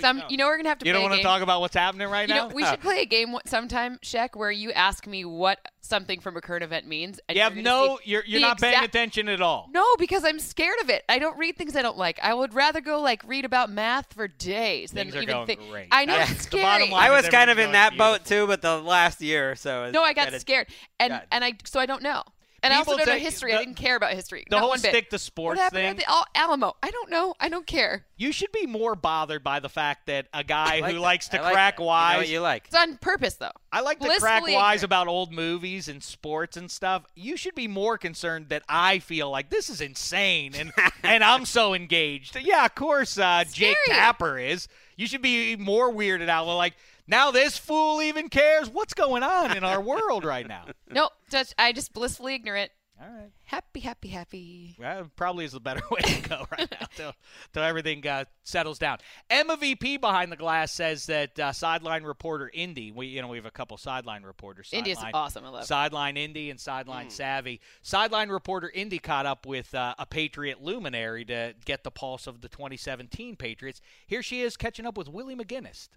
Some, 0.00 0.22
you 0.28 0.36
know, 0.36 0.46
we're 0.46 0.56
gonna 0.56 0.68
have 0.70 0.78
to. 0.80 0.86
You 0.86 0.92
play 0.92 1.00
don't 1.00 1.08
want 1.10 1.20
to 1.20 1.26
talk 1.26 1.40
about 1.42 1.60
what's 1.60 1.76
happening 1.76 2.08
right 2.08 2.28
You 2.28 2.34
now? 2.34 2.48
know, 2.48 2.54
we 2.54 2.64
should 2.66 2.80
play 2.82 3.00
a 3.02 3.06
game 3.06 3.34
sometime, 3.46 3.98
Shek, 4.02 4.34
where 4.34 4.50
you 4.50 4.72
ask 4.72 5.06
me 5.06 5.24
what 5.24 5.60
something 5.82 6.18
from 6.20 6.36
a 6.36 6.40
current 6.40 6.64
event 6.64 6.86
means. 6.88 7.20
And 7.28 7.36
You 7.36 7.42
have 7.42 7.56
no, 7.56 7.98
you're, 8.04 8.24
you're 8.26 8.40
the 8.40 8.46
not 8.46 8.60
paying 8.60 8.82
attention 8.82 9.28
at 9.28 9.40
all. 9.40 9.68
No, 9.72 9.84
because 9.98 10.24
I'm 10.24 10.40
scared 10.40 10.80
of 10.82 10.90
it. 10.90 11.04
I 11.08 11.20
don't 11.20 11.38
read 11.38 11.56
things 11.56 11.76
I 11.76 11.82
don't 11.82 11.96
like. 11.98 12.18
I 12.22 12.34
would 12.34 12.54
rather 12.54 12.80
go 12.80 13.00
like 13.00 13.22
read 13.26 13.44
about 13.44 13.70
math 13.70 14.12
for 14.12 14.26
days 14.26 14.90
Things 14.90 15.12
than 15.12 15.20
are 15.20 15.22
even 15.22 15.46
think. 15.46 15.60
great. 15.70 15.88
I 15.92 16.06
know 16.06 16.16
That's 16.18 16.32
it's 16.32 16.42
scary. 16.42 16.92
I 16.92 17.10
was 17.10 17.28
kind 17.28 17.50
of 17.50 17.58
in 17.58 17.66
going 17.66 17.72
that 17.74 17.96
boat 17.96 18.24
too, 18.24 18.46
but 18.48 18.62
the 18.62 18.78
last 18.80 19.20
year 19.20 19.52
or 19.52 19.54
so. 19.54 19.84
has 19.84 19.92
No, 19.92 20.02
I 20.02 20.12
got 20.12 20.32
scared, 20.40 20.66
and 20.98 21.10
God. 21.12 21.22
and 21.30 21.44
I 21.44 21.52
so 21.64 21.78
I 21.78 21.86
don't 21.86 22.02
know. 22.02 22.22
And 22.62 22.72
I 22.74 22.76
also 22.78 22.96
don't 22.96 23.06
know 23.06 23.12
take- 23.14 23.22
history. 23.22 23.52
the- 23.52 23.58
I 23.58 23.64
didn't 23.64 23.76
care 23.76 23.96
about 23.96 24.12
history. 24.12 24.44
the 24.48 24.56
not 24.56 24.60
whole 24.60 24.68
one 24.70 24.80
bit. 24.80 24.90
stick 24.90 25.10
to 25.10 25.14
What 25.14 25.20
sports 25.20 25.60
happened 25.60 25.78
thing. 25.80 25.88
at 25.90 25.96
the 25.96 26.10
Al- 26.10 26.26
Alamo? 26.34 26.76
I 26.82 26.90
don't 26.90 27.10
know. 27.10 27.34
I 27.40 27.48
don't 27.48 27.66
care. 27.66 28.04
You 28.16 28.32
should 28.32 28.52
be 28.52 28.66
more 28.66 28.94
bothered 28.94 29.42
by 29.42 29.60
the 29.60 29.68
fact 29.70 30.06
that 30.06 30.26
a 30.34 30.44
guy 30.44 30.80
like 30.80 30.84
who 30.84 30.92
that. 30.94 31.00
likes 31.00 31.28
to 31.28 31.40
like 31.40 31.52
crack 31.52 31.76
that. 31.76 31.80
You 31.82 31.84
know 31.86 31.88
wise. 31.88 32.16
what 32.18 32.28
you 32.28 32.40
like. 32.40 32.66
It's 32.66 32.76
on 32.76 32.96
purpose, 32.98 33.34
though. 33.36 33.50
I 33.72 33.80
like 33.80 33.98
to 34.00 34.08
crack 34.18 34.42
wise 34.42 34.50
ignorant. 34.52 34.84
about 34.84 35.08
old 35.08 35.32
movies 35.32 35.88
and 35.88 36.02
sports 36.02 36.56
and 36.56 36.70
stuff. 36.70 37.04
You 37.14 37.36
should 37.36 37.54
be 37.54 37.66
more 37.68 37.96
concerned 37.96 38.48
that 38.50 38.62
I 38.68 38.98
feel 38.98 39.30
like 39.30 39.48
this 39.50 39.70
is 39.70 39.80
insane 39.80 40.54
and 40.54 40.72
and 41.02 41.24
I'm 41.24 41.46
so 41.46 41.72
engaged. 41.74 42.36
Yeah, 42.40 42.64
of 42.66 42.74
course, 42.74 43.16
uh, 43.18 43.44
Jake 43.50 43.76
Tapper 43.86 44.38
is. 44.38 44.68
You 44.96 45.06
should 45.06 45.22
be 45.22 45.56
more 45.56 45.90
weirded 45.90 46.28
out. 46.28 46.46
Like 46.46 46.74
now, 47.10 47.30
this 47.30 47.58
fool 47.58 48.00
even 48.00 48.28
cares. 48.28 48.70
What's 48.70 48.94
going 48.94 49.22
on 49.22 49.56
in 49.56 49.64
our 49.64 49.80
world 49.80 50.24
right 50.24 50.46
now? 50.46 50.66
No, 50.92 51.08
just 51.30 51.54
I 51.56 51.72
just 51.72 51.92
blissfully 51.92 52.34
ignorant. 52.34 52.72
All 53.00 53.08
right. 53.08 53.30
Happy, 53.44 53.80
happy, 53.80 54.08
happy. 54.08 54.76
Well, 54.78 55.10
probably 55.16 55.46
is 55.46 55.52
the 55.52 55.60
better 55.60 55.80
way 55.90 56.00
to 56.00 56.28
go 56.28 56.46
right 56.50 56.68
now 56.70 56.86
till, 56.96 57.12
till 57.52 57.62
everything 57.62 58.06
uh, 58.06 58.24
settles 58.42 58.78
down. 58.78 58.98
Emma 59.30 59.56
VP 59.56 59.96
behind 59.96 60.30
the 60.30 60.36
glass 60.36 60.72
says 60.72 61.06
that 61.06 61.38
uh, 61.38 61.52
sideline 61.52 62.02
reporter 62.02 62.50
Indy, 62.52 62.90
we 62.92 63.06
you 63.06 63.22
know 63.22 63.28
we 63.28 63.38
have 63.38 63.46
a 63.46 63.50
couple 63.50 63.76
sideline 63.78 64.22
reporters. 64.22 64.68
Indy 64.72 64.90
is 64.90 64.98
awesome. 65.14 65.44
I 65.44 65.48
love 65.48 65.62
it. 65.62 65.66
Sideline 65.66 66.16
Indy 66.16 66.50
and 66.50 66.60
Sideline 66.60 67.08
Savvy. 67.08 67.60
Sideline 67.82 68.28
reporter 68.28 68.70
Indy 68.74 68.98
caught 68.98 69.26
up 69.26 69.46
with 69.46 69.74
uh, 69.74 69.94
a 69.98 70.04
Patriot 70.04 70.60
luminary 70.60 71.24
to 71.26 71.54
get 71.64 71.84
the 71.84 71.90
pulse 71.90 72.26
of 72.26 72.42
the 72.42 72.48
2017 72.48 73.36
Patriots. 73.36 73.80
Here 74.06 74.22
she 74.22 74.42
is 74.42 74.56
catching 74.56 74.84
up 74.84 74.98
with 74.98 75.08
Willie 75.08 75.36
McGinnis. 75.36 75.88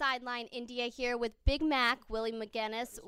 Sideline 0.00 0.46
Indy 0.46 0.88
here 0.88 1.18
with 1.18 1.32
Big 1.44 1.60
Mac, 1.60 1.98
Willie 2.08 2.32
McGinnis. 2.32 2.98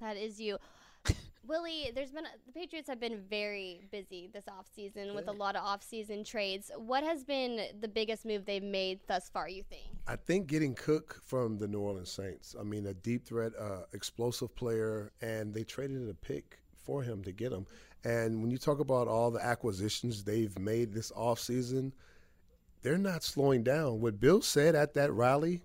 That 0.00 0.16
is 0.16 0.40
you. 0.40 0.58
Willie, 1.44 1.90
there's 1.92 2.12
been 2.12 2.22
the 2.46 2.52
Patriots 2.52 2.88
have 2.88 3.00
been 3.00 3.20
very 3.28 3.80
busy 3.90 4.30
this 4.32 4.44
offseason 4.44 5.12
with 5.16 5.26
a 5.26 5.32
lot 5.32 5.56
of 5.56 5.64
offseason 5.64 6.24
trades. 6.24 6.70
What 6.76 7.02
has 7.02 7.24
been 7.24 7.60
the 7.80 7.88
biggest 7.88 8.24
move 8.24 8.46
they've 8.46 8.62
made 8.62 9.00
thus 9.08 9.28
far, 9.28 9.48
you 9.48 9.64
think? 9.64 9.86
I 10.06 10.14
think 10.14 10.46
getting 10.46 10.76
Cook 10.76 11.20
from 11.24 11.58
the 11.58 11.66
New 11.66 11.80
Orleans 11.80 12.12
Saints. 12.12 12.54
I 12.56 12.62
mean, 12.62 12.86
a 12.86 12.94
deep 12.94 13.26
threat, 13.26 13.50
uh, 13.58 13.80
explosive 13.92 14.54
player, 14.54 15.10
and 15.20 15.52
they 15.52 15.64
traded 15.64 16.08
a 16.08 16.14
pick 16.14 16.60
for 16.76 17.02
him 17.02 17.24
to 17.24 17.32
get 17.32 17.50
him. 17.50 17.66
And 18.04 18.40
when 18.40 18.52
you 18.52 18.58
talk 18.58 18.78
about 18.78 19.08
all 19.08 19.32
the 19.32 19.44
acquisitions 19.44 20.22
they've 20.22 20.56
made 20.60 20.92
this 20.92 21.10
offseason, 21.10 21.90
they're 22.82 22.98
not 22.98 23.24
slowing 23.24 23.64
down. 23.64 24.00
What 24.00 24.20
Bill 24.20 24.40
said 24.42 24.76
at 24.76 24.94
that 24.94 25.10
rally, 25.10 25.62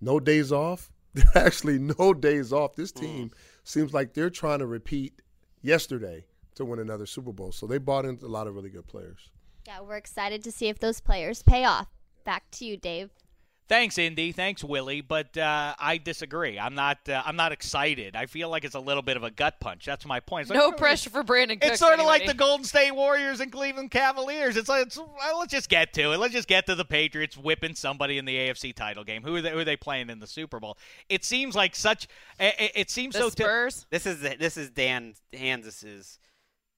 no 0.00 0.20
days 0.20 0.52
off. 0.52 0.90
There 1.12 1.24
are 1.34 1.46
actually 1.46 1.78
no 1.78 2.14
days 2.14 2.52
off. 2.52 2.76
This 2.76 2.92
mm. 2.92 3.00
team 3.00 3.30
seems 3.64 3.92
like 3.92 4.14
they're 4.14 4.30
trying 4.30 4.60
to 4.60 4.66
repeat 4.66 5.22
yesterday 5.60 6.24
to 6.54 6.64
win 6.64 6.78
another 6.78 7.06
Super 7.06 7.32
Bowl. 7.32 7.52
So 7.52 7.66
they 7.66 7.78
bought 7.78 8.04
in 8.04 8.18
a 8.22 8.28
lot 8.28 8.46
of 8.46 8.54
really 8.54 8.70
good 8.70 8.86
players. 8.86 9.30
Yeah, 9.66 9.80
we're 9.80 9.96
excited 9.96 10.44
to 10.44 10.52
see 10.52 10.68
if 10.68 10.78
those 10.78 11.00
players 11.00 11.42
pay 11.42 11.64
off. 11.64 11.88
Back 12.24 12.50
to 12.52 12.64
you, 12.64 12.76
Dave. 12.76 13.10
Thanks, 13.70 13.98
Indy. 13.98 14.32
Thanks, 14.32 14.64
Willie. 14.64 15.00
But 15.00 15.36
uh, 15.38 15.74
I 15.78 15.96
disagree. 15.96 16.58
I'm 16.58 16.74
not. 16.74 16.98
Uh, 17.08 17.22
I'm 17.24 17.36
not 17.36 17.52
excited. 17.52 18.16
I 18.16 18.26
feel 18.26 18.48
like 18.50 18.64
it's 18.64 18.74
a 18.74 18.80
little 18.80 19.02
bit 19.02 19.16
of 19.16 19.22
a 19.22 19.30
gut 19.30 19.60
punch. 19.60 19.86
That's 19.86 20.04
my 20.04 20.18
point. 20.18 20.50
Like, 20.50 20.58
No 20.58 20.72
pressure 20.72 21.08
for 21.08 21.22
Brandin 21.22 21.60
Cooks. 21.60 21.66
It's 21.74 21.78
sort 21.78 22.00
of 22.00 22.04
like 22.04 22.26
the 22.26 22.34
Golden 22.34 22.64
State 22.64 22.90
Warriors 22.90 23.38
and 23.38 23.52
Cleveland 23.52 23.92
Cavaliers. 23.92 24.56
It's 24.56 24.68
like, 24.68 24.88
it's, 24.88 24.98
well, 24.98 25.38
let's 25.38 25.52
just 25.52 25.68
get 25.68 25.92
to 25.92 26.10
it. 26.12 26.18
Let's 26.18 26.32
just 26.34 26.48
get 26.48 26.66
to 26.66 26.74
the 26.74 26.84
Patriots 26.84 27.36
whipping 27.36 27.76
somebody 27.76 28.18
in 28.18 28.24
the 28.24 28.34
AFC 28.34 28.74
title 28.74 29.04
game. 29.04 29.22
Who 29.22 29.36
are 29.36 29.40
they, 29.40 29.50
who 29.52 29.58
are 29.60 29.64
they 29.64 29.76
playing 29.76 30.10
in 30.10 30.18
the 30.18 30.26
Super 30.26 30.58
Bowl? 30.58 30.76
It 31.08 31.24
seems 31.24 31.54
like 31.54 31.76
such. 31.76 32.08
It, 32.40 32.54
it- 32.58 32.72
it 32.74 32.90
seems 32.90 33.14
the 33.14 33.20
so. 33.20 33.30
ty- 33.30 33.44
Spurs. 33.44 33.86
This 33.90 34.04
is 34.04 34.20
this 34.20 34.56
is 34.56 34.70
Dan 34.70 35.14
Hanzus's, 35.32 36.18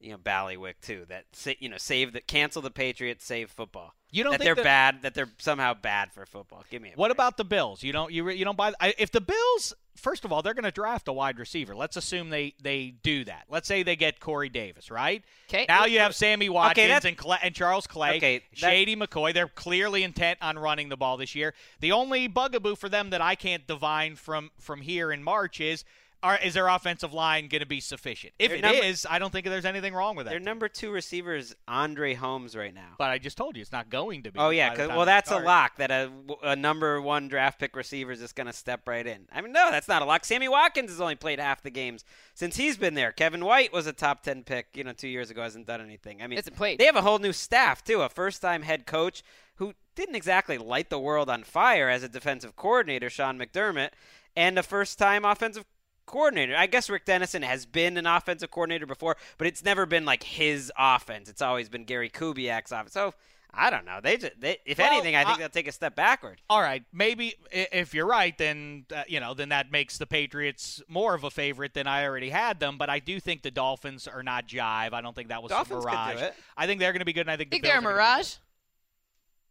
you 0.02 0.10
know, 0.12 0.18
ballywick 0.18 0.74
too. 0.82 1.04
That 1.08 1.24
sa- 1.32 1.52
you 1.58 1.68
know, 1.68 1.78
save 1.78 2.12
the 2.12 2.20
cancel 2.20 2.60
the 2.62 2.70
Patriots, 2.70 3.24
save 3.24 3.50
football. 3.50 3.94
You 4.10 4.24
don't 4.24 4.32
that 4.32 4.38
think 4.40 4.46
they're 4.46 4.54
that- 4.56 4.64
bad? 4.64 5.02
That 5.02 5.14
they're 5.14 5.30
somehow 5.38 5.72
bad 5.74 6.12
for 6.12 6.26
football? 6.26 6.64
Give 6.70 6.82
me 6.82 6.90
a 6.90 6.92
What 6.96 7.08
break. 7.08 7.16
about 7.16 7.36
the 7.38 7.44
Bills? 7.44 7.82
You 7.82 7.92
don't 7.92 8.12
you 8.12 8.28
you 8.30 8.44
don't 8.44 8.56
buy 8.56 8.72
I, 8.80 8.94
if 8.98 9.10
the 9.10 9.20
Bills 9.22 9.72
first 9.96 10.24
of 10.24 10.32
all 10.32 10.42
they're 10.42 10.54
going 10.54 10.64
to 10.64 10.70
draft 10.70 11.06
a 11.08 11.12
wide 11.12 11.38
receiver. 11.38 11.74
Let's 11.74 11.96
assume 11.96 12.28
they 12.30 12.54
they 12.62 12.92
do 13.02 13.24
that. 13.24 13.44
Let's 13.48 13.66
say 13.68 13.82
they 13.82 13.96
get 13.96 14.20
Corey 14.20 14.48
Davis, 14.50 14.90
right? 14.90 15.22
Okay. 15.48 15.64
Now 15.68 15.86
you 15.86 16.00
have 16.00 16.14
Sammy 16.14 16.48
Watkins 16.50 16.88
that- 16.88 17.04
and 17.06 17.16
Cla- 17.16 17.38
and 17.42 17.54
Charles 17.54 17.86
Clay, 17.86 18.16
Okay, 18.18 18.42
Shady 18.52 18.96
McCoy. 18.96 19.32
They're 19.32 19.48
clearly 19.48 20.02
intent 20.02 20.38
on 20.42 20.58
running 20.58 20.88
the 20.90 20.96
ball 20.98 21.16
this 21.16 21.34
year. 21.34 21.54
The 21.80 21.92
only 21.92 22.26
bugaboo 22.26 22.76
for 22.76 22.88
them 22.90 23.10
that 23.10 23.22
I 23.22 23.34
can't 23.34 23.66
divine 23.66 24.16
from 24.16 24.50
from 24.60 24.82
here 24.82 25.10
in 25.10 25.22
March 25.22 25.60
is. 25.60 25.84
Are, 26.22 26.38
is 26.38 26.54
their 26.54 26.68
offensive 26.68 27.12
line 27.12 27.48
going 27.48 27.62
to 27.62 27.66
be 27.66 27.80
sufficient? 27.80 28.32
If 28.38 28.50
Their 28.50 28.58
it 28.58 28.62
number- 28.62 28.84
is, 28.84 29.04
I 29.10 29.18
don't 29.18 29.32
think 29.32 29.44
there's 29.46 29.64
anything 29.64 29.92
wrong 29.92 30.14
with 30.14 30.26
that. 30.26 30.30
Their 30.30 30.38
number 30.40 30.68
two 30.68 30.92
receiver 30.92 31.34
is 31.34 31.56
Andre 31.66 32.14
Holmes 32.14 32.54
right 32.54 32.72
now. 32.72 32.94
but 32.96 33.10
I 33.10 33.18
just 33.18 33.36
told 33.36 33.56
you 33.56 33.62
it's 33.62 33.72
not 33.72 33.90
going 33.90 34.22
to 34.22 34.30
be. 34.30 34.38
Oh 34.38 34.50
yeah, 34.50 34.68
by 34.68 34.74
the 34.74 34.78
'cause- 34.82 34.88
time 34.88 34.96
well 34.98 35.06
that's 35.06 35.30
a 35.32 35.38
lock 35.40 35.76
that 35.78 35.90
a, 35.90 36.12
a 36.44 36.54
number 36.54 37.00
one 37.00 37.26
draft 37.26 37.58
pick 37.58 37.74
receiver 37.74 38.12
is 38.12 38.20
just 38.20 38.36
going 38.36 38.46
to 38.46 38.52
step 38.52 38.86
right 38.86 39.06
in. 39.06 39.26
I 39.32 39.40
mean, 39.40 39.52
no, 39.52 39.70
that's 39.72 39.88
not 39.88 40.00
a 40.02 40.04
lock. 40.04 40.24
Sammy 40.24 40.48
Watkins 40.48 40.90
has 40.90 41.00
only 41.00 41.16
played 41.16 41.40
half 41.40 41.60
the 41.62 41.70
games 41.70 42.04
since 42.34 42.56
he's 42.56 42.76
been 42.76 42.94
there. 42.94 43.10
Kevin 43.10 43.44
White 43.44 43.72
was 43.72 43.88
a 43.88 43.92
top 43.92 44.22
ten 44.22 44.44
pick, 44.44 44.68
you 44.74 44.84
know, 44.84 44.92
two 44.92 45.08
years 45.08 45.30
ago, 45.30 45.42
hasn't 45.42 45.66
done 45.66 45.80
anything. 45.80 46.22
I 46.22 46.28
mean, 46.28 46.36
Hasn't 46.36 46.54
played. 46.56 46.78
they 46.78 46.86
have 46.86 46.96
a 46.96 47.02
whole 47.02 47.18
new 47.18 47.32
staff 47.32 47.82
too, 47.82 48.00
a 48.02 48.08
first-time 48.08 48.62
head 48.62 48.86
coach 48.86 49.24
who 49.56 49.74
didn't 49.96 50.14
exactly 50.14 50.56
light 50.56 50.88
the 50.88 50.98
world 51.00 51.28
on 51.28 51.42
fire 51.42 51.88
as 51.88 52.02
a 52.04 52.08
defensive 52.08 52.54
coordinator, 52.56 53.10
Sean 53.10 53.38
McDermott, 53.38 53.90
and 54.34 54.58
a 54.58 54.62
first-time 54.62 55.24
offensive 55.26 55.64
coordinator. 56.12 56.54
I 56.56 56.66
guess 56.66 56.88
Rick 56.88 57.06
Dennison 57.06 57.42
has 57.42 57.66
been 57.66 57.96
an 57.96 58.06
offensive 58.06 58.50
coordinator 58.52 58.86
before, 58.86 59.16
but 59.38 59.46
it's 59.48 59.64
never 59.64 59.86
been 59.86 60.04
like 60.04 60.22
his 60.22 60.70
offense. 60.78 61.28
It's 61.28 61.42
always 61.42 61.68
been 61.68 61.84
Gary 61.84 62.08
Kubiak's 62.10 62.70
offense. 62.70 62.92
So 62.92 63.14
I 63.54 63.68
don't 63.68 63.84
know. 63.84 63.98
They, 64.02 64.16
just, 64.16 64.32
they 64.40 64.56
if 64.64 64.78
Well, 64.78 64.90
anything, 64.90 65.14
I 65.14 65.24
think 65.24 65.36
I- 65.36 65.38
they'll 65.40 65.48
take 65.50 65.68
a 65.68 65.72
step 65.72 65.94
backward. 65.94 66.40
All 66.48 66.62
right, 66.62 66.82
maybe 66.92 67.34
if 67.50 67.92
you're 67.92 68.06
right, 68.06 68.36
then 68.38 68.86
uh, 68.94 69.02
you 69.08 69.20
know, 69.20 69.34
then 69.34 69.50
that 69.50 69.70
makes 69.70 69.98
the 69.98 70.06
Patriots 70.06 70.80
more 70.88 71.14
of 71.14 71.24
a 71.24 71.30
favorite 71.30 71.74
than 71.74 71.86
I 71.86 72.04
already 72.06 72.30
had 72.30 72.60
them. 72.60 72.78
But 72.78 72.88
I 72.88 72.98
do 72.98 73.20
think 73.20 73.42
the 73.42 73.50
Dolphins 73.50 74.06
are 74.08 74.22
not 74.22 74.48
jive. 74.48 74.94
I 74.94 75.00
don't 75.02 75.14
think 75.14 75.28
that 75.28 75.42
was 75.42 75.50
Dolphins 75.50 75.84
a 75.84 75.88
could 75.88 75.90
do 75.90 75.96
mirage. 76.14 76.22
it. 76.22 76.34
I 76.56 76.66
think 76.66 76.80
they're 76.80 76.92
going 76.92 77.00
to 77.00 77.04
be 77.04 77.12
good, 77.12 77.22
and 77.22 77.30
I 77.30 77.36
think, 77.36 77.50
Think 77.50 77.62
the 77.62 77.68
they're 77.68 77.78
a 77.78 77.82
Bills 77.82 77.92
are 77.92 77.96
gonna 77.98 78.06
be 78.12 78.16
mirage? 78.18 78.34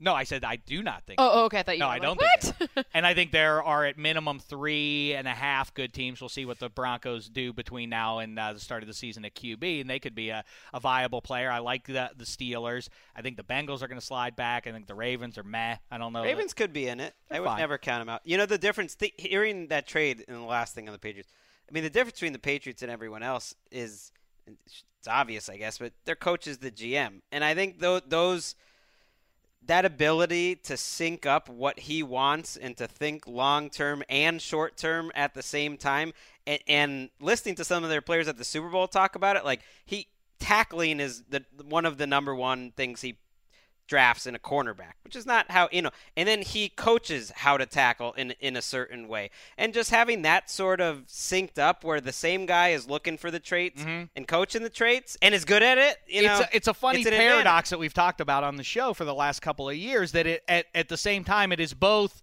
Good. 0.01 0.05
No, 0.05 0.13
I 0.15 0.23
said 0.23 0.43
I 0.43 0.55
do 0.57 0.81
not 0.83 1.03
think. 1.05 1.19
Oh, 1.19 1.29
oh, 1.33 1.45
okay. 1.45 1.59
I 1.59 1.63
thought 1.63 1.75
you 1.75 1.79
no, 1.79 1.87
I 1.87 1.93
like, 1.93 2.01
don't 2.01 2.17
what? 2.19 2.41
think. 2.41 2.71
they 2.75 2.83
and 2.93 3.05
I 3.05 3.13
think 3.13 3.31
there 3.31 3.63
are 3.63 3.85
at 3.85 3.97
minimum 3.97 4.39
three 4.39 5.13
and 5.13 5.27
a 5.27 5.31
half 5.31 5.73
good 5.73 5.93
teams. 5.93 6.21
We'll 6.21 6.29
see 6.29 6.45
what 6.45 6.59
the 6.59 6.69
Broncos 6.69 7.29
do 7.29 7.53
between 7.53 7.89
now 7.89 8.19
and 8.19 8.37
uh, 8.37 8.53
the 8.53 8.59
start 8.59 8.83
of 8.83 8.87
the 8.87 8.93
season 8.93 9.23
at 9.25 9.35
QB, 9.35 9.81
and 9.81 9.89
they 9.89 9.99
could 9.99 10.15
be 10.15 10.29
a, 10.29 10.43
a 10.73 10.79
viable 10.79 11.21
player. 11.21 11.49
I 11.51 11.59
like 11.59 11.87
the 11.87 12.11
the 12.15 12.25
Steelers. 12.25 12.89
I 13.15 13.21
think 13.21 13.37
the 13.37 13.43
Bengals 13.43 13.81
are 13.81 13.87
going 13.87 13.99
to 13.99 14.05
slide 14.05 14.35
back. 14.35 14.67
I 14.67 14.71
think 14.71 14.87
the 14.87 14.95
Ravens 14.95 15.37
are 15.37 15.43
meh. 15.43 15.77
I 15.91 15.97
don't 15.97 16.13
know. 16.13 16.23
Ravens 16.23 16.53
could 16.53 16.73
be 16.73 16.87
in 16.87 16.99
it. 16.99 17.13
I 17.29 17.33
They're 17.35 17.41
would 17.43 17.47
fine. 17.49 17.59
never 17.59 17.77
count 17.77 18.01
them 18.01 18.09
out. 18.09 18.21
You 18.25 18.37
know 18.37 18.45
the 18.45 18.57
difference. 18.57 18.95
Th- 18.95 19.13
hearing 19.17 19.67
that 19.67 19.87
trade 19.87 20.23
and 20.27 20.37
the 20.37 20.41
last 20.41 20.73
thing 20.75 20.87
on 20.87 20.93
the 20.93 20.99
Patriots. 20.99 21.29
I 21.69 21.73
mean, 21.73 21.83
the 21.83 21.89
difference 21.89 22.15
between 22.19 22.33
the 22.33 22.39
Patriots 22.39 22.81
and 22.81 22.91
everyone 22.91 23.23
else 23.23 23.55
is 23.71 24.11
it's 24.47 25.07
obvious, 25.07 25.49
I 25.49 25.57
guess, 25.57 25.77
but 25.77 25.93
their 26.05 26.15
coach 26.15 26.47
is 26.47 26.57
the 26.57 26.71
GM, 26.71 27.21
and 27.31 27.43
I 27.43 27.55
think 27.55 27.79
tho- 27.79 28.01
those 28.05 28.55
that 29.67 29.85
ability 29.85 30.55
to 30.55 30.75
sync 30.75 31.25
up 31.25 31.47
what 31.47 31.79
he 31.79 32.01
wants 32.01 32.57
and 32.57 32.75
to 32.77 32.87
think 32.87 33.27
long 33.27 33.69
term 33.69 34.03
and 34.09 34.41
short 34.41 34.77
term 34.77 35.11
at 35.15 35.33
the 35.33 35.43
same 35.43 35.77
time, 35.77 36.13
and, 36.47 36.59
and 36.67 37.09
listening 37.19 37.55
to 37.55 37.63
some 37.63 37.83
of 37.83 37.89
their 37.89 38.01
players 38.01 38.27
at 38.27 38.37
the 38.37 38.43
Super 38.43 38.69
Bowl 38.69 38.87
talk 38.87 39.15
about 39.15 39.35
it, 39.35 39.45
like 39.45 39.61
he 39.85 40.07
tackling 40.39 40.99
is 40.99 41.23
the 41.29 41.45
one 41.63 41.85
of 41.85 41.97
the 41.97 42.07
number 42.07 42.33
one 42.33 42.71
things 42.71 43.01
he 43.01 43.17
drafts 43.87 44.25
in 44.25 44.35
a 44.35 44.39
cornerback, 44.39 44.93
which 45.03 45.15
is 45.15 45.25
not 45.25 45.51
how 45.51 45.67
you 45.71 45.81
know. 45.81 45.89
And 46.15 46.27
then 46.27 46.41
he 46.41 46.69
coaches 46.69 47.31
how 47.35 47.57
to 47.57 47.65
tackle 47.65 48.13
in 48.13 48.31
in 48.39 48.55
a 48.55 48.61
certain 48.61 49.07
way, 49.07 49.29
and 49.57 49.73
just 49.73 49.89
having 49.91 50.21
that 50.21 50.49
sort 50.49 50.79
of 50.79 51.05
synced 51.07 51.59
up, 51.59 51.83
where 51.83 51.99
the 51.99 52.13
same 52.13 52.45
guy 52.45 52.69
is 52.69 52.87
looking 52.89 53.17
for 53.17 53.29
the 53.31 53.39
traits 53.39 53.83
and 53.83 54.27
coaching 54.27 54.63
the 54.63 54.69
traits 54.69 55.17
and 55.21 55.35
is 55.35 55.43
good 55.45 55.63
at 55.63 55.77
it. 55.77 55.97
You 56.07 56.23
know, 56.23 56.29
Mm-hmm. 56.29 56.41
it's 56.43 56.53
a, 56.53 56.55
it's 56.57 56.67
a 56.67 56.73
funny 56.73 56.99
it's 56.99 57.07
advantage. 57.07 57.27
paradox 57.31 57.69
that 57.71 57.79
we've 57.79 57.93
talked 57.93 58.21
about 58.21 58.43
on 58.43 58.55
the 58.55 58.63
show 58.63 58.93
for 58.93 59.03
the 59.05 59.13
last 59.13 59.41
couple 59.41 59.69
of 59.69 59.75
years. 59.75 60.11
That 60.13 60.25
it 60.27 60.43
at, 60.47 60.65
at 60.73 60.87
the 60.89 60.97
same 60.97 61.23
time 61.23 61.51
it 61.51 61.59
is 61.59 61.73
both 61.73 62.21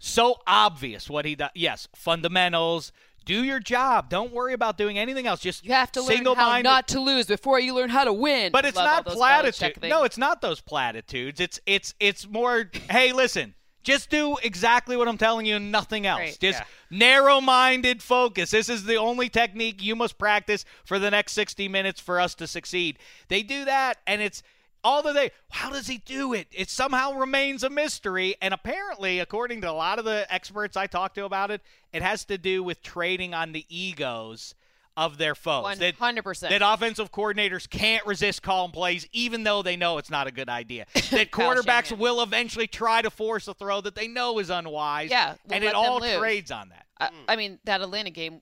so 0.00 0.36
obvious 0.46 1.08
what 1.10 1.24
he 1.24 1.34
does. 1.34 1.50
Yes, 1.54 1.88
fundamentals, 1.94 2.92
Do 3.28 3.44
your 3.44 3.60
job. 3.60 4.08
Don't 4.08 4.32
worry 4.32 4.54
about 4.54 4.78
doing 4.78 4.98
anything 4.98 5.26
else. 5.26 5.40
Just 5.40 5.62
You 5.62 5.72
have 5.72 5.92
to 5.92 6.02
learn 6.02 6.24
how 6.24 6.60
not 6.62 6.88
to 6.88 7.00
lose 7.00 7.26
before 7.26 7.60
you 7.60 7.74
learn 7.74 7.90
how 7.90 8.04
to 8.04 8.12
win. 8.12 8.52
But 8.52 8.64
it's 8.64 8.74
Love 8.74 9.04
not 9.04 9.14
platitudes. 9.14 9.78
No, 9.82 10.04
it's 10.04 10.16
not 10.16 10.40
those 10.40 10.62
platitudes. 10.62 11.38
It's 11.38 11.60
it's 11.66 11.92
it's 12.00 12.26
more. 12.26 12.70
hey, 12.90 13.12
listen. 13.12 13.54
Just 13.82 14.08
do 14.08 14.38
exactly 14.42 14.96
what 14.96 15.08
I'm 15.08 15.18
telling 15.18 15.44
you 15.44 15.56
and 15.56 15.70
nothing 15.70 16.06
else. 16.06 16.20
Right. 16.20 16.38
Just 16.40 16.60
Yeah. 16.60 16.66
narrow-minded 16.98 18.02
focus. 18.02 18.50
This 18.50 18.68
is 18.70 18.84
the 18.84 18.96
only 18.96 19.28
technique 19.28 19.82
you 19.82 19.94
must 19.94 20.18
practice 20.18 20.64
for 20.84 20.98
the 20.98 21.10
next 21.10 21.32
60 21.32 21.68
minutes 21.68 22.00
for 22.00 22.20
us 22.20 22.34
to 22.36 22.46
succeed. 22.46 22.98
They 23.28 23.42
do 23.42 23.66
that 23.66 23.98
and 24.06 24.20
it's 24.22 24.42
all 24.88 25.02
the 25.02 25.12
day. 25.12 25.30
How 25.50 25.70
does 25.70 25.86
he 25.86 25.98
do 25.98 26.32
it? 26.32 26.48
It 26.50 26.70
somehow 26.70 27.12
remains 27.12 27.62
a 27.62 27.68
mystery 27.70 28.36
and 28.40 28.54
apparently 28.54 29.18
according 29.20 29.60
to 29.60 29.70
a 29.70 29.72
lot 29.72 29.98
of 29.98 30.04
the 30.06 30.26
experts 30.32 30.76
I 30.76 30.86
talked 30.86 31.16
to 31.16 31.24
about 31.26 31.50
it, 31.50 31.60
it 31.92 32.00
has 32.02 32.24
to 32.26 32.38
do 32.38 32.62
with 32.62 32.82
trading 32.82 33.34
on 33.34 33.52
the 33.52 33.66
egos 33.68 34.54
of 34.96 35.18
their 35.18 35.34
foes. 35.34 35.78
That- 35.78 35.96
100%. 35.98 36.48
That 36.48 36.62
offensive 36.64 37.12
coordinators 37.12 37.68
can't 37.68 38.04
resist 38.06 38.42
calling 38.42 38.72
plays, 38.72 39.06
even 39.12 39.44
though 39.44 39.62
they 39.62 39.76
know 39.76 39.98
it's 39.98 40.10
not 40.10 40.26
a 40.26 40.32
good 40.32 40.48
idea. 40.48 40.86
That 41.10 41.30
quarterbacks 41.30 41.86
Shanahan. 41.86 41.98
will 41.98 42.22
eventually 42.22 42.66
try 42.66 43.02
to 43.02 43.10
force 43.10 43.46
a 43.46 43.54
throw 43.54 43.80
that 43.82 43.94
they 43.94 44.08
know 44.08 44.38
is 44.38 44.50
unwise. 44.50 45.10
Yeah, 45.10 45.34
we'll 45.46 45.54
and 45.54 45.64
it 45.64 45.74
all 45.74 46.00
lose. 46.00 46.16
trades 46.16 46.50
on 46.50 46.70
that. 46.70 46.86
I, 46.98 47.06
mm. 47.06 47.12
I 47.28 47.36
mean, 47.36 47.58
that 47.64 47.80
Atlanta 47.80 48.10
game, 48.10 48.40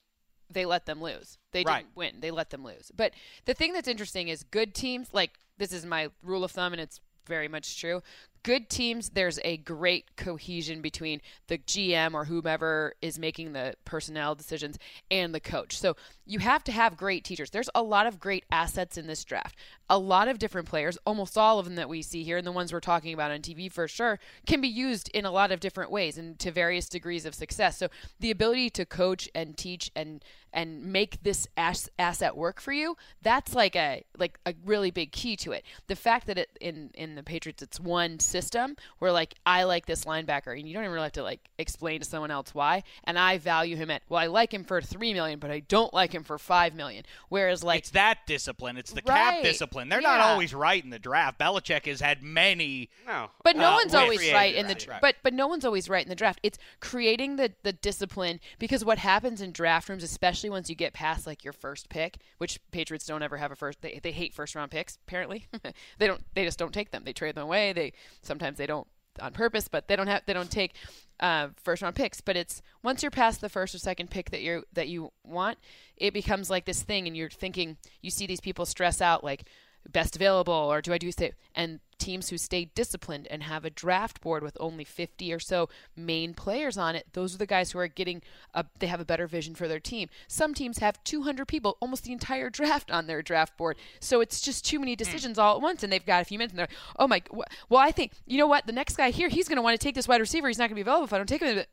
they 0.50 0.64
let 0.64 0.86
them 0.86 1.02
lose. 1.02 1.38
They 1.52 1.60
didn't 1.60 1.74
Right. 1.74 1.86
win. 1.94 2.20
They 2.20 2.30
let 2.30 2.50
them 2.50 2.64
lose. 2.64 2.90
But 2.94 3.12
the 3.44 3.54
thing 3.54 3.72
that's 3.72 3.88
interesting 3.88 4.28
is 4.28 4.42
good 4.44 4.74
teams, 4.74 5.08
like 5.12 5.32
this 5.58 5.72
is 5.72 5.86
my 5.86 6.08
rule 6.22 6.44
of 6.44 6.50
thumb, 6.50 6.72
and 6.72 6.80
it's 6.80 7.00
very 7.26 7.48
much 7.48 7.78
true. 7.78 8.02
Good 8.46 8.70
teams, 8.70 9.08
there's 9.08 9.40
a 9.42 9.56
great 9.56 10.14
cohesion 10.14 10.80
between 10.80 11.20
the 11.48 11.58
GM 11.58 12.14
or 12.14 12.26
whomever 12.26 12.94
is 13.02 13.18
making 13.18 13.54
the 13.54 13.74
personnel 13.84 14.36
decisions 14.36 14.78
and 15.10 15.34
the 15.34 15.40
coach. 15.40 15.76
So 15.76 15.96
you 16.24 16.38
have 16.38 16.62
to 16.64 16.72
have 16.72 16.96
great 16.96 17.24
teachers. 17.24 17.50
There's 17.50 17.68
a 17.74 17.82
lot 17.82 18.06
of 18.06 18.20
great 18.20 18.44
assets 18.52 18.96
in 18.96 19.08
this 19.08 19.24
draft. 19.24 19.58
A 19.90 19.98
lot 19.98 20.28
of 20.28 20.38
different 20.38 20.68
players, 20.68 20.96
almost 21.04 21.36
all 21.36 21.58
of 21.58 21.64
them 21.64 21.74
that 21.74 21.88
we 21.88 22.02
see 22.02 22.22
here, 22.22 22.36
and 22.36 22.46
the 22.46 22.52
ones 22.52 22.72
we're 22.72 22.78
talking 22.78 23.12
about 23.12 23.32
on 23.32 23.40
TV 23.40 23.70
for 23.70 23.88
sure, 23.88 24.20
can 24.46 24.60
be 24.60 24.68
used 24.68 25.08
in 25.12 25.24
a 25.24 25.32
lot 25.32 25.50
of 25.50 25.58
different 25.58 25.90
ways 25.90 26.16
and 26.16 26.38
to 26.38 26.52
various 26.52 26.88
degrees 26.88 27.26
of 27.26 27.34
success. 27.34 27.76
So 27.78 27.88
the 28.20 28.30
ability 28.30 28.70
to 28.70 28.86
coach 28.86 29.28
and 29.34 29.56
teach 29.56 29.90
and 29.96 30.22
and 30.52 30.82
make 30.84 31.22
this 31.22 31.46
ass- 31.56 31.90
asset 31.98 32.34
work 32.34 32.60
for 32.60 32.72
you, 32.72 32.96
that's 33.20 33.54
like 33.54 33.76
a 33.76 34.02
like 34.18 34.38
a 34.46 34.54
really 34.64 34.90
big 34.90 35.12
key 35.12 35.36
to 35.36 35.52
it. 35.52 35.64
The 35.86 35.96
fact 35.96 36.26
that 36.28 36.38
it 36.38 36.56
in 36.60 36.90
in 36.94 37.14
the 37.14 37.22
Patriots 37.22 37.62
it's 37.62 37.78
one 37.78 38.18
system 38.36 38.76
where 38.98 39.12
like 39.12 39.34
I 39.46 39.64
like 39.64 39.86
this 39.86 40.04
linebacker 40.04 40.58
and 40.58 40.68
you 40.68 40.74
don't 40.74 40.82
even 40.82 40.92
really 40.92 41.04
have 41.04 41.12
to 41.12 41.22
like 41.22 41.40
explain 41.58 42.00
to 42.00 42.06
someone 42.06 42.30
else 42.30 42.54
why 42.54 42.82
and 43.04 43.18
I 43.18 43.38
value 43.38 43.76
him 43.76 43.90
at 43.90 44.02
well 44.08 44.20
I 44.20 44.26
like 44.26 44.52
him 44.52 44.62
for 44.62 44.82
3 44.82 45.14
million 45.14 45.38
but 45.38 45.50
I 45.50 45.60
don't 45.60 45.92
like 45.94 46.12
him 46.12 46.22
for 46.22 46.38
5 46.38 46.74
million. 46.74 47.04
Whereas 47.28 47.64
like 47.64 47.80
it's 47.80 47.90
that 47.90 48.18
discipline. 48.26 48.76
It's 48.76 48.92
the 48.92 49.02
cap 49.02 49.42
discipline. 49.42 49.88
They're 49.88 50.00
not 50.00 50.20
always 50.20 50.54
right 50.54 50.82
in 50.82 50.90
the 50.90 50.98
draft. 50.98 51.38
Belichick 51.38 51.86
has 51.86 52.00
had 52.00 52.22
many. 52.22 52.90
No. 53.06 53.30
But 53.42 53.56
no 53.56 53.70
uh, 53.70 53.74
one's 53.76 53.94
always 53.94 54.20
free 54.20 54.32
right 54.32 54.54
in 54.54 54.66
the 54.66 54.72
agency. 54.72 54.90
Right. 54.90 55.00
but 55.00 55.16
but 55.22 55.32
no 55.32 55.46
one's 55.46 55.64
always 55.64 55.88
right 55.88 56.04
in 56.04 56.08
the 56.08 56.14
draft. 56.14 56.40
It's 56.42 56.58
creating 56.80 57.36
the 57.36 57.52
the 57.62 57.72
discipline 57.72 58.40
because 58.58 58.84
what 58.84 58.98
happens 58.98 59.40
in 59.40 59.52
draft 59.52 59.88
rooms, 59.88 60.02
especially 60.02 60.50
once 60.50 60.68
you 60.68 60.76
get 60.76 60.92
past 60.92 61.26
like 61.26 61.44
your 61.44 61.52
first 61.52 61.88
pick, 61.88 62.18
which 62.38 62.58
Patriots 62.70 63.06
don't 63.06 63.22
ever 63.22 63.36
have 63.36 63.52
a 63.52 63.56
first. 63.56 63.80
They, 63.80 64.00
they 64.02 64.12
hate 64.12 64.34
first 64.34 64.54
round 64.54 64.70
picks. 64.70 64.98
Apparently, 65.06 65.46
they 65.98 66.06
don't. 66.06 66.22
They 66.34 66.44
just 66.44 66.58
don't 66.58 66.72
take 66.72 66.90
them. 66.90 67.04
They 67.04 67.12
trade 67.12 67.34
them 67.34 67.44
away. 67.44 67.72
They 67.72 67.92
sometimes 68.26 68.58
they 68.58 68.66
don't 68.66 68.86
on 69.20 69.32
purpose, 69.32 69.68
but 69.68 69.88
they 69.88 69.96
don't 69.96 70.06
have. 70.06 70.22
They 70.26 70.32
don't 70.32 70.50
take 70.50 70.74
uh, 71.20 71.48
first 71.62 71.82
round 71.82 71.94
picks. 71.94 72.20
But 72.20 72.36
it's 72.36 72.62
once 72.82 73.02
you're 73.02 73.10
past 73.10 73.40
the 73.40 73.48
first 73.48 73.74
or 73.74 73.78
second 73.78 74.10
pick 74.10 74.30
that 74.30 74.42
you 74.42 74.64
that 74.72 74.88
you 74.88 75.12
want, 75.24 75.58
it 75.96 76.12
becomes 76.12 76.50
like 76.50 76.64
this 76.64 76.82
thing, 76.82 77.06
and 77.06 77.16
you're 77.16 77.30
thinking. 77.30 77.76
You 78.02 78.10
see 78.10 78.26
these 78.26 78.40
people 78.40 78.66
stress 78.66 79.00
out 79.00 79.24
like 79.24 79.44
best 79.92 80.16
available 80.16 80.52
or 80.52 80.80
do 80.80 80.92
I 80.92 80.98
do 80.98 81.10
stay 81.12 81.32
and 81.54 81.80
teams 81.98 82.28
who 82.28 82.36
stay 82.36 82.66
disciplined 82.74 83.26
and 83.30 83.42
have 83.42 83.64
a 83.64 83.70
draft 83.70 84.20
board 84.20 84.42
with 84.42 84.56
only 84.60 84.84
50 84.84 85.32
or 85.32 85.38
so 85.38 85.68
main 85.96 86.34
players 86.34 86.76
on 86.76 86.94
it 86.94 87.06
those 87.12 87.34
are 87.34 87.38
the 87.38 87.46
guys 87.46 87.72
who 87.72 87.78
are 87.78 87.88
getting 87.88 88.22
a, 88.54 88.64
they 88.78 88.86
have 88.86 89.00
a 89.00 89.04
better 89.04 89.26
vision 89.26 89.54
for 89.54 89.66
their 89.66 89.80
team. 89.80 90.08
Some 90.28 90.54
teams 90.54 90.78
have 90.78 91.02
200 91.04 91.46
people 91.46 91.76
almost 91.80 92.04
the 92.04 92.12
entire 92.12 92.50
draft 92.50 92.90
on 92.90 93.06
their 93.06 93.22
draft 93.22 93.56
board. 93.56 93.76
So 94.00 94.20
it's 94.20 94.40
just 94.40 94.64
too 94.64 94.78
many 94.78 94.92
hmm. 94.92 94.98
decisions 94.98 95.38
all 95.38 95.56
at 95.56 95.62
once 95.62 95.82
and 95.82 95.92
they've 95.92 96.04
got 96.04 96.22
a 96.22 96.24
few 96.24 96.38
minutes 96.38 96.52
and 96.52 96.58
they're 96.58 96.68
like, 96.68 96.96
oh 96.98 97.08
my 97.08 97.22
well 97.68 97.80
I 97.80 97.92
think 97.92 98.12
you 98.26 98.38
know 98.38 98.46
what 98.46 98.66
the 98.66 98.72
next 98.72 98.96
guy 98.96 99.10
here 99.10 99.28
he's 99.28 99.48
going 99.48 99.56
to 99.56 99.62
want 99.62 99.78
to 99.78 99.84
take 99.84 99.94
this 99.94 100.08
wide 100.08 100.20
receiver 100.20 100.48
he's 100.48 100.58
not 100.58 100.64
going 100.64 100.70
to 100.70 100.74
be 100.76 100.80
available 100.82 101.04
if 101.04 101.12
I 101.12 101.18
don't 101.18 101.28
take 101.28 101.42
him 101.42 101.64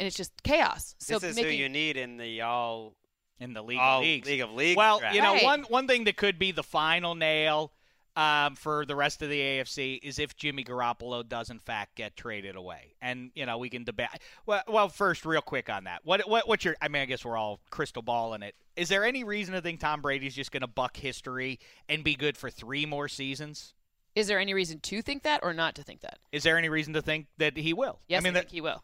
and 0.00 0.06
it's 0.06 0.16
just 0.16 0.42
chaos. 0.42 0.94
So 0.98 1.18
this 1.18 1.30
is 1.30 1.36
making, 1.36 1.52
who 1.52 1.56
you 1.58 1.68
need 1.68 1.96
in 1.96 2.16
the 2.16 2.40
all 2.40 2.94
in 3.40 3.52
the 3.54 3.62
league 3.62 3.78
all 3.78 3.98
of 3.98 4.04
leagues. 4.04 4.28
league 4.28 4.40
of 4.40 4.52
leagues. 4.52 4.76
Well, 4.76 5.00
draft. 5.00 5.14
you 5.14 5.22
know, 5.22 5.32
Right. 5.34 5.42
one 5.44 5.62
one 5.64 5.86
thing 5.88 6.04
that 6.04 6.16
could 6.16 6.38
be 6.38 6.52
the 6.52 6.62
final 6.62 7.14
nail 7.14 7.72
um, 8.16 8.54
for 8.56 8.84
the 8.84 8.96
rest 8.96 9.22
of 9.22 9.30
the 9.30 9.40
AFC 9.40 9.98
is 10.02 10.18
if 10.18 10.36
Jimmy 10.36 10.64
Garoppolo 10.64 11.26
does 11.26 11.48
in 11.48 11.58
fact 11.58 11.94
get 11.94 12.16
traded 12.16 12.56
away, 12.56 12.94
and 13.00 13.30
you 13.34 13.46
know 13.46 13.56
we 13.58 13.70
can 13.70 13.84
debate. 13.84 14.08
Well, 14.46 14.62
well, 14.68 14.88
first, 14.88 15.24
real 15.24 15.40
quick 15.42 15.70
on 15.70 15.84
that, 15.84 16.00
what 16.04 16.28
what 16.28 16.46
what's 16.48 16.64
your? 16.64 16.76
I 16.82 16.88
mean, 16.88 17.02
I 17.02 17.04
guess 17.06 17.24
we're 17.24 17.36
all 17.36 17.60
crystal 17.70 18.02
balling 18.02 18.42
it. 18.42 18.54
Is 18.76 18.88
there 18.88 19.04
any 19.04 19.24
reason 19.24 19.54
to 19.54 19.60
think 19.60 19.80
Tom 19.80 20.00
Brady's 20.00 20.34
just 20.34 20.52
going 20.52 20.60
to 20.62 20.66
buck 20.66 20.96
history 20.96 21.58
and 21.88 22.02
be 22.04 22.14
good 22.14 22.36
for 22.36 22.50
three 22.50 22.84
more 22.86 23.08
seasons? 23.08 23.74
is 24.16 24.26
there 24.26 24.40
any 24.40 24.52
reason 24.52 24.80
to 24.80 25.00
think 25.02 25.22
that 25.22 25.38
or 25.44 25.54
not 25.54 25.76
to 25.76 25.84
think 25.84 26.00
that 26.00 26.18
Is 26.32 26.42
there 26.42 26.58
any 26.58 26.68
reason 26.68 26.92
to 26.94 27.00
think 27.00 27.28
that 27.38 27.56
he 27.56 27.72
will? 27.72 28.00
yes 28.08 28.20
I 28.20 28.24
mean, 28.24 28.32
think 28.34 28.46
that, 28.46 28.52
he 28.52 28.60
will 28.60 28.82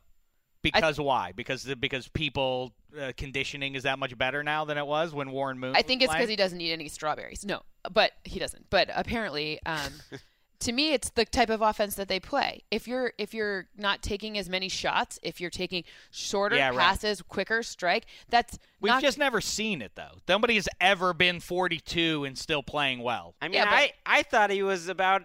because 0.75 1.01
why? 1.01 1.33
Because 1.33 1.65
because 1.81 2.09
people 2.09 2.73
uh, 3.01 3.13
conditioning 3.17 3.75
is 3.75 3.83
that 3.85 3.99
much 3.99 4.17
better 4.17 4.43
now 4.43 4.65
than 4.65 4.79
it 4.79 4.87
was 4.87 5.15
when 5.15 5.31
Warren 5.31 5.59
Moon. 5.59 5.75
I 5.77 5.83
think 5.83 6.03
it's 6.03 6.13
because 6.13 6.29
he 6.29 6.37
doesn't 6.37 6.61
eat 6.61 6.73
any 6.73 6.89
strawberries. 6.89 7.45
No, 7.45 7.63
but 7.93 8.13
he 8.25 8.39
doesn't. 8.39 8.71
But 8.71 8.89
apparently, 8.95 9.59
um, 9.67 9.93
to 10.61 10.73
me, 10.73 10.93
it's 10.93 11.11
the 11.11 11.25
type 11.25 11.51
of 11.51 11.63
offense 11.63 11.95
that 11.97 12.09
they 12.09 12.21
play. 12.21 12.63
If 12.71 12.89
you're 12.89 13.13
if 13.19 13.35
you're 13.35 13.67
not 13.77 14.03
taking 14.03 14.39
as 14.39 14.49
many 14.49 14.69
shots, 14.69 15.19
if 15.23 15.41
you're 15.41 15.51
taking 15.51 15.85
shorter 16.11 16.57
Yeah, 16.57 16.69
right. 16.71 16.79
passes, 16.79 17.23
quicker 17.23 17.63
strike, 17.63 18.07
that's 18.29 18.59
We've 18.81 18.91
not, 18.91 19.03
just 19.03 19.19
never 19.19 19.41
seen 19.41 19.83
it 19.83 19.93
though. 19.95 20.21
Nobody 20.29 20.55
has 20.55 20.69
ever 20.81 21.13
been 21.13 21.41
42 21.41 22.25
and 22.25 22.37
still 22.37 22.63
playing 22.63 23.01
well. 23.01 23.35
I 23.41 23.49
mean, 23.49 23.55
Yeah, 23.55 23.65
but- 23.67 23.75
I, 23.75 23.93
I 24.07 24.23
thought 24.23 24.51
he 24.51 24.63
was 24.63 24.89
about. 24.89 25.23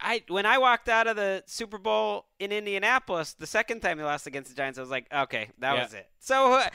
I 0.00 0.22
when 0.28 0.46
I 0.46 0.58
walked 0.58 0.88
out 0.88 1.06
of 1.06 1.16
the 1.16 1.42
Super 1.46 1.78
Bowl 1.78 2.26
in 2.38 2.52
Indianapolis 2.52 3.34
the 3.34 3.46
second 3.46 3.80
time 3.80 3.98
they 3.98 4.04
lost 4.04 4.26
against 4.26 4.50
the 4.50 4.56
Giants, 4.56 4.78
I 4.78 4.82
was 4.82 4.90
like, 4.90 5.06
okay, 5.12 5.48
that 5.58 5.74
Yeah. 5.74 5.82
was 5.82 5.94
it. 5.94 6.06
So 6.20 6.54
uh, 6.54 6.68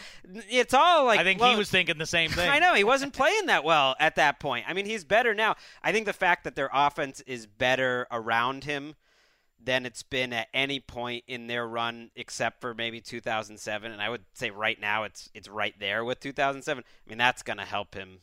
it's 0.50 0.74
all 0.74 1.06
like. 1.06 1.20
I 1.20 1.24
think 1.24 1.40
low- 1.42 1.52
he 1.52 1.56
was 1.56 1.70
thinking 1.70 1.98
the 1.98 2.06
same 2.06 2.30
thing. 2.32 2.50
I 2.50 2.60
know 2.60 2.74
he 2.74 2.84
wasn't 2.84 3.14
playing 3.14 3.46
that 3.48 3.64
well 3.64 3.96
at 4.00 4.16
that 4.16 4.40
point. 4.40 4.66
I 4.68 4.74
mean, 4.74 4.86
he's 4.86 5.04
better 5.04 5.34
now. 5.34 5.56
I 5.84 5.92
think 5.92 6.06
the 6.06 6.14
fact 6.14 6.44
that 6.44 6.56
their 6.56 6.70
offense 6.74 7.22
is 7.22 7.46
better 7.48 8.08
around 8.12 8.64
him 8.64 8.96
than 9.66 9.86
it's 9.86 10.04
been 10.04 10.34
at 10.34 10.50
any 10.54 10.80
point 10.82 11.24
in 11.26 11.48
their 11.48 11.66
run, 11.66 12.12
except 12.18 12.60
for 12.60 12.74
maybe 12.74 13.00
2007, 13.00 13.92
and 13.94 14.02
I 14.02 14.10
would 14.10 14.26
say 14.34 14.50
right 14.50 14.78
now 14.80 15.04
it's 15.04 15.30
it's 15.34 15.48
right 15.48 15.74
there 15.80 16.04
with 16.04 16.20
2007. 16.20 16.84
I 16.84 17.10
mean, 17.10 17.18
that's 17.18 17.44
going 17.44 17.58
to 17.60 17.64
help 17.66 17.96
him 17.96 18.20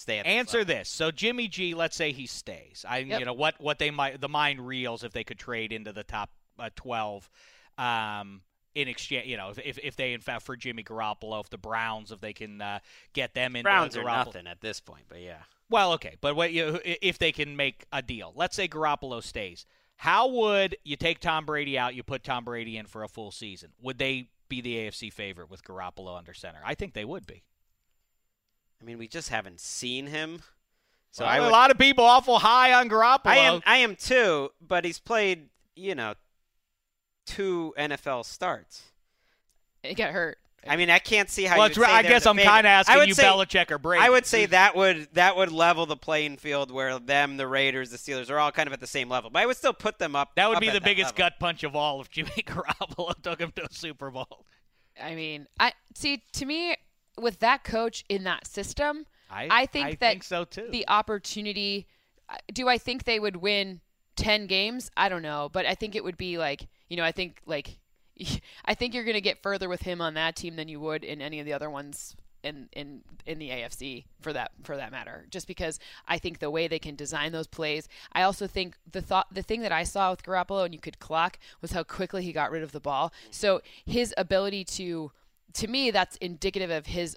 stay 0.00 0.18
at. 0.18 0.26
Answer 0.26 0.58
level. 0.58 0.74
this. 0.74 0.88
So 0.88 1.10
Jimmy 1.10 1.48
G, 1.48 1.74
let's 1.74 1.96
say 1.96 2.12
he 2.12 2.26
stays. 2.26 2.84
I 2.88 2.98
Yep. 2.98 3.20
you 3.20 3.24
know 3.24 3.32
what 3.32 3.60
what 3.60 3.78
they 3.78 3.90
might 3.90 4.20
the 4.20 4.28
mind 4.28 4.66
reels 4.66 5.04
if 5.04 5.12
they 5.12 5.24
could 5.24 5.38
trade 5.38 5.72
into 5.72 5.92
the 5.92 6.04
top 6.04 6.30
uh, 6.58 6.70
12 6.76 7.30
um 7.78 8.42
in 8.74 8.88
exchange, 8.88 9.26
you 9.26 9.36
know, 9.36 9.52
if, 9.56 9.78
if, 9.78 9.96
they 9.96 10.12
in 10.12 10.20
fact 10.20 10.42
for 10.42 10.56
Jimmy 10.56 10.84
Garoppolo, 10.84 11.40
if 11.40 11.50
the 11.50 11.58
Browns, 11.58 12.12
if 12.12 12.20
they 12.20 12.32
can 12.32 12.60
uh, 12.60 12.78
get 13.12 13.34
them 13.34 13.56
in 13.56 13.62
Browns 13.64 13.96
are 13.96 14.04
nothing 14.04 14.46
at 14.46 14.60
this 14.60 14.80
point, 14.80 15.04
but 15.08 15.20
yeah. 15.20 15.42
Well, 15.68 15.92
okay, 15.94 16.16
but 16.20 16.36
what 16.36 16.52
you, 16.52 16.78
if 16.84 17.18
they 17.18 17.32
can 17.32 17.56
make 17.56 17.84
a 17.92 18.02
deal? 18.02 18.32
Let's 18.34 18.56
say 18.56 18.68
Garoppolo 18.68 19.22
stays. 19.22 19.66
How 19.96 20.28
would 20.28 20.76
you 20.84 20.96
take 20.96 21.20
Tom 21.20 21.44
Brady 21.44 21.78
out? 21.78 21.94
You 21.94 22.02
put 22.02 22.24
Tom 22.24 22.44
Brady 22.44 22.76
in 22.76 22.86
for 22.86 23.02
a 23.02 23.08
full 23.08 23.30
season. 23.30 23.70
Would 23.82 23.98
they 23.98 24.28
be 24.48 24.60
the 24.60 24.76
AFC 24.76 25.12
favorite 25.12 25.50
with 25.50 25.62
Garoppolo 25.62 26.16
under 26.16 26.32
center? 26.32 26.60
I 26.64 26.74
think 26.74 26.94
they 26.94 27.04
would 27.04 27.26
be. 27.26 27.42
I 28.80 28.84
mean, 28.84 28.98
we 28.98 29.08
just 29.08 29.28
haven't 29.28 29.60
seen 29.60 30.06
him. 30.06 30.42
So 31.10 31.24
Well, 31.24 31.32
I 31.32 31.40
would, 31.40 31.48
a 31.48 31.52
lot 31.52 31.70
of 31.70 31.78
people 31.78 32.04
awful 32.04 32.38
high 32.38 32.72
on 32.72 32.88
Garoppolo. 32.88 33.26
I 33.26 33.36
am 33.38 33.60
I 33.66 33.76
am 33.78 33.96
too, 33.96 34.50
but 34.60 34.84
he's 34.84 34.98
played, 34.98 35.48
you 35.74 35.94
know, 35.94 36.14
two 37.26 37.74
NFL 37.76 38.24
starts. 38.24 38.82
He 39.82 39.94
got 39.94 40.10
hurt. 40.10 40.38
I 40.68 40.76
mean, 40.76 40.90
I 40.90 40.98
can't 40.98 41.30
see 41.30 41.44
how. 41.44 41.56
Well, 41.56 41.68
you 41.68 41.70
would 41.70 41.78
right- 41.78 41.90
say 41.90 41.96
I 41.96 42.02
guess 42.02 42.24
the 42.24 42.30
I'm 42.30 42.36
kinda 42.36 42.68
asking 42.68 42.94
I 42.94 42.98
would 42.98 43.08
you 43.08 43.14
say, 43.14 43.24
Belichick 43.24 43.70
or 43.70 43.78
Brady. 43.78 44.04
I 44.04 44.10
would 44.10 44.26
say 44.26 44.44
that 44.46 44.76
would 44.76 45.08
that 45.14 45.34
would 45.36 45.50
level 45.50 45.86
the 45.86 45.96
playing 45.96 46.36
field 46.36 46.70
where 46.70 46.98
them, 46.98 47.38
the 47.38 47.46
Raiders, 47.46 47.90
the 47.90 47.96
Steelers 47.96 48.30
are 48.30 48.38
all 48.38 48.52
kind 48.52 48.66
of 48.66 48.72
at 48.74 48.80
the 48.80 48.86
same 48.86 49.08
level. 49.08 49.30
But 49.30 49.42
I 49.42 49.46
would 49.46 49.56
still 49.56 49.72
put 49.72 49.98
them 49.98 50.14
up. 50.14 50.32
That 50.36 50.48
would 50.48 50.56
up 50.56 50.60
be 50.60 50.68
at 50.68 50.74
the 50.74 50.80
biggest 50.82 51.18
level. 51.18 51.30
gut 51.30 51.40
punch 51.40 51.64
of 51.64 51.74
all 51.74 52.00
if 52.02 52.10
Jimmy 52.10 52.30
Garoppolo 52.46 53.20
took 53.22 53.40
him 53.40 53.52
to 53.56 53.64
a 53.64 53.72
Super 53.72 54.10
Bowl. 54.10 54.44
I 55.02 55.14
mean, 55.14 55.46
I 55.58 55.72
see. 55.94 56.22
To 56.34 56.44
me, 56.44 56.76
with 57.18 57.38
that 57.40 57.64
coach 57.64 58.04
in 58.08 58.24
that 58.24 58.46
system, 58.46 59.06
I- 59.30 59.66
think 59.66 59.86
I 59.86 59.90
that 59.92 59.98
think 60.00 60.24
so, 60.24 60.44
too. 60.44 60.68
The 60.70 60.88
opportunity. 60.88 61.86
uh, 62.28 62.36
Do 62.52 62.68
I 62.68 62.78
think 62.78 63.04
they 63.04 63.20
would 63.20 63.36
win 63.36 63.80
ten 64.16 64.46
games? 64.46 64.90
I 64.96 65.08
don't 65.08 65.22
know, 65.22 65.48
but 65.52 65.66
I 65.66 65.74
think 65.74 65.94
it 65.94 66.04
would 66.04 66.16
be 66.18 66.38
like 66.38 66.68
you 66.88 66.96
know. 66.96 67.04
I 67.04 67.12
think 67.12 67.40
like 67.46 67.78
I 68.64 68.74
think 68.74 68.94
you're 68.94 69.04
going 69.04 69.14
to 69.14 69.20
get 69.20 69.42
further 69.42 69.68
with 69.68 69.82
him 69.82 70.00
on 70.00 70.14
that 70.14 70.36
team 70.36 70.56
than 70.56 70.68
you 70.68 70.80
would 70.80 71.04
in 71.04 71.22
any 71.22 71.40
of 71.40 71.46
the 71.46 71.52
other 71.52 71.70
ones 71.70 72.16
in 72.42 72.68
in 72.72 73.02
in 73.26 73.38
the 73.38 73.50
AFC 73.50 74.04
for 74.20 74.32
that 74.32 74.50
for 74.64 74.76
that 74.76 74.90
matter. 74.90 75.26
Just 75.30 75.46
because 75.46 75.78
I 76.08 76.18
think 76.18 76.38
the 76.38 76.50
way 76.50 76.68
they 76.68 76.78
can 76.78 76.96
design 76.96 77.32
those 77.32 77.46
plays, 77.46 77.88
I 78.12 78.22
also 78.22 78.46
think 78.46 78.76
the 78.90 79.02
thought 79.02 79.32
the 79.32 79.42
thing 79.42 79.60
that 79.62 79.72
I 79.72 79.84
saw 79.84 80.10
with 80.10 80.22
Garoppolo 80.22 80.64
and 80.64 80.74
you 80.74 80.80
could 80.80 80.98
clock 80.98 81.38
was 81.60 81.72
how 81.72 81.82
quickly 81.82 82.22
he 82.22 82.32
got 82.32 82.50
rid 82.50 82.62
of 82.62 82.72
the 82.72 82.80
ball. 82.80 83.12
So 83.30 83.60
his 83.84 84.12
ability 84.16 84.64
to 84.64 85.12
to 85.54 85.68
me 85.68 85.90
that's 85.90 86.16
indicative 86.16 86.70
of 86.70 86.86
his 86.86 87.16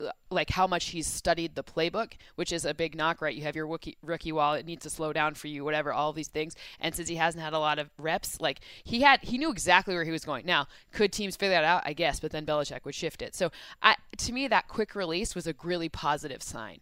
uh, 0.00 0.10
like 0.30 0.50
how 0.50 0.66
much 0.66 0.86
he's 0.86 1.06
studied 1.06 1.54
the 1.54 1.62
playbook, 1.62 2.12
which 2.34 2.52
is 2.52 2.64
a 2.64 2.74
big 2.74 2.96
knock, 2.96 3.20
right? 3.20 3.34
You 3.34 3.42
have 3.42 3.54
your 3.54 3.66
rookie, 3.66 3.96
rookie 4.02 4.32
wall; 4.32 4.54
it 4.54 4.66
needs 4.66 4.82
to 4.82 4.90
slow 4.90 5.12
down 5.12 5.34
for 5.34 5.48
you, 5.48 5.64
whatever, 5.64 5.92
all 5.92 6.12
these 6.12 6.28
things. 6.28 6.56
And 6.80 6.94
since 6.94 7.08
he 7.08 7.16
hasn't 7.16 7.42
had 7.42 7.52
a 7.52 7.58
lot 7.58 7.78
of 7.78 7.90
reps, 7.98 8.40
like 8.40 8.60
he 8.84 9.02
had, 9.02 9.22
he 9.22 9.38
knew 9.38 9.50
exactly 9.50 9.94
where 9.94 10.04
he 10.04 10.10
was 10.10 10.24
going. 10.24 10.46
Now, 10.46 10.66
could 10.92 11.12
teams 11.12 11.36
figure 11.36 11.54
that 11.54 11.64
out? 11.64 11.82
I 11.84 11.92
guess, 11.92 12.20
but 12.20 12.32
then 12.32 12.46
Belichick 12.46 12.84
would 12.84 12.94
shift 12.94 13.22
it. 13.22 13.34
So, 13.34 13.50
I, 13.82 13.96
to 14.18 14.32
me, 14.32 14.48
that 14.48 14.68
quick 14.68 14.94
release 14.94 15.34
was 15.34 15.46
a 15.46 15.54
really 15.62 15.88
positive 15.88 16.42
sign. 16.42 16.80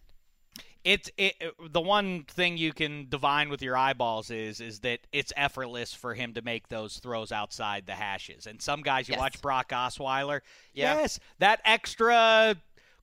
It's 0.83 1.11
it, 1.17 1.35
the 1.69 1.81
one 1.81 2.23
thing 2.23 2.57
you 2.57 2.73
can 2.73 3.07
divine 3.07 3.49
with 3.49 3.61
your 3.61 3.77
eyeballs 3.77 4.31
is 4.31 4.59
is 4.59 4.79
that 4.79 5.01
it's 5.11 5.31
effortless 5.37 5.93
for 5.93 6.15
him 6.15 6.33
to 6.33 6.41
make 6.41 6.69
those 6.69 6.97
throws 6.97 7.31
outside 7.31 7.85
the 7.85 7.93
hashes. 7.93 8.47
And 8.47 8.61
some 8.61 8.81
guys 8.81 9.07
you 9.07 9.13
Yes. 9.13 9.19
watch 9.19 9.41
Brock 9.41 9.69
Osweiler, 9.69 10.41
Yeah. 10.73 10.95
yes, 10.95 11.19
that 11.37 11.61
extra 11.65 12.55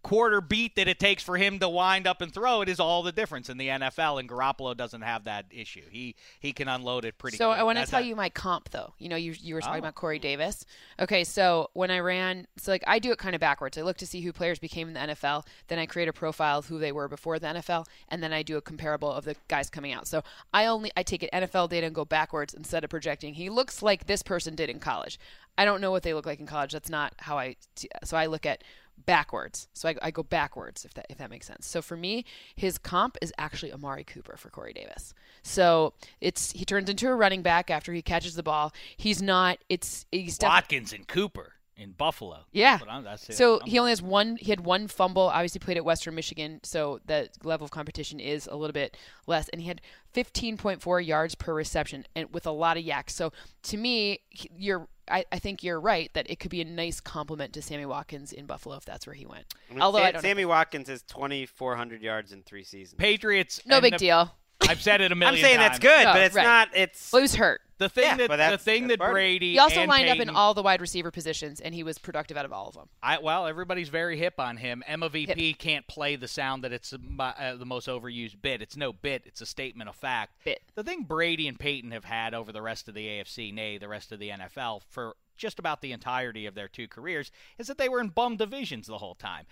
quarter 0.02 0.40
beat 0.40 0.76
that 0.76 0.86
it 0.88 0.98
takes 0.98 1.22
for 1.22 1.36
him 1.36 1.58
to 1.58 1.68
wind 1.68 2.06
up 2.06 2.20
and 2.22 2.32
throw 2.32 2.62
it 2.62 2.68
is 2.68 2.78
all 2.80 3.02
the 3.02 3.12
difference 3.12 3.48
in 3.50 3.58
the 3.58 3.68
NFL. 3.68 4.20
And 4.20 4.28
Garoppolo 4.28 4.76
doesn't 4.76 5.02
have 5.02 5.24
that 5.24 5.46
issue. 5.50 5.82
He 5.90 6.14
he 6.40 6.52
can 6.52 6.68
unload 6.68 7.04
it 7.04 7.18
pretty. 7.18 7.36
So 7.36 7.48
quick. 7.48 7.58
I 7.58 7.62
want 7.64 7.78
to 7.78 7.86
tell 7.86 8.00
a- 8.00 8.04
you 8.06 8.14
my 8.16 8.28
comp 8.28 8.70
though. 8.70 8.94
You 8.98 9.08
know, 9.08 9.16
you 9.16 9.34
you 9.40 9.54
were 9.54 9.60
talking 9.60 9.76
Oh. 9.76 9.78
about 9.80 9.96
Corey 9.96 10.18
Davis. 10.18 10.64
Okay, 11.00 11.24
so 11.24 11.70
when 11.74 11.90
I 11.90 11.98
ran, 11.98 12.46
so 12.56 12.70
like 12.70 12.84
I 12.86 12.98
do 12.98 13.10
it 13.10 13.18
kind 13.18 13.34
of 13.34 13.40
backwards. 13.40 13.76
I 13.76 13.82
look 13.82 13.96
to 13.98 14.06
see 14.06 14.20
who 14.20 14.32
players 14.32 14.58
became 14.58 14.88
in 14.88 14.94
the 14.94 15.00
NFL, 15.00 15.44
then 15.66 15.78
I 15.78 15.86
create 15.86 16.08
a 16.08 16.12
profile 16.12 16.58
of 16.58 16.66
who 16.66 16.78
they 16.78 16.92
were 16.92 17.08
before 17.08 17.38
the 17.38 17.48
NFL, 17.48 17.86
and 18.08 18.22
then 18.22 18.32
I 18.32 18.42
do 18.42 18.56
a 18.56 18.62
comparable 18.62 19.10
of 19.12 19.24
the 19.24 19.36
guys 19.48 19.68
coming 19.68 19.92
out. 19.92 20.06
So 20.06 20.22
I 20.54 20.66
only 20.66 20.90
I 20.96 21.02
take 21.02 21.22
it 21.22 21.30
NFL 21.32 21.68
data 21.70 21.86
and 21.86 21.94
go 21.94 22.04
backwards 22.04 22.54
instead 22.54 22.84
of 22.84 22.90
projecting. 22.90 23.34
He 23.34 23.50
looks 23.50 23.82
like 23.82 24.06
this 24.06 24.22
person 24.22 24.54
did 24.54 24.70
in 24.70 24.78
college. 24.78 25.18
I 25.56 25.64
don't 25.64 25.80
know 25.80 25.90
what 25.90 26.04
they 26.04 26.14
look 26.14 26.24
like 26.24 26.38
in 26.38 26.46
college. 26.46 26.72
That's 26.72 26.88
not 26.88 27.14
how 27.18 27.36
I. 27.36 27.56
So 28.04 28.16
I 28.16 28.26
look 28.26 28.46
at 28.46 28.62
backwards. 29.06 29.68
So 29.72 29.88
I, 29.88 29.94
I 30.02 30.10
go 30.10 30.22
backwards 30.22 30.84
if 30.84 30.94
that 30.94 31.06
if 31.08 31.18
that 31.18 31.30
makes 31.30 31.46
sense. 31.46 31.66
So 31.66 31.82
for 31.82 31.96
me, 31.96 32.24
his 32.54 32.78
comp 32.78 33.16
is 33.22 33.32
actually 33.38 33.72
Amari 33.72 34.04
Cooper 34.04 34.36
for 34.36 34.50
Corey 34.50 34.72
Davis. 34.72 35.14
So 35.42 35.94
it's 36.20 36.52
he 36.52 36.64
turns 36.64 36.88
into 36.88 37.08
a 37.08 37.14
running 37.14 37.42
back 37.42 37.70
after 37.70 37.92
he 37.92 38.02
catches 38.02 38.34
the 38.34 38.42
ball. 38.42 38.72
He's 38.96 39.22
not. 39.22 39.58
It's 39.68 40.06
he's 40.12 40.38
definitely 40.38 40.56
Watkins 40.56 40.92
and 40.92 41.08
Cooper 41.08 41.52
in 41.78 41.92
Buffalo. 41.92 42.40
yeah. 42.52 42.78
That's 42.78 43.30
I'm- 43.30 43.36
so 43.36 43.58
I'm- 43.60 43.66
he 43.68 43.78
only 43.78 43.92
has 43.92 44.02
one. 44.02 44.36
He 44.36 44.50
had 44.50 44.60
one 44.60 44.88
fumble. 44.88 45.22
Obviously 45.28 45.60
played 45.60 45.76
at 45.76 45.84
Western 45.84 46.14
Michigan, 46.14 46.60
so 46.62 47.00
the 47.06 47.28
level 47.44 47.64
of 47.64 47.70
competition 47.70 48.18
is 48.20 48.46
a 48.46 48.56
little 48.56 48.72
bit 48.74 48.96
less. 49.26 49.48
And 49.50 49.62
he 49.62 49.68
had 49.68 49.80
15.4 50.14 51.00
yards 51.06 51.34
per 51.34 51.54
reception, 51.54 52.04
and 52.16 52.32
with 52.32 52.46
a 52.46 52.50
lot 52.50 52.76
of 52.76 52.84
YACs. 52.84 53.10
So 53.10 53.32
to 53.64 53.76
me, 53.76 54.20
you're. 54.56 54.88
I, 55.10 55.24
I 55.32 55.38
think 55.38 55.62
you're 55.62 55.80
right 55.80 56.10
that 56.12 56.28
it 56.28 56.38
could 56.38 56.50
be 56.50 56.60
a 56.60 56.66
nice 56.66 57.00
complement 57.00 57.54
to 57.54 57.62
Sammy 57.62 57.86
Watkins 57.86 58.30
in 58.30 58.44
Buffalo 58.44 58.76
if 58.76 58.84
that's 58.84 59.06
where 59.06 59.14
he 59.14 59.24
went. 59.24 59.46
I 59.70 59.72
mean, 59.72 59.80
Although 59.82 60.00
Sa- 60.00 60.04
I 60.04 60.12
don't. 60.12 60.20
Sammy 60.20 60.44
Watkins 60.44 60.90
is 60.90 61.00
2,400 61.04 62.02
yards 62.02 62.30
in 62.32 62.42
three 62.42 62.62
seasons. 62.62 62.98
Patriots. 62.98 63.62
no 63.64 63.80
big 63.80 63.94
the- 63.94 63.98
deal. 63.98 64.34
I've 64.68 64.82
said 64.82 65.00
it 65.00 65.10
a 65.10 65.14
million. 65.14 65.36
I'm 65.36 65.40
saying 65.40 65.56
times. 65.60 65.68
that's 65.70 65.78
good, 65.78 66.04
No, 66.04 66.12
but 66.12 66.22
it's 66.22 66.34
right. 66.34 66.42
not. 66.42 66.68
It's 66.74 67.10
Well, 67.10 67.20
he 67.20 67.24
was 67.24 67.36
hurt. 67.36 67.62
The 67.78 67.88
thing 67.88 68.18
Yeah, 68.18 68.26
that 68.26 68.50
the 68.50 68.58
thing 68.58 68.88
that 68.88 68.98
part 68.98 69.10
of 69.10 69.12
it. 69.12 69.18
Brady 69.18 69.52
He 69.52 69.58
also 69.58 69.80
and 69.80 69.88
lined 69.88 70.08
up 70.08 70.18
in 70.18 70.28
all 70.28 70.52
the 70.52 70.62
wide 70.62 70.80
receiver 70.80 71.10
positions, 71.10 71.60
and 71.60 71.74
he 71.74 71.82
was 71.84 71.96
productive 71.98 72.36
out 72.36 72.44
of 72.44 72.52
all 72.52 72.68
of 72.68 72.74
them. 72.74 72.88
I, 73.02 73.18
well, 73.18 73.46
everybody's 73.46 73.88
very 73.88 74.18
hip 74.18 74.34
on 74.38 74.56
him. 74.56 74.82
MVP 74.88 75.28
VP 75.28 75.54
can't 75.54 75.86
play 75.86 76.16
the 76.16 76.28
sound 76.28 76.64
that 76.64 76.72
it's 76.72 76.92
uh, 76.92 77.56
the 77.56 77.64
most 77.64 77.88
overused 77.88 78.42
bit. 78.42 78.60
It's 78.60 78.76
no 78.76 78.92
bit. 78.92 79.22
It's 79.26 79.40
a 79.40 79.46
statement 79.46 79.88
of 79.88 79.96
fact. 79.96 80.32
Bit. 80.44 80.60
The 80.74 80.82
thing 80.82 81.04
Brady 81.04 81.46
and 81.46 81.58
Peyton 81.58 81.92
have 81.92 82.04
had 82.04 82.34
over 82.34 82.52
the 82.52 82.62
rest 82.62 82.88
of 82.88 82.94
the 82.94 83.06
AFC, 83.06 83.54
nay, 83.54 83.78
the 83.78 83.88
rest 83.88 84.10
of 84.10 84.18
the 84.18 84.30
NFL, 84.30 84.82
for 84.88 85.14
just 85.36 85.60
about 85.60 85.80
the 85.80 85.92
entirety 85.92 86.46
of 86.46 86.54
their 86.54 86.68
two 86.68 86.88
careers, 86.88 87.30
is 87.58 87.68
that 87.68 87.78
they 87.78 87.88
were 87.88 88.00
in 88.00 88.08
bum 88.08 88.36
divisions 88.36 88.88
the 88.88 88.98
whole 88.98 89.14
time. 89.14 89.46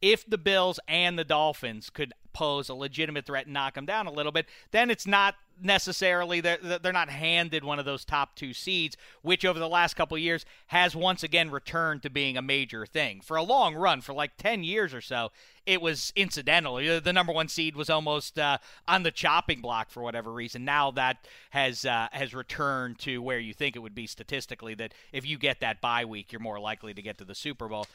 If 0.00 0.28
the 0.28 0.38
Bills 0.38 0.78
and 0.88 1.18
the 1.18 1.24
Dolphins 1.24 1.88
could 1.88 2.12
pose 2.32 2.68
a 2.68 2.74
legitimate 2.74 3.26
threat 3.26 3.46
and 3.46 3.54
knock 3.54 3.74
them 3.74 3.86
down 3.86 4.06
a 4.06 4.12
little 4.12 4.32
bit, 4.32 4.46
then 4.72 4.90
it's 4.90 5.06
not 5.06 5.36
necessarily 5.60 6.40
that 6.40 6.82
they're 6.82 6.92
not 6.92 7.08
handed 7.08 7.64
one 7.64 7.78
of 7.78 7.84
those 7.84 8.04
top 8.04 8.36
two 8.36 8.52
seeds, 8.52 8.96
which 9.22 9.44
over 9.44 9.58
the 9.58 9.68
last 9.68 9.94
couple 9.94 10.16
years 10.18 10.44
has 10.68 10.94
once 10.94 11.22
again 11.22 11.50
returned 11.50 12.02
to 12.02 12.10
being 12.10 12.36
a 12.36 12.42
major 12.42 12.86
thing. 12.86 13.20
For 13.20 13.36
a 13.36 13.42
long 13.42 13.74
run, 13.74 14.00
for 14.00 14.12
like 14.12 14.36
10 14.36 14.64
years 14.64 14.94
or 14.94 15.00
so, 15.00 15.30
it 15.66 15.80
was 15.80 16.12
incidental. 16.16 16.76
The 17.00 17.12
number 17.12 17.32
one 17.32 17.48
seed 17.48 17.76
was 17.76 17.88
almost 17.88 18.38
uh, 18.38 18.58
on 18.88 19.02
the 19.02 19.10
chopping 19.10 19.60
block 19.60 19.90
for 19.90 20.02
whatever 20.02 20.32
reason. 20.32 20.64
Now 20.64 20.90
that 20.92 21.26
has 21.50 21.84
uh, 21.84 22.08
has 22.12 22.34
returned 22.34 22.98
to 23.00 23.22
where 23.22 23.38
you 23.38 23.54
think 23.54 23.76
it 23.76 23.80
would 23.80 23.94
be 23.94 24.06
statistically. 24.06 24.74
That 24.74 24.94
if 25.12 25.26
you 25.26 25.38
get 25.38 25.60
that 25.60 25.80
bye 25.80 26.04
week, 26.04 26.32
you're 26.32 26.40
more 26.40 26.58
likely 26.58 26.94
to 26.94 27.02
get 27.02 27.18
to 27.18 27.24
the 27.24 27.34
Super 27.34 27.68
Bowl. 27.68 27.86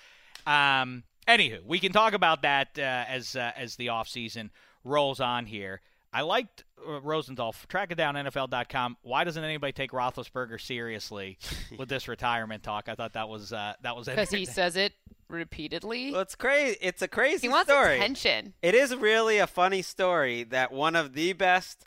Um, 0.46 1.04
anywho, 1.28 1.66
we 1.66 1.80
can 1.80 1.92
talk 1.92 2.14
about 2.14 2.42
that 2.44 2.70
uh, 2.78 2.82
as 2.82 3.36
uh, 3.36 3.52
as 3.58 3.76
the 3.76 3.88
offseason 3.88 4.50
rolls 4.84 5.20
on 5.20 5.46
here. 5.46 5.82
I 6.18 6.22
liked 6.22 6.64
uh, 6.88 7.00
Rosenthal. 7.02 7.54
Track 7.68 7.92
it 7.92 7.96
down, 7.96 8.16
NFL.com. 8.16 8.98
Why 9.04 9.24
doesn't 9.24 9.44
anybody 9.44 9.72
take 9.72 9.92
Roethlisberger 9.92 10.60
seriously 10.60 11.38
with 11.78 11.90
this 11.90 12.08
retirement 12.08 12.64
talk? 12.64 12.90
I 12.90 12.96
thought 12.96 13.14
that 13.14 13.30
was 13.30 13.54
uh, 13.54 13.74
that 13.84 13.96
was 13.96 14.08
Because 14.08 14.32
he 14.32 14.46
says 14.46 14.76
it 14.76 14.94
repeatedly. 15.30 16.12
Well, 16.12 16.22
it's 16.22 16.34
crazy. 16.34 16.76
It's 16.82 17.04
a 17.04 17.08
crazy 17.08 17.42
he 17.42 17.50
wants 17.50 17.70
story. 17.70 17.98
attention. 17.98 18.56
It 18.64 18.74
is 18.74 18.96
really 18.96 19.38
a 19.38 19.46
funny 19.46 19.84
story 19.84 20.42
that 20.46 20.72
one 20.72 20.96
of 20.96 21.14
the 21.14 21.34
best, 21.34 21.86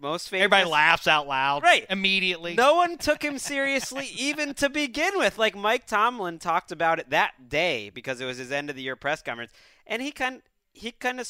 most 0.00 0.30
famous. 0.30 0.44
Everybody 0.44 0.70
laughs 0.70 1.06
out 1.06 1.28
loud, 1.28 1.62
Right. 1.62 1.84
Immediately. 1.90 2.54
No 2.54 2.76
one 2.76 2.96
took 2.96 3.22
him 3.22 3.36
seriously 3.36 4.08
even 4.16 4.54
to 4.54 4.70
begin 4.70 5.18
with. 5.18 5.36
Like 5.36 5.54
Mike 5.54 5.86
Tomlin 5.86 6.38
talked 6.38 6.72
about 6.72 6.98
it 6.98 7.10
that 7.10 7.50
day 7.50 7.90
because 7.90 8.18
it 8.18 8.24
was 8.24 8.38
his 8.38 8.50
end 8.50 8.70
of 8.70 8.76
the 8.76 8.82
year 8.82 8.96
press 8.96 9.20
conference, 9.20 9.52
and 9.86 10.00
he 10.00 10.10
kind 10.10 10.40
he 10.72 10.90
kind 10.92 11.20
of 11.20 11.26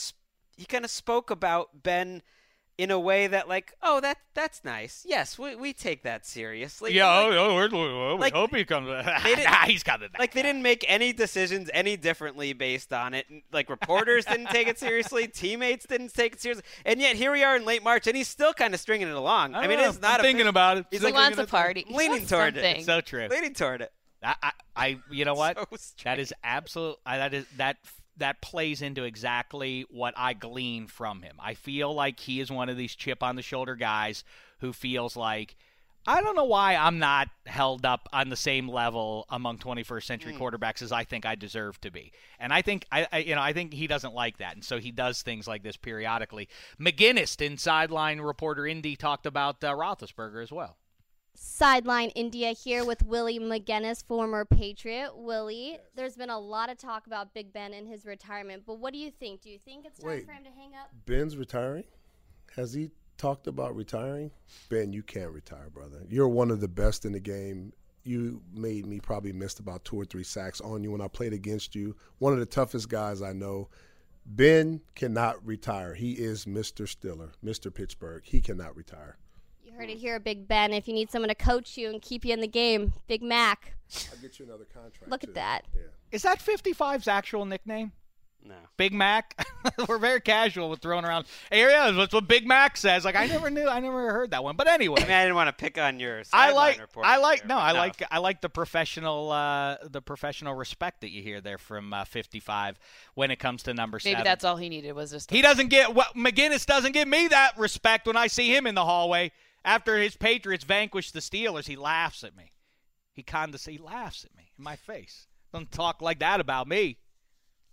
he 0.57 0.65
kind 0.65 0.85
of 0.85 0.91
spoke 0.91 1.31
about 1.31 1.83
Ben 1.83 2.23
in 2.79 2.91
a 2.91 2.99
way 2.99 3.27
that 3.27 3.49
like, 3.49 3.75
oh 3.83 4.01
that 4.01 4.17
that's 4.35 4.65
nice. 4.65 5.05
Yes, 5.07 5.39
we 5.39 5.55
we 5.55 5.73
take 5.75 6.05
that 6.05 6.25
seriously. 6.27 6.95
Yeah, 6.95 7.07
Like- 7.07 7.33
oh, 7.35 7.51
oh 7.51 7.55
we're, 7.55 7.69
we're, 7.71 8.15
we 8.15 8.21
like, 8.21 8.33
hope 8.33 8.55
he 8.55 8.65
comes. 8.65 8.89
they 9.23 9.35
didn't- 9.35 9.55
He's 9.67 9.83
got 9.83 10.03
it. 10.03 10.11
like 10.19 10.33
they 10.33 10.41
didn't 10.43 10.63
make 10.63 10.85
any 10.89 11.13
decisions 11.13 11.69
any 11.75 11.99
differently 11.99 12.55
based 12.55 12.93
on 12.93 13.13
it. 13.13 13.27
Like 13.53 13.69
reporters 13.69 14.25
didn't 14.25 14.47
take 14.49 14.69
it 14.69 14.79
seriously, 14.79 15.29
teammates 15.33 15.87
didn't 15.87 16.15
take 16.15 16.33
it 16.35 16.41
seriously, 16.41 16.65
and 16.87 16.99
yet 16.99 17.15
here 17.17 17.31
we 17.31 17.45
are 17.45 17.57
in 17.57 17.67
late 17.67 17.85
March, 17.85 18.07
and 18.07 18.17
he's 18.17 18.29
still 18.29 18.55
kind 18.55 18.73
of 18.73 18.81
stringing 18.81 19.07
it 19.09 19.15
along. 19.15 19.55
I, 19.55 19.67
mean, 19.69 19.79
don't 19.79 19.91
it's 19.91 20.01
not 20.01 20.15
I'm 20.15 20.21
a 20.21 20.23
thinking 20.23 20.45
big- 20.45 20.47
about 20.49 20.79
it. 20.79 20.87
He's 20.91 21.01
He 21.01 21.07
like 21.07 21.15
wants 21.15 21.39
a 21.39 21.47
party. 21.47 21.85
I'm 21.89 21.95
leaning 21.95 22.27
toward 22.27 22.55
something. 22.55 22.77
it. 22.79 22.85
so 22.87 23.01
true. 23.03 23.29
Leaning 23.31 23.53
toward 23.53 23.83
it. 23.83 23.93
I, 24.25 24.35
I, 24.43 24.53
I 24.77 24.99
you 25.11 25.27
know 25.27 25.35
what? 25.43 25.59
So 25.79 25.93
that 26.05 26.19
is 26.19 26.33
absolute. 26.43 26.97
I, 27.05 27.19
that 27.19 27.35
is 27.35 27.47
that 27.59 27.77
that 28.17 28.41
plays 28.41 28.83
into 28.83 29.05
exactly 29.05 29.87
what 29.91 30.15
I 30.17 30.35
glean 30.35 30.87
from 30.87 31.23
him. 31.23 31.37
I 31.41 31.55
feel 31.55 31.93
like 31.95 32.21
he 32.21 32.41
is 32.41 32.51
one 32.51 32.69
of 32.69 32.77
these 32.77 32.95
chip 32.95 33.23
on 33.23 33.37
the 33.37 33.43
shoulder 33.43 33.75
guys 33.75 34.25
who 34.61 34.73
feels 34.73 35.17
like. 35.17 35.57
I 36.05 36.21
don't 36.21 36.35
know 36.35 36.43
why 36.43 36.75
I'm 36.75 36.99
not 36.99 37.29
held 37.47 37.87
up 37.87 38.09
on 38.13 38.29
the 38.29 38.35
same 38.35 38.69
level 38.69 39.25
among 39.31 39.59
21st 39.59 40.03
century 40.03 40.33
quarterbacks 40.33 40.83
as 40.83 40.91
I 40.91 41.05
think 41.05 41.25
I 41.25 41.37
deserve 41.37 41.81
to 41.83 41.93
be, 41.93 42.11
and 42.41 42.53
I 42.53 42.61
think 42.61 42.87
I, 42.91 43.07
I, 43.13 43.19
you 43.19 43.37
know, 43.37 43.41
I 43.41 43.53
think 43.53 43.73
he 43.73 43.87
doesn't 43.87 44.13
like 44.13 44.39
that, 44.39 44.55
and 44.55 44.65
so 44.65 44.81
he 44.81 44.91
does 44.91 45.23
things 45.23 45.47
like 45.47 45.63
this 45.63 45.77
periodically. 45.77 46.49
McGinnis 46.81 47.41
in 47.41 47.57
sideline 47.57 48.21
reporter 48.21 48.67
Indy 48.67 48.97
talked 48.97 49.27
about 49.27 49.63
uh, 49.63 49.73
Roethlisberger 49.75 50.43
as 50.43 50.51
well. 50.51 50.77
Sideline 51.45 52.11
Indy 52.11 52.45
here 52.55 52.85
with 52.85 53.03
Willie 53.03 53.41
McGinnis, 53.41 54.05
former 54.07 54.45
Patriot. 54.45 55.11
Willie, 55.17 55.77
there's 55.97 56.15
been 56.15 56.31
a 56.31 56.39
lot 56.39 56.71
of 56.71 56.79
talk 56.79 57.09
about 57.09 57.35
Big 57.35 57.53
Ben 57.53 57.75
and 57.75 57.89
his 57.89 58.07
retirement, 58.07 58.63
but 58.65 58.79
what 58.79 58.93
do 58.93 59.01
you 59.01 59.11
think? 59.11 59.43
Do 59.43 59.51
you 59.51 59.59
think 59.59 59.85
it's 59.85 59.99
time 59.99 60.09
Wait. 60.09 60.25
for 60.25 60.31
him 60.31 60.45
to 60.45 60.51
hang 60.51 60.77
up? 60.81 60.91
Ben's 61.05 61.37
retiring? 61.37 61.83
Has 62.55 62.73
he 62.73 62.91
talked 63.19 63.49
about 63.49 63.75
retiring? 63.75 64.31
Ben, 64.69 64.93
you 64.93 65.03
can't 65.03 65.33
retire, 65.33 65.69
brother. 65.69 66.05
You're 66.09 66.29
one 66.29 66.53
of 66.53 66.61
the 66.61 66.69
best 66.69 67.05
in 67.05 67.11
the 67.11 67.21
game. 67.21 67.73
You 68.05 68.41
made 68.55 68.87
me 68.87 69.01
probably 69.01 69.33
missed 69.33 69.59
about 69.59 69.85
two 69.85 69.97
or 69.97 70.05
three 70.05 70.25
sacks 70.25 70.61
on 70.61 70.85
you 70.85 70.93
when 70.93 71.01
I 71.01 71.09
played 71.09 71.33
against 71.33 71.75
you. 71.75 71.97
One 72.19 72.33
of 72.33 72.39
the 72.39 72.47
toughest 72.47 72.89
guys 72.89 73.21
I 73.21 73.33
know. 73.33 73.69
Ben 74.25 74.81
cannot 74.95 75.45
retire. 75.45 75.95
He 75.95 76.13
is 76.13 76.45
Mr. 76.45 76.87
Steeler, 76.87 77.31
Mr. 77.45 77.75
Pittsburgh. 77.75 78.23
He 78.25 78.41
cannot 78.41 78.77
retire. 78.77 79.17
You 79.73 79.79
heard 79.79 79.89
it 79.89 79.97
here, 79.97 80.21
Big 80.21 80.47
Ben. 80.47 80.75
If 80.75 80.87
you 80.87 80.93
need 80.93 81.11
someone 81.11 81.31
to 81.31 81.35
coach 81.35 81.79
you 81.79 81.89
and 81.89 82.03
keep 82.03 82.27
you 82.27 82.35
in 82.35 82.41
the 82.41 82.47
game, 82.47 82.93
Big 83.09 83.23
Mac. 83.23 83.75
I'll 84.13 84.21
get 84.21 84.39
you 84.39 84.45
another 84.45 84.67
contract. 84.67 85.09
Look 85.09 85.25
at 85.25 85.31
too. 85.31 85.35
that. 85.35 85.63
Yeah. 85.75 85.83
Is 86.11 86.23
that 86.23 86.41
55's 86.41 87.09
actual 87.09 87.47
nickname? 87.47 87.93
No. 88.45 88.57
Big 88.77 88.93
Mac. 88.93 89.47
We're 89.89 89.97
very 89.97 90.21
casual 90.21 90.69
with 90.69 90.81
throwing 90.81 91.07
around. 91.07 91.25
Hey, 91.51 91.61
yeah, 91.61 91.91
that's 91.91 92.13
what 92.13 92.29
Big 92.29 92.47
Mac 92.47 92.77
says. 92.77 93.05
Like 93.05 93.17
I 93.17 93.27
never 93.27 93.49
knew. 93.49 93.67
I 93.67 93.81
never 93.81 94.13
heard 94.13 94.33
that 94.33 94.45
one. 94.45 94.57
But 94.57 94.69
anyway, 94.69 95.01
I 95.01 95.05
mean, 95.05 95.13
I 95.13 95.23
didn't 95.23 95.37
want 95.37 95.49
to 95.49 95.55
pick 95.55 95.79
on 95.79 95.99
your. 95.99 96.23
I 96.35 96.53
like. 96.53 96.79
report 96.79 97.07
I 97.07 97.17
like. 97.19 97.47
No, 97.47 97.55
but 97.55 97.61
I 97.61 97.73
like. 97.73 98.03
I 98.11 98.19
like 98.19 98.41
the 98.43 98.51
professional. 98.51 99.31
Uh, 99.31 99.77
the 99.85 100.03
professional 100.03 100.55
respect 100.55 101.01
that 101.01 101.13
you 101.13 101.23
hear 101.23 101.41
there 101.41 101.57
from 101.57 101.95
uh, 101.95 102.05
55 102.05 102.79
when 103.15 103.31
it 103.31 103.39
comes 103.39 103.63
to 103.63 103.75
number 103.75 104.01
Maybe 104.05 104.15
seven. 104.15 104.25
that's 104.25 104.45
all 104.45 104.57
he 104.57 104.69
needed 104.69 104.93
was 104.93 105.13
just. 105.13 105.31
He 105.31 105.41
doesn't 105.41 105.69
get 105.69 105.95
what 105.95 106.15
McGinnis 106.15 106.67
doesn't 106.67 106.93
give 106.93 107.09
me 107.09 107.29
that 107.29 107.57
respect 107.57 108.07
when 108.07 108.19
I 108.19 108.27
see 108.27 108.55
him 108.55 108.67
in 108.67 108.75
the 108.75 108.85
hallway 108.85 109.31
after 109.65 109.99
his 109.99 110.17
Patriots 110.17 110.65
vanquished 110.65 111.13
the 111.15 111.21
Steelers. 111.21 111.67
He 111.67 111.77
laughs 111.77 112.25
at 112.25 112.37
me. 112.37 112.53
He 113.13 113.23
condes- 113.23 113.65
He 113.65 113.79
laughs 113.79 114.25
at 114.25 114.35
me 114.37 114.53
in 114.57 114.65
my 114.65 114.77
face. 114.77 115.27
Don't 115.53 115.71
talk 115.71 116.01
like 116.01 116.19
that 116.21 116.41
about 116.41 116.67
me. 116.67 116.99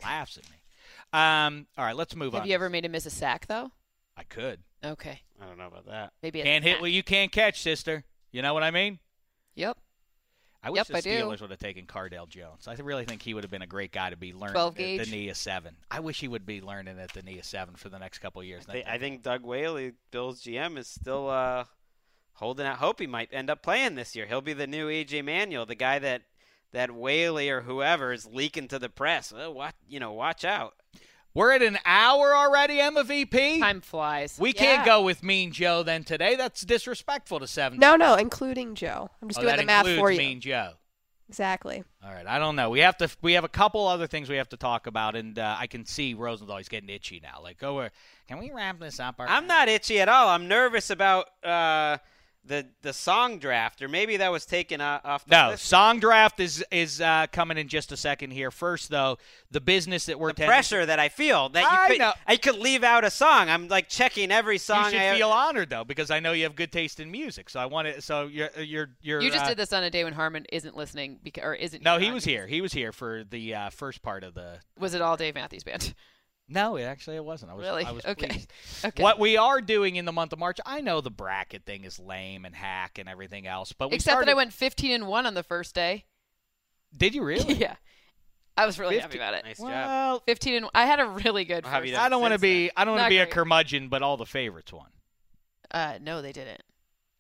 Laughs 0.04 0.38
at 0.38 0.50
me. 0.50 0.58
Um. 1.14 1.68
All 1.78 1.86
right, 1.86 1.96
let's 1.96 2.16
move 2.16 2.34
Have 2.34 2.36
on. 2.36 2.42
Have 2.42 2.48
you 2.50 2.56
ever 2.56 2.70
made 2.70 2.86
him 2.86 2.92
miss 2.92 3.06
a 3.06 3.10
sack 3.10 3.48
though? 3.48 3.72
I 4.18 4.24
could. 4.24 4.62
Okay. 4.84 5.22
I 5.42 5.46
don't 5.46 5.58
know 5.58 5.68
about 5.68 5.86
that. 5.88 6.14
Maybe 6.22 6.42
a 6.42 6.44
Can't 6.44 6.64
hit 6.64 6.74
sack. 6.76 6.82
what 6.82 6.92
you 6.92 7.04
can't 7.04 7.32
catch, 7.32 7.62
sister. 7.62 8.04
You 8.32 8.42
know 8.42 8.54
what 8.54 8.64
I 8.64 8.72
mean? 8.72 9.00
Yep. 9.56 9.78
I 10.62 10.72
wish 10.72 10.90
Yep, 10.90 11.04
the 11.04 11.10
Steelers 11.10 11.40
would 11.40 11.52
have 11.52 11.60
taken 11.60 11.86
Cardale 11.86 12.28
Jones. 12.28 12.68
I 12.68 12.74
really 12.74 13.06
think 13.06 13.22
he 13.22 13.34
would 13.34 13.46
have 13.46 13.52
been 13.52 13.62
a 13.62 13.68
great 13.68 13.94
guy 13.94 14.10
to 14.10 14.18
be 14.18 14.34
learning 14.34 14.58
at 14.58 14.76
the 14.76 15.06
knee 15.10 15.30
of 15.30 15.38
seven. 15.38 15.78
I 15.90 16.02
wish 16.02 16.20
he 16.20 16.28
would 16.28 16.46
be 16.46 16.60
learning 16.60 17.00
at 17.00 17.14
the 17.14 17.22
knee 17.22 17.40
of 17.40 17.46
seven 17.46 17.76
for 17.76 17.88
the 17.88 17.98
next 17.98 18.20
couple 18.20 18.42
of 18.42 18.48
years. 18.48 18.66
I 18.68 18.72
think, 18.74 18.88
I 18.88 18.98
think 18.98 19.22
Doug 19.24 19.44
Whaley, 19.44 19.94
Bills 20.12 20.44
GM, 20.44 20.78
is 20.78 20.88
still 20.90 21.30
uh, 21.30 21.64
holding 22.40 22.66
out 22.66 22.78
hope 22.78 23.00
he 23.00 23.08
might 23.08 23.30
end 23.32 23.50
up 23.50 23.62
playing 23.62 23.96
this 23.96 24.16
year. 24.16 24.26
He'll 24.26 24.42
be 24.42 24.54
the 24.54 24.68
new 24.68 24.88
EJ 24.88 25.24
Manuel, 25.24 25.66
the 25.66 25.76
guy 25.76 26.00
that 26.00 26.24
that 26.72 26.92
Whaley 26.92 27.50
or 27.50 27.62
whoever 27.62 28.14
is 28.14 28.26
leaking 28.26 28.68
to 28.70 28.80
the 28.80 28.90
press. 28.90 29.32
Well, 29.32 29.54
what 29.54 29.76
you 29.88 30.00
know, 30.00 30.12
watch 30.12 30.44
out. 30.44 30.74
We're 31.34 31.52
at 31.52 31.62
an 31.62 31.78
hour 31.86 32.36
already, 32.36 32.80
Emma 32.80 33.04
VP. 33.04 33.60
Time 33.60 33.82
flies. 33.82 34.38
We 34.40 34.50
Yeah. 34.50 34.62
can't 34.62 34.86
go 34.86 35.04
with 35.04 35.22
Mean 35.22 35.52
Joe 35.52 35.84
then 35.84 36.04
today. 36.04 36.36
That's 36.36 36.62
disrespectful 36.62 37.40
to 37.40 37.48
seven. 37.48 37.80
No, 37.80 37.96
no, 37.96 38.16
including 38.16 38.74
Joe. 38.74 39.12
I'm 39.22 39.30
just 39.30 39.40
oh, 39.40 39.44
doing 39.44 39.58
the 39.58 39.66
math 39.66 39.86
includes 39.86 40.00
for 40.00 40.12
you. 40.12 40.18
Mean 40.18 40.42
Joe. 40.42 40.74
Exactly. 41.30 41.84
All 42.04 42.12
right, 42.12 42.26
I 42.26 42.40
don't 42.40 42.56
know. 42.56 42.72
We 42.72 42.80
have 42.80 42.98
to. 42.98 43.10
We 43.22 43.34
have 43.34 43.44
a 43.44 43.50
couple 43.50 43.88
other 43.88 44.08
things 44.08 44.30
we 44.30 44.38
have 44.38 44.50
to 44.50 44.58
talk 44.58 44.88
about, 44.88 45.16
and 45.16 45.38
uh, 45.38 45.58
I 45.60 45.68
can 45.68 45.86
see 45.86 46.16
Rosenthal. 46.16 46.58
He's 46.58 46.70
getting 46.70 46.90
itchy 46.90 47.20
now. 47.22 47.40
Like, 47.44 47.60
go. 47.60 47.76
where 47.76 47.92
can 48.28 48.40
we 48.40 48.52
wrap 48.52 48.80
this 48.80 49.00
up? 49.00 49.16
I'm 49.20 49.46
not 49.46 49.70
itchy 49.70 50.00
at 50.02 50.10
all. 50.10 50.30
I'm 50.30 50.48
nervous 50.48 50.90
about 50.90 51.28
uh, 51.44 51.98
the 52.46 52.66
the 52.82 52.94
song 52.94 53.38
draft, 53.38 53.82
or 53.82 53.88
maybe 53.88 54.18
that 54.18 54.32
was 54.32 54.46
taken 54.46 54.82
uh, 54.82 55.00
off 55.04 55.26
the 55.26 55.36
No, 55.36 55.50
list. 55.52 55.66
song 55.66 56.00
draft 56.00 56.40
is 56.40 56.64
is 56.72 57.00
uh, 57.02 57.28
coming 57.32 57.58
in 57.58 57.68
just 57.68 57.92
a 57.92 57.98
second 57.98 58.32
here. 58.32 58.50
First, 58.50 58.90
though, 58.90 59.18
the 59.52 59.62
business 59.62 60.06
that 60.08 60.20
we're 60.20 60.30
the 60.30 60.34
tending- 60.36 60.50
pressure 60.50 60.86
that 60.86 61.00
I 61.00 61.10
feel 61.10 61.50
that 61.50 61.62
you 61.62 61.68
I 61.70 61.88
could 61.90 62.00
know. 62.00 62.14
I 62.26 62.38
could 62.38 62.56
leave 62.58 62.84
out 62.84 63.04
a 63.04 63.10
song. 63.12 63.50
I'm 63.50 63.68
like 63.68 63.88
checking 63.90 64.32
every 64.32 64.58
song. 64.58 64.86
You 64.86 64.92
should 64.92 65.00
I 65.02 65.18
feel 65.18 65.30
honored 65.30 65.70
though, 65.70 65.84
because 65.84 66.10
I 66.10 66.20
know 66.20 66.32
you 66.32 66.44
have 66.44 66.56
good 66.56 66.72
taste 66.72 67.00
in 67.00 67.12
music. 67.12 67.50
So 67.50 67.60
I 67.60 67.66
want 67.68 67.88
to. 67.88 68.02
So 68.02 68.24
you're 68.28 68.50
you're 68.58 68.90
you're. 69.02 69.22
You 69.22 69.30
just 69.32 69.46
uh, 69.46 69.50
did 69.50 69.58
this 69.58 69.72
on 69.74 69.84
a 69.84 69.90
day 69.92 70.04
when 70.04 70.14
Harmon 70.14 70.46
isn't 70.52 70.76
listening, 70.76 71.20
because, 71.24 71.44
or 71.44 71.54
isn't. 71.54 71.84
No, 71.84 71.98
he 72.00 72.10
was 72.12 72.24
here. 72.24 72.48
He 72.48 72.62
was 72.62 72.74
here 72.74 72.92
for 72.92 73.24
the 73.30 73.54
uh, 73.54 73.70
first 73.70 74.02
part 74.02 74.24
of 74.24 74.34
the. 74.34 74.60
Was 74.80 74.94
it 74.94 75.02
all 75.02 75.18
Dave 75.18 75.36
Matthews 75.36 75.64
Band? 75.64 75.94
No, 76.52 76.78
it 76.78 76.84
actually 76.84 77.16
it 77.18 77.24
wasn't. 77.24 77.52
I 77.52 77.54
was 77.56 77.66
Really? 77.66 77.86
I 77.86 77.92
was 77.92 78.06
Okay. 78.06 78.28
pleased. 78.28 78.52
Okay. 78.86 79.04
What 79.04 79.20
we 79.20 79.38
are 79.38 79.62
doing 79.62 79.96
in 79.98 80.06
the 80.06 80.12
month 80.12 80.34
of 80.34 80.40
March, 80.40 80.58
I 80.66 80.82
know 80.82 81.00
the 81.02 81.12
bracket 81.12 81.64
thing 81.66 81.84
is 81.84 82.00
lame 82.00 82.44
and 82.46 82.56
hack 82.56 82.98
and 82.98 83.08
everything 83.08 83.46
else, 83.46 83.72
but 83.74 83.90
we 83.92 83.96
Except 83.98 84.14
started, 84.14 84.28
that 84.28 84.32
I 84.32 84.36
went 84.36 84.54
15 84.54 84.92
and 84.92 85.08
one 85.08 85.26
on 85.26 85.34
the 85.36 85.44
first 85.44 85.76
day. 85.76 86.06
Did 86.98 87.14
you 87.14 87.24
really? 87.24 87.54
yeah, 87.60 87.76
I 88.58 88.66
was 88.66 88.80
really 88.80 88.96
50 88.96 89.02
happy 89.04 89.18
about 89.20 89.34
it. 89.36 89.46
Nice 89.46 89.60
job. 89.60 89.68
Well, 89.70 90.24
15 90.26 90.54
and 90.56 90.66
I 90.74 90.86
had 90.86 91.00
a 91.00 91.06
really 91.08 91.46
good. 91.46 91.66
I'll 91.66 91.80
first 91.82 91.92
you. 91.92 91.98
I 91.98 92.10
don't 92.10 92.22
want 92.22 92.32
to 92.34 92.40
since 92.40 92.42
be. 92.42 92.72
I 92.76 92.84
don't 92.86 92.94
want 92.96 93.00
to 93.02 93.04
Not 93.04 93.10
be 93.10 93.18
a 93.18 93.28
curmudgeon, 93.28 93.90
but 93.90 94.02
all 94.02 94.18
the 94.18 94.26
favorites 94.26 94.74
won 94.74 94.88
Uh, 95.72 96.00
no, 96.02 96.22
they 96.24 96.32
didn't. 96.32 96.62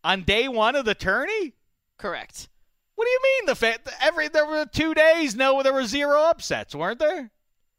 on 0.03 0.23
day 0.23 0.47
one 0.47 0.75
of 0.75 0.85
the 0.85 0.95
tourney. 0.95 1.53
Correct. 1.97 2.49
What 2.95 3.05
do 3.05 3.11
you 3.11 3.19
mean 3.23 3.45
the 3.45 3.55
fa- 3.55 3.79
every 4.01 4.27
there 4.27 4.45
were 4.45 4.65
two 4.65 4.93
days? 4.93 5.35
No, 5.35 5.61
there 5.63 5.71
were 5.73 5.85
zero 5.85 6.19
upsets, 6.23 6.73
weren't 6.73 6.99
there? 6.99 7.31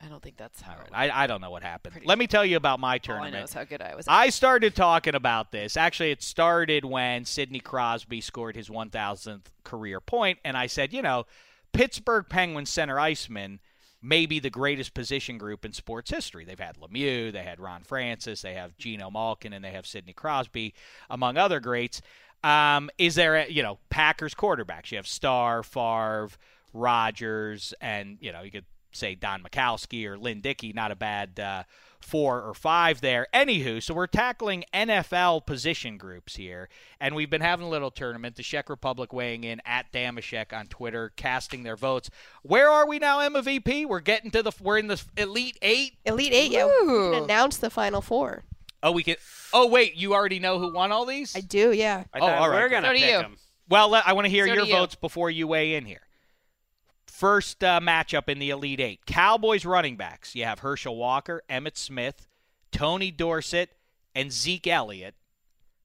I 0.03 0.09
don't 0.09 0.22
think 0.22 0.36
that's 0.38 0.62
how. 0.62 0.76
I, 0.92 1.11
I 1.11 1.26
don't 1.26 1.42
know 1.42 1.51
what 1.51 1.62
happened. 1.62 2.01
Let 2.05 2.18
me 2.18 2.26
tell 2.26 2.44
you 2.44 2.57
about 2.57 2.80
my 2.80 2.98
all 3.09 3.14
I 3.16 3.30
know 3.30 3.42
is 3.42 3.53
how 3.53 3.64
good 3.64 3.82
I 3.82 3.94
was. 3.94 4.07
I 4.09 4.30
started 4.30 4.74
talking 4.74 5.14
about 5.14 5.53
this. 5.53 5.76
Actually, 5.76 6.11
it 6.11 6.22
started 6.22 6.84
when 6.84 7.26
Sidney 7.26 7.61
Crosby 7.61 8.22
scored 8.22 8.57
his 8.57 8.70
1,000th 8.70 9.46
career 9.62 10.01
point, 10.01 10.38
and 10.42 10.57
I 10.57 10.68
said, 10.68 10.94
you 10.94 11.03
know, 11.03 11.26
Pittsburgh 11.72 12.24
Penguins 12.28 12.70
center 12.70 12.98
iceman 12.98 13.61
may 14.03 14.24
be 14.24 14.38
the 14.40 14.48
greatest 14.48 14.94
position 14.94 15.36
group 15.36 15.66
in 15.66 15.74
sports 15.74 16.11
history. 16.11 16.46
They've 16.46 16.59
had 16.59 16.78
Lemieux, 16.78 17.30
they 17.30 17.42
had 17.42 17.61
Ron 17.61 17.82
Francis, 17.84 18.40
they 18.40 18.55
have 18.55 18.78
Geno 18.78 19.11
Malkin, 19.11 19.53
and 19.53 19.62
they 19.62 19.72
have 19.72 19.86
Sidney 19.86 20.14
Crosby, 20.14 20.72
among 21.11 21.36
other 21.36 21.61
greats. 21.61 22.01
Um, 22.42 22.88
is 22.96 23.16
there, 23.16 23.36
a, 23.36 23.51
you 23.51 23.62
know, 23.62 23.78
Packers 23.90 24.34
quarterbacks? 24.34 24.90
You 24.90 24.96
have 24.96 25.07
Starr, 25.07 25.62
Favre, 25.62 26.30
Rodgers, 26.72 27.74
and 27.80 28.16
you 28.20 28.32
know, 28.32 28.42
you 28.42 28.51
could 28.51 28.64
say 28.93 29.14
Don 29.14 29.43
Majkowski 29.43 30.05
or 30.07 30.18
Lynn 30.18 30.41
Dickey. 30.41 30.72
Not 30.72 30.91
a 30.91 30.97
bad 30.97 31.38
uh, 31.41 31.62
four 32.01 32.41
or 32.43 32.55
five 32.55 33.01
there. 33.01 33.26
Anywho, 33.34 33.82
so 33.82 33.95
we're 33.95 34.07
tackling 34.07 34.64
NFL 34.72 35.47
position 35.47 35.97
groups 35.99 36.36
here, 36.36 36.68
and 37.01 37.14
we've 37.14 37.30
been 37.30 37.41
having 37.43 37.66
a 37.66 37.70
little 37.70 37.91
tournament. 37.91 38.36
The 38.36 38.43
Czech 38.43 38.68
Republic 38.70 39.12
weighing 39.12 39.45
in 39.45 39.61
at 39.64 39.91
Dameshek 39.93 40.53
on 40.57 40.66
Twitter, 40.68 41.12
casting 41.16 41.62
their 41.62 41.76
votes. 41.76 42.11
Where 42.43 42.68
are 42.68 42.86
we 42.86 42.99
now, 42.99 43.20
Emma 43.20 43.43
VP? 43.43 43.86
We're 43.86 44.01
getting 44.01 44.30
to 44.32 44.43
the. 44.43 44.53
We're 44.61 44.78
in 44.78 44.88
the 44.88 45.03
Elite 45.16 45.59
Eight. 45.62 45.95
Elite 46.05 46.32
Eight, 46.32 46.51
yeah. 46.53 46.66
We 46.66 46.86
can 46.86 47.14
announce 47.24 47.59
the 47.59 47.70
Final 47.70 48.01
Four. 48.01 48.45
Oh, 48.82 48.93
we 48.93 49.03
can. 49.03 49.16
Oh, 49.53 49.66
wait, 49.68 49.95
you 49.95 50.14
already 50.14 50.38
know 50.38 50.59
who 50.59 50.72
won 50.72 50.91
all 50.91 51.05
these? 51.05 51.36
I 51.36 51.41
do, 51.41 51.70
yeah. 51.72 52.05
I 52.14 52.18
Oh, 52.20 52.26
all 52.26 52.49
right, 52.49 52.62
we're 52.62 52.68
gonna 52.70 52.86
So 52.88 52.93
do 52.95 52.99
pick 52.99 53.11
you. 53.11 53.16
'em. 53.18 53.36
Well, 53.68 53.88
let, 53.91 54.09
I 54.09 54.14
want 54.14 54.24
to 54.24 54.30
hear 54.30 54.47
So 54.49 54.55
your 54.55 54.64
you. 54.64 54.72
votes 54.72 54.95
before 54.97 55.30
you 55.30 55.47
weigh 55.47 55.74
in 55.74 55.84
here. 55.84 56.01
First 57.21 57.62
uh, 57.62 57.81
matchup 57.81 58.31
in 58.31 58.39
the 58.39 58.49
Elite 58.49 58.81
Eight 58.81 59.05
Cowboys 59.05 59.66
running 59.66 59.97
backs. 59.97 60.35
You 60.35 60.45
have 60.45 60.61
Herschel 60.61 60.97
Walker, 60.97 61.43
Emmitt 61.51 61.77
Smith, 61.77 62.27
Tony 62.73 63.11
Dorsett, 63.11 63.77
and 64.14 64.33
Zeke 64.33 64.66
Elliott 64.68 65.14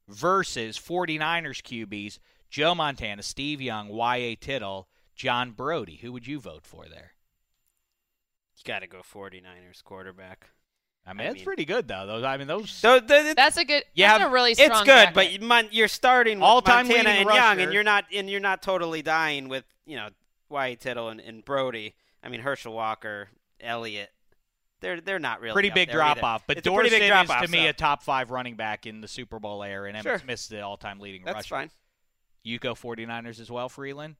versus 0.07 0.79
49ers 0.79 1.61
QBs 1.61 2.19
Joe 2.49 2.73
Montana, 2.73 3.21
Steve 3.21 3.59
Young, 3.59 3.89
Y.A. 3.89 4.35
Tittle, 4.35 4.87
John 5.13 5.51
Brodie. 5.51 5.97
Who 5.97 6.13
would 6.13 6.25
you 6.25 6.39
vote 6.39 6.65
for 6.65 6.85
there? 6.87 7.11
You 8.55 8.63
got 8.63 8.79
to 8.79 8.87
go 8.87 9.01
49ers 9.01 9.83
quarterback. 9.83 10.51
I 11.05 11.11
mean, 11.11 11.19
I 11.19 11.23
that's 11.25 11.35
mean- 11.35 11.43
pretty 11.43 11.65
good, 11.65 11.89
though. 11.89 12.07
Those, 12.07 12.23
I 12.23 12.37
mean, 12.37 12.47
those. 12.47 12.69
So 12.71 13.01
the, 13.01 13.33
That's 13.35 13.57
a 13.57 13.65
good. 13.65 13.83
Yeah, 13.93 14.11
that's 14.13 14.21
have- 14.21 14.31
a 14.31 14.33
really 14.33 14.53
strong. 14.53 14.69
it's 14.71 14.79
good, 14.79 14.85
bracket. 15.13 15.13
but 15.15 15.31
you- 15.33 15.39
Mon- 15.45 15.67
you're 15.71 15.89
starting 15.89 16.41
All-time 16.41 16.87
Montana 16.87 17.09
leading 17.09 17.27
and 17.27 17.35
Young, 17.35 17.37
rusher. 17.57 17.59
and 17.59 17.73
you're 17.73 17.83
not 17.83 18.05
and 18.15 18.29
you're 18.29 18.39
not 18.39 18.61
totally 18.63 19.01
dying 19.01 19.49
with 19.49 19.65
you 19.85 19.97
know 19.97 20.07
Y.A. 20.55 20.75
Tittle 20.75 21.09
and, 21.09 21.19
and 21.19 21.45
Brodie. 21.45 21.93
I 22.23 22.29
mean 22.29 22.41
Herschel 22.41 22.73
Walker, 22.73 23.29
Elliott. 23.61 24.09
They're 24.81 24.99
they're 25.01 25.19
not 25.19 25.39
really 25.41 25.53
pretty 25.53 25.69
up 25.69 25.75
big 25.75 25.91
drop 25.91 26.17
either. 26.17 26.25
off, 26.25 26.43
but 26.47 26.57
it's 26.57 26.67
a 26.67 26.69
Dorsett 26.69 27.07
drop 27.07 27.25
is 27.25 27.29
off, 27.29 27.45
to 27.45 27.51
me 27.51 27.63
so 27.63 27.69
a 27.69 27.73
top 27.73 28.03
five 28.03 28.31
running 28.31 28.55
back 28.55 28.85
in 28.85 29.01
the 29.01 29.07
Super 29.07 29.39
Bowl 29.39 29.63
era, 29.63 29.87
and 29.87 29.97
Emmitt 29.97 30.03
Sure. 30.03 30.19
Smith's 30.19 30.47
the 30.47 30.61
all-time 30.61 30.99
leading 30.99 31.23
that's 31.23 31.35
rusher. 31.35 31.55
fine. 31.55 31.71
You 32.43 32.59
go 32.59 32.75
49ers 32.75 33.39
as 33.39 33.49
well, 33.49 33.69
Frelund? 33.69 34.15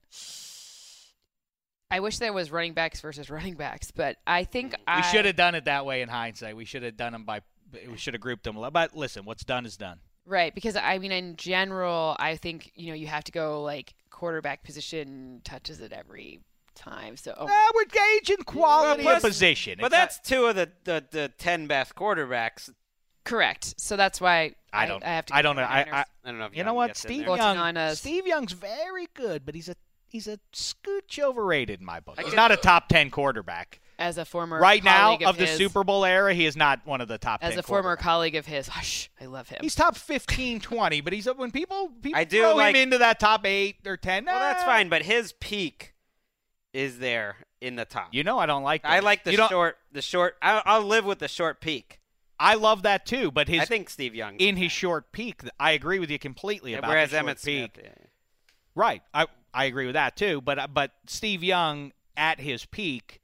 I 1.92 2.00
wish 2.00 2.18
there 2.18 2.34
was 2.34 2.52
running 2.52 2.74
backs 2.74 3.00
versus 3.02 3.30
running 3.30 3.56
backs, 3.56 3.92
but 3.92 4.18
I 4.26 4.44
think 4.44 4.76
I 4.88 4.98
We 4.98 5.04
should 5.04 5.26
have 5.26 5.36
done 5.36 5.56
it 5.56 5.66
that 5.66 5.86
way 5.86 6.02
in 6.02 6.10
hindsight. 6.10 6.56
We 6.56 6.66
should 6.66 6.84
have 6.84 6.98
done 6.98 7.12
them 7.12 7.24
by. 7.26 7.42
We 7.88 7.98
should 7.98 8.14
have 8.14 8.22
grouped 8.22 8.44
them. 8.44 8.58
But 8.72 8.96
listen, 8.96 9.26
what's 9.26 9.44
done 9.44 9.66
is 9.66 9.78
done. 9.78 10.00
Right, 10.26 10.56
because 10.56 10.76
I 10.76 10.98
mean, 10.98 11.12
in 11.12 11.36
general, 11.36 12.16
I 12.18 12.36
think 12.38 12.72
you 12.74 12.88
know 12.88 12.96
you 12.96 13.06
have 13.08 13.24
to 13.26 13.32
go 13.32 13.62
like 13.62 13.94
quarterback 14.16 14.64
position 14.64 15.42
touches 15.44 15.82
it 15.82 15.92
every 15.92 16.40
time. 16.74 17.18
So 17.18 17.34
oh, 17.38 17.72
we're 17.76 17.84
gauging 17.86 18.46
quality 18.46 19.04
Well, 19.04 19.18
of 19.18 19.22
position. 19.22 19.78
But 19.80 19.88
It's 19.88 19.92
not- 19.94 19.98
that's 20.00 20.20
two 20.22 20.46
of 20.46 20.56
the, 20.56 20.72
the, 20.86 21.04
the 21.12 21.32
ten 21.38 21.68
best 21.68 21.96
quarterbacks. 21.96 22.70
correct. 23.26 23.76
So 23.78 23.98
that's 23.98 24.22
why 24.22 24.56
I 24.72 24.86
don't. 24.86 25.04
I, 25.04 25.08
have 25.08 25.26
to. 25.26 25.36
I 25.36 25.42
don't 25.42 25.58
know. 25.58 25.64
I, 25.64 25.82
I, 25.82 26.00
I 26.00 26.06
don't 26.24 26.40
know 26.40 26.46
if 26.46 26.54
you 26.54 26.58
Young 26.60 26.66
know 26.68 26.74
what? 26.76 26.96
Steve 26.96 27.26
Young. 27.28 27.96
Steve 27.96 28.26
Young's 28.26 28.54
very 28.54 29.08
good, 29.14 29.46
but 29.46 29.54
he's 29.54 29.68
a 29.68 29.76
he's 30.08 30.28
a 30.28 30.40
scooch 30.54 31.20
overrated 31.20 31.82
in 31.82 31.86
my 31.86 32.00
book. 32.00 32.20
He's 32.20 32.34
not 32.34 32.52
a 32.52 32.58
top 32.58 32.88
ten 32.88 33.10
quarterback 33.10 33.82
as 33.98 34.18
a 34.18 34.26
former 34.26 34.60
right 34.60 34.84
now 34.84 35.16
colleague 35.16 35.24
of 35.24 35.38
the 35.38 35.46
his, 35.46 35.58
Super 35.58 35.84
Bowl 35.84 36.06
era. 36.06 36.34
He 36.34 36.46
is 36.46 36.56
not 36.56 36.82
one 36.86 37.02
of 37.02 37.08
the 37.08 37.18
top. 37.18 37.44
As 37.44 37.58
a 37.58 37.64
former 37.64 37.96
colleague 37.96 38.36
of 38.36 38.46
his, 38.46 38.68
hush, 38.68 39.10
I 39.20 39.26
love 39.26 39.50
him. 39.50 39.60
He's 39.62 39.76
top 39.76 39.96
15, 39.96 40.60
20, 40.60 41.02
but 41.02 41.14
he's 41.14 41.28
when 41.36 41.52
people 41.52 41.92
people 42.02 42.20
I 42.20 42.24
do 42.24 42.42
throw 42.42 42.56
like- 42.56 42.76
him 42.76 42.82
into 42.84 42.98
that 43.00 43.20
top 43.20 43.46
eight 43.46 43.78
or 43.86 43.98
ten. 43.98 44.26
Well, 44.26 44.40
that's 44.40 44.64
fine, 44.64 44.90
but 44.90 45.04
his 45.04 45.34
peak 45.34 45.94
is 46.74 47.00
there 47.00 47.38
in 47.62 47.76
the 47.76 47.86
top. 47.86 48.10
You 48.12 48.24
know 48.24 48.38
I 48.38 48.46
don't 48.46 48.64
like. 48.64 48.84
That. 48.84 48.92
I 48.92 49.00
like 49.00 49.24
the 49.24 49.32
You 49.32 49.48
short. 49.48 49.78
The 49.92 50.02
short. 50.02 50.36
I, 50.42 50.62
I'll 50.66 50.84
live 50.84 51.06
with 51.06 51.20
the 51.20 51.28
short 51.28 51.62
peak. 51.62 52.00
I 52.38 52.56
love 52.56 52.84
that 52.84 53.06
too, 53.06 53.32
but 53.32 53.48
his 53.48 53.62
I 53.62 53.66
think 53.66 53.90
Steve 53.90 54.14
Young 54.14 54.36
in 54.38 54.58
his 54.58 54.72
short 54.72 55.12
peak, 55.14 55.42
I 55.60 55.72
agree 55.72 56.00
with 56.00 56.12
you 56.12 56.20
completely 56.20 56.74
about 56.74 56.90
whereas 56.90 57.12
the 57.12 57.20
short 57.20 57.38
Emmitt 57.38 57.46
peak. 57.46 57.72
Smith. 57.76 57.86
yeah. 57.86 58.06
Right, 58.76 59.02
I 59.14 59.28
I 59.54 59.66
agree 59.66 59.86
with 59.86 59.94
that 59.94 60.18
too. 60.18 60.42
But 60.42 60.60
uh, 60.60 60.68
but 60.68 60.92
Steve 61.08 61.44
Young 61.44 61.94
at 62.18 62.42
his 62.42 62.66
peak 62.66 63.22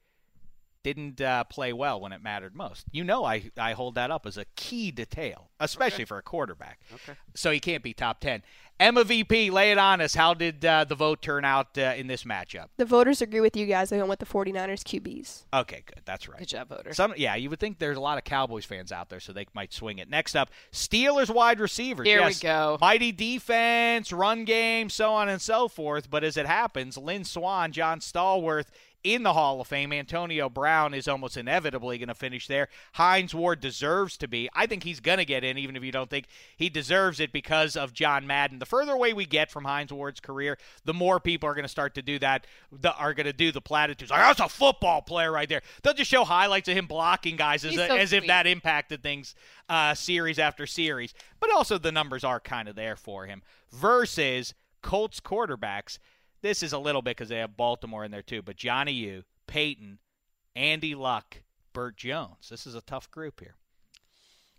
didn't 0.83 1.21
uh, 1.21 1.43
play 1.45 1.73
well 1.73 1.99
when 1.99 2.11
it 2.11 2.21
mattered 2.21 2.55
most. 2.55 2.85
You 2.91 3.03
know, 3.03 3.25
I, 3.25 3.51
I 3.57 3.73
hold 3.73 3.95
that 3.95 4.11
up 4.11 4.25
as 4.25 4.37
a 4.37 4.45
key 4.55 4.91
detail, 4.91 5.49
especially 5.59 6.05
for 6.05 6.17
a 6.17 6.21
quarterback. 6.21 6.79
Okay. 6.93 7.17
So 7.35 7.51
he 7.51 7.59
can't 7.59 7.83
be 7.83 7.93
top 7.93 8.19
10. 8.19 8.43
Emma 8.81 9.03
VP, 9.03 9.51
lay 9.51 9.71
it 9.71 9.77
on 9.77 10.01
us. 10.01 10.15
How 10.15 10.33
did 10.33 10.65
uh, 10.65 10.85
the 10.85 10.95
vote 10.95 11.21
turn 11.21 11.45
out 11.45 11.77
uh, 11.77 11.93
in 11.95 12.07
this 12.07 12.23
matchup? 12.23 12.69
The 12.77 12.85
voters 12.85 13.21
agree 13.21 13.39
with 13.39 13.55
you 13.55 13.67
guys. 13.67 13.91
They 13.91 13.97
went 13.97 14.09
with 14.09 14.17
the 14.17 14.25
49ers 14.25 14.81
QBs. 14.81 15.43
Okay, 15.53 15.83
good. 15.85 16.01
That's 16.03 16.27
right. 16.27 16.39
Good 16.39 16.47
job, 16.47 16.69
voter. 16.69 16.91
Some, 16.91 17.13
yeah, 17.15 17.35
you 17.35 17.51
would 17.51 17.59
think 17.59 17.77
there's 17.77 17.97
a 17.97 18.01
lot 18.01 18.17
of 18.17 18.23
Cowboys 18.23 18.65
fans 18.65 18.91
out 18.91 19.09
there, 19.09 19.19
so 19.19 19.33
they 19.33 19.45
might 19.53 19.71
swing 19.71 19.99
it. 19.99 20.09
Next 20.09 20.35
up, 20.35 20.49
Steelers 20.71 21.29
wide 21.29 21.59
receivers. 21.59 22.07
Here 22.07 22.25
we 22.25 22.33
go. 22.33 22.79
Mighty 22.81 23.11
defense, 23.11 24.11
run 24.11 24.45
game, 24.45 24.89
so 24.89 25.13
on 25.13 25.29
and 25.29 25.39
so 25.39 25.67
forth. 25.67 26.09
But 26.09 26.23
as 26.23 26.35
it 26.35 26.47
happens, 26.47 26.97
Lynn 26.97 27.23
Swann, 27.23 27.71
John 27.73 27.99
Stallworth 27.99 28.71
in 29.03 29.23
the 29.23 29.33
Hall 29.33 29.61
of 29.61 29.67
Fame. 29.67 29.93
Antonio 29.93 30.49
Brown 30.49 30.93
is 30.93 31.07
almost 31.07 31.37
inevitably 31.37 31.97
going 31.97 32.07
to 32.07 32.15
finish 32.15 32.47
there. 32.47 32.67
Hines 32.93 33.33
Ward 33.33 33.59
deserves 33.59 34.17
to 34.17 34.27
be. 34.27 34.49
I 34.53 34.65
think 34.65 34.83
he's 34.83 34.99
going 34.99 35.17
to 35.17 35.25
get 35.25 35.43
in, 35.43 35.57
even 35.57 35.75
if 35.75 35.83
you 35.83 35.91
don't 35.91 36.09
think 36.09 36.27
he 36.57 36.69
deserves 36.69 37.19
it 37.19 37.31
because 37.31 37.75
of 37.75 37.93
John 37.93 38.27
Madden. 38.27 38.59
The 38.59 38.65
further 38.65 38.93
away 38.93 39.13
we 39.13 39.25
get 39.25 39.51
from 39.51 39.65
Hines 39.65 39.91
Ward's 39.91 40.19
career, 40.19 40.57
the 40.85 40.93
more 40.93 41.19
people 41.19 41.49
are 41.49 41.53
going 41.53 41.63
to 41.63 41.69
start 41.69 41.95
to 41.95 42.01
do 42.01 42.19
that. 42.19 42.45
The, 42.71 42.93
are 42.95 43.13
going 43.13 43.25
to 43.25 43.33
do 43.33 43.51
the 43.51 43.61
platitudes 43.61 44.11
like 44.11 44.21
that's 44.21 44.39
a 44.39 44.49
football 44.49 45.01
player 45.01 45.31
right 45.31 45.49
there. 45.49 45.61
They'll 45.81 45.93
just 45.93 46.11
show 46.11 46.23
highlights 46.23 46.69
of 46.69 46.77
him 46.77 46.87
blocking 46.87 47.35
guys 47.35 47.65
as, 47.65 47.75
so 47.75 47.81
as 47.95 48.13
if 48.13 48.27
that 48.27 48.47
impacted 48.47 49.03
things 49.03 49.35
uh, 49.69 49.93
series 49.93 50.39
after 50.39 50.65
series. 50.67 51.13
But 51.39 51.51
also 51.51 51.77
the 51.77 51.91
numbers 51.91 52.23
are 52.23 52.39
kind 52.39 52.67
of 52.67 52.75
there 52.75 52.95
for 52.95 53.25
him. 53.25 53.41
Versus 53.71 54.53
Colts 54.81 55.19
quarterbacks. 55.19 55.97
This 56.41 56.63
is 56.63 56.73
a 56.73 56.79
little 56.79 57.01
bit 57.01 57.11
because 57.17 57.29
they 57.29 57.37
have 57.37 57.55
Baltimore 57.57 58.03
in 58.03 58.11
there 58.11 58.21
too. 58.21 58.41
But 58.41 58.55
Johnny 58.55 58.93
U, 58.93 59.23
Peyton, 59.47 59.99
Andy 60.55 60.95
Luck, 60.95 61.37
Bert 61.73 61.97
Jones. 61.97 62.49
This 62.49 62.65
is 62.65 62.75
a 62.75 62.81
tough 62.81 63.09
group 63.11 63.39
here. 63.39 63.55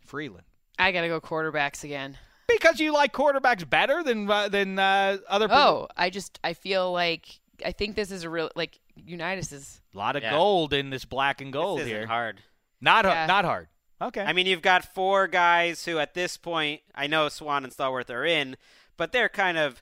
Frelund. 0.08 0.42
I 0.78 0.92
gotta 0.92 1.08
go 1.08 1.20
quarterbacks 1.20 1.84
again. 1.84 2.18
Because 2.48 2.80
you 2.80 2.92
like 2.92 3.12
quarterbacks 3.12 3.68
better 3.68 4.02
than 4.02 4.30
uh, 4.30 4.48
than 4.48 4.78
uh, 4.78 5.18
other 5.28 5.48
people. 5.48 5.62
Oh, 5.62 5.88
I 5.96 6.10
just 6.10 6.38
I 6.44 6.54
feel 6.54 6.92
like 6.92 7.40
I 7.64 7.72
think 7.72 7.96
this 7.96 8.10
is 8.10 8.24
a 8.24 8.30
real 8.30 8.50
like 8.56 8.78
Unitas 8.94 9.52
is 9.52 9.80
A 9.94 9.98
lot 9.98 10.16
of 10.16 10.22
Yeah. 10.22 10.30
gold 10.32 10.72
in 10.72 10.90
this 10.90 11.04
black 11.04 11.40
and 11.40 11.52
gold 11.52 11.78
This 11.80 11.86
isn't 11.86 11.98
here. 11.98 12.06
hard. 12.06 12.42
Not 12.80 13.04
Yeah. 13.04 13.26
not 13.26 13.44
hard. 13.44 13.68
Okay. 14.00 14.20
I 14.22 14.32
mean, 14.32 14.46
you've 14.46 14.62
got 14.62 14.84
four 14.84 15.28
guys 15.28 15.84
who, 15.84 16.00
at 16.00 16.12
this 16.12 16.36
point, 16.36 16.80
I 16.92 17.06
know 17.06 17.28
Swan 17.28 17.62
and 17.62 17.72
Stallworth 17.72 18.10
are 18.10 18.24
in, 18.24 18.56
but 18.96 19.12
they're 19.12 19.28
kind 19.28 19.56
of, 19.56 19.80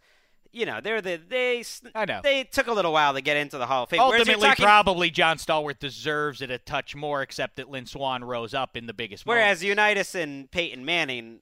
you 0.53 0.67
know, 0.67 0.81
they're 0.81 1.01
the 1.01 1.21
they. 1.29 1.65
I 1.95 2.05
know. 2.05 2.21
they 2.23 2.45
took 2.45 2.67
a 2.67 2.73
little 2.73 2.93
while 2.93 3.15
to 3.15 3.21
get 3.21 3.37
into 3.37 3.59
the 3.59 3.67
Hall 3.67 3.85
of 3.85 3.91
Fame. 3.91 4.01
Ultimately, 4.01 4.49
talking- 4.49 4.65
probably 4.65 5.11
John 5.11 5.37
Stallworth 5.39 5.79
deserves 5.79 6.43
it 6.43 6.51
a 6.51 6.59
touch 6.59 6.95
more, 6.97 7.23
except 7.23 7.57
that 7.57 7.69
Lynn 7.71 7.87
Swann 7.87 8.25
rose 8.25 8.55
up 8.55 8.77
in 8.77 8.87
the 8.87 8.95
biggest. 8.95 9.27
Whereas 9.27 9.61
moment. 9.63 9.69
Unitas 9.79 10.15
and 10.15 10.51
Peyton 10.51 10.85
Manning, 10.85 11.41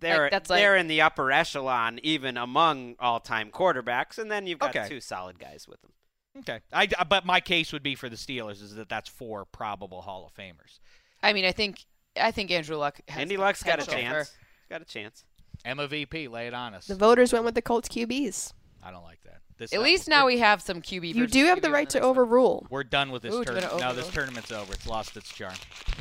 they're 0.00 0.22
Like, 0.24 0.30
that's 0.32 0.48
they're 0.48 0.76
in 0.76 0.88
the 0.88 1.00
upper 1.02 1.30
echelon, 1.30 2.00
even 2.02 2.36
among 2.36 2.96
all-time 2.98 3.50
quarterbacks, 3.50 4.18
and 4.18 4.30
then 4.30 4.46
you've 4.46 4.58
got 4.58 4.74
Okay. 4.76 4.88
two 4.88 5.00
solid 5.00 5.38
guys 5.38 5.66
with 5.68 5.80
them. 5.82 5.92
okay, 6.40 6.60
I, 6.72 6.86
but 7.04 7.24
my 7.24 7.40
case 7.40 7.72
would 7.72 7.82
be 7.82 7.94
for 7.94 8.08
the 8.08 8.16
Steelers 8.16 8.62
is 8.62 8.74
that 8.74 8.88
that's 8.88 9.08
four 9.08 9.44
probable 9.46 10.02
Hall 10.02 10.26
of 10.26 10.34
Famers. 10.34 10.80
I 11.22 11.32
mean 11.32 11.44
I 11.46 11.52
think 11.52 11.84
I 12.18 12.30
think 12.30 12.50
Andrew 12.50 12.76
Luck 12.76 13.00
has 13.08 13.18
Andy 13.20 13.36
Luck's 13.38 13.62
got 13.62 13.82
a 13.82 13.86
chance. 13.86 14.28
for- 14.30 14.36
got 14.68 14.82
a 14.82 14.84
chance. 14.84 15.24
Emma 15.66 15.86
VP, 15.86 16.28
lay 16.28 16.46
it 16.46 16.54
on 16.54 16.74
us. 16.74 16.86
The 16.86 16.94
voters 16.94 17.32
went 17.32 17.44
with 17.44 17.54
the 17.54 17.62
Colts 17.62 17.88
QBs. 17.88 18.52
I 18.82 18.90
don't 18.90 19.02
like 19.02 19.20
that. 19.24 19.40
This, 19.58 19.72
At 19.72 19.80
least 19.80 20.06
now 20.06 20.26
we 20.26 20.38
have 20.38 20.60
some 20.62 20.80
QB. 20.82 21.14
You 21.14 21.26
do 21.26 21.46
have 21.46 21.58
QB 21.58 21.62
the 21.62 21.70
right 21.70 21.90
to 21.90 21.98
next 21.98 22.04
one. 22.04 22.10
overrule. 22.10 22.66
We're 22.70 22.84
done 22.84 23.10
with 23.10 23.22
this 23.22 23.34
Ooh, 23.34 23.42
tournament. 23.42 23.80
No, 23.80 23.94
this 23.94 24.08
tournament's 24.08 24.52
over. 24.52 24.72
It's 24.72 24.86
lost 24.86 25.16
its 25.16 25.28
charm. 25.28 25.54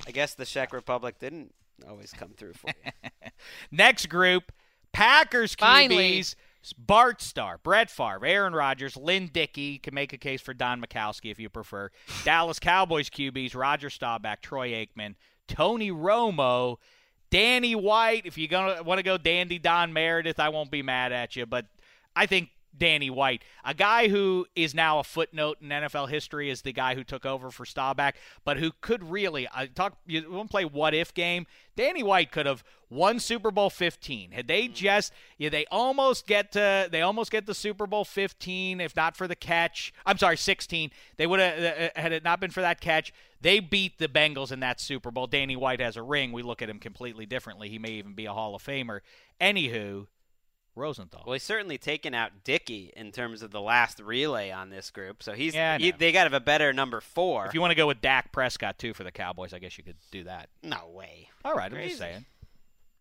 I 0.06 0.12
guess 0.12 0.36
the 0.36 0.46
Czech 0.46 0.74
Republic 0.74 1.20
didn't 1.20 1.54
always 1.88 2.12
come 2.12 2.30
through 2.30 2.54
for 2.54 2.70
you. 2.86 2.92
Next 3.72 4.08
group, 4.08 4.52
Packers 4.94 5.56
QBs. 5.56 5.60
Finally. 5.60 6.24
Bart 6.80 7.22
Starr, 7.22 7.60
Brett 7.60 7.92
Favre, 7.92 8.26
Aaron 8.26 8.54
Rodgers, 8.54 8.98
Lynn 8.98 9.30
Dickey 9.32 9.78
can 9.78 9.94
make 9.94 10.14
a 10.14 10.18
case 10.18 10.42
for 10.42 10.52
Don 10.52 10.82
Majkowski 10.82 11.30
if 11.30 11.40
you 11.40 11.48
prefer. 11.48 11.92
Dallas 12.24 12.60
Cowboys 12.60 13.08
QBs, 13.10 13.56
Roger 13.56 13.90
Staubach, 13.92 14.42
Troy 14.42 14.72
Aikman, 14.72 15.14
Tony 15.48 15.92
Romo, 15.92 16.78
Danny 17.36 17.76
White. 17.76 18.26
If 18.26 18.38
gonna 18.48 18.82
want 18.82 19.00
to 19.00 19.04
go 19.04 19.18
Dandy 19.18 19.60
Don 19.60 19.92
Meredith, 19.92 20.40
I 20.40 20.48
won't 20.48 20.72
be 20.72 20.82
mad 20.82 21.12
at 21.12 21.36
you, 21.36 21.46
but 21.46 21.66
I 22.16 22.28
think 22.28 22.48
Danny 22.78 23.10
White, 23.10 23.44
a 23.64 23.74
guy 23.74 24.08
who 24.08 24.46
is 24.56 24.74
now 24.74 25.00
a 25.00 25.04
footnote 25.04 25.58
in 25.62 25.70
NFL 25.70 26.10
history, 26.10 26.50
is 26.50 26.62
the 26.62 26.74
guy 26.74 26.96
who 26.96 27.04
took 27.04 27.26
over 27.26 27.52
for 27.52 27.66
Staubach, 27.66 28.16
but 28.44 28.58
who 28.58 28.72
could 28.82 29.04
really 29.10 29.48
I 29.54 29.68
talk. 29.68 29.98
You 30.06 30.32
want 30.32 30.50
to 30.50 30.52
play 30.52 30.66
what 30.66 30.94
if 30.94 31.14
game? 31.14 31.46
Danny 31.76 32.04
White 32.04 32.32
could 32.32 32.46
have 32.46 32.64
won 32.90 33.20
Super 33.20 33.52
Bowl 33.52 33.70
15 33.70 34.32
had 34.32 34.48
they 34.48 34.68
just. 34.68 35.12
Yeah, 35.38 35.50
they 35.50 35.66
almost 35.72 36.28
get 36.28 36.52
to. 36.54 36.88
They 36.90 37.02
almost 37.02 37.32
get 37.32 37.46
the 37.46 37.54
Super 37.54 37.88
Bowl 37.88 38.06
15 38.06 38.80
if 38.80 38.96
not 38.96 39.18
for 39.18 39.28
the 39.28 39.36
catch. 39.36 39.94
I'm 40.06 40.18
sorry, 40.18 40.38
16. 40.38 40.92
They 41.18 41.28
would 41.28 41.40
have 41.40 41.60
uh, 41.60 42.00
had 42.00 42.12
it 42.12 42.24
not 42.24 42.40
been 42.40 42.52
for 42.52 42.62
that 42.62 42.80
catch. 42.82 43.14
They 43.42 43.60
beat 43.60 44.00
the 44.00 44.08
Bengals 44.08 44.52
in 44.52 44.62
that 44.62 44.80
Super 44.80 45.12
Bowl. 45.12 45.28
Danny 45.28 45.56
White 45.56 45.80
has 45.80 45.98
a 45.98 46.02
ring. 46.04 46.32
We 46.32 46.42
look 46.42 46.62
at 46.62 46.70
him 46.70 46.80
completely 46.80 47.26
differently. 47.26 47.70
He 47.70 47.78
may 47.78 47.92
even 47.92 48.14
be 48.14 48.26
a 48.26 48.34
Hall 48.34 48.56
of 48.56 48.64
Famer. 48.64 49.02
Anywho, 49.40 50.08
Rosenthal. 50.76 51.24
Well, 51.26 51.34
he's 51.34 51.44
certainly 51.44 51.78
taken 51.78 52.14
out 52.14 52.32
Dickey 52.44 52.92
in 52.96 53.12
terms 53.12 53.42
of 53.42 53.52
the 53.52 53.62
last 53.62 54.00
relay 54.00 54.52
on 54.52 54.70
this 54.70 54.90
group, 54.92 55.24
so 55.24 55.34
he's 55.34 55.56
yeah, 55.56 55.78
he, 55.78 55.92
they 55.92 56.12
got 56.12 56.26
to 56.26 56.32
have 56.32 56.42
a 56.42 56.44
better 56.44 56.74
number 56.74 57.02
four. 57.02 57.46
If 57.46 57.54
you 57.54 57.62
want 57.62 57.72
to 57.72 57.76
go 57.76 57.88
with 57.88 58.02
Dak 58.02 58.32
Prescott 58.32 58.78
too 58.78 58.94
for 58.94 59.04
the 59.04 59.12
Cowboys, 59.12 59.54
I 59.54 59.60
guess 59.60 59.78
you 59.78 59.84
could 59.84 59.98
do 60.12 60.26
that. 60.26 60.50
no 60.62 60.90
way. 60.94 61.30
All 61.44 61.54
right, 61.54 61.72
I'm 61.72 61.88
just 61.88 62.00
saying. 62.00 62.26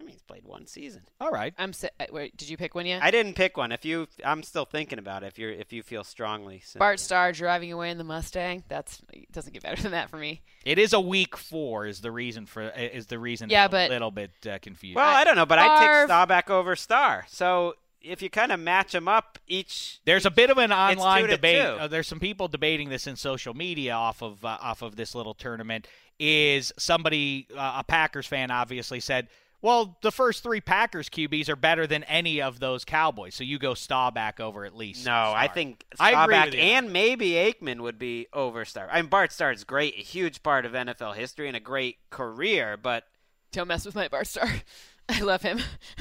I 0.05 0.07
mean, 0.07 0.13
he's 0.13 0.23
played 0.23 0.45
one 0.45 0.67
season. 0.67 1.01
All 1.19 1.31
right. 1.31 1.55
I'm 1.57 1.73
si- 1.73 1.89
uh, 1.99 2.05
wait. 2.13 2.37
Did 2.37 2.51
you 2.51 2.59
pick 2.59 2.75
one 2.75 2.85
yet? 2.85 3.03
I 3.03 3.11
didn't 3.11 3.35
pick 3.37 3.57
one. 3.57 3.73
If 3.73 3.87
you, 3.87 4.07
I'm 4.23 4.43
still 4.43 4.67
thinking 4.67 4.99
about 4.99 5.23
it. 5.23 5.29
If 5.29 5.39
you're, 5.39 5.51
if 5.51 5.73
you 5.73 5.83
feel 5.83 6.05
strongly, 6.05 6.61
so- 6.63 6.79
Bart 6.79 7.01
Starr 7.01 7.33
driving 7.33 7.73
away 7.73 7.89
in 7.91 7.97
the 7.97 8.05
Mustang. 8.05 8.65
That's 8.69 9.01
doesn't 9.33 9.55
get 9.55 9.63
better 9.63 9.81
than 9.81 9.93
that 9.93 10.11
for 10.11 10.19
me. 10.19 10.43
It 10.67 10.79
is 10.79 10.93
a 10.93 11.01
week 11.01 11.39
four 11.39 11.87
is 11.87 12.03
the 12.03 12.11
reason 12.13 12.45
for 12.45 12.69
is 12.69 13.07
the 13.07 13.19
reason. 13.19 13.49
Yeah, 13.49 13.65
it's 13.65 13.73
but- 13.73 13.91
a 13.91 13.95
little 13.95 14.11
bit 14.11 14.33
uh, 14.47 14.59
confused. 14.61 14.97
Well, 14.97 15.09
I, 15.09 15.25
don't 15.25 15.37
know, 15.37 15.47
but 15.47 15.59
I'd 15.59 15.79
take 15.79 15.89
Favre- 15.89 16.07
Staubach 16.09 16.51
over 16.51 16.77
Starr. 16.77 17.25
So 17.29 17.75
if 18.03 18.21
you 18.21 18.29
kind 18.29 18.53
of 18.53 18.61
match 18.61 18.93
them 18.93 19.09
up, 19.09 19.39
each 19.49 20.01
There's 20.05 20.27
a 20.27 20.31
bit 20.31 20.51
of 20.51 20.59
an 20.59 20.71
online 20.71 21.29
debate. 21.29 21.65
Uh, 21.65 21.89
there's 21.89 22.07
some 22.07 22.21
people 22.21 22.49
debating 22.49 22.91
this 22.91 23.07
in 23.07 23.17
social 23.17 23.55
media 23.55 23.95
off 23.95 24.23
of 24.23 24.45
uh, 24.45 24.59
off 24.61 24.83
of 24.83 24.97
this 24.97 25.15
little 25.15 25.33
tournament. 25.33 25.89
Is 26.19 26.73
somebody 26.79 27.49
uh, 27.57 27.77
a 27.79 27.85
Packers 27.85 28.27
fan 28.27 28.53
obviously 28.53 29.01
said, 29.01 29.27
"Well, 29.65 29.97
the 30.03 30.12
first 30.12 30.43
three 30.43 30.61
Packers 30.61 31.09
QBs 31.09 31.49
are 31.49 31.57
better 31.57 31.87
than 31.87 32.05
any 32.05 32.43
of 32.43 32.61
those 32.61 32.85
Cowboys." 32.85 33.35
So 33.35 33.43
you 33.45 33.59
go 33.59 33.73
Staubach 33.75 34.39
over 34.39 34.65
at 34.67 34.77
least. 34.77 35.07
No, 35.07 35.12
I 35.12 35.47
Starr. 35.47 35.55
think 35.55 35.85
I 35.99 36.11
agree 36.11 36.35
Staubach 36.35 36.45
with 36.47 36.55
you. 36.55 36.61
and 36.61 36.93
maybe 36.93 37.31
Aikman 37.31 37.81
would 37.81 37.99
be 37.99 38.27
over 38.33 38.65
Starr. 38.65 38.89
I 38.93 39.01
mean, 39.01 39.09
Bart 39.09 39.33
Starr 39.33 39.53
is 39.53 39.65
great, 39.65 39.95
a 39.99 40.03
huge 40.03 40.43
part 40.43 40.67
of 40.67 40.73
NFL 40.73 41.15
history 41.15 41.49
and 41.49 41.57
a 41.57 41.61
great 41.61 41.97
career, 42.11 42.77
but 42.77 43.05
Don't 43.53 43.69
mess 43.69 43.87
with 43.87 43.95
my 43.95 44.09
Bart 44.09 44.27
Starr. 44.27 44.53
I 45.09 45.21
love 45.21 45.43
him. 45.43 45.61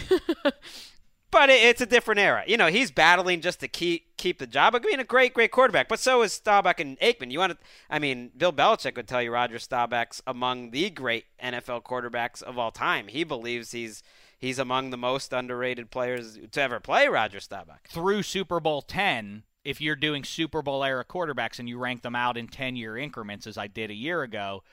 but 1.34 1.50
it, 1.50 1.62
it's 1.64 1.82
a 1.82 1.86
different 1.86 2.20
era. 2.20 2.44
You 2.48 2.56
know, 2.56 2.68
he's 2.68 2.92
battling 2.92 3.42
just 3.42 3.60
to 3.62 3.68
keep 3.68 4.16
keep 4.16 4.40
the 4.40 4.48
job. 4.48 4.76
I 4.76 4.80
mean, 4.80 5.00
a 5.00 5.04
great, 5.04 5.34
great 5.34 5.52
quarterback, 5.52 5.90
but 5.90 6.00
so 6.00 6.22
is 6.22 6.32
Staubach 6.32 6.80
and 6.80 6.98
Aikman. 7.00 7.32
You 7.32 7.40
want 7.40 7.54
to? 7.54 7.58
I 7.90 8.00
mean, 8.00 8.32
Bill 8.38 8.54
Belichick 8.54 8.96
would 8.96 9.08
tell 9.08 9.22
you 9.22 9.32
Roger 9.32 9.60
Staubach's 9.60 10.22
among 10.26 10.72
the 10.72 10.90
great 10.92 11.26
NFL 11.44 11.84
quarterbacks 11.84 12.42
of 12.42 12.58
all 12.58 12.72
time. 12.72 13.08
He 13.08 13.24
believes 13.24 13.72
he's 13.72 14.04
he's 14.38 14.60
among 14.60 14.92
the 14.92 14.98
most 14.98 15.34
underrated 15.34 15.90
players 15.92 16.38
to 16.52 16.62
ever 16.62 16.80
play. 16.80 17.08
Roger 17.08 17.40
Staubach. 17.40 17.90
through 17.90 18.24
Super 18.24 18.60
Bowl 18.60 18.82
10, 18.82 19.44
if 19.66 19.82
you're 19.82 19.96
doing 19.96 20.24
Super 20.24 20.62
Bowl 20.62 20.84
era 20.84 21.04
quarterbacks 21.04 21.60
and 21.60 21.68
you 21.68 21.78
rank 21.78 22.04
them 22.04 22.16
out 22.16 22.38
in 22.38 22.48
10 22.48 22.76
year 22.76 22.98
increments, 22.98 23.48
as 23.48 23.58
I 23.58 23.68
did 23.68 23.90
a 23.90 23.96
year 23.96 24.22
ago, 24.22 24.64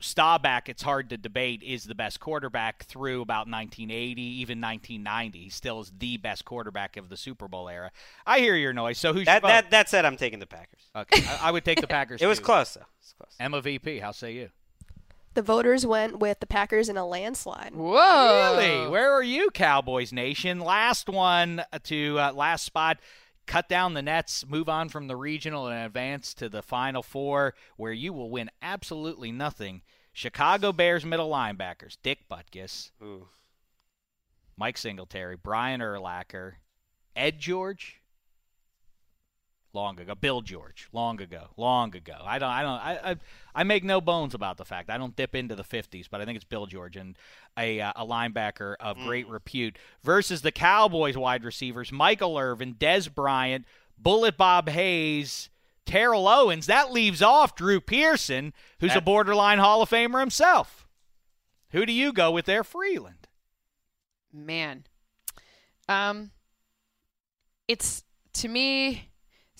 Staubach, 0.00 0.68
it's 0.68 0.82
hard 0.82 1.10
to 1.10 1.16
debate, 1.16 1.62
is 1.62 1.84
the 1.84 1.94
best 1.94 2.20
quarterback 2.20 2.84
through 2.84 3.20
about 3.22 3.46
1980, 3.46 4.20
even 4.22 4.60
1990. 4.60 5.38
He 5.38 5.50
still 5.50 5.80
is 5.80 5.92
the 5.98 6.16
best 6.16 6.44
quarterback 6.44 6.96
of 6.96 7.08
the 7.08 7.16
Super 7.16 7.48
Bowl 7.48 7.68
era. 7.68 7.90
I 8.26 8.40
hear 8.40 8.56
your 8.56 8.72
noise. 8.72 8.98
So 8.98 9.12
who's 9.12 9.26
That 9.26 9.42
that 9.42 9.70
that 9.70 9.88
said, 9.88 10.04
I'm 10.04 10.16
taking 10.16 10.38
the 10.38 10.46
Packers. 10.46 10.80
Okay, 10.96 11.22
I, 11.26 11.48
I 11.48 11.50
would 11.50 11.64
take 11.64 11.80
the 11.80 11.86
Packers. 11.88 12.20
It 12.22 12.26
was 12.26 12.38
too. 12.38 12.44
close 12.44 12.74
though. 12.74 12.80
It 12.80 12.86
was 13.00 13.14
close. 13.16 13.36
Emma 13.38 13.60
VP, 13.60 13.98
how 13.98 14.12
say 14.12 14.32
you? 14.32 14.50
The 15.34 15.42
voters 15.42 15.86
went 15.86 16.18
with 16.18 16.40
the 16.40 16.46
Packers 16.46 16.88
in 16.88 16.96
a 16.96 17.06
landslide. 17.06 17.72
Whoa! 17.74 18.56
Really? 18.58 18.88
Where 18.88 19.12
are 19.12 19.22
you, 19.22 19.50
Cowboys 19.52 20.12
Nation? 20.12 20.58
Last 20.58 21.08
one 21.08 21.62
to 21.84 22.18
uh, 22.18 22.32
last 22.32 22.64
spot. 22.64 22.98
Cut 23.46 23.68
down 23.68 23.94
the 23.94 24.02
nets, 24.02 24.46
move 24.46 24.68
on 24.68 24.88
from 24.88 25.08
the 25.08 25.16
regional 25.16 25.66
and 25.66 25.84
advance 25.84 26.34
to 26.34 26.48
the 26.48 26.62
Final 26.62 27.02
Four, 27.02 27.54
where 27.76 27.92
you 27.92 28.12
will 28.12 28.30
win 28.30 28.50
absolutely 28.62 29.32
nothing. 29.32 29.82
Chicago 30.12 30.72
Bears 30.72 31.04
middle 31.04 31.30
linebackers 31.30 31.96
Dick 32.02 32.28
Butkus, 32.28 32.90
Ooh. 33.02 33.28
Mike 34.56 34.76
Singletary, 34.78 35.36
Brian 35.36 35.80
Urlacher, 35.80 36.54
Ed 37.16 37.38
George, 37.38 37.99
long 39.72 40.00
ago. 40.00 40.14
Bill 40.14 40.40
George, 40.40 40.88
long 40.92 41.20
ago, 41.20 41.48
long 41.56 41.94
ago. 41.94 42.16
I 42.24 42.38
don't, 42.38 42.50
I 42.50 42.62
don't, 42.62 42.70
I, 42.70 43.10
I, 43.10 43.16
I 43.54 43.62
make 43.64 43.84
no 43.84 44.00
bones 44.00 44.34
about 44.34 44.56
the 44.56 44.64
fact 44.64 44.90
I 44.90 44.98
don't 44.98 45.16
dip 45.16 45.34
into 45.34 45.54
the 45.54 45.64
50s, 45.64 46.06
but 46.10 46.20
I 46.20 46.24
think 46.24 46.36
it's 46.36 46.44
Bill 46.44 46.66
George 46.66 46.96
and 46.96 47.16
a, 47.56 47.80
uh, 47.80 47.92
a 47.96 48.06
linebacker 48.06 48.74
of 48.80 48.96
great 48.98 49.28
repute 49.28 49.78
versus 50.02 50.42
the 50.42 50.52
Cowboys 50.52 51.16
wide 51.16 51.44
receivers 51.44 51.92
Michael 51.92 52.38
Irvin, 52.38 52.74
Dez 52.74 53.12
Bryant, 53.12 53.64
Bullet 53.98 54.36
Bob 54.36 54.68
Hayes. 54.68 55.48
Terrell 55.86 56.28
Owens, 56.28 56.66
that 56.66 56.92
leaves 56.92 57.20
off 57.20 57.56
Drew 57.56 57.80
Pearson, 57.80 58.52
who's 58.78 58.94
a 58.94 59.00
borderline 59.00 59.58
Hall 59.58 59.82
of 59.82 59.90
Famer 59.90 60.20
himself. 60.20 60.86
Who 61.72 61.84
do 61.84 61.92
you 61.92 62.12
go 62.12 62.30
with 62.30 62.44
there, 62.44 62.62
Frelund? 62.62 63.24
Man. 64.32 64.84
Um 65.88 66.30
it's 67.66 68.04
to 68.34 68.48
me 68.48 69.09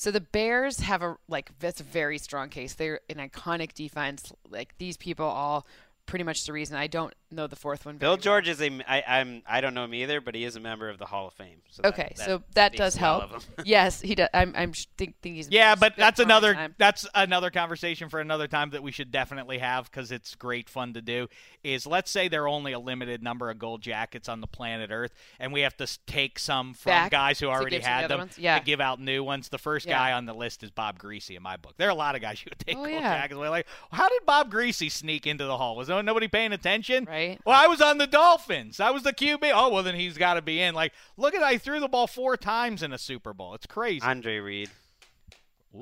so 0.01 0.11
the 0.11 0.23
Bears 0.23 0.81
have 0.81 1.03
a 1.03 1.19
like 1.29 1.51
that's 1.59 1.79
a 1.79 1.85
very 1.85 2.17
strong 2.17 2.49
case. 2.49 2.73
They're 2.73 3.01
an 3.11 3.17
iconic 3.17 3.75
defense. 3.75 4.33
Like 4.49 4.73
these 4.79 4.97
people 4.97 5.27
all 5.27 5.67
pretty 6.11 6.25
much 6.25 6.45
the 6.45 6.53
reason 6.53 6.77
I 6.77 6.89
don't 6.89 7.15
know 7.31 7.47
the 7.47 7.57
fourth 7.57 7.87
one. 7.87 7.97
Bill 7.97 8.13
very 8.17 8.23
George 8.23 8.49
is 8.49 8.61
a 8.61 8.69
I, 8.87 9.03
I'm 9.21 9.43
I 9.47 9.61
don't 9.61 9.73
know 9.75 9.85
him 9.85 9.95
either, 9.95 10.21
but 10.21 10.35
he 10.35 10.45
is 10.45 10.57
a 10.57 10.61
member 10.61 10.89
of 10.89 10.99
the 10.99 11.07
Hall 11.07 11.29
of 11.29 11.33
Fame. 11.35 11.63
So 11.71 11.83
that- 11.83 11.89
Okay, 11.89 12.13
so 12.17 12.43
that 12.55 12.73
speaks 12.73 12.79
does 12.79 12.97
help. 12.97 13.31
yes, 13.65 14.01
he 14.01 14.15
does. 14.17 14.29
I'm 14.35 14.53
I'm 14.57 14.73
think, 14.99 15.15
think 15.23 15.37
he's 15.37 15.49
Yeah, 15.51 15.75
but 15.77 15.95
that's 15.97 16.19
another 16.21 16.53
time. 16.55 16.75
that's 16.79 17.07
another 17.15 17.51
conversation 17.51 18.09
for 18.09 18.21
another 18.21 18.49
time 18.49 18.71
that 18.71 18.83
we 18.83 18.91
should 18.93 19.11
definitely 19.13 19.59
have 19.59 19.91
because 19.91 20.11
it's 20.13 20.35
great 20.35 20.69
fun 20.69 20.93
to 20.95 21.01
do. 21.03 21.29
Is 21.63 21.87
let's 21.87 22.11
say 22.11 22.29
there 22.29 22.43
are 22.45 22.49
only 22.49 22.73
a 22.73 22.79
limited 22.81 23.23
number 23.23 23.49
of 23.49 23.59
gold 23.59 23.81
jackets 23.83 24.29
on 24.29 24.41
the 24.41 24.47
planet 24.47 24.91
Earth, 24.93 25.13
and 25.39 25.53
we 25.53 25.61
have 25.61 25.77
to 25.77 25.87
take 26.07 26.39
some 26.39 26.75
from 26.75 26.91
Back 26.91 27.11
guys 27.13 27.39
who 27.39 27.47
already 27.47 27.77
give 27.77 27.83
the 27.83 27.89
had 27.89 28.09
them 28.11 28.19
ones? 28.19 28.39
Yeah. 28.39 28.59
to 28.59 28.65
give 28.65 28.81
out 28.81 29.01
new 29.01 29.23
ones. 29.23 29.49
The 29.49 29.59
first 29.59 29.87
Yeah. 29.87 29.99
guy 29.99 30.13
on 30.13 30.27
the 30.27 30.35
list 30.35 30.63
is 30.65 30.71
Bob 30.71 30.99
Griese 30.99 31.37
in 31.37 31.43
my 31.43 31.57
book. 31.57 31.75
There 31.77 31.87
are 31.87 31.93
a 31.93 31.95
lot 31.95 32.17
of 32.17 32.21
guys 32.23 32.41
you 32.45 32.51
would 32.51 32.59
take 32.59 32.77
Oh, 32.77 32.81
gold 32.85 32.91
yeah. 32.91 33.21
jackets. 33.21 33.39
We're 33.39 33.49
like, 33.51 33.67
how 33.93 34.09
did 34.09 34.27
Bob 34.27 34.51
Griese 34.51 34.91
sneak 34.91 35.27
into 35.29 35.45
the 35.45 35.57
hall? 35.57 35.77
Was 35.77 35.89
there 36.01 36.11
nobody 36.11 36.29
paying 36.29 36.53
attention? 36.53 37.05
Right. 37.05 37.39
Well, 37.45 37.59
I 37.63 37.67
was 37.67 37.81
on 37.81 37.99
the 37.99 38.07
Dolphins. 38.07 38.81
I 38.81 38.91
was 38.91 39.03
the 39.03 39.13
QB. 39.13 39.51
Oh, 39.55 39.69
well, 39.71 39.83
then 39.83 39.95
he's 39.95 40.17
got 40.19 40.35
to 40.35 40.43
be 40.43 40.61
in. 40.61 40.75
Like, 40.75 40.93
look 41.17 41.35
at 41.35 41.43
I 41.43 41.59
threw 41.59 41.81
the 41.81 41.89
ball 41.89 42.07
four 42.07 42.37
times 42.37 42.83
in 42.83 42.93
a 42.93 42.99
Super 42.99 43.33
Bowl. 43.33 43.55
It's 43.55 43.67
crazy. 43.67 44.01
Andre 44.03 44.39
Reed. 44.39 44.71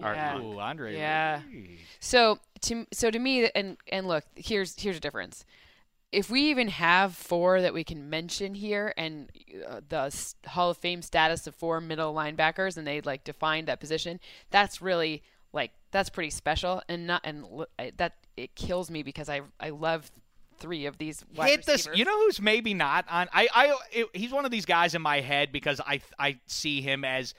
Art 0.02 0.16
Yeah. 0.16 0.38
Ooh, 0.40 0.58
Andre. 0.60 0.94
Yeah. 0.96 1.40
Reed. 1.50 1.78
So 2.00 2.38
to 2.62 2.86
so 2.92 3.10
to 3.10 3.18
me, 3.18 3.48
and 3.54 3.76
and 3.90 4.06
look, 4.06 4.24
here's 4.34 4.78
here's 4.80 4.96
a 4.98 5.00
difference. 5.00 5.44
If 6.10 6.30
we 6.30 6.42
even 6.50 6.68
have 6.68 7.14
four 7.14 7.60
that 7.60 7.74
we 7.74 7.84
can 7.84 8.08
mention 8.08 8.54
here, 8.54 8.94
and 8.96 9.30
uh, 9.68 9.80
the 9.88 10.14
Hall 10.46 10.70
of 10.70 10.78
Fame 10.78 11.02
status 11.02 11.46
of 11.46 11.54
four 11.54 11.80
middle 11.80 12.14
linebackers, 12.14 12.76
and 12.76 12.86
they 12.86 13.00
like 13.02 13.24
defined 13.24 13.68
that 13.68 13.80
position, 13.80 14.18
that's 14.50 14.80
really 14.82 15.22
like 15.52 15.70
that's 15.90 16.10
pretty 16.10 16.30
special. 16.30 16.82
And 16.88 17.06
not 17.06 17.22
and 17.24 17.44
l- 17.44 17.66
I- 17.78 17.92
that 17.96 18.14
it 18.38 18.54
kills 18.54 18.90
me 18.90 19.02
because 19.02 19.28
I 19.28 19.42
I 19.60 19.70
love 19.70 20.10
three 20.58 20.86
of 20.86 20.98
these 20.98 21.24
wide 21.34 21.50
hit 21.50 21.66
this. 21.66 21.88
You 21.94 22.04
know 22.04 22.18
who's 22.24 22.40
maybe 22.40 22.74
not 22.74 23.04
on? 23.08 23.28
I, 23.32 23.48
I, 23.54 23.76
it, 23.92 24.06
he's 24.12 24.32
one 24.32 24.44
of 24.44 24.50
these 24.50 24.66
guys 24.66 24.94
in 24.94 25.02
my 25.02 25.20
head 25.20 25.52
because 25.52 25.80
I, 25.80 26.00
I 26.18 26.38
see 26.46 26.80
him 26.80 27.04
as 27.04 27.34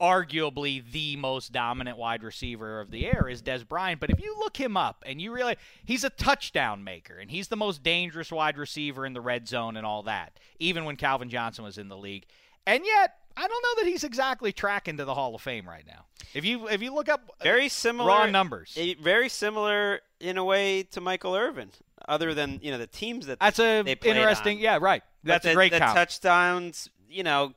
arguably 0.00 0.82
the 0.92 1.16
most 1.16 1.52
dominant 1.52 1.98
wide 1.98 2.22
receiver 2.22 2.80
of 2.80 2.90
the 2.90 3.06
era 3.06 3.30
is 3.30 3.42
Dez 3.42 3.66
Bryant. 3.66 4.00
But 4.00 4.10
if 4.10 4.20
you 4.20 4.34
look 4.38 4.56
him 4.56 4.76
up 4.76 5.02
and 5.06 5.20
you 5.20 5.32
realize 5.32 5.56
he's 5.84 6.04
a 6.04 6.10
touchdown 6.10 6.84
maker 6.84 7.18
and 7.18 7.30
he's 7.30 7.48
the 7.48 7.56
most 7.56 7.82
dangerous 7.82 8.32
wide 8.32 8.56
receiver 8.56 9.04
in 9.04 9.12
the 9.12 9.20
red 9.20 9.46
zone 9.46 9.76
and 9.76 9.84
all 9.84 10.02
that, 10.04 10.38
even 10.58 10.84
when 10.84 10.96
Calvin 10.96 11.28
Johnson 11.28 11.64
was 11.64 11.78
in 11.78 11.88
the 11.88 11.96
league, 11.96 12.26
and 12.66 12.84
yet. 12.84 13.14
I 13.36 13.46
don't 13.46 13.62
know 13.62 13.82
that 13.84 13.88
he's 13.88 14.02
exactly 14.02 14.52
tracking 14.52 14.96
to 14.96 15.04
the 15.04 15.14
Hall 15.14 15.36
of 15.36 15.40
Fame 15.40 15.66
right 15.66 15.86
now. 15.86 16.04
If 16.34 16.44
you 16.44 16.68
if 16.68 16.82
you 16.82 16.92
look 16.92 17.08
up 17.08 17.30
Very 17.40 17.68
similar 17.68 18.08
raw 18.08 18.26
numbers, 18.26 18.76
Very 19.00 19.28
similar 19.28 20.00
in 20.20 20.36
a 20.38 20.44
way 20.44 20.82
to 20.84 21.00
Michael 21.00 21.34
Irvin, 21.34 21.70
other 22.06 22.34
than 22.34 22.60
you 22.62 22.70
know 22.70 22.78
the 22.78 22.86
teams 22.86 23.26
that 23.26 23.40
that's 23.40 23.58
a 23.58 23.82
they 23.82 23.92
interesting. 23.92 24.58
on. 24.58 24.62
Yeah, 24.62 24.78
right. 24.80 25.02
That's 25.24 25.44
the, 25.44 25.52
a 25.52 25.54
great 25.54 25.72
the 25.72 25.78
count. 25.78 25.94
touchdowns. 25.96 26.88
You 27.08 27.24
know, 27.24 27.54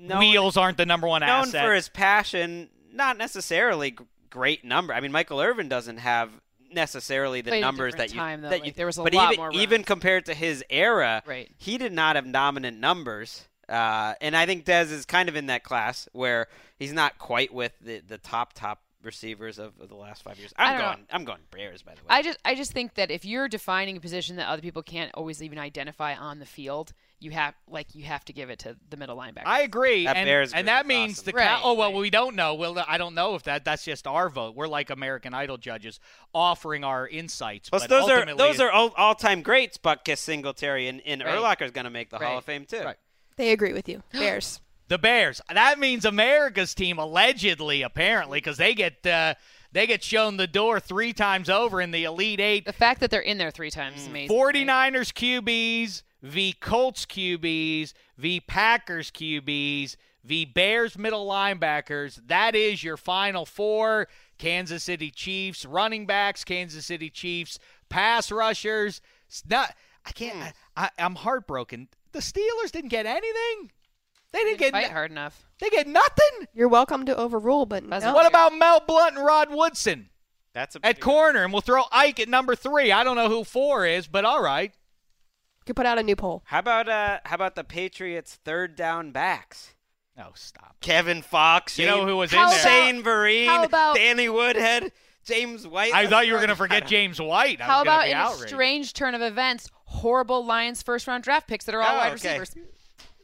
known, 0.00 0.18
Wheels 0.18 0.56
aren't 0.56 0.76
the 0.78 0.86
number 0.86 1.06
one 1.06 1.20
known 1.20 1.28
asset. 1.48 1.64
for 1.64 1.72
his 1.74 1.88
passion, 1.88 2.68
not 2.92 3.16
necessarily 3.16 3.96
great 4.30 4.64
number. 4.64 4.92
I 4.92 5.00
mean, 5.00 5.12
Michael 5.12 5.40
Irvin 5.40 5.68
doesn't 5.68 5.98
have 5.98 6.30
necessarily 6.72 7.40
the 7.40 7.50
Played 7.52 7.60
numbers 7.60 7.94
that 7.94 8.10
you 8.12 8.16
time, 8.18 8.42
though. 8.42 8.50
that 8.50 8.60
Like, 8.60 8.66
you 8.66 8.72
there 8.72 8.86
was 8.86 8.98
a 8.98 9.02
but 9.02 9.14
lot 9.14 9.32
even 9.32 9.42
more 9.42 9.52
even 9.52 9.84
compared 9.84 10.26
to 10.26 10.34
his 10.34 10.64
era, 10.68 11.22
Right. 11.26 11.50
he 11.58 11.78
did 11.78 11.92
not 11.92 12.16
have 12.16 12.30
dominant 12.32 12.78
numbers. 12.78 13.46
Uh, 13.68 14.14
and 14.20 14.36
I 14.36 14.46
think 14.46 14.64
Dez 14.64 14.92
is 14.92 15.04
kind 15.06 15.28
of 15.28 15.34
in 15.36 15.46
that 15.46 15.64
class 15.64 16.08
where 16.12 16.46
he's 16.78 16.92
not 16.92 17.18
quite 17.18 17.52
with 17.52 17.72
the, 17.80 18.00
the 18.00 18.18
top 18.18 18.52
top 18.52 18.80
receivers 19.06 19.58
of, 19.58 19.72
of 19.80 19.88
the 19.88 19.94
last 19.94 20.22
five 20.22 20.38
years. 20.38 20.52
I 20.56 20.64
I'm 20.66 20.70
don't 20.72 20.78
know. 20.80 20.84
going 20.94 21.06
I'm 21.10 21.24
going 21.24 21.38
Bears 21.50 21.82
by 21.82 21.92
the 21.94 22.00
way. 22.02 22.06
I 22.08 22.22
just 22.22 22.38
I 22.44 22.54
just 22.54 22.72
think 22.72 22.94
that 22.94 23.10
if 23.10 23.24
you're 23.24 23.48
defining 23.48 23.96
a 23.96 24.00
position 24.00 24.36
that 24.36 24.48
other 24.48 24.60
people 24.62 24.82
can't 24.82 25.10
always 25.14 25.42
even 25.42 25.58
identify 25.58 26.14
on 26.14 26.38
the 26.40 26.44
field, 26.46 26.92
you 27.20 27.30
have 27.30 27.54
like 27.68 27.94
you 27.94 28.04
have 28.04 28.24
to 28.26 28.32
give 28.34 28.50
it 28.50 28.58
to 28.60 28.76
the 28.90 28.96
middle 28.98 29.16
linebacker. 29.16 29.46
I 29.46 29.62
agree, 29.62 30.04
That 30.04 30.16
and, 30.16 30.26
Bears 30.26 30.52
and 30.52 30.66
group 30.66 30.66
that 30.66 30.84
is 30.84 30.88
means 30.88 31.12
awesome. 31.20 31.24
the 31.24 31.32
Cow- 31.32 31.38
Right, 31.38 31.60
oh 31.64 31.74
well, 31.74 31.92
right. 31.92 32.00
we 32.00 32.10
don't 32.10 32.36
know. 32.36 32.54
Well, 32.54 32.84
I 32.86 32.98
don't 32.98 33.14
know 33.14 33.34
if 33.36 33.44
that 33.44 33.64
that's 33.64 33.84
just 33.84 34.06
our 34.06 34.28
vote. 34.28 34.54
We're 34.54 34.68
like 34.68 34.90
American 34.90 35.32
Idol 35.32 35.56
judges 35.56 35.98
offering 36.34 36.84
our 36.84 37.08
insights. 37.08 37.70
Plus, 37.70 37.84
but 37.84 37.88
those 37.90 38.10
are 38.10 38.34
those 38.36 38.60
are 38.60 38.70
all, 38.70 38.92
all-time 38.96 39.40
greats. 39.42 39.78
Butkus, 39.78 40.18
Singletary, 40.18 40.88
and, 40.88 41.00
and 41.06 41.22
Right. 41.22 41.34
Urlacher's 41.38 41.70
going 41.70 41.84
to 41.84 41.90
make 41.90 42.10
the 42.10 42.18
Hall 42.18 42.38
of 42.38 42.44
Fame 42.44 42.64
too. 42.66 42.82
Right. 42.82 42.96
They 43.36 43.52
agree 43.52 43.72
with 43.72 43.88
you. 43.88 44.02
Bears. 44.12 44.60
the 44.88 44.98
Bears. 44.98 45.40
That 45.52 45.78
means 45.78 46.04
America's 46.04 46.74
team 46.74 46.98
allegedly, 46.98 47.82
apparently, 47.82 48.38
because 48.38 48.56
they 48.56 48.74
get 48.74 49.04
uh, 49.06 49.34
they 49.72 49.86
get 49.86 50.02
shown 50.02 50.36
the 50.36 50.46
door 50.46 50.80
three 50.80 51.12
times 51.12 51.50
over 51.50 51.80
in 51.80 51.90
the 51.90 52.04
Elite 52.04 52.40
Eight. 52.40 52.64
the 52.64 52.72
fact 52.72 53.00
that 53.00 53.10
they're 53.10 53.20
in 53.20 53.38
there 53.38 53.50
three 53.50 53.70
times 53.70 54.02
is 54.02 54.06
amazing. 54.06 54.36
right? 54.36 54.54
49ers 54.54 55.12
QBs 55.12 56.02
v 56.22 56.52
Colts 56.54 57.04
QBs 57.06 57.92
v 58.16 58.40
Packers 58.40 59.10
QBs 59.10 59.96
v 60.24 60.44
Bears 60.44 60.96
middle 60.96 61.26
linebackers. 61.26 62.20
That 62.26 62.54
is 62.54 62.82
your 62.82 62.96
final 62.96 63.44
four. 63.46 64.08
Kansas 64.38 64.84
City 64.84 65.10
Chiefs 65.10 65.64
running 65.64 66.04
backs, 66.06 66.44
Kansas 66.44 66.84
City 66.86 67.08
Chiefs 67.10 67.58
pass 67.88 68.30
rushers. 68.30 69.00
It's 69.28 69.42
not 69.48 69.74
I 70.04 70.12
can't 70.12 70.54
I, 70.76 70.84
I, 70.84 70.90
I'm 70.98 71.16
heartbroken. 71.16 71.88
The 72.12 72.20
Steelers 72.20 72.70
didn't 72.70 72.90
get 72.90 73.06
anything. 73.06 73.72
They 74.32 74.40
didn't, 74.40 74.58
Didn't 74.58 74.60
get 74.60 74.72
fight 74.72 74.88
no- 74.88 74.92
hard 74.92 75.10
enough. 75.10 75.46
They 75.60 75.70
get 75.70 75.86
nothing. 75.86 76.48
You're 76.52 76.68
welcome 76.68 77.06
to 77.06 77.16
overrule, 77.16 77.64
but 77.66 77.84
no. 77.84 77.98
What 78.12 78.26
about 78.26 78.52
Mel 78.54 78.80
Blount 78.86 79.16
and 79.16 79.24
Rod 79.24 79.48
Woodson 79.50 80.10
That's 80.52 80.76
a 80.76 80.80
at 80.84 81.00
corner? 81.00 81.44
And 81.44 81.52
we'll 81.52 81.62
throw 81.62 81.84
Ike 81.90 82.20
at 82.20 82.28
number 82.28 82.54
three. 82.54 82.92
I 82.92 83.02
don't 83.04 83.16
know 83.16 83.28
who 83.30 83.44
four 83.44 83.86
is, 83.86 84.06
but 84.06 84.24
all 84.26 84.42
right. 84.42 84.72
Could 85.64 85.76
put 85.76 85.86
out 85.86 85.98
a 85.98 86.02
new 86.02 86.14
poll. 86.16 86.42
How 86.46 86.58
about 86.60 86.88
uh 86.88 87.20
how 87.24 87.34
about 87.34 87.54
the 87.56 87.64
Patriots 87.64 88.38
third 88.44 88.76
down 88.76 89.10
backs? 89.10 89.74
Oh, 90.18 90.30
stop. 90.34 90.76
Kevin 90.80 91.22
Faulk. 91.22 91.76
You 91.78 91.86
know 91.86 92.06
who 92.06 92.16
was 92.16 92.32
in 92.32 92.38
How 92.38 92.50
there? 92.50 92.60
about- 92.60 92.68
Shane 92.68 93.02
Vereen, 93.02 93.46
how 93.46 93.64
about- 93.64 93.96
Danny 93.96 94.28
Woodhead, 94.28 94.92
James 95.24 95.66
White. 95.66 95.92
I 95.92 96.06
thought 96.06 96.26
you 96.26 96.32
were 96.34 96.38
going 96.38 96.48
to 96.50 96.56
forget 96.56 96.86
James 96.86 97.20
White. 97.20 97.60
I 97.60 97.64
How 97.64 97.78
was 97.80 97.82
about 97.84 98.04
be 98.04 98.10
in 98.12 98.16
outraged. 98.16 98.44
a 98.44 98.48
strange 98.48 98.92
turn 98.94 99.14
of 99.14 99.20
events, 99.22 99.68
horrible 99.84 100.44
Lions 100.44 100.82
first 100.82 101.06
round 101.06 101.22
draft 101.24 101.48
picks 101.48 101.64
that 101.66 101.74
are 101.74 101.82
all 101.82 101.94
Oh, 101.94 101.98
wide 101.98 102.12
okay. 102.14 102.38
receivers? 102.38 102.66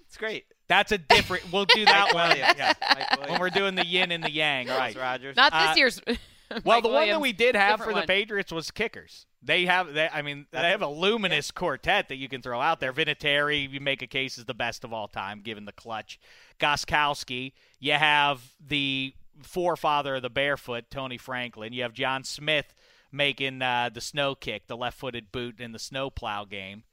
It's 0.07 0.17
great. 0.19 0.45
That's 0.69 0.93
a 0.93 0.99
different. 0.99 1.53
We'll 1.53 1.65
do 1.67 1.85
that 1.85 2.13
Mike 2.13 2.15
one. 2.15 2.37
Yeah. 2.39 2.73
Mike 2.95 3.29
When 3.31 3.41
we're 3.41 3.51
doing 3.51 3.75
the 3.75 3.87
yin 3.87 4.11
and 4.13 4.23
the 4.25 4.31
yang, 4.31 4.69
right? 4.69 4.97
Rogers. 4.97 5.37
Not 5.37 5.53
this 5.53 5.61
Uh, 5.71 5.75
year's. 5.77 6.01
Well, 6.65 6.77
Mike 6.77 6.83
the 6.83 6.89
one 6.91 7.09
that 7.09 7.21
we 7.23 7.33
did 7.33 7.55
have 7.57 7.79
for 7.79 7.87
different 7.87 7.95
the 7.95 8.01
one. 8.01 8.07
Patriots 8.09 8.53
was 8.53 8.71
kickers. 8.71 9.25
They 9.43 9.65
have, 9.65 9.95
they, 9.95 10.07
I 10.13 10.21
mean, 10.21 10.45
they 10.51 10.59
have 10.69 10.83
a 10.83 10.87
luminous 10.87 11.51
quartet 11.51 12.11
that 12.11 12.17
you 12.17 12.29
can 12.29 12.43
throw 12.43 12.61
out 12.61 12.79
there. 12.79 12.93
Vinatieri, 12.93 13.71
you 13.73 13.81
make 13.81 14.03
a 14.03 14.07
case 14.07 14.37
is 14.37 14.45
the 14.45 14.53
best 14.53 14.85
of 14.85 14.93
all 14.93 15.09
time, 15.09 15.41
given 15.41 15.65
the 15.65 15.73
clutch. 15.73 16.21
Gostkowski, 16.61 17.53
you 17.81 17.93
have 17.95 18.43
the 18.61 19.15
forefather 19.43 20.17
of 20.17 20.23
the 20.23 20.29
barefoot, 20.31 20.85
Tony 20.91 21.17
Franklin. 21.19 21.73
You 21.73 21.83
have 21.85 21.95
John 21.95 22.23
Smith 22.23 22.75
making 23.11 23.63
uh, 23.63 23.91
the 23.93 24.01
snow 24.01 24.35
kick, 24.35 24.67
the 24.67 24.77
left-footed 24.77 25.33
boot 25.33 25.59
in 25.61 25.73
the 25.73 25.79
snowplow 25.79 26.45
game. 26.45 26.85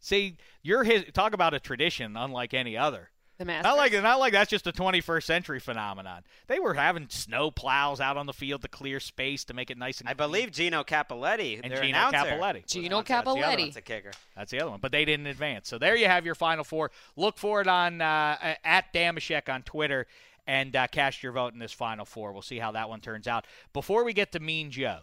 See, 0.00 0.36
you're 0.62 0.84
his. 0.84 1.04
Talk 1.12 1.32
about 1.32 1.54
a 1.54 1.60
tradition 1.60 2.16
unlike 2.16 2.52
any 2.54 2.76
other. 2.76 3.10
The 3.46 3.52
Not 3.52 3.62
Masters. 3.76 3.76
like 3.94 4.02
not 4.02 4.18
like 4.20 4.32
that's 4.32 4.50
just 4.50 4.66
a 4.66 4.72
21st 4.72 5.22
century 5.24 5.60
phenomenon. 5.60 6.22
They 6.46 6.58
were 6.60 6.74
having 6.74 7.08
snow 7.08 7.50
plows 7.50 8.00
out 8.00 8.16
on 8.16 8.26
the 8.26 8.32
field 8.32 8.62
to 8.62 8.68
clear 8.68 9.00
space 9.00 9.44
to 9.44 9.54
make 9.54 9.70
it 9.70 9.78
nice 9.78 10.00
and. 10.00 10.08
I 10.08 10.14
believe 10.14 10.50
Gino 10.52 10.84
Cappelletti, 10.84 11.60
And 11.62 11.72
their 11.72 11.82
Gino 11.82 11.98
announcer, 11.98 12.18
Cappelletti. 12.30 12.66
Gino 12.66 12.98
on- 12.98 13.04
that's 13.04 13.24
the 13.24 13.30
other 13.30 13.40
Cappelletti. 13.40 13.76
a 13.76 13.80
kicker. 13.80 14.10
That's 14.36 14.50
the 14.50 14.60
other 14.60 14.70
one, 14.70 14.80
but 14.80 14.92
they 14.92 15.04
didn't 15.04 15.26
advance. 15.26 15.68
So 15.68 15.78
there 15.78 15.96
you 15.96 16.06
have 16.06 16.24
your 16.24 16.34
final 16.34 16.64
four. 16.64 16.90
Look 17.16 17.38
for 17.38 17.60
it 17.60 17.66
on 17.68 18.00
uh, 18.00 18.54
at 18.64 18.92
Dameshek 18.92 19.52
on 19.52 19.62
Twitter 19.62 20.06
and 20.46 20.74
uh, 20.74 20.86
cast 20.88 21.22
your 21.22 21.32
vote 21.32 21.52
in 21.52 21.58
this 21.58 21.72
final 21.72 22.04
four. 22.04 22.32
We'll 22.32 22.42
see 22.42 22.58
how 22.58 22.72
that 22.72 22.88
one 22.88 23.00
turns 23.00 23.26
out. 23.28 23.46
Before 23.72 24.04
we 24.04 24.12
get 24.12 24.32
to 24.32 24.40
Mean 24.40 24.70
Joe, 24.70 25.00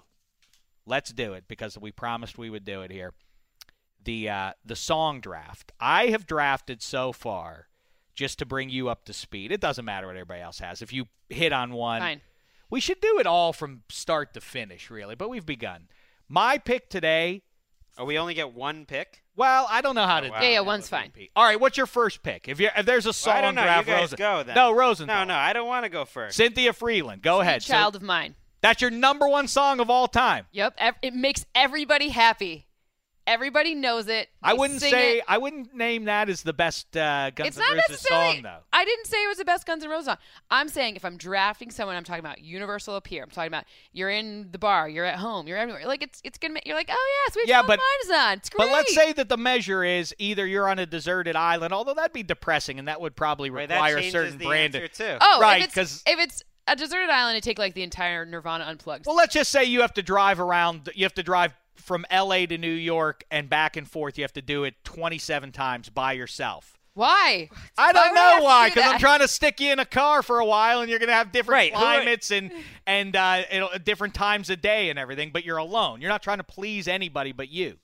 let's 0.86 1.12
do 1.14 1.34
it 1.34 1.46
because 1.48 1.78
we 1.78 1.92
promised 1.92 2.38
we 2.38 2.50
would 2.50 2.66
do 2.66 2.82
it 2.82 2.92
here. 2.92 3.14
The 4.04 4.30
uh, 4.30 4.52
the 4.66 4.76
song 4.76 5.20
draft. 5.22 5.72
I 5.80 6.08
have 6.08 6.26
drafted 6.26 6.82
so 6.82 7.12
far, 7.12 7.68
just 8.20 8.38
to 8.40 8.46
bring 8.46 8.70
you 8.70 8.90
up 8.90 9.06
to 9.06 9.14
speed. 9.14 9.50
It 9.52 9.62
doesn't 9.62 9.86
matter 9.86 10.06
what 10.06 10.18
everybody 10.18 10.42
else 10.42 10.60
has. 10.60 10.82
If 10.82 10.92
you 10.92 11.06
hit 11.30 11.54
on 11.54 11.72
one, 11.72 12.02
Fine. 12.02 12.22
We 12.70 12.82
should 12.82 13.00
do 13.02 13.18
it 13.20 13.26
all 13.26 13.54
from 13.54 13.82
start 13.90 14.34
to 14.36 14.42
finish, 14.42 14.92
really, 14.92 15.16
but 15.16 15.30
we've 15.30 15.46
begun. 15.46 15.88
My 16.28 16.58
pick 16.60 16.90
today. 16.90 17.42
Oh, 17.98 18.06
we 18.06 18.18
only 18.20 18.34
get 18.34 18.54
one 18.54 18.86
pick. 18.86 19.24
Well, 19.36 19.66
I 19.70 19.82
don't 19.82 19.96
know 19.96 20.06
how 20.06 20.20
oh, 20.20 20.22
to. 20.22 20.30
wow. 20.30 20.40
do 20.40 20.46
Yeah, 20.46 20.52
yeah, 20.52 20.60
one's 20.60 20.88
fine. 20.90 21.12
All 21.36 21.44
right, 21.46 21.60
what's 21.60 21.78
your 21.78 21.86
first 21.88 22.22
pick? 22.22 22.48
If 22.50 22.60
you 22.60 22.70
if 22.78 22.86
there's 22.86 23.06
a 23.06 23.14
song 23.14 23.36
Well, 23.36 23.38
I 23.38 23.42
don't 23.46 23.56
know. 23.56 23.64
draft, 23.64 23.88
you 23.88 23.94
guys 23.94 24.02
Rosen- 24.02 24.18
go 24.18 24.44
then. 24.44 24.56
No, 24.56 24.72
Rosenthal. 24.74 25.16
No, 25.20 25.24
no, 25.34 25.36
I 25.36 25.54
don't 25.54 25.68
want 25.68 25.86
to 25.86 25.90
go 25.90 26.04
first. 26.06 26.36
Cynthia 26.38 26.74
Frelund, 26.74 27.22
go 27.22 27.40
ahead. 27.40 27.64
So 27.64 27.74
Child 27.74 27.96
of 27.96 28.02
mine. 28.04 28.36
that's 28.62 28.82
your 28.82 28.92
number 28.92 29.28
one 29.28 29.48
song 29.48 29.80
of 29.80 29.90
all 29.90 30.08
time. 30.08 30.46
Yep. 30.52 30.76
ev- 30.78 30.96
It 31.02 31.14
makes 31.16 31.46
everybody 31.56 32.10
happy. 32.10 32.68
Everybody 33.30 33.76
knows 33.76 34.08
it. 34.08 34.28
I 34.42 34.56
wouldn't 34.56 34.82
say 34.82 35.20
it. 35.20 35.24
I 35.28 35.38
wouldn't 35.38 35.76
name 35.76 36.06
that 36.06 36.30
as 36.30 36.42
the 36.42 36.52
best 36.52 36.98
uh, 36.98 37.30
Guns 37.30 37.50
it's 37.50 37.58
N' 37.60 37.64
not 37.78 37.84
Roses 37.88 38.02
song 38.08 38.42
though. 38.42 38.58
I 38.74 38.84
didn't 38.84 39.06
say 39.06 39.24
it 39.24 39.28
was 39.28 39.38
the 39.38 39.46
best 39.46 39.68
Guns 39.68 39.84
N' 39.84 39.90
Roses 39.92 40.08
song. 40.08 40.18
I'm 40.50 40.68
saying 40.68 40.96
if 40.96 41.06
I'm 41.06 41.16
drafting 41.16 41.70
someone, 41.70 41.96
I'm 41.96 42.04
talking 42.04 42.22
about 42.22 42.42
Universal 42.42 42.96
appeal. 42.96 43.22
I'm 43.24 43.30
talking 43.30 43.50
about 43.50 43.66
you're 43.94 44.10
in 44.10 44.50
the 44.52 44.58
bar, 44.58 44.90
you're 44.90 45.06
at 45.06 45.20
home, 45.20 45.48
you're 45.48 45.58
everywhere. 45.60 45.86
Like 45.86 46.02
it's 46.02 46.22
it's 46.24 46.40
gonna. 46.40 46.56
Make, 46.56 46.66
you're 46.66 46.76
like, 46.76 46.90
oh 46.92 47.24
yeah, 47.28 47.34
sweet 47.34 47.48
Yeah, 47.48 47.62
but- 47.62 47.74
of 47.76 47.80
Mine 47.80 48.16
is 48.18 48.26
on. 48.28 48.34
It's 48.40 48.50
great. 48.50 48.66
But 48.66 48.74
let's 48.74 48.96
say 48.96 49.14
that 49.14 49.30
the 49.30 49.38
measure 49.38 49.84
is 49.84 50.16
either 50.18 50.48
you're 50.48 50.68
on 50.68 50.80
a 50.80 50.88
deserted 50.88 51.36
island, 51.36 51.72
although 51.72 51.94
that'd 51.94 52.12
be 52.12 52.24
depressing 52.24 52.80
and 52.80 52.88
that 52.88 53.00
would 53.00 53.16
probably 53.16 53.52
Right, 53.52 53.70
that 53.70 53.76
require 53.76 53.98
a 54.00 54.10
certain 54.10 54.40
the 54.40 54.46
brand. 54.46 54.76
answer, 54.76 54.88
too. 54.88 55.18
oh, 55.22 55.40
right, 55.40 55.64
because 55.68 56.02
if 56.08 56.18
it's 56.18 56.44
a 56.68 56.76
deserted 56.76 57.10
island, 57.12 57.38
it 57.38 57.44
take 57.44 57.60
like 57.60 57.76
the 57.76 57.84
entire 57.84 58.26
Nirvana 58.26 58.64
unplugged. 58.64 59.06
Well, 59.06 59.16
let's 59.16 59.34
just 59.36 59.52
say 59.52 59.66
you 59.66 59.82
have 59.82 59.94
to 59.96 60.04
drive 60.04 60.40
around. 60.40 60.90
You 60.96 61.06
have 61.06 61.14
to 61.16 61.24
drive 61.24 61.54
from 61.80 62.06
L.A. 62.10 62.46
to 62.48 62.58
New 62.58 62.72
York 62.72 63.24
and 63.32 63.50
back 63.50 63.76
and 63.76 63.90
forth. 63.90 64.18
You 64.18 64.24
have 64.24 64.34
to 64.34 64.42
do 64.42 64.64
it 64.64 64.76
27 64.84 65.52
times 65.52 65.90
by 65.90 66.14
yourself. 66.14 66.78
Why? 66.94 67.50
I 67.78 67.94
don't 67.94 68.12
would 68.12 68.18
I 68.18 68.22
have 68.22 68.40
know 68.40 68.46
why, 68.46 68.70
because 68.70 68.84
I'm 68.92 69.00
trying 69.00 69.20
to 69.22 69.28
stick 69.28 69.62
you 69.62 69.72
in 69.72 69.80
a 69.80 69.86
car 69.86 70.22
for 70.22 70.40
a 70.40 70.46
while, 70.46 70.82
and 70.82 70.90
you're 70.90 71.00
going 71.00 71.08
to 71.08 71.14
have 71.16 71.32
different 71.32 71.54
Right, 71.54 71.74
climates 71.74 72.30
and 72.32 72.52
and 72.86 73.16
uh, 73.16 73.44
it'll, 73.50 73.70
different 73.84 74.14
times 74.14 74.50
of 74.50 74.62
day 74.62 74.90
and 74.90 75.00
everything. 75.00 75.32
But 75.32 75.46
you're 75.46 75.58
alone. 75.58 76.02
You're 76.02 76.10
not 76.10 76.24
trying 76.24 76.40
to 76.40 76.44
please 76.44 76.88
anybody 76.88 77.32
but 77.32 77.50
you. 77.50 77.78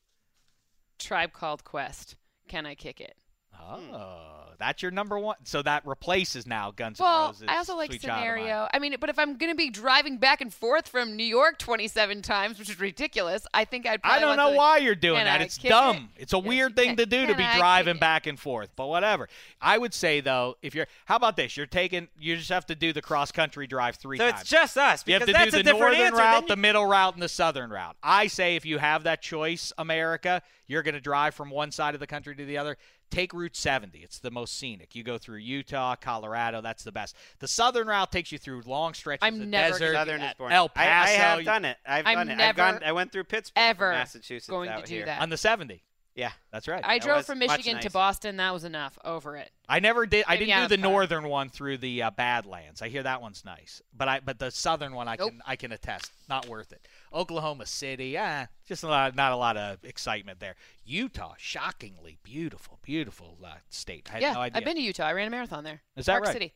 Tribe 1.00 1.32
called 1.32 1.64
Quest. 1.64 2.16
Can 2.48 2.66
I 2.66 2.76
kick 2.76 3.00
it? 3.00 3.16
Oh, 3.58 4.45
that's 4.58 4.82
your 4.82 4.92
number 4.92 5.18
one. 5.20 5.36
So 5.44 5.62
that 5.62 5.86
replaces 5.86 6.46
now 6.48 6.72
Guns 6.72 7.00
N' 7.00 7.06
Well, 7.06 7.28
Roses. 7.28 7.46
I 7.48 7.58
also 7.58 7.76
like 7.76 7.92
Sweet 7.92 8.02
Child 8.02 8.20
of 8.20 8.26
Mine. 8.28 8.38
scenario. 8.44 8.68
I 8.74 8.80
mean, 8.80 8.96
but 9.00 9.10
if 9.10 9.18
I'm 9.20 9.38
going 9.38 9.52
to 9.52 9.56
be 9.58 9.70
driving 9.70 10.18
back 10.18 10.42
and 10.42 10.54
forth 10.54 10.88
from 10.88 11.16
New 11.16 11.24
York 11.26 11.58
27 11.60 12.22
times, 12.22 12.60
which 12.60 12.70
is 12.70 12.80
ridiculous, 12.80 13.46
I 13.54 13.66
think 13.66 13.86
I'd. 13.88 14.00
I 14.04 14.20
don't 14.20 14.30
want 14.30 14.38
know 14.38 14.44
something- 14.46 14.58
why 14.58 14.78
you're 14.78 14.96
doing 14.96 15.24
that. 15.26 15.42
I 15.42 15.44
It's 15.44 15.58
dumb. 15.58 16.10
it? 16.16 16.24
It's 16.24 16.34
a 16.34 16.38
Yes, 16.38 16.46
weird 16.46 16.76
thing 16.76 16.96
to 16.98 17.06
do 17.06 17.26
to 17.28 17.36
be 17.36 17.44
I 17.44 17.58
driving 17.58 17.98
back 17.98 18.28
and 18.28 18.40
forth. 18.40 18.70
But 18.76 18.88
whatever. 18.88 19.28
I 19.62 19.78
would 19.78 19.94
say 19.94 20.22
though, 20.22 20.58
if 20.62 20.76
you're 20.76 20.88
how 21.06 21.16
about 21.16 21.36
this? 21.36 21.56
You're 21.58 21.66
taking 21.66 22.08
you 22.20 22.36
just 22.38 22.50
have 22.50 22.66
to 22.68 22.76
do 22.76 22.94
the 22.94 23.02
cross 23.02 23.32
country 23.32 23.68
drive 23.68 23.96
three 23.96 24.18
So 24.18 24.30
times. 24.30 24.42
it's 24.42 24.50
just 24.50 24.78
us 24.78 25.04
you 25.08 25.14
have 25.14 25.22
because 25.26 25.28
to 25.28 25.34
that's 25.34 25.52
do 25.52 25.58
a 25.60 25.64
the 25.64 25.64
different 25.64 25.82
northern 25.98 26.02
answer. 26.08 26.18
route, 26.18 26.42
Then 26.42 26.48
the 26.48 26.56
middle 26.62 26.86
route, 26.86 27.14
and 27.14 27.24
the 27.24 27.30
southern 27.30 27.70
route. 27.70 27.96
I 28.04 28.28
say 28.28 28.56
if 28.56 28.66
you 28.66 28.78
have 28.78 29.04
that 29.04 29.22
choice, 29.22 29.72
America, 29.78 30.42
you're 30.68 30.84
going 30.84 30.96
to 30.96 31.02
drive 31.02 31.36
from 31.36 31.50
one 31.50 31.72
side 31.72 31.94
of 31.94 32.00
the 32.00 32.08
country 32.08 32.36
to 32.36 32.46
the 32.46 32.58
other. 32.58 32.78
Take 33.12 33.34
Route 33.34 33.56
70. 33.56 34.00
It's 34.00 34.20
the 34.20 34.32
most 34.32 34.58
scenic. 34.58 34.96
You 34.96 35.04
go 35.04 35.18
through 35.18 35.38
Utah, 35.38 35.96
Colorado. 35.96 36.62
That's 36.62 36.84
the 36.84 36.92
best. 36.92 37.16
The 37.40 37.48
southern 37.48 37.88
route 37.88 38.12
takes 38.12 38.32
you 38.32 38.38
through 38.38 38.64
long 38.66 38.94
stretches 38.94 39.20
I'm 39.22 39.40
of 39.42 39.48
never 39.48 39.74
desert. 39.78 39.94
Southern 39.94 40.16
is 40.16 40.22
that. 40.22 40.38
boring. 40.38 40.54
El 40.54 40.72
I, 40.76 40.84
I 40.84 40.88
Paso, 40.88 41.14
have 41.18 41.40
you- 41.40 41.46
done 41.46 41.66
it. 41.66 41.78
I've 41.86 42.06
I'm 42.08 42.16
done 42.28 42.30
it. 42.32 42.44
I've 42.44 42.56
gone. 42.56 42.80
I 42.84 42.92
went 42.94 43.12
through 43.12 43.26
Pittsburgh, 43.26 43.62
ever 43.64 43.92
Massachusetts, 43.92 44.48
going 44.50 44.70
to 44.72 44.82
do 44.86 44.94
here. 44.96 45.06
that. 45.06 45.22
on 45.22 45.30
the 45.30 45.38
70. 45.38 45.84
Yeah, 46.16 46.32
That's 46.50 46.70
right. 46.70 46.82
I 46.86 46.98
That 46.98 47.06
drove 47.06 47.26
from 47.26 47.40
much 47.40 47.50
Michigan 47.50 47.82
to. 47.82 47.90
Boston. 47.90 48.38
That 48.38 48.54
was 48.54 48.64
enough. 48.64 48.98
Over 49.04 49.36
it. 49.36 49.52
I 49.68 49.82
never 49.82 50.06
did. 50.06 50.24
I 50.30 50.38
didn't 50.38 50.54
out 50.54 50.60
do 50.60 50.64
of 50.64 50.70
the 50.70 50.78
car. 50.78 50.92
northern 50.92 51.28
one 51.28 51.50
through 51.50 51.80
the 51.80 52.04
uh, 52.04 52.12
Badlands. 52.12 52.82
I 52.82 52.88
hear 52.88 53.04
that 53.04 53.22
one's 53.22 53.44
nice, 53.44 53.82
but 53.94 54.08
I 54.08 54.22
but 54.22 54.40
the 54.40 54.50
southern 54.50 54.94
one 54.94 55.10
I 55.10 55.18
Nope. 55.20 55.32
can 55.32 55.42
I 55.46 55.58
can 55.58 55.72
attest, 55.74 56.14
not 56.30 56.48
worth 56.48 56.72
it. 56.72 56.88
Oklahoma 57.14 57.66
City, 57.66 58.18
ah, 58.18 58.48
just 58.66 58.84
a 58.84 58.88
lot, 58.88 59.14
not 59.14 59.34
a 59.34 59.36
lot 59.36 59.58
of 59.58 59.84
excitement 59.84 60.40
there. 60.40 60.56
Utah, 60.86 61.34
shockingly 61.38 62.18
beautiful, 62.24 62.80
beautiful 62.82 63.38
uh, 63.46 63.56
state. 63.70 64.08
I 64.10 64.14
had 64.14 64.22
yeah, 64.22 64.34
no 64.34 64.40
idea. 64.40 64.60
I've 64.60 64.66
been 64.66 64.76
to 64.78 64.82
Utah. 64.82 65.04
I 65.08 65.12
ran 65.12 65.28
a 65.28 65.32
marathon 65.32 65.66
there. 65.66 65.82
Is 65.98 66.06
that 66.06 66.14
Park 66.14 66.26
right? 66.28 66.34
City. 66.34 66.54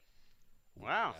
Wow. 0.78 1.16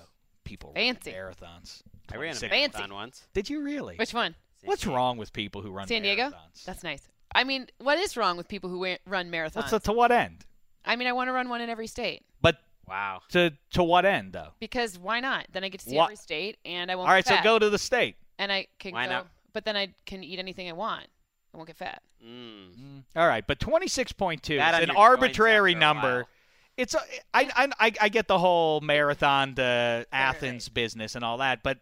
People 0.46 0.72
run 0.76 0.96
Fancy. 0.96 1.12
marathons. 1.12 1.82
I 2.12 2.16
ran 2.16 2.36
a 2.36 2.40
26 2.40 2.42
Fancy. 2.42 2.50
marathon 2.78 2.94
once. 2.94 3.28
Did 3.34 3.50
you 3.50 3.62
really? 3.62 3.98
Which 3.98 4.14
one? 4.14 4.36
What's 4.64 4.86
wrong 4.88 5.18
with 5.18 5.34
people 5.34 5.62
who 5.62 5.72
run 5.72 5.88
San 5.88 6.02
Diego. 6.04 6.30
marathons? 6.30 6.64
That's 6.64 6.84
nice. 6.84 7.02
I 7.34 7.44
mean, 7.44 7.68
what 7.78 7.98
is 8.00 8.18
wrong 8.18 8.38
with 8.38 8.48
people 8.48 8.70
who 8.70 8.84
run 9.06 9.32
marathons? 9.32 9.56
What's 9.56 9.72
the, 9.72 9.80
to 9.80 9.94
what 9.94 10.12
end? 10.12 10.46
I 10.86 10.96
mean, 10.96 11.08
I 11.08 11.12
want 11.14 11.28
to 11.28 11.34
run 11.34 11.50
one 11.50 11.62
in 11.62 11.70
every 11.70 11.88
state 11.88 12.24
But 12.42 12.58
Wow. 12.88 13.22
to 13.30 13.52
to 13.74 13.84
what 13.84 14.06
end 14.06 14.34
though? 14.34 14.54
because 14.60 14.98
why 14.98 15.20
not? 15.20 15.46
Then 15.52 15.64
I 15.64 15.70
get 15.70 15.82
to 15.82 15.90
see 15.90 15.96
What- 15.96 16.06
every 16.06 16.16
state, 16.16 16.58
and 16.66 16.90
I 16.92 16.96
won't. 16.96 17.08
All 17.08 17.14
right, 17.14 17.24
get 17.24 17.30
fat. 17.30 17.32
All 17.32 17.38
right, 17.38 17.44
so 17.44 17.50
go 17.50 17.60
to 17.60 17.70
the 17.70 17.78
state. 17.78 18.16
and 18.40 18.52
I 18.52 18.68
can 18.80 18.94
Why 18.94 19.06
go. 19.06 19.12
not? 19.12 19.28
But 19.54 19.66
then 19.66 19.76
I 19.78 19.94
can 20.06 20.24
eat 20.24 20.40
anything 20.40 20.68
I 20.70 20.74
want. 20.74 21.06
I 21.54 21.58
won't 21.58 21.68
get 21.68 21.78
fat. 21.78 22.02
Mm. 22.26 23.04
All 23.16 23.28
right, 23.28 23.46
but 23.46 23.60
26.2 23.60 24.58
That 24.58 24.82
is 24.84 24.90
an 24.90 24.96
arbitrary 24.96 25.72
after 25.74 25.78
a 25.78 25.80
number. 25.80 26.16
while. 26.18 26.30
It's 26.78 26.94
a, 26.96 27.00
I, 27.34 27.50
I, 27.56 27.70
I- 27.88 27.94
I 28.02 28.10
get 28.10 28.28
the 28.28 28.40
whole 28.40 28.80
marathon 28.82 29.56
to 29.56 30.06
Athens 30.12 30.70
business 30.70 31.16
and 31.16 31.24
all 31.26 31.38
that, 31.40 31.62
but 31.64 31.80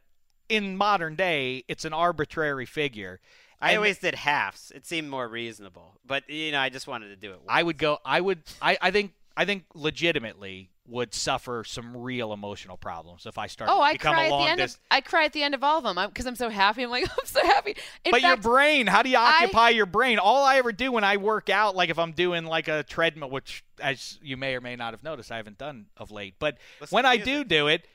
in 0.49 0.75
modern 0.77 1.15
day, 1.15 1.63
it's 1.67 1.85
an 1.85 1.93
arbitrary 1.93 2.65
figure. 2.65 3.19
I 3.61 3.69
And 3.69 3.77
always 3.77 3.97
did 3.99 4.15
halves. 4.15 4.71
It 4.75 4.85
seemed 4.85 5.09
more 5.09 5.27
reasonable, 5.27 5.99
but 6.05 6.29
you 6.29 6.51
know, 6.51 6.59
I 6.59 6.69
just 6.69 6.87
wanted 6.87 7.09
to 7.09 7.15
do 7.15 7.31
it. 7.31 7.37
Once. 7.37 7.47
I 7.49 7.63
would 7.63 7.77
go. 7.77 7.97
I 8.05 8.21
would. 8.21 8.43
I, 8.61 8.77
I 8.81 8.91
think. 8.91 9.13
I 9.39 9.45
think 9.45 9.65
legitimately 9.75 10.69
would 10.87 11.13
suffer 11.13 11.63
some 11.65 11.95
real 11.97 12.31
emotional 12.33 12.77
problems 12.77 13.25
if 13.25 13.37
I 13.37 13.45
started 13.47 13.73
Oh, 13.73 13.81
I 13.81 13.91
become 13.93 14.13
cry 14.15 14.23
a 14.23 14.33
at 14.33 14.37
the 14.37 14.49
end 14.49 14.57
distance. 14.59 14.75
of 14.75 14.79
I 14.89 15.01
cry 15.01 15.25
at 15.25 15.33
the 15.33 15.43
end 15.43 15.53
of 15.53 15.63
all 15.63 15.77
of 15.77 15.83
them 15.95 16.07
because 16.09 16.25
I'm 16.25 16.35
so 16.35 16.49
happy. 16.49 16.81
I'm 16.83 16.89
like 16.89 17.03
I'm 17.19 17.25
so 17.25 17.45
happy. 17.45 17.75
In 18.05 18.11
but 18.11 18.21
your 18.21 18.37
brain, 18.37 18.87
how 18.87 19.03
do 19.03 19.09
you 19.09 19.17
I- 19.17 19.41
occupy 19.43 19.69
your 19.69 19.85
brain? 19.85 20.17
All 20.17 20.43
I 20.45 20.57
ever 20.57 20.71
do 20.71 20.91
when 20.91 21.03
I 21.03 21.17
work 21.17 21.49
out, 21.49 21.75
like 21.75 21.89
if 21.89 21.99
I'm 21.99 22.13
doing 22.13 22.45
like 22.45 22.67
a 22.67 22.83
treadmill, 22.83 23.29
which 23.29 23.63
as 23.79 24.17
you 24.23 24.37
may 24.37 24.55
or 24.55 24.61
may 24.61 24.75
not 24.75 24.93
have 24.93 25.03
noticed, 25.03 25.31
I 25.31 25.37
haven't 25.37 25.57
done 25.57 25.87
of 25.97 26.09
late. 26.09 26.35
But 26.39 26.57
when 26.89 27.05
I 27.05 27.17
do 27.17 27.31
music. 27.31 27.47
do 27.49 27.67
it, 27.67 27.85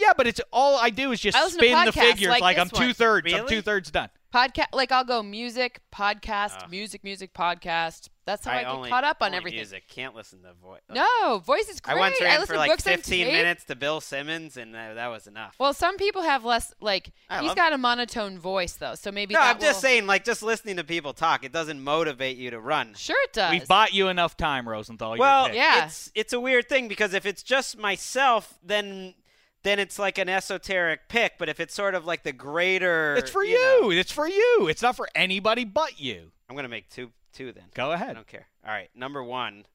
yeah, 0.00 0.12
but 0.16 0.26
it's 0.26 0.40
all 0.52 0.76
I 0.76 0.90
do 0.90 1.12
is 1.12 1.20
just 1.20 1.36
I 1.36 1.44
listen 1.44 1.58
spin 1.60 1.84
the 1.84 1.92
figures 1.92 2.28
like 2.28 2.40
like, 2.40 2.58
I'm 2.58 2.70
two 2.70 2.92
thirds. 2.92 3.32
I'm 3.32 3.46
two 3.46 3.62
thirds 3.62 3.90
done. 3.90 4.08
podcast 4.34 4.66
like 4.72 4.92
I'll 4.92 5.04
go 5.04 5.22
music, 5.22 5.80
podcast, 5.94 6.62
Ugh. 6.62 6.70
music, 6.70 7.04
music, 7.04 7.34
podcast. 7.34 8.08
That's 8.26 8.44
how 8.44 8.52
I, 8.52 8.58
I 8.58 8.62
get 8.62 8.68
only, 8.68 8.90
caught 8.90 9.02
up 9.02 9.16
on 9.22 9.28
only 9.28 9.38
everything. 9.38 9.58
Music. 9.58 9.88
Can't 9.88 10.14
listen 10.14 10.42
to 10.42 10.52
voice. 10.52 10.82
No, 10.88 11.42
voice 11.44 11.68
is 11.68 11.80
great. 11.80 11.96
I 11.96 11.98
once 11.98 12.20
ran 12.20 12.38
listen 12.38 12.54
for 12.54 12.58
like 12.58 12.80
15 12.80 13.26
minutes 13.26 13.64
to 13.64 13.74
Bill 13.74 14.00
Simmons, 14.00 14.56
and 14.56 14.72
that, 14.72 14.94
that 14.94 15.08
was 15.08 15.26
enough. 15.26 15.56
Well, 15.58 15.74
some 15.74 15.96
people 15.96 16.22
have 16.22 16.44
less 16.44 16.72
like 16.80 17.10
I 17.28 17.40
he's 17.40 17.48
love- 17.48 17.56
got 17.56 17.72
a 17.72 17.78
monotone 17.78 18.38
voice 18.38 18.74
though, 18.74 18.94
so 18.94 19.10
maybe 19.10 19.34
no, 19.34 19.40
that 19.40 19.56
I'm 19.56 19.60
just 19.60 19.80
saying, 19.80 20.06
like, 20.06 20.24
just 20.24 20.42
listening 20.42 20.76
to 20.76 20.84
people 20.84 21.12
talk, 21.12 21.44
it 21.44 21.52
doesn't 21.52 21.82
motivate 21.82 22.36
you 22.36 22.50
to 22.50 22.60
run. 22.60 22.94
Sure, 22.94 23.20
it 23.24 23.32
does. 23.32 23.50
We've 23.50 23.66
bought 23.66 23.92
you 23.92 24.08
enough 24.08 24.36
time, 24.36 24.68
Rosenthal. 24.68 25.18
Well. 25.18 25.52
Yeah. 25.52 25.86
it's 25.86 26.12
it's 26.14 26.32
a 26.32 26.38
weird 26.38 26.68
thing 26.68 26.86
because 26.86 27.14
if 27.14 27.26
it's 27.26 27.42
just 27.42 27.78
myself, 27.78 28.58
then 28.62 29.14
then 29.62 29.78
it's 29.78 29.98
like 29.98 30.18
an 30.18 30.28
esoteric 30.28 31.08
pick. 31.08 31.34
But 31.38 31.48
if 31.48 31.60
it's 31.60 31.74
sort 31.74 31.94
of 31.94 32.04
like 32.06 32.22
the 32.22 32.32
greater, 32.32 33.16
it's 33.16 33.30
for 33.30 33.44
you. 33.44 33.52
you. 33.58 33.80
know- 33.82 33.90
It's 33.90 34.12
for 34.12 34.28
you. 34.28 34.66
It's 34.68 34.82
not 34.82 34.96
for 34.96 35.08
anybody 35.14 35.64
but 35.64 36.00
you. 36.00 36.32
I'm 36.48 36.56
gonna 36.56 36.68
make 36.68 36.88
two 36.88 37.10
two 37.32 37.52
then. 37.52 37.64
Go 37.74 37.92
ahead. 37.92 38.10
I 38.10 38.12
don't 38.14 38.26
care. 38.26 38.46
All 38.66 38.72
right, 38.72 38.90
number 38.94 39.22
one, 39.22 39.66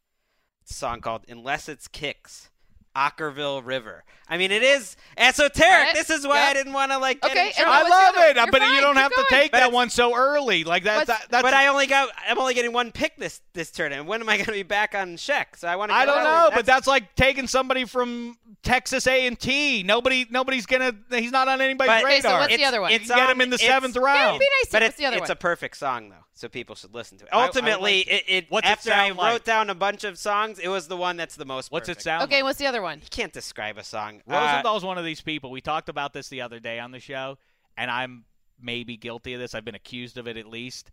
it's 0.62 0.72
a 0.72 0.74
song 0.76 1.02
called 1.02 1.24
"Unless 1.30 1.70
It's 1.70 1.88
Kicks." 1.88 2.50
Okkervil 2.96 3.66
River. 3.66 4.04
I 4.28 4.38
mean, 4.40 4.52
it 4.52 4.64
is 4.64 4.98
esoteric. 5.18 5.62
Right. 5.88 5.94
This 5.94 6.10
is 6.10 6.26
why 6.26 6.40
Yep. 6.40 6.50
I 6.50 6.54
didn't 6.54 6.74
want 6.74 6.92
to 6.92 6.98
like 6.98 7.22
get 7.22 7.32
Okay, 7.32 7.48
in 7.48 7.54
trouble. 7.54 7.74
I 7.74 7.82
love 7.84 8.16
it, 8.18 8.36
You're 8.38 8.48
but 8.48 8.62
you 8.62 8.82
don't 8.82 8.96
keep 8.96 9.04
have 9.04 9.12
to 9.14 9.26
take 9.30 9.52
But 9.52 9.60
that 9.60 9.72
one 9.72 9.90
so 9.92 10.16
early. 10.16 10.64
Like 10.64 10.84
that. 10.86 11.06
That 11.06 11.28
that's 11.30 11.44
but 11.44 11.54
I 11.54 11.68
only 11.68 11.86
got 11.86 12.10
I'm 12.28 12.40
only 12.40 12.54
getting 12.56 12.74
one 12.74 12.92
pick 12.92 13.18
this 13.18 13.42
this 13.54 13.70
turn, 13.70 13.92
and 13.92 14.08
when 14.08 14.22
am 14.22 14.30
I 14.30 14.38
going 14.38 14.46
to 14.46 14.52
be 14.54 14.64
back 14.64 14.96
on 14.96 15.16
Sheck? 15.18 15.58
So 15.58 15.68
I 15.68 15.76
want 15.76 15.92
to. 15.92 15.96
I 15.96 16.06
don't 16.06 16.24
know, 16.24 16.50
but 16.56 16.66
that's 16.66 16.88
like 16.88 17.14
taking 17.16 17.46
somebody 17.48 17.86
from 17.86 18.38
Texas 18.64 19.06
A 19.06 19.28
and 19.28 19.40
T. 19.40 19.84
Nobody, 19.84 20.26
nobody's 20.32 20.66
gonna. 20.66 20.94
He's 21.12 21.32
not 21.32 21.48
on 21.48 21.62
anybody's 21.62 21.90
But- 21.90 22.04
Okay, 22.06 22.22
so 22.22 22.30
radar. 22.30 22.40
what's 22.42 22.58
the 22.58 22.66
other 22.66 22.82
one? 22.82 22.90
you 22.92 22.96
it's 22.98 23.08
can 23.08 23.18
get 23.18 23.30
him 23.30 23.42
in 23.42 23.50
the 23.52 23.56
it's- 23.56 23.70
seventh 23.70 23.96
Yeah, 23.96 24.02
round. 24.02 24.40
be 24.40 24.46
nice. 24.64 24.72
But 24.72 24.82
it's, 24.82 24.98
the 24.98 25.06
other 25.06 25.18
it's 25.18 25.22
one? 25.30 25.32
a 25.32 25.36
perfect 25.36 25.78
song 25.78 26.10
though, 26.10 26.16
so 26.34 26.48
people 26.50 26.74
should 26.76 26.96
listen 26.96 27.20
to 27.20 27.26
it. 27.26 27.30
I- 27.32 27.42
I 27.42 27.46
Ultimately, 27.46 27.98
like- 28.00 28.08
it, 28.08 28.24
it 28.28 28.46
What's 28.50 28.68
it 28.68 28.72
after 28.72 28.92
I 28.92 29.08
sound 29.10 29.20
wrote 29.20 29.46
down 29.46 29.70
a 29.70 29.76
bunch 29.76 30.04
of 30.04 30.18
songs, 30.18 30.58
it 30.58 30.68
was 30.70 30.88
the 30.88 30.98
one 30.98 31.16
that's 31.16 31.36
the 31.36 31.46
most. 31.46 31.72
What's 31.72 31.90
it 31.90 32.02
sound? 32.02 32.24
okay, 32.24 32.38
like? 32.38 32.46
what's 32.46 32.58
the 32.60 32.66
other 32.68 32.82
one? 32.82 32.85
You 32.94 33.08
can't 33.10 33.34
describe 33.34 33.78
a 33.78 33.84
song. 33.84 34.22
Uh, 34.30 34.34
Rosenthal's 34.34 34.84
one 34.86 34.98
of 34.98 35.06
these 35.06 35.22
people. 35.22 35.52
We 35.52 35.62
talked 35.62 35.90
about 35.90 36.14
this 36.14 36.30
the 36.30 36.42
other 36.42 36.60
day 36.60 36.80
on 36.80 36.92
the 36.92 37.00
show, 37.00 37.38
and 37.78 37.90
I'm 37.92 38.26
maybe 38.62 38.98
guilty 38.98 39.34
of 39.34 39.40
this. 39.40 39.54
I've 39.56 39.66
been 39.66 39.76
accused 39.76 40.18
of 40.18 40.28
it 40.28 40.38
at 40.38 40.46
least. 40.48 40.92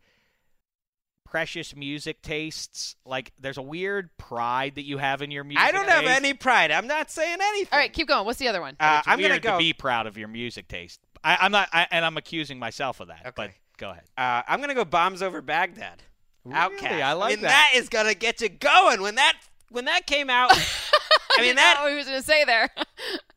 Precious 1.25 1.75
music 1.75 2.21
tastes. 2.21 2.97
Like 3.07 3.33
there's 3.39 3.57
a 3.57 3.63
weird 3.63 4.11
pride 4.19 4.75
that 4.75 4.83
you 4.85 4.99
have 4.99 5.23
in 5.23 5.31
your 5.31 5.45
music. 5.45 5.65
I 5.65 5.73
don't 5.73 5.89
have 5.89 6.05
any 6.05 6.35
pride. 6.35 6.71
I'm 6.71 6.87
not 6.87 7.11
saying 7.11 7.39
anything. 7.41 7.69
All 7.73 7.79
right, 7.79 7.91
keep 7.93 8.07
going. 8.09 8.27
What's 8.27 8.39
the 8.39 8.49
other 8.49 8.61
one? 8.61 8.77
Uh, 8.79 8.97
It's 8.99 9.09
I'm 9.09 9.19
weird 9.19 9.31
gonna 9.31 9.41
go. 9.41 9.53
to 9.53 9.59
be 9.59 9.73
proud 9.73 10.07
of 10.07 10.19
your 10.19 10.29
music 10.29 10.69
taste. 10.69 11.01
I, 11.25 11.39
I'm 11.41 11.53
not, 11.53 11.69
I, 11.73 11.87
and 11.91 12.05
I'm 12.05 12.17
accusing 12.19 12.59
myself 12.59 13.01
of 13.01 13.09
that. 13.09 13.21
Okay. 13.21 13.33
But 13.37 13.51
go 13.79 13.91
ahead. 13.91 14.03
uh, 14.19 14.43
I'm 14.47 14.61
gonna 14.61 14.75
go. 14.75 14.85
Bombs 14.85 15.23
over 15.23 15.41
Baghdad. 15.41 16.03
OutKast. 16.47 17.03
I 17.03 17.13
like 17.15 17.37
mean, 17.37 17.43
that. 17.43 17.71
that 17.73 17.79
is 17.81 17.89
gonna 17.89 18.15
get 18.15 18.41
you 18.43 18.49
going. 18.51 19.01
When 19.01 19.15
that 19.15 19.35
when 19.71 19.87
that 19.87 20.07
came 20.07 20.29
out, 20.29 20.51
I 21.39 21.41
mean 21.41 21.49
didn't 21.55 21.57
know 21.57 21.63
that 21.63 21.79
what 21.83 21.91
he 21.91 21.97
was 21.97 22.07
going 22.07 22.19
to 22.21 22.27
say 22.27 22.45
there. 22.45 22.71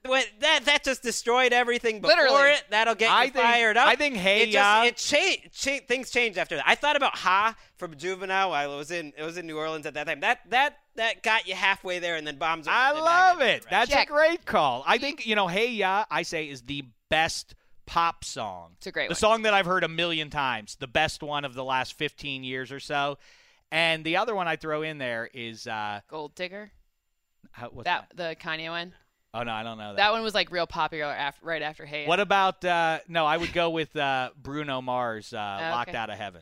What, 0.08 0.24
that 0.42 0.66
that 0.66 0.84
just 0.84 1.02
destroyed 1.02 1.52
everything 1.52 2.00
before 2.00 2.16
Literally. 2.16 2.52
it. 2.52 2.64
That'll 2.70 2.94
get 2.94 3.10
I 3.10 3.24
you 3.24 3.32
think- 3.32 3.44
fired 3.44 3.76
up. 3.76 3.88
I 3.88 3.96
think 3.96 4.16
Hey 4.16 4.44
it 4.44 4.50
Ya- 4.50 4.84
just, 4.86 5.12
it 5.12 5.16
changed. 5.18 5.52
Cha- 5.64 5.86
things 5.88 6.12
changed 6.12 6.38
after 6.38 6.58
that. 6.58 6.64
I 6.68 6.76
thought 6.76 6.96
about 6.96 7.18
Ha 7.18 7.56
from 7.78 7.96
Juvenile 7.98 8.52
while 8.52 8.72
it 8.72 8.78
was 8.78 8.92
in 8.92 9.14
it 9.18 9.24
was 9.24 9.38
in 9.38 9.48
New 9.48 9.58
Orleans 9.58 9.88
at 9.88 9.96
that 9.96 10.06
time. 10.06 10.20
That 10.20 10.42
that 10.52 10.78
that 10.94 11.24
got 11.24 11.48
you 11.48 11.56
halfway 11.56 11.98
there, 11.98 12.18
and 12.18 12.28
then 12.28 12.36
bombs. 12.38 12.68
I 12.70 12.92
love 12.92 13.42
it. 13.42 13.64
Right. 13.64 13.72
That's 13.72 13.90
Check. 13.90 14.08
a 14.08 14.14
great 14.14 14.46
call. 14.46 14.84
I 14.86 15.00
think 15.00 15.26
you 15.26 15.34
know, 15.36 15.48
Hey 15.48 15.72
Ya, 15.72 16.06
I 16.12 16.22
say 16.22 16.50
is 16.50 16.62
the 16.62 16.84
best 17.10 17.56
pop 17.88 18.24
song. 18.24 18.74
It's 18.78 18.86
a 18.86 18.92
great 18.92 19.06
one. 19.06 19.08
the 19.08 19.14
one. 19.14 19.16
song 19.20 19.42
that 19.42 19.56
I've 19.56 19.66
heard 19.66 19.84
a 19.84 19.88
million 19.90 20.30
times, 20.30 20.76
the 20.80 20.86
best 20.88 21.24
one 21.24 21.46
of 21.46 21.56
the 21.56 21.64
last 21.64 21.96
15 21.98 22.44
years 22.44 22.72
or 22.72 22.80
so. 22.80 23.18
And 23.72 24.04
the 24.06 24.18
other 24.18 24.36
one 24.36 24.48
I 24.48 24.56
throw 24.56 24.84
in 24.84 25.00
there 25.00 25.28
is 25.34 25.66
uh, 25.66 26.02
Gold 26.10 26.36
Digger. 26.36 26.72
How, 27.52 27.70
what's 27.70 27.86
That 27.86 28.08
that? 28.16 28.40
the 28.40 28.44
Kanye 28.44 28.70
one. 28.70 28.94
Oh 29.34 29.44
no, 29.44 29.52
I 29.52 29.64
don't 29.64 29.78
know 29.78 29.90
that. 29.90 29.98
That 29.98 30.12
one 30.14 30.24
was 30.24 30.34
like 30.34 30.50
real 30.50 30.66
popular 30.68 31.12
after, 31.12 31.46
right 31.46 31.62
after 31.62 31.86
Hey. 31.86 32.08
What 32.08 32.22
about 32.22 32.64
uh, 32.64 33.00
no? 33.10 33.26
I 33.26 33.36
would 33.36 33.52
go 33.52 33.70
with 33.70 33.96
uh, 33.96 34.30
Bruno 34.42 34.82
Mars, 34.82 35.34
uh, 35.34 35.58
okay. 35.58 35.72
"Locked 35.72 35.96
Out 35.96 36.10
of 36.10 36.18
Heaven." 36.18 36.42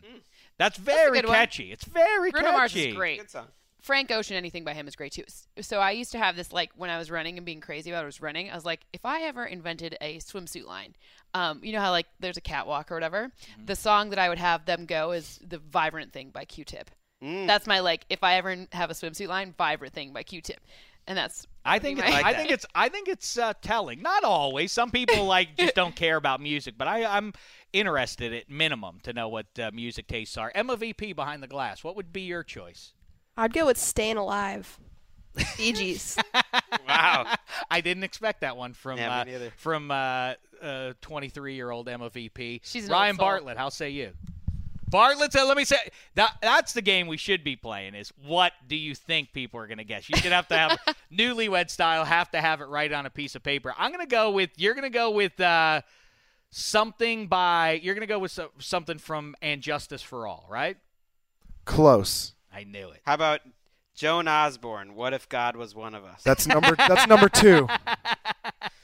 That's 0.60 0.78
very 0.78 1.18
good 1.18 1.26
one. 1.28 1.36
catchy. 1.36 1.72
It's 1.72 1.86
very 1.86 2.30
Bruno 2.30 2.48
catchy. 2.52 2.58
Mars 2.58 2.76
is 2.76 2.94
great. 2.94 3.20
Good 3.20 3.32
song. 3.32 3.48
Frank 3.82 4.12
Ocean, 4.12 4.38
anything 4.38 4.64
by 4.64 4.74
him 4.74 4.88
is 4.88 4.96
great 4.96 5.12
too. 5.12 5.26
So 5.60 5.80
I 5.80 5.92
used 5.92 6.14
to 6.14 6.18
have 6.18 6.38
this 6.38 6.54
like 6.54 6.72
when 6.78 6.90
I 6.90 6.98
was 6.98 7.12
running 7.12 7.38
and 7.38 7.46
being 7.46 7.60
crazy 7.60 7.90
about 7.90 8.00
it, 8.00 8.04
I 8.04 8.06
was 8.06 8.22
running. 8.22 8.50
I 8.50 8.56
was 8.56 8.64
like, 8.64 8.82
if 8.94 9.06
I 9.06 9.24
ever 9.24 9.44
invented 9.46 9.98
a 10.00 10.20
swimsuit 10.20 10.66
line, 10.66 10.96
um, 11.34 11.60
you 11.64 11.74
know 11.74 11.82
how 11.82 11.92
like 11.92 12.06
there's 12.20 12.38
a 12.38 12.42
catwalk 12.42 12.92
or 12.92 12.96
whatever. 12.96 13.28
Mm-hmm. 13.28 13.66
The 13.66 13.76
song 13.76 14.12
that 14.12 14.20
I 14.20 14.30
would 14.30 14.38
have 14.38 14.66
them 14.66 14.86
go 14.86 15.12
is 15.12 15.38
the 15.46 15.58
Vibrant 15.58 16.14
Thing 16.14 16.30
by 16.30 16.46
Q-Tip. 16.46 16.92
Mm. 17.22 17.46
That's 17.46 17.68
my 17.68 17.80
like 17.80 18.06
if 18.10 18.24
I 18.24 18.36
ever 18.36 18.68
have 18.72 18.90
a 18.90 18.94
swimsuit 18.94 19.28
line, 19.28 19.54
Vibrant 19.58 19.94
Thing 19.94 20.14
by 20.14 20.24
Q-Tip, 20.24 20.62
and 21.08 21.18
that's 21.18 21.46
I 21.66 21.80
think 21.80 22.00
pretty 22.00 22.14
it's, 22.14 22.24
much- 22.24 22.34
I 22.34 22.38
think 22.38 22.52
it's 22.52 22.66
I 22.76 22.90
think 22.90 23.08
it's 23.08 23.38
uh, 23.38 23.54
telling. 23.62 24.02
Not 24.02 24.24
always. 24.24 24.72
Some 24.72 24.92
people 24.92 25.26
like 25.26 25.56
just 25.58 25.76
don't 25.82 25.96
care 25.96 26.18
about 26.18 26.42
music, 26.42 26.76
but 26.78 26.88
I, 26.88 27.06
I'm 27.06 27.34
interested 27.72 28.34
at 28.34 28.50
minimum 28.50 29.00
to 29.04 29.14
know 29.14 29.30
what 29.30 29.48
uh, 29.60 29.72
music 29.74 30.08
tastes 30.08 30.38
are. 30.38 30.52
Emma 30.54 30.76
VP 30.76 31.14
behind 31.14 31.42
the 31.42 31.48
glass. 31.48 31.84
What 31.84 31.96
would 31.96 32.12
be 32.14 32.22
your 32.22 32.44
choice? 32.44 32.94
I'd 33.38 33.54
go 33.54 33.66
with 33.66 33.78
Staying 33.78 34.18
Alive. 34.18 34.80
Bee 35.58 35.74
Gees. 35.74 36.18
Wow. 36.88 37.34
I 37.72 37.82
didn't 37.82 38.04
expect 38.04 38.42
that 38.42 38.58
one 38.58 38.74
from 38.74 38.98
Yeah, 38.98 39.22
uh, 39.22 39.50
from 39.58 39.90
uh, 39.90 40.34
uh, 40.62 40.94
23 41.02 41.56
year 41.56 41.72
old 41.72 41.88
Emma 41.88 42.10
VP. 42.10 42.62
She's 42.64 42.90
Ryan. 42.90 43.16
Bartlett. 43.16 43.58
How 43.58 43.70
say 43.70 43.90
you? 43.92 44.12
Bartlett 44.94 45.34
said, 45.34 45.46
"Let 45.46 45.58
me 45.58 45.66
say 45.66 45.78
that. 46.14 46.38
That's 46.44 46.74
the 46.74 46.82
game 46.84 47.08
we 47.08 47.18
should 47.18 47.44
be 47.44 47.56
playing. 47.56 47.96
Is 47.96 48.14
what 48.24 48.54
do 48.68 48.76
you 48.76 48.94
think 48.94 49.34
people 49.34 49.60
are 49.60 49.66
going 49.66 49.80
to 49.80 49.84
guess? 49.84 50.08
You 50.08 50.16
should 50.18 50.32
have 50.32 50.48
to 50.50 50.56
have 50.56 50.78
newlywed 51.12 51.72
style. 51.72 52.06
Have 52.06 52.30
to 52.30 52.40
have 52.40 52.62
it 52.62 52.66
right 52.66 52.94
on 52.94 53.08
a 53.08 53.10
piece 53.10 53.34
of 53.34 53.42
paper. 53.42 53.74
I'm 53.76 53.92
going 53.92 54.06
to 54.06 54.10
go 54.10 54.30
with. 54.30 54.52
You're 54.56 54.76
going 54.76 54.84
to 54.84 54.92
go 54.92 55.10
with 55.10 55.40
uh, 55.42 55.82
something 56.52 57.26
by. 57.26 57.80
You're 57.82 57.96
going 57.96 58.08
to 58.08 58.14
go 58.14 58.20
with 58.20 58.30
so, 58.30 58.52
something 58.60 59.00
from 59.00 59.36
And 59.42 59.64
Justice 59.64 60.04
for 60.04 60.28
All, 60.28 60.46
right? 60.48 60.78
Close. 61.66 62.34
I 62.54 62.64
knew 62.64 62.92
it. 62.92 63.02
How 63.04 63.16
about 63.16 63.40
Joan 63.96 64.28
Osborne? 64.28 64.94
What 64.94 65.14
if 65.14 65.28
God 65.28 65.56
was 65.56 65.74
one 65.74 65.96
of 65.96 66.06
us? 66.06 66.22
That's 66.22 66.46
number. 66.46 66.76
that's 66.76 67.08
number 67.08 67.30
two. 67.30 67.68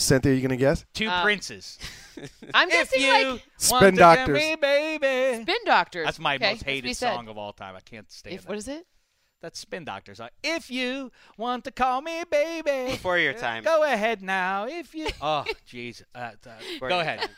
Cynthia, 0.00 0.32
are 0.32 0.34
you 0.34 0.42
gonna 0.42 0.56
guess? 0.56 0.84
Two 0.94 1.08
Um, 1.08 1.22
princes. 1.22 1.78
I'm 2.54 2.68
if 2.68 2.90
guessing 2.90 3.00
you 3.02 3.12
like 3.12 3.26
want 3.26 3.42
Spin 3.56 3.80
to 3.80 3.90
get 3.92 4.16
Doctors. 4.16 4.38
me, 4.38 4.56
baby. 4.56 5.42
Spin 5.42 5.56
Doctors. 5.64 6.04
That's 6.06 6.18
my 6.18 6.34
Okay, 6.36 6.44
most 6.44 6.50
that's 6.58 6.62
what 6.64 6.68
he 6.70 6.74
hated 6.80 6.96
said. 6.96 7.14
song 7.14 7.28
of 7.28 7.38
all 7.38 7.52
time. 7.52 7.76
I 7.76 7.80
can't 7.80 8.10
stand 8.10 8.34
If 8.36 8.42
it. 8.42 8.48
what 8.48 8.58
is 8.58 8.68
it? 8.68 8.86
That's 9.42 9.58
Spin 9.58 9.84
Doctors. 9.84 10.18
Like, 10.18 10.32
If 10.42 10.70
you 10.70 11.10
want 11.38 11.64
to 11.64 11.70
call 11.70 12.02
me 12.02 12.24
baby, 12.30 12.90
Before 12.92 13.16
your 13.18 13.32
time. 13.32 13.64
go 13.64 13.82
ahead 13.84 14.20
now. 14.22 14.66
If 14.68 14.94
you, 14.94 15.08
oh, 15.22 15.44
jeez, 15.66 16.02
uh, 16.14 16.18
uh, 16.18 16.32
Before 16.74 16.88
go 16.90 16.96
your 16.96 17.02
ahead. 17.02 17.20
time. 17.20 17.28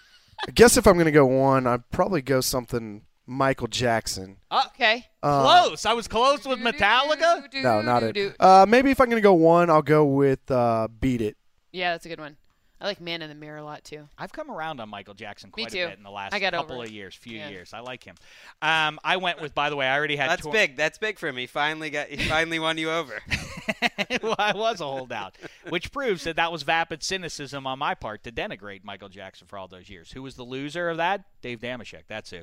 I 0.48 0.50
guess 0.50 0.76
if 0.76 0.86
I'm 0.88 0.98
gonna 0.98 1.12
go 1.12 1.26
one, 1.26 1.66
I'd 1.68 1.88
probably 1.90 2.22
go 2.22 2.40
something 2.40 3.02
Michael 3.24 3.68
Jackson. 3.68 4.38
Uh, 4.50 4.64
Okay. 4.74 5.06
Uh, 5.22 5.42
close. 5.68 5.86
I 5.86 5.92
was 5.92 6.08
close 6.08 6.44
with 6.44 6.58
Metallica. 6.58 7.46
No, 7.62 7.80
not 7.82 8.02
it. 8.02 8.34
Uh, 8.40 8.66
maybe 8.68 8.90
if 8.90 9.00
I'm 9.00 9.08
gonna 9.08 9.20
go 9.20 9.34
one, 9.34 9.70
I'll 9.70 9.80
go 9.82 10.04
with 10.04 10.50
uh, 10.50 10.88
"Beat 11.00 11.20
It." 11.20 11.36
Yeah, 11.70 11.92
that's 11.92 12.04
a 12.04 12.08
good 12.08 12.18
one. 12.18 12.36
I 12.82 12.86
like 12.86 13.00
Man 13.00 13.22
in 13.22 13.28
the 13.28 13.36
Mirror 13.36 13.58
a 13.58 13.64
lot 13.64 13.84
too. 13.84 14.08
I've 14.18 14.32
come 14.32 14.50
around 14.50 14.80
on 14.80 14.88
Michael 14.88 15.14
Jackson 15.14 15.52
Me 15.56 15.62
quite 15.62 15.72
too. 15.72 15.84
a 15.84 15.88
bit 15.90 15.98
in 15.98 16.02
the 16.02 16.10
last 16.10 16.34
I 16.34 16.40
got 16.40 16.52
couple 16.52 16.82
of 16.82 16.90
years, 16.90 17.14
few 17.14 17.38
Yeah. 17.38 17.48
years. 17.48 17.72
I 17.72 17.78
like 17.78 18.02
him. 18.02 18.16
Um, 18.60 18.98
I 19.04 19.18
went 19.18 19.40
with. 19.40 19.54
By 19.54 19.70
the 19.70 19.76
way, 19.76 19.86
I 19.86 19.96
already 19.96 20.16
had. 20.16 20.28
That's 20.30 20.44
tw- 20.44 20.50
big. 20.50 20.76
That's 20.76 20.98
big 20.98 21.16
for 21.20 21.32
me. 21.32 21.46
Finally 21.46 21.90
got. 21.90 22.08
He 22.08 22.28
finally 22.28 22.58
won 22.58 22.78
you 22.78 22.90
over. 22.90 23.22
well, 24.22 24.34
I 24.36 24.52
was 24.52 24.80
a 24.80 24.84
holdout, 24.84 25.36
which 25.68 25.92
proves 25.92 26.24
that 26.24 26.34
that 26.36 26.50
was 26.50 26.64
vapid 26.64 27.04
cynicism 27.04 27.68
on 27.68 27.78
my 27.78 27.94
part 27.94 28.24
to 28.24 28.32
denigrate 28.32 28.82
Michael 28.82 29.08
Jackson 29.08 29.46
for 29.46 29.58
all 29.58 29.68
those 29.68 29.88
years. 29.88 30.10
Who 30.10 30.22
was 30.22 30.34
the 30.34 30.42
loser 30.42 30.90
of 30.90 30.96
that? 30.96 31.24
Dave 31.40 31.60
Dameshek. 31.60 32.02
That's 32.08 32.30
who. 32.30 32.40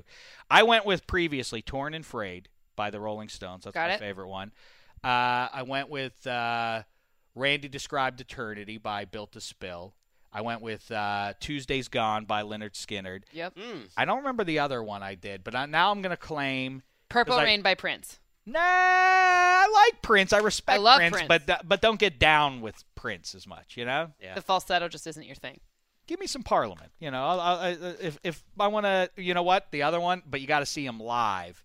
I 0.49 0.63
went 0.63 0.85
with 0.85 1.05
previously 1.05 1.61
"Torn 1.61 1.93
and 1.93 2.05
Frayed" 2.05 2.47
by 2.77 2.89
the 2.89 3.01
Rolling 3.01 3.27
Stones. 3.27 3.65
That's 3.65 3.73
Got 3.73 3.89
my 3.89 3.95
it. 3.95 3.99
favorite 3.99 4.29
one. 4.29 4.53
Uh, 5.03 5.51
I 5.51 5.63
went 5.67 5.89
with 5.89 6.25
uh, 6.25 6.83
"Randy 7.35 7.67
Described 7.67 8.21
Eternity" 8.21 8.77
by 8.77 9.03
Built 9.03 9.33
to 9.33 9.41
Spill. 9.41 9.95
I 10.31 10.41
went 10.41 10.61
with 10.61 10.91
uh, 10.91 11.33
"Tuesday's 11.39 11.87
Gone" 11.87 12.25
by 12.25 12.43
Lynyrd 12.43 12.73
Skynyrd. 12.73 13.23
Yep. 13.31 13.57
I 13.97 14.05
don't 14.05 14.17
remember 14.19 14.43
the 14.43 14.59
other 14.59 14.83
one 14.83 15.01
I 15.03 15.15
did, 15.15 15.43
but 15.43 15.55
I, 15.55 15.65
now 15.65 15.91
I'm 15.91 16.01
going 16.01 16.11
to 16.11 16.17
claim. 16.17 16.83
Purple 17.09 17.33
'cause 17.35 17.41
I- 17.41 17.45
Rain 17.45 17.61
by 17.61 17.73
Prince. 17.75 18.19
Nah, 18.45 18.59
I 18.61 19.67
like 19.91 20.01
Prince. 20.01 20.33
I 20.33 20.39
respect 20.39 20.79
I 20.79 20.81
love 20.81 20.97
Prince, 20.97 21.13
Prince. 21.13 21.27
but 21.27 21.45
th- 21.47 21.59
but 21.65 21.81
don't 21.81 21.99
get 21.99 22.17
down 22.19 22.61
with 22.61 22.83
Prince 22.95 23.35
as 23.35 23.45
much. 23.45 23.77
You 23.77 23.85
know. 23.85 24.11
Yeah. 24.21 24.33
The 24.35 24.41
falsetto 24.41 24.87
just 24.87 25.05
isn't 25.07 25.23
your 25.23 25.35
thing. 25.35 25.59
Give 26.07 26.19
me 26.19 26.25
some 26.25 26.41
Parliament. 26.41 26.91
You 26.99 27.11
know, 27.11 27.23
I'll, 27.23 27.39
I'll, 27.39 27.73
if 27.99 28.17
if 28.23 28.43
I 28.59 28.67
want 28.67 28.85
to, 28.87 29.09
you 29.17 29.35
know 29.35 29.43
what, 29.43 29.67
the 29.71 29.83
other 29.83 29.99
one, 29.99 30.23
but 30.27 30.41
you 30.41 30.47
got 30.47 30.59
to 30.59 30.65
see 30.65 30.83
him 30.85 30.99
live. 30.99 31.63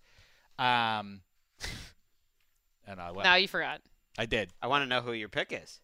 Um, 0.59 1.23
and 2.87 3.01
I, 3.01 3.11
went. 3.13 3.25
Now 3.25 3.37
you 3.37 3.49
forgot. 3.49 3.81
I 4.19 4.27
did. 4.27 4.51
I 4.61 4.67
want 4.67 4.83
to 4.83 4.87
know 4.87 5.01
who 5.01 5.13
your 5.13 5.29
pick 5.31 5.49
is. 5.53 5.81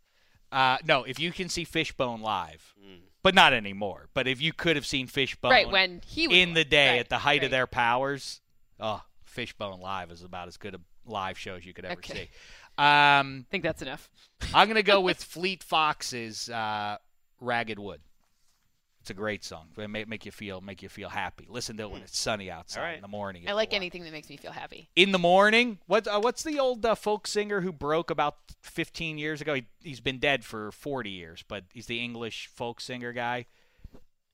Uh, 0.53 0.79
no, 0.85 1.05
if 1.05 1.19
you 1.19 1.33
can 1.33 1.49
see 1.49 1.65
Fishbone 1.65 2.21
live, 2.21 2.75
Mm. 2.81 3.01
but 3.23 3.35
not 3.35 3.53
anymore. 3.53 4.09
But 4.15 4.27
if 4.27 4.41
you 4.43 4.53
could 4.53 4.77
have 4.77 4.87
seen 4.87 5.07
Fishbone, 5.07 5.51
Right, 5.53 5.69
when 5.71 6.01
he 6.07 6.27
was 6.27 6.37
in 6.37 6.55
the 6.55 6.65
day 6.65 6.91
right, 6.93 7.01
at 7.01 7.09
the 7.09 7.19
height 7.19 7.45
of 7.45 7.51
their 7.51 7.67
powers, 7.67 8.41
oh, 8.81 9.03
Fishbone 9.25 9.81
live 9.81 10.11
is 10.11 10.23
about 10.23 10.49
as 10.49 10.57
good 10.57 10.75
a 10.75 10.81
live 11.07 11.39
show 11.39 11.55
as 11.55 11.65
you 11.65 11.73
could 11.73 11.85
ever 11.85 11.95
Okay. 11.99 12.15
see. 12.15 12.31
Um, 12.79 13.47
I 13.49 13.51
think 13.51 13.63
that's 13.63 13.83
enough. 13.83 14.11
I'm 14.55 14.67
gonna 14.69 14.83
go 14.83 15.01
with 15.01 15.23
Fleet 15.35 15.63
Foxes 15.63 16.49
uh, 16.49 16.97
"Ragged 17.41 17.79
Wood." 17.79 18.01
It's 19.01 19.11
a 19.11 19.15
great 19.15 19.43
song. 19.45 19.69
It 19.79 19.89
make, 19.89 20.09
make 20.09 20.27
you 20.27 20.33
feel 20.33 20.61
make 20.61 20.83
you 20.83 20.91
feel 20.91 21.09
happy. 21.09 21.47
Listen 21.49 21.77
to 21.79 21.85
it 21.85 21.91
when 21.91 22.03
it's 22.03 22.19
sunny 22.19 22.51
outside 22.51 22.81
All 22.81 22.87
right. 22.87 22.97
in 22.97 23.03
the 23.03 23.09
morning. 23.09 23.49
I 23.49 23.53
like 23.53 23.73
anything 23.73 24.05
that 24.05 24.13
makes 24.13 24.29
me 24.29 24.37
feel 24.37 24.53
happy. 24.53 24.91
In 24.95 25.13
the 25.13 25.19
morning. 25.19 25.79
What 25.87 26.07
uh, 26.07 26.21
what's 26.21 26.43
the 26.43 26.59
old 26.59 26.85
uh, 26.85 26.95
folk 26.95 27.27
singer 27.27 27.63
who 27.63 27.73
broke 27.73 28.11
about 28.11 28.37
15 28.63 29.17
years 29.17 29.41
ago? 29.41 29.55
He, 29.55 29.65
he's 29.83 30.01
been 30.01 30.19
dead 30.19 30.45
for 30.45 30.71
40 30.71 31.09
years, 31.09 31.43
but 31.49 31.65
he's 31.73 31.87
the 31.87 31.99
English 31.99 32.51
folk 32.55 32.79
singer 32.79 33.13
guy, 33.15 33.47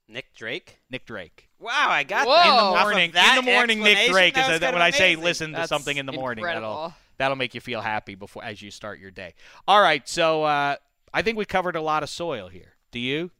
Nick 0.08 0.34
Drake. 0.34 0.80
Nick 0.90 1.06
Drake. 1.06 1.48
Wow, 1.60 1.86
I 1.88 2.02
got 2.02 2.26
Whoa. 2.26 2.34
that. 2.34 2.46
In 2.46 2.50
the 2.50 2.60
Off 2.60 2.76
of 2.76 2.82
morning, 2.82 3.12
in 3.14 3.36
the 3.36 3.42
morning, 3.42 3.82
Nick 3.82 4.10
Drake 4.10 4.34
that 4.34 4.50
is 4.50 4.60
was 4.60 4.62
a, 4.62 4.72
when 4.72 4.74
of 4.74 4.80
I 4.82 4.90
say 4.90 5.12
amazing. 5.12 5.24
listen 5.24 5.52
to 5.52 5.66
something 5.68 5.96
in 5.96 6.06
the 6.06 6.12
morning. 6.12 6.44
That'll 6.44 6.92
that'll 7.18 7.36
make 7.36 7.54
you 7.54 7.60
feel 7.60 7.82
happy 7.82 8.16
before 8.16 8.42
as 8.42 8.60
you 8.60 8.72
start 8.72 8.98
your 8.98 9.12
day. 9.12 9.34
All 9.68 9.80
right, 9.80 10.08
so 10.08 10.42
uh, 10.42 10.74
I 11.14 11.22
think 11.22 11.38
we 11.38 11.44
covered 11.44 11.76
a 11.76 11.80
lot 11.80 12.02
of 12.02 12.08
soil 12.10 12.48
here. 12.48 12.72
Do 12.90 12.98
you? 12.98 13.30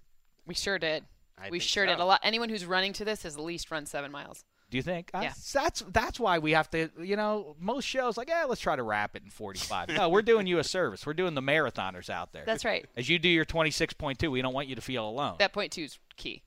We 0.47 0.55
sure 0.55 0.79
did. 0.79 1.05
I 1.39 1.51
we 1.51 1.59
sure 1.59 1.87
did. 1.87 1.99
A 1.99 2.05
lot. 2.05 2.21
Anyone 2.23 2.49
who's 2.49 2.65
running 2.65 2.93
to 2.95 3.05
this 3.05 3.23
has 3.25 3.35
at 3.37 3.43
least 3.43 3.71
run 3.71 3.87
seven 3.87 4.11
miles. 4.11 4.45
Do 4.71 4.77
you 4.77 4.83
think? 4.83 5.11
Uh, 5.15 5.21
Yeah. 5.23 5.33
That's 5.53 5.83
that's 5.93 6.19
why 6.19 6.39
we 6.39 6.53
have 6.53 6.71
to. 6.71 6.91
You 7.01 7.17
know, 7.17 7.57
most 7.61 7.85
shows 7.85 8.17
like, 8.17 8.29
yeah, 8.29 8.45
let's 8.45 8.61
try 8.61 8.75
to 8.75 8.83
wrap 8.83 9.15
it 9.15 9.23
in 9.23 9.31
45. 9.31 9.91
no, 9.91 10.09
we're 10.09 10.23
doing 10.23 10.47
you 10.47 10.59
a 10.59 10.65
service. 10.65 11.07
We're 11.07 11.15
doing 11.15 11.35
the 11.35 11.43
marathoners 11.43 12.11
out 12.11 12.33
there. 12.33 12.45
That's 12.45 12.65
right. 12.65 12.85
As 12.97 13.09
you 13.09 13.19
do 13.19 13.29
your 13.29 13.45
26.2, 13.45 14.29
we 14.31 14.43
don't 14.43 14.55
want 14.55 14.67
you 14.69 14.75
to 14.75 14.81
feel 14.83 15.09
alone. 15.09 15.37
That 15.39 15.53
point 15.53 15.73
two 15.73 15.83
is 15.83 15.99
key. 16.17 16.43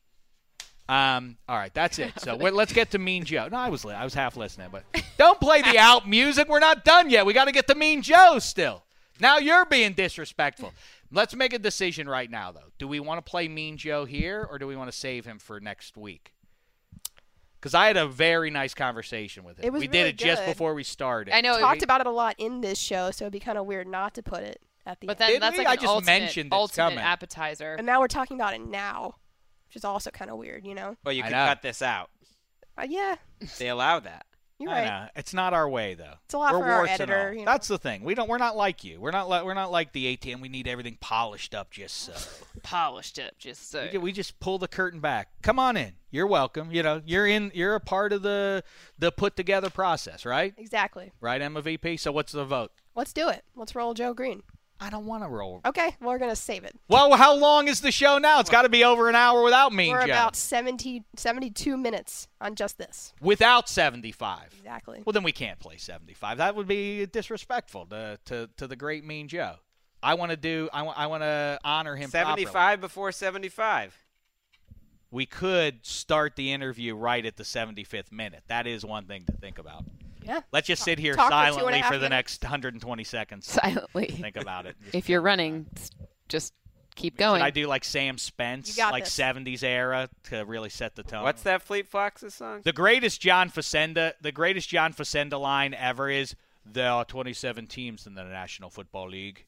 Um, 0.90 1.38
all 1.48 1.56
right, 1.56 1.72
that's 1.74 1.99
it. 1.99 2.14
So 2.20 2.36
let's 2.36 2.74
get 2.74 2.90
to 2.91 2.98
Mean 2.99 3.24
Joe. 3.24 3.48
No, 3.52 3.57
I 3.57 3.70
was 3.70 3.86
I 3.86 4.03
was 4.03 4.16
half 4.16 4.36
listening, 4.36 4.70
but 4.72 4.84
don't 5.20 5.40
play 5.40 5.61
the 5.61 5.78
out 5.78 6.10
music. 6.10 6.49
We're 6.49 6.60
not 6.60 6.84
done 6.84 7.11
yet. 7.11 7.28
We 7.28 7.34
got 7.34 7.45
to 7.45 7.52
get 7.52 7.68
to 7.68 7.76
Mean 7.76 8.02
Joe 8.02 8.40
still. 8.40 8.84
Now 9.20 9.38
you're 9.38 9.66
being 9.66 9.94
disrespectful. 9.94 10.74
Let's 11.12 11.36
make 11.36 11.54
a 11.54 11.60
decision 11.60 12.08
right 12.08 12.30
now, 12.30 12.52
though. 12.52 12.72
Do 12.78 12.88
we 12.88 13.00
want 13.00 13.24
to 13.26 13.30
play 13.30 13.48
Mean 13.48 13.78
Joe 13.78 14.06
here, 14.06 14.48
or 14.50 14.60
do 14.60 14.68
we 14.68 14.76
want 14.76 14.91
to 14.91 14.98
save 14.98 15.26
him 15.26 15.40
for 15.40 15.60
next 15.60 15.98
week? 15.98 16.34
Because 17.60 17.74
I 17.74 17.88
had 17.88 17.98
a 17.98 18.08
very 18.08 18.50
nice 18.50 18.74
conversation 18.74 19.44
with 19.44 19.58
him. 19.60 19.66
It 19.66 19.74
was 19.74 19.82
we 19.82 19.88
did 19.88 19.98
really 19.98 20.10
it 20.12 20.18
just 20.18 20.46
before 20.46 20.74
we 20.74 20.84
started. 20.84 21.36
I 21.36 21.41
know. 21.41 21.56
We 21.56 21.62
talked 21.62 21.82
we- 21.82 21.84
about 21.86 22.02
it 22.02 22.08
a 22.08 22.12
lot 22.12 22.36
in 22.38 22.62
this 22.62 22.80
show, 22.80 23.12
so 23.12 23.26
it'd 23.26 23.34
be 23.34 23.40
kind 23.40 23.58
of 23.58 23.66
weird 23.66 23.88
not 23.88 24.14
to 24.16 24.24
put 24.24 24.44
it 24.44 24.62
at 24.86 25.02
the 25.02 25.08
But 25.08 25.20
end. 25.20 25.34
then 25.34 25.41
that's 25.41 25.58
we? 25.58 25.66
like 25.66 25.68
I 25.68 25.74
an 25.74 25.78
just 25.80 25.88
ultimate, 25.90 26.06
mentioned 26.20 26.48
it's 26.48 26.56
ultimate 26.56 26.90
coming. 26.91 27.00
appetizer. 27.00 27.74
and 27.76 27.86
now 27.86 28.00
we're 28.00 28.08
talking 28.08 28.38
about 28.38 28.54
it 28.54 28.62
now, 28.62 29.16
which 29.68 29.76
is 29.76 29.84
also 29.84 30.10
kind 30.10 30.32
of 30.32 30.38
weird, 30.38 30.66
you 30.66 30.74
know? 30.74 30.96
Well, 31.04 31.12
you 31.14 31.24
I 31.24 31.28
could 31.28 31.32
know. 31.34 31.46
cut 31.48 31.62
this 31.62 31.82
out. 31.82 32.10
Uh, 32.78 32.86
yeah. 32.88 33.16
They 33.58 33.68
allow 33.68 34.00
that. 34.00 34.26
You're 34.60 34.72
I 34.72 34.73
right. 34.73 34.86
know. 34.86 35.07
It's 35.15 35.34
not 35.34 35.53
our 35.53 35.69
way 35.69 35.94
though. 35.94 36.15
It's 36.26 36.34
a 36.34 36.38
lot 36.38 36.53
we're 36.53 36.60
for 36.60 36.65
our 36.65 36.86
editor, 36.86 37.31
you 37.31 37.40
know. 37.40 37.45
That's 37.45 37.69
the 37.69 37.77
thing. 37.77 38.03
We 38.03 38.14
don't. 38.14 38.27
We're 38.27 38.38
not 38.38 38.57
like 38.57 38.84
you. 38.84 38.99
We're 38.99 39.11
not. 39.11 39.30
Like, 39.30 39.45
we're 39.45 39.53
not 39.53 39.72
like 39.72 39.94
the 39.94 40.18
ATM. 40.18 40.41
We 40.41 40.49
need 40.49 40.68
everything 40.68 40.98
polished 40.99 41.56
up 41.56 41.72
just 41.72 41.95
so. 41.98 42.14
Polished 42.61 43.18
up, 43.19 43.38
just 43.40 43.72
so. 43.72 43.88
We, 43.94 43.98
we 43.99 44.11
just 44.11 44.40
pull 44.41 44.57
the 44.57 44.68
curtain 44.68 44.99
back. 44.99 45.30
Come 45.41 45.60
on 45.60 45.77
in. 45.77 45.94
You're 46.11 46.27
welcome. 46.27 46.72
You 46.72 46.84
know, 46.84 47.02
you're 47.06 47.26
in. 47.26 47.52
You're 47.56 47.76
a 47.76 47.80
part 47.80 48.11
of 48.11 48.22
the 48.22 48.64
the 48.98 49.14
put 49.14 49.38
together 49.38 49.69
process, 49.69 50.26
right? 50.26 50.53
Exactly. 50.57 51.14
Right, 51.22 51.41
Emma 51.41 51.61
VP. 51.61 51.95
So 51.98 52.11
what's 52.11 52.34
the 52.34 52.44
vote? 52.44 52.73
Let's 52.95 53.14
do 53.14 53.30
it. 53.30 53.45
Let's 53.56 53.76
roll 53.76 53.94
Joe 53.94 54.14
Greene. 54.14 54.44
I 54.81 54.89
don't 54.89 55.06
want 55.06 55.23
to 55.23 55.30
roll. 55.30 55.61
Okay, 55.65 55.95
well, 55.99 56.11
we're 56.11 56.19
gonna 56.19 56.35
save 56.35 56.64
it. 56.64 56.73
Well, 56.88 57.15
how 57.15 57.35
long 57.35 57.68
is 57.68 57.81
the 57.81 57.91
show 57.91 58.18
now? 58.18 58.39
It's 58.39 58.49
got 58.49 58.61
to 58.61 58.69
be 58.69 58.84
over 58.84 59.10
an 59.10 59.15
hour 59.15 59.43
without 59.43 59.73
me, 59.73 59.89
We're 59.89 59.99
Joe. 60.06 60.14
about 60.14 60.35
70, 60.35 61.03
72 61.15 61.76
minutes 61.77 62.27
on 62.39 62.56
just 62.56 62.77
this. 62.77 63.14
without 63.22 63.68
75. 63.68 64.56
Exactly. 64.57 65.03
Well, 65.06 65.14
then 65.14 65.23
we 65.23 65.34
can't 65.34 65.60
play 65.60 65.77
75. 65.77 66.38
That 66.38 66.56
would 66.56 66.68
be 66.68 67.06
disrespectful 67.06 67.88
to 67.88 68.19
to, 68.26 68.49
to 68.57 68.68
the 68.68 68.76
great 68.76 69.03
Mean 69.03 69.27
Joe. 69.27 69.56
I 70.01 70.14
want 70.14 70.31
to 70.31 70.38
do. 70.38 70.69
I 70.72 70.84
want. 70.84 70.97
I 70.97 71.07
want 71.07 71.23
to 71.23 71.60
honor 71.64 71.95
him. 71.95 72.10
properly. 72.10 72.45
75 72.45 72.81
before 72.81 73.11
75. 73.11 73.97
We 75.11 75.26
could 75.26 75.85
start 75.85 76.35
the 76.35 76.53
interview 76.53 76.95
right 76.95 77.26
at 77.26 77.35
the 77.35 77.43
75th 77.43 78.11
minute. 78.11 78.43
That 78.47 78.68
is 78.68 78.85
one 78.85 79.06
thing 79.06 79.26
to 79.26 79.34
think 79.34 79.57
about. 79.57 79.84
Yeah. 80.24 80.41
Let's 80.52 80.68
just 80.68 80.84
sit 80.84 81.00
here 81.00 81.16
Talk 81.16 81.26
for 81.26 81.32
two 81.32 81.36
and 81.38 81.50
a 81.50 81.54
silently 81.54 81.80
half 81.80 81.91
for 81.91 81.98
the 81.98 82.10
minutes. 82.10 82.40
next 82.41 82.44
120 82.44 83.04
seconds. 83.04 83.48
Silently. 83.48 84.08
Think 84.08 84.36
about 84.36 84.66
it. 84.66 84.76
If 84.94 85.10
you're 85.10 85.22
running, 85.22 85.66
s- 85.78 85.91
just 86.28 86.54
keep 86.96 87.14
Should 87.14 87.20
going. 87.20 87.41
I 87.41 87.50
do 87.50 87.68
like 87.68 87.84
Sam 87.86 88.18
Spence, 88.18 88.78
like 88.78 89.06
this. 89.06 89.18
70s 89.18 89.64
era 89.64 90.10
to 90.26 90.44
really 90.44 90.70
set 90.70 90.96
the 90.96 91.04
tone? 91.04 91.24
What's 91.24 91.44
that 91.44 91.62
Fleet 91.62 91.88
Foxes 91.88 92.34
song? 92.34 92.62
The 92.64 92.74
greatest 92.74 93.22
John 93.22 93.50
Facenda, 93.50 94.14
the 94.22 94.32
greatest 94.32 94.68
John 94.70 94.94
Facenda 94.94 95.40
line 95.40 95.74
ever 95.74 96.10
is 96.10 96.36
there 96.66 96.91
are 96.91 97.06
27 97.06 97.68
teams 97.68 98.06
in 98.06 98.16
the 98.16 98.24
National 98.24 98.70
Football 98.70 99.10
League, 99.10 99.46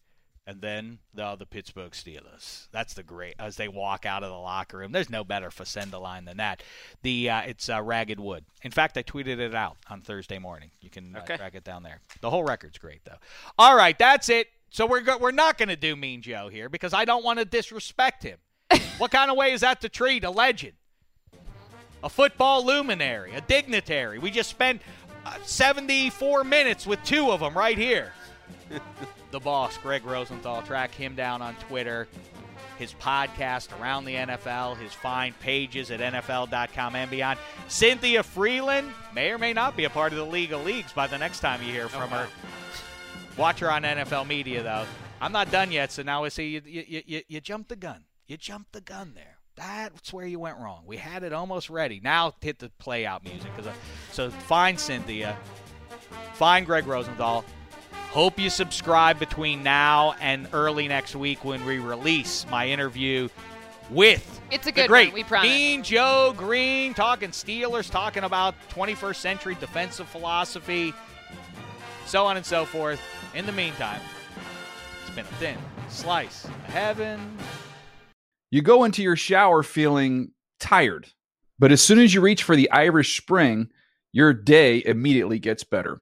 and 0.52 0.62
then 0.62 1.00
are 1.18 1.38
the 1.38 1.46
Pittsburgh 1.46 1.94
Steelers. 1.94 2.68
That's 2.72 2.94
the 2.94 3.04
great 3.04 3.36
as 3.40 3.56
they 3.56 3.70
walk 3.70 4.06
out 4.06 4.24
of 4.24 4.30
the 4.30 4.38
locker 4.38 4.78
room. 4.78 4.92
There's 4.92 5.10
no 5.10 5.24
better 5.24 5.50
Facenda 5.50 6.00
line 6.00 6.26
than 6.26 6.38
that. 6.38 6.62
The 7.04 7.30
uh, 7.30 7.42
it's 7.42 7.70
uh, 7.70 7.82
Ragged 7.82 8.20
Wood. 8.20 8.44
In 8.64 8.72
fact, 8.72 8.98
I 8.98 9.04
tweeted 9.04 9.40
it 9.40 9.56
out 9.56 9.78
on 9.90 10.02
Thursday 10.02 10.40
morning. 10.40 10.72
You 10.82 10.90
can 10.90 11.16
uh, 11.16 11.26
track 11.26 11.56
it 11.56 11.64
down 11.64 11.84
there. 11.84 12.02
The 12.20 12.30
whole 12.30 12.44
record's 12.44 12.78
great 12.78 13.04
though. 13.06 13.18
All 13.58 13.76
right, 13.76 13.98
that's 13.98 14.28
it. 14.30 14.48
So 14.70 14.86
we're 14.86 15.02
go- 15.02 15.18
we're 15.18 15.32
not 15.32 15.58
going 15.58 15.70
to 15.70 15.76
do 15.78 15.96
Mean 15.96 16.22
Joe 16.22 16.50
here 16.50 16.68
because 16.70 16.94
I 16.94 17.06
don't 17.06 17.24
want 17.24 17.40
to 17.40 17.46
disrespect 17.46 18.24
him. 18.24 18.38
what 18.98 19.12
kind 19.12 19.32
of 19.32 19.38
way 19.38 19.54
is 19.54 19.62
that 19.62 19.82
to 19.82 19.90
treat 19.90 20.24
a 20.24 20.30
legend? 20.30 20.74
a 22.04 22.10
football 22.10 22.66
luminary, 22.66 23.36
a 23.36 23.42
dignitary. 23.42 24.18
We 24.18 24.32
just 24.32 24.50
spent 24.50 24.82
uh, 25.24 25.36
74 25.44 26.44
minutes 26.44 26.88
with 26.88 27.04
two 27.04 27.30
of 27.32 27.42
them 27.42 27.56
right 27.56 27.78
here. 27.78 28.12
the 29.32 29.40
boss, 29.40 29.78
Gregg 29.78 30.06
Rosenthal. 30.06 30.62
Track 30.64 30.94
him 30.94 31.16
down 31.16 31.42
on 31.42 31.56
Twitter. 31.56 32.08
His 32.78 32.94
podcast 32.96 33.80
around 33.80 34.06
the 34.06 34.16
NFL, 34.16 34.76
his 34.78 34.92
fine 34.92 35.34
pages 35.40 35.92
at 35.92 36.00
NFL.com 36.00 36.96
and 36.96 37.12
beyond. 37.12 37.38
Cynthia 37.68 38.24
Frelund 38.24 38.92
may 39.14 39.30
or 39.32 39.38
may 39.38 39.54
not 39.54 39.78
be 39.78 39.84
a 39.86 39.90
part 39.90 40.14
of 40.14 40.18
the 40.18 40.26
League 40.26 40.52
of 40.52 40.66
Leagues 40.66 40.92
by 40.92 41.06
the 41.06 41.18
next 41.18 41.42
time 41.42 41.62
you 41.62 41.72
hear 41.72 41.88
from 41.88 42.04
oh, 42.12 42.16
her. 42.18 42.28
Watch 43.38 43.60
her 43.60 43.72
on 43.72 43.84
NFL 43.84 44.28
media, 44.28 44.64
though. 44.64 44.86
I'm 45.22 45.32
not 45.32 45.52
done 45.52 45.72
yet, 45.72 45.92
so 45.92 46.02
now 46.02 46.24
I 46.24 46.30
see 46.30 46.50
you, 46.50 46.62
you, 46.66 47.04
you, 47.06 47.22
you 47.28 47.40
jumped 47.42 47.70
the 47.70 47.76
gun. 47.76 48.04
You 48.28 48.38
jumped 48.38 48.72
the 48.72 48.82
gun 48.82 49.12
there. 49.14 49.38
That's 49.56 50.12
where 50.12 50.26
you 50.26 50.40
went 50.40 50.58
wrong. 50.58 50.84
We 50.88 50.98
had 50.98 51.22
it 51.24 51.34
almost 51.34 51.70
ready. 51.70 52.00
Now 52.04 52.34
hit 52.42 52.58
the 52.58 52.72
play 52.80 53.06
out 53.06 53.24
music. 53.24 53.56
'cause 53.56 53.68
I- 53.68 53.74
so 54.12 54.32
find 54.32 54.80
Cynthia, 54.80 55.38
find 56.34 56.66
Gregg 56.66 56.88
Rosenthal. 56.88 57.46
Hope 58.12 58.38
you 58.38 58.50
subscribe 58.50 59.20
between 59.20 59.64
now 59.64 60.16
and 60.20 60.46
early 60.52 60.90
next 60.90 61.16
week 61.16 61.46
when 61.46 61.64
we 61.66 61.80
release 61.80 62.46
my 62.52 62.68
interview 62.68 63.30
with 63.90 64.42
It's 64.52 64.68
a 64.68 64.72
the 64.72 64.74
good 64.74 64.90
great 64.90 65.08
one, 65.08 65.14
we 65.14 65.24
promise. 65.24 65.50
Mean 65.50 65.82
Joe 65.82 66.34
Greene, 66.36 66.94
talking 66.94 67.30
Steelers, 67.30 67.90
talking 67.90 68.26
about 68.26 68.54
21st 68.72 69.16
century 69.16 69.56
defensive 69.62 70.10
philosophy, 70.10 70.94
so 72.06 72.26
on 72.26 72.36
and 72.36 72.46
so 72.46 72.66
forth. 72.66 73.00
In 73.34 73.46
the 73.46 73.54
meantime, 73.54 74.02
it's 75.06 75.16
been 75.16 75.24
a 75.24 75.36
thin 75.36 75.58
slice 75.88 76.44
of 76.44 76.52
heaven. 76.66 77.38
You 78.50 78.62
go 78.62 78.84
into 78.84 79.02
your 79.02 79.16
shower 79.16 79.64
feeling 79.64 80.32
tired, 80.60 81.08
but 81.58 81.72
as 81.72 81.82
soon 81.82 82.00
as 82.00 82.14
you 82.14 82.20
reach 82.20 82.44
for 82.44 82.58
the 82.58 82.70
Irish 82.72 83.16
Spring, 83.16 83.70
your 84.12 84.34
day 84.34 84.84
immediately 84.86 85.40
gets 85.40 85.64
better. 85.64 86.02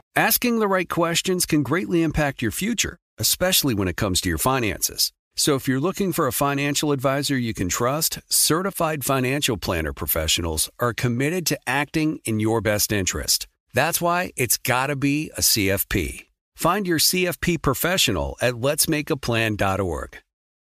Asking 0.15 0.59
the 0.59 0.67
right 0.67 0.89
questions 0.89 1.45
can 1.45 1.63
greatly 1.63 2.03
impact 2.03 2.41
your 2.41 2.51
future, 2.51 2.97
especially 3.17 3.73
when 3.73 3.87
it 3.87 3.97
comes 3.97 4.21
to 4.21 4.29
your 4.29 4.37
finances. 4.37 5.11
So 5.35 5.55
if 5.55 5.67
you're 5.67 5.79
looking 5.79 6.11
for 6.11 6.27
a 6.27 6.33
financial 6.33 6.91
advisor 6.91 7.37
you 7.37 7.53
can 7.53 7.69
trust, 7.69 8.19
certified 8.29 9.03
financial 9.03 9.57
planner 9.57 9.93
professionals 9.93 10.69
are 10.79 10.93
committed 10.93 11.45
to 11.47 11.59
acting 11.65 12.19
in 12.25 12.39
your 12.39 12.61
best 12.61 12.91
interest. 12.91 13.47
That's 13.73 14.01
why 14.01 14.31
it's 14.35 14.57
got 14.57 14.87
to 14.87 14.95
be 14.95 15.31
a 15.37 15.41
CFP. 15.41 16.25
Find 16.55 16.85
your 16.85 16.99
CFP 16.99 17.61
professional 17.61 18.37
at 18.41 18.55
letsmakeaplan.org. 18.55 20.17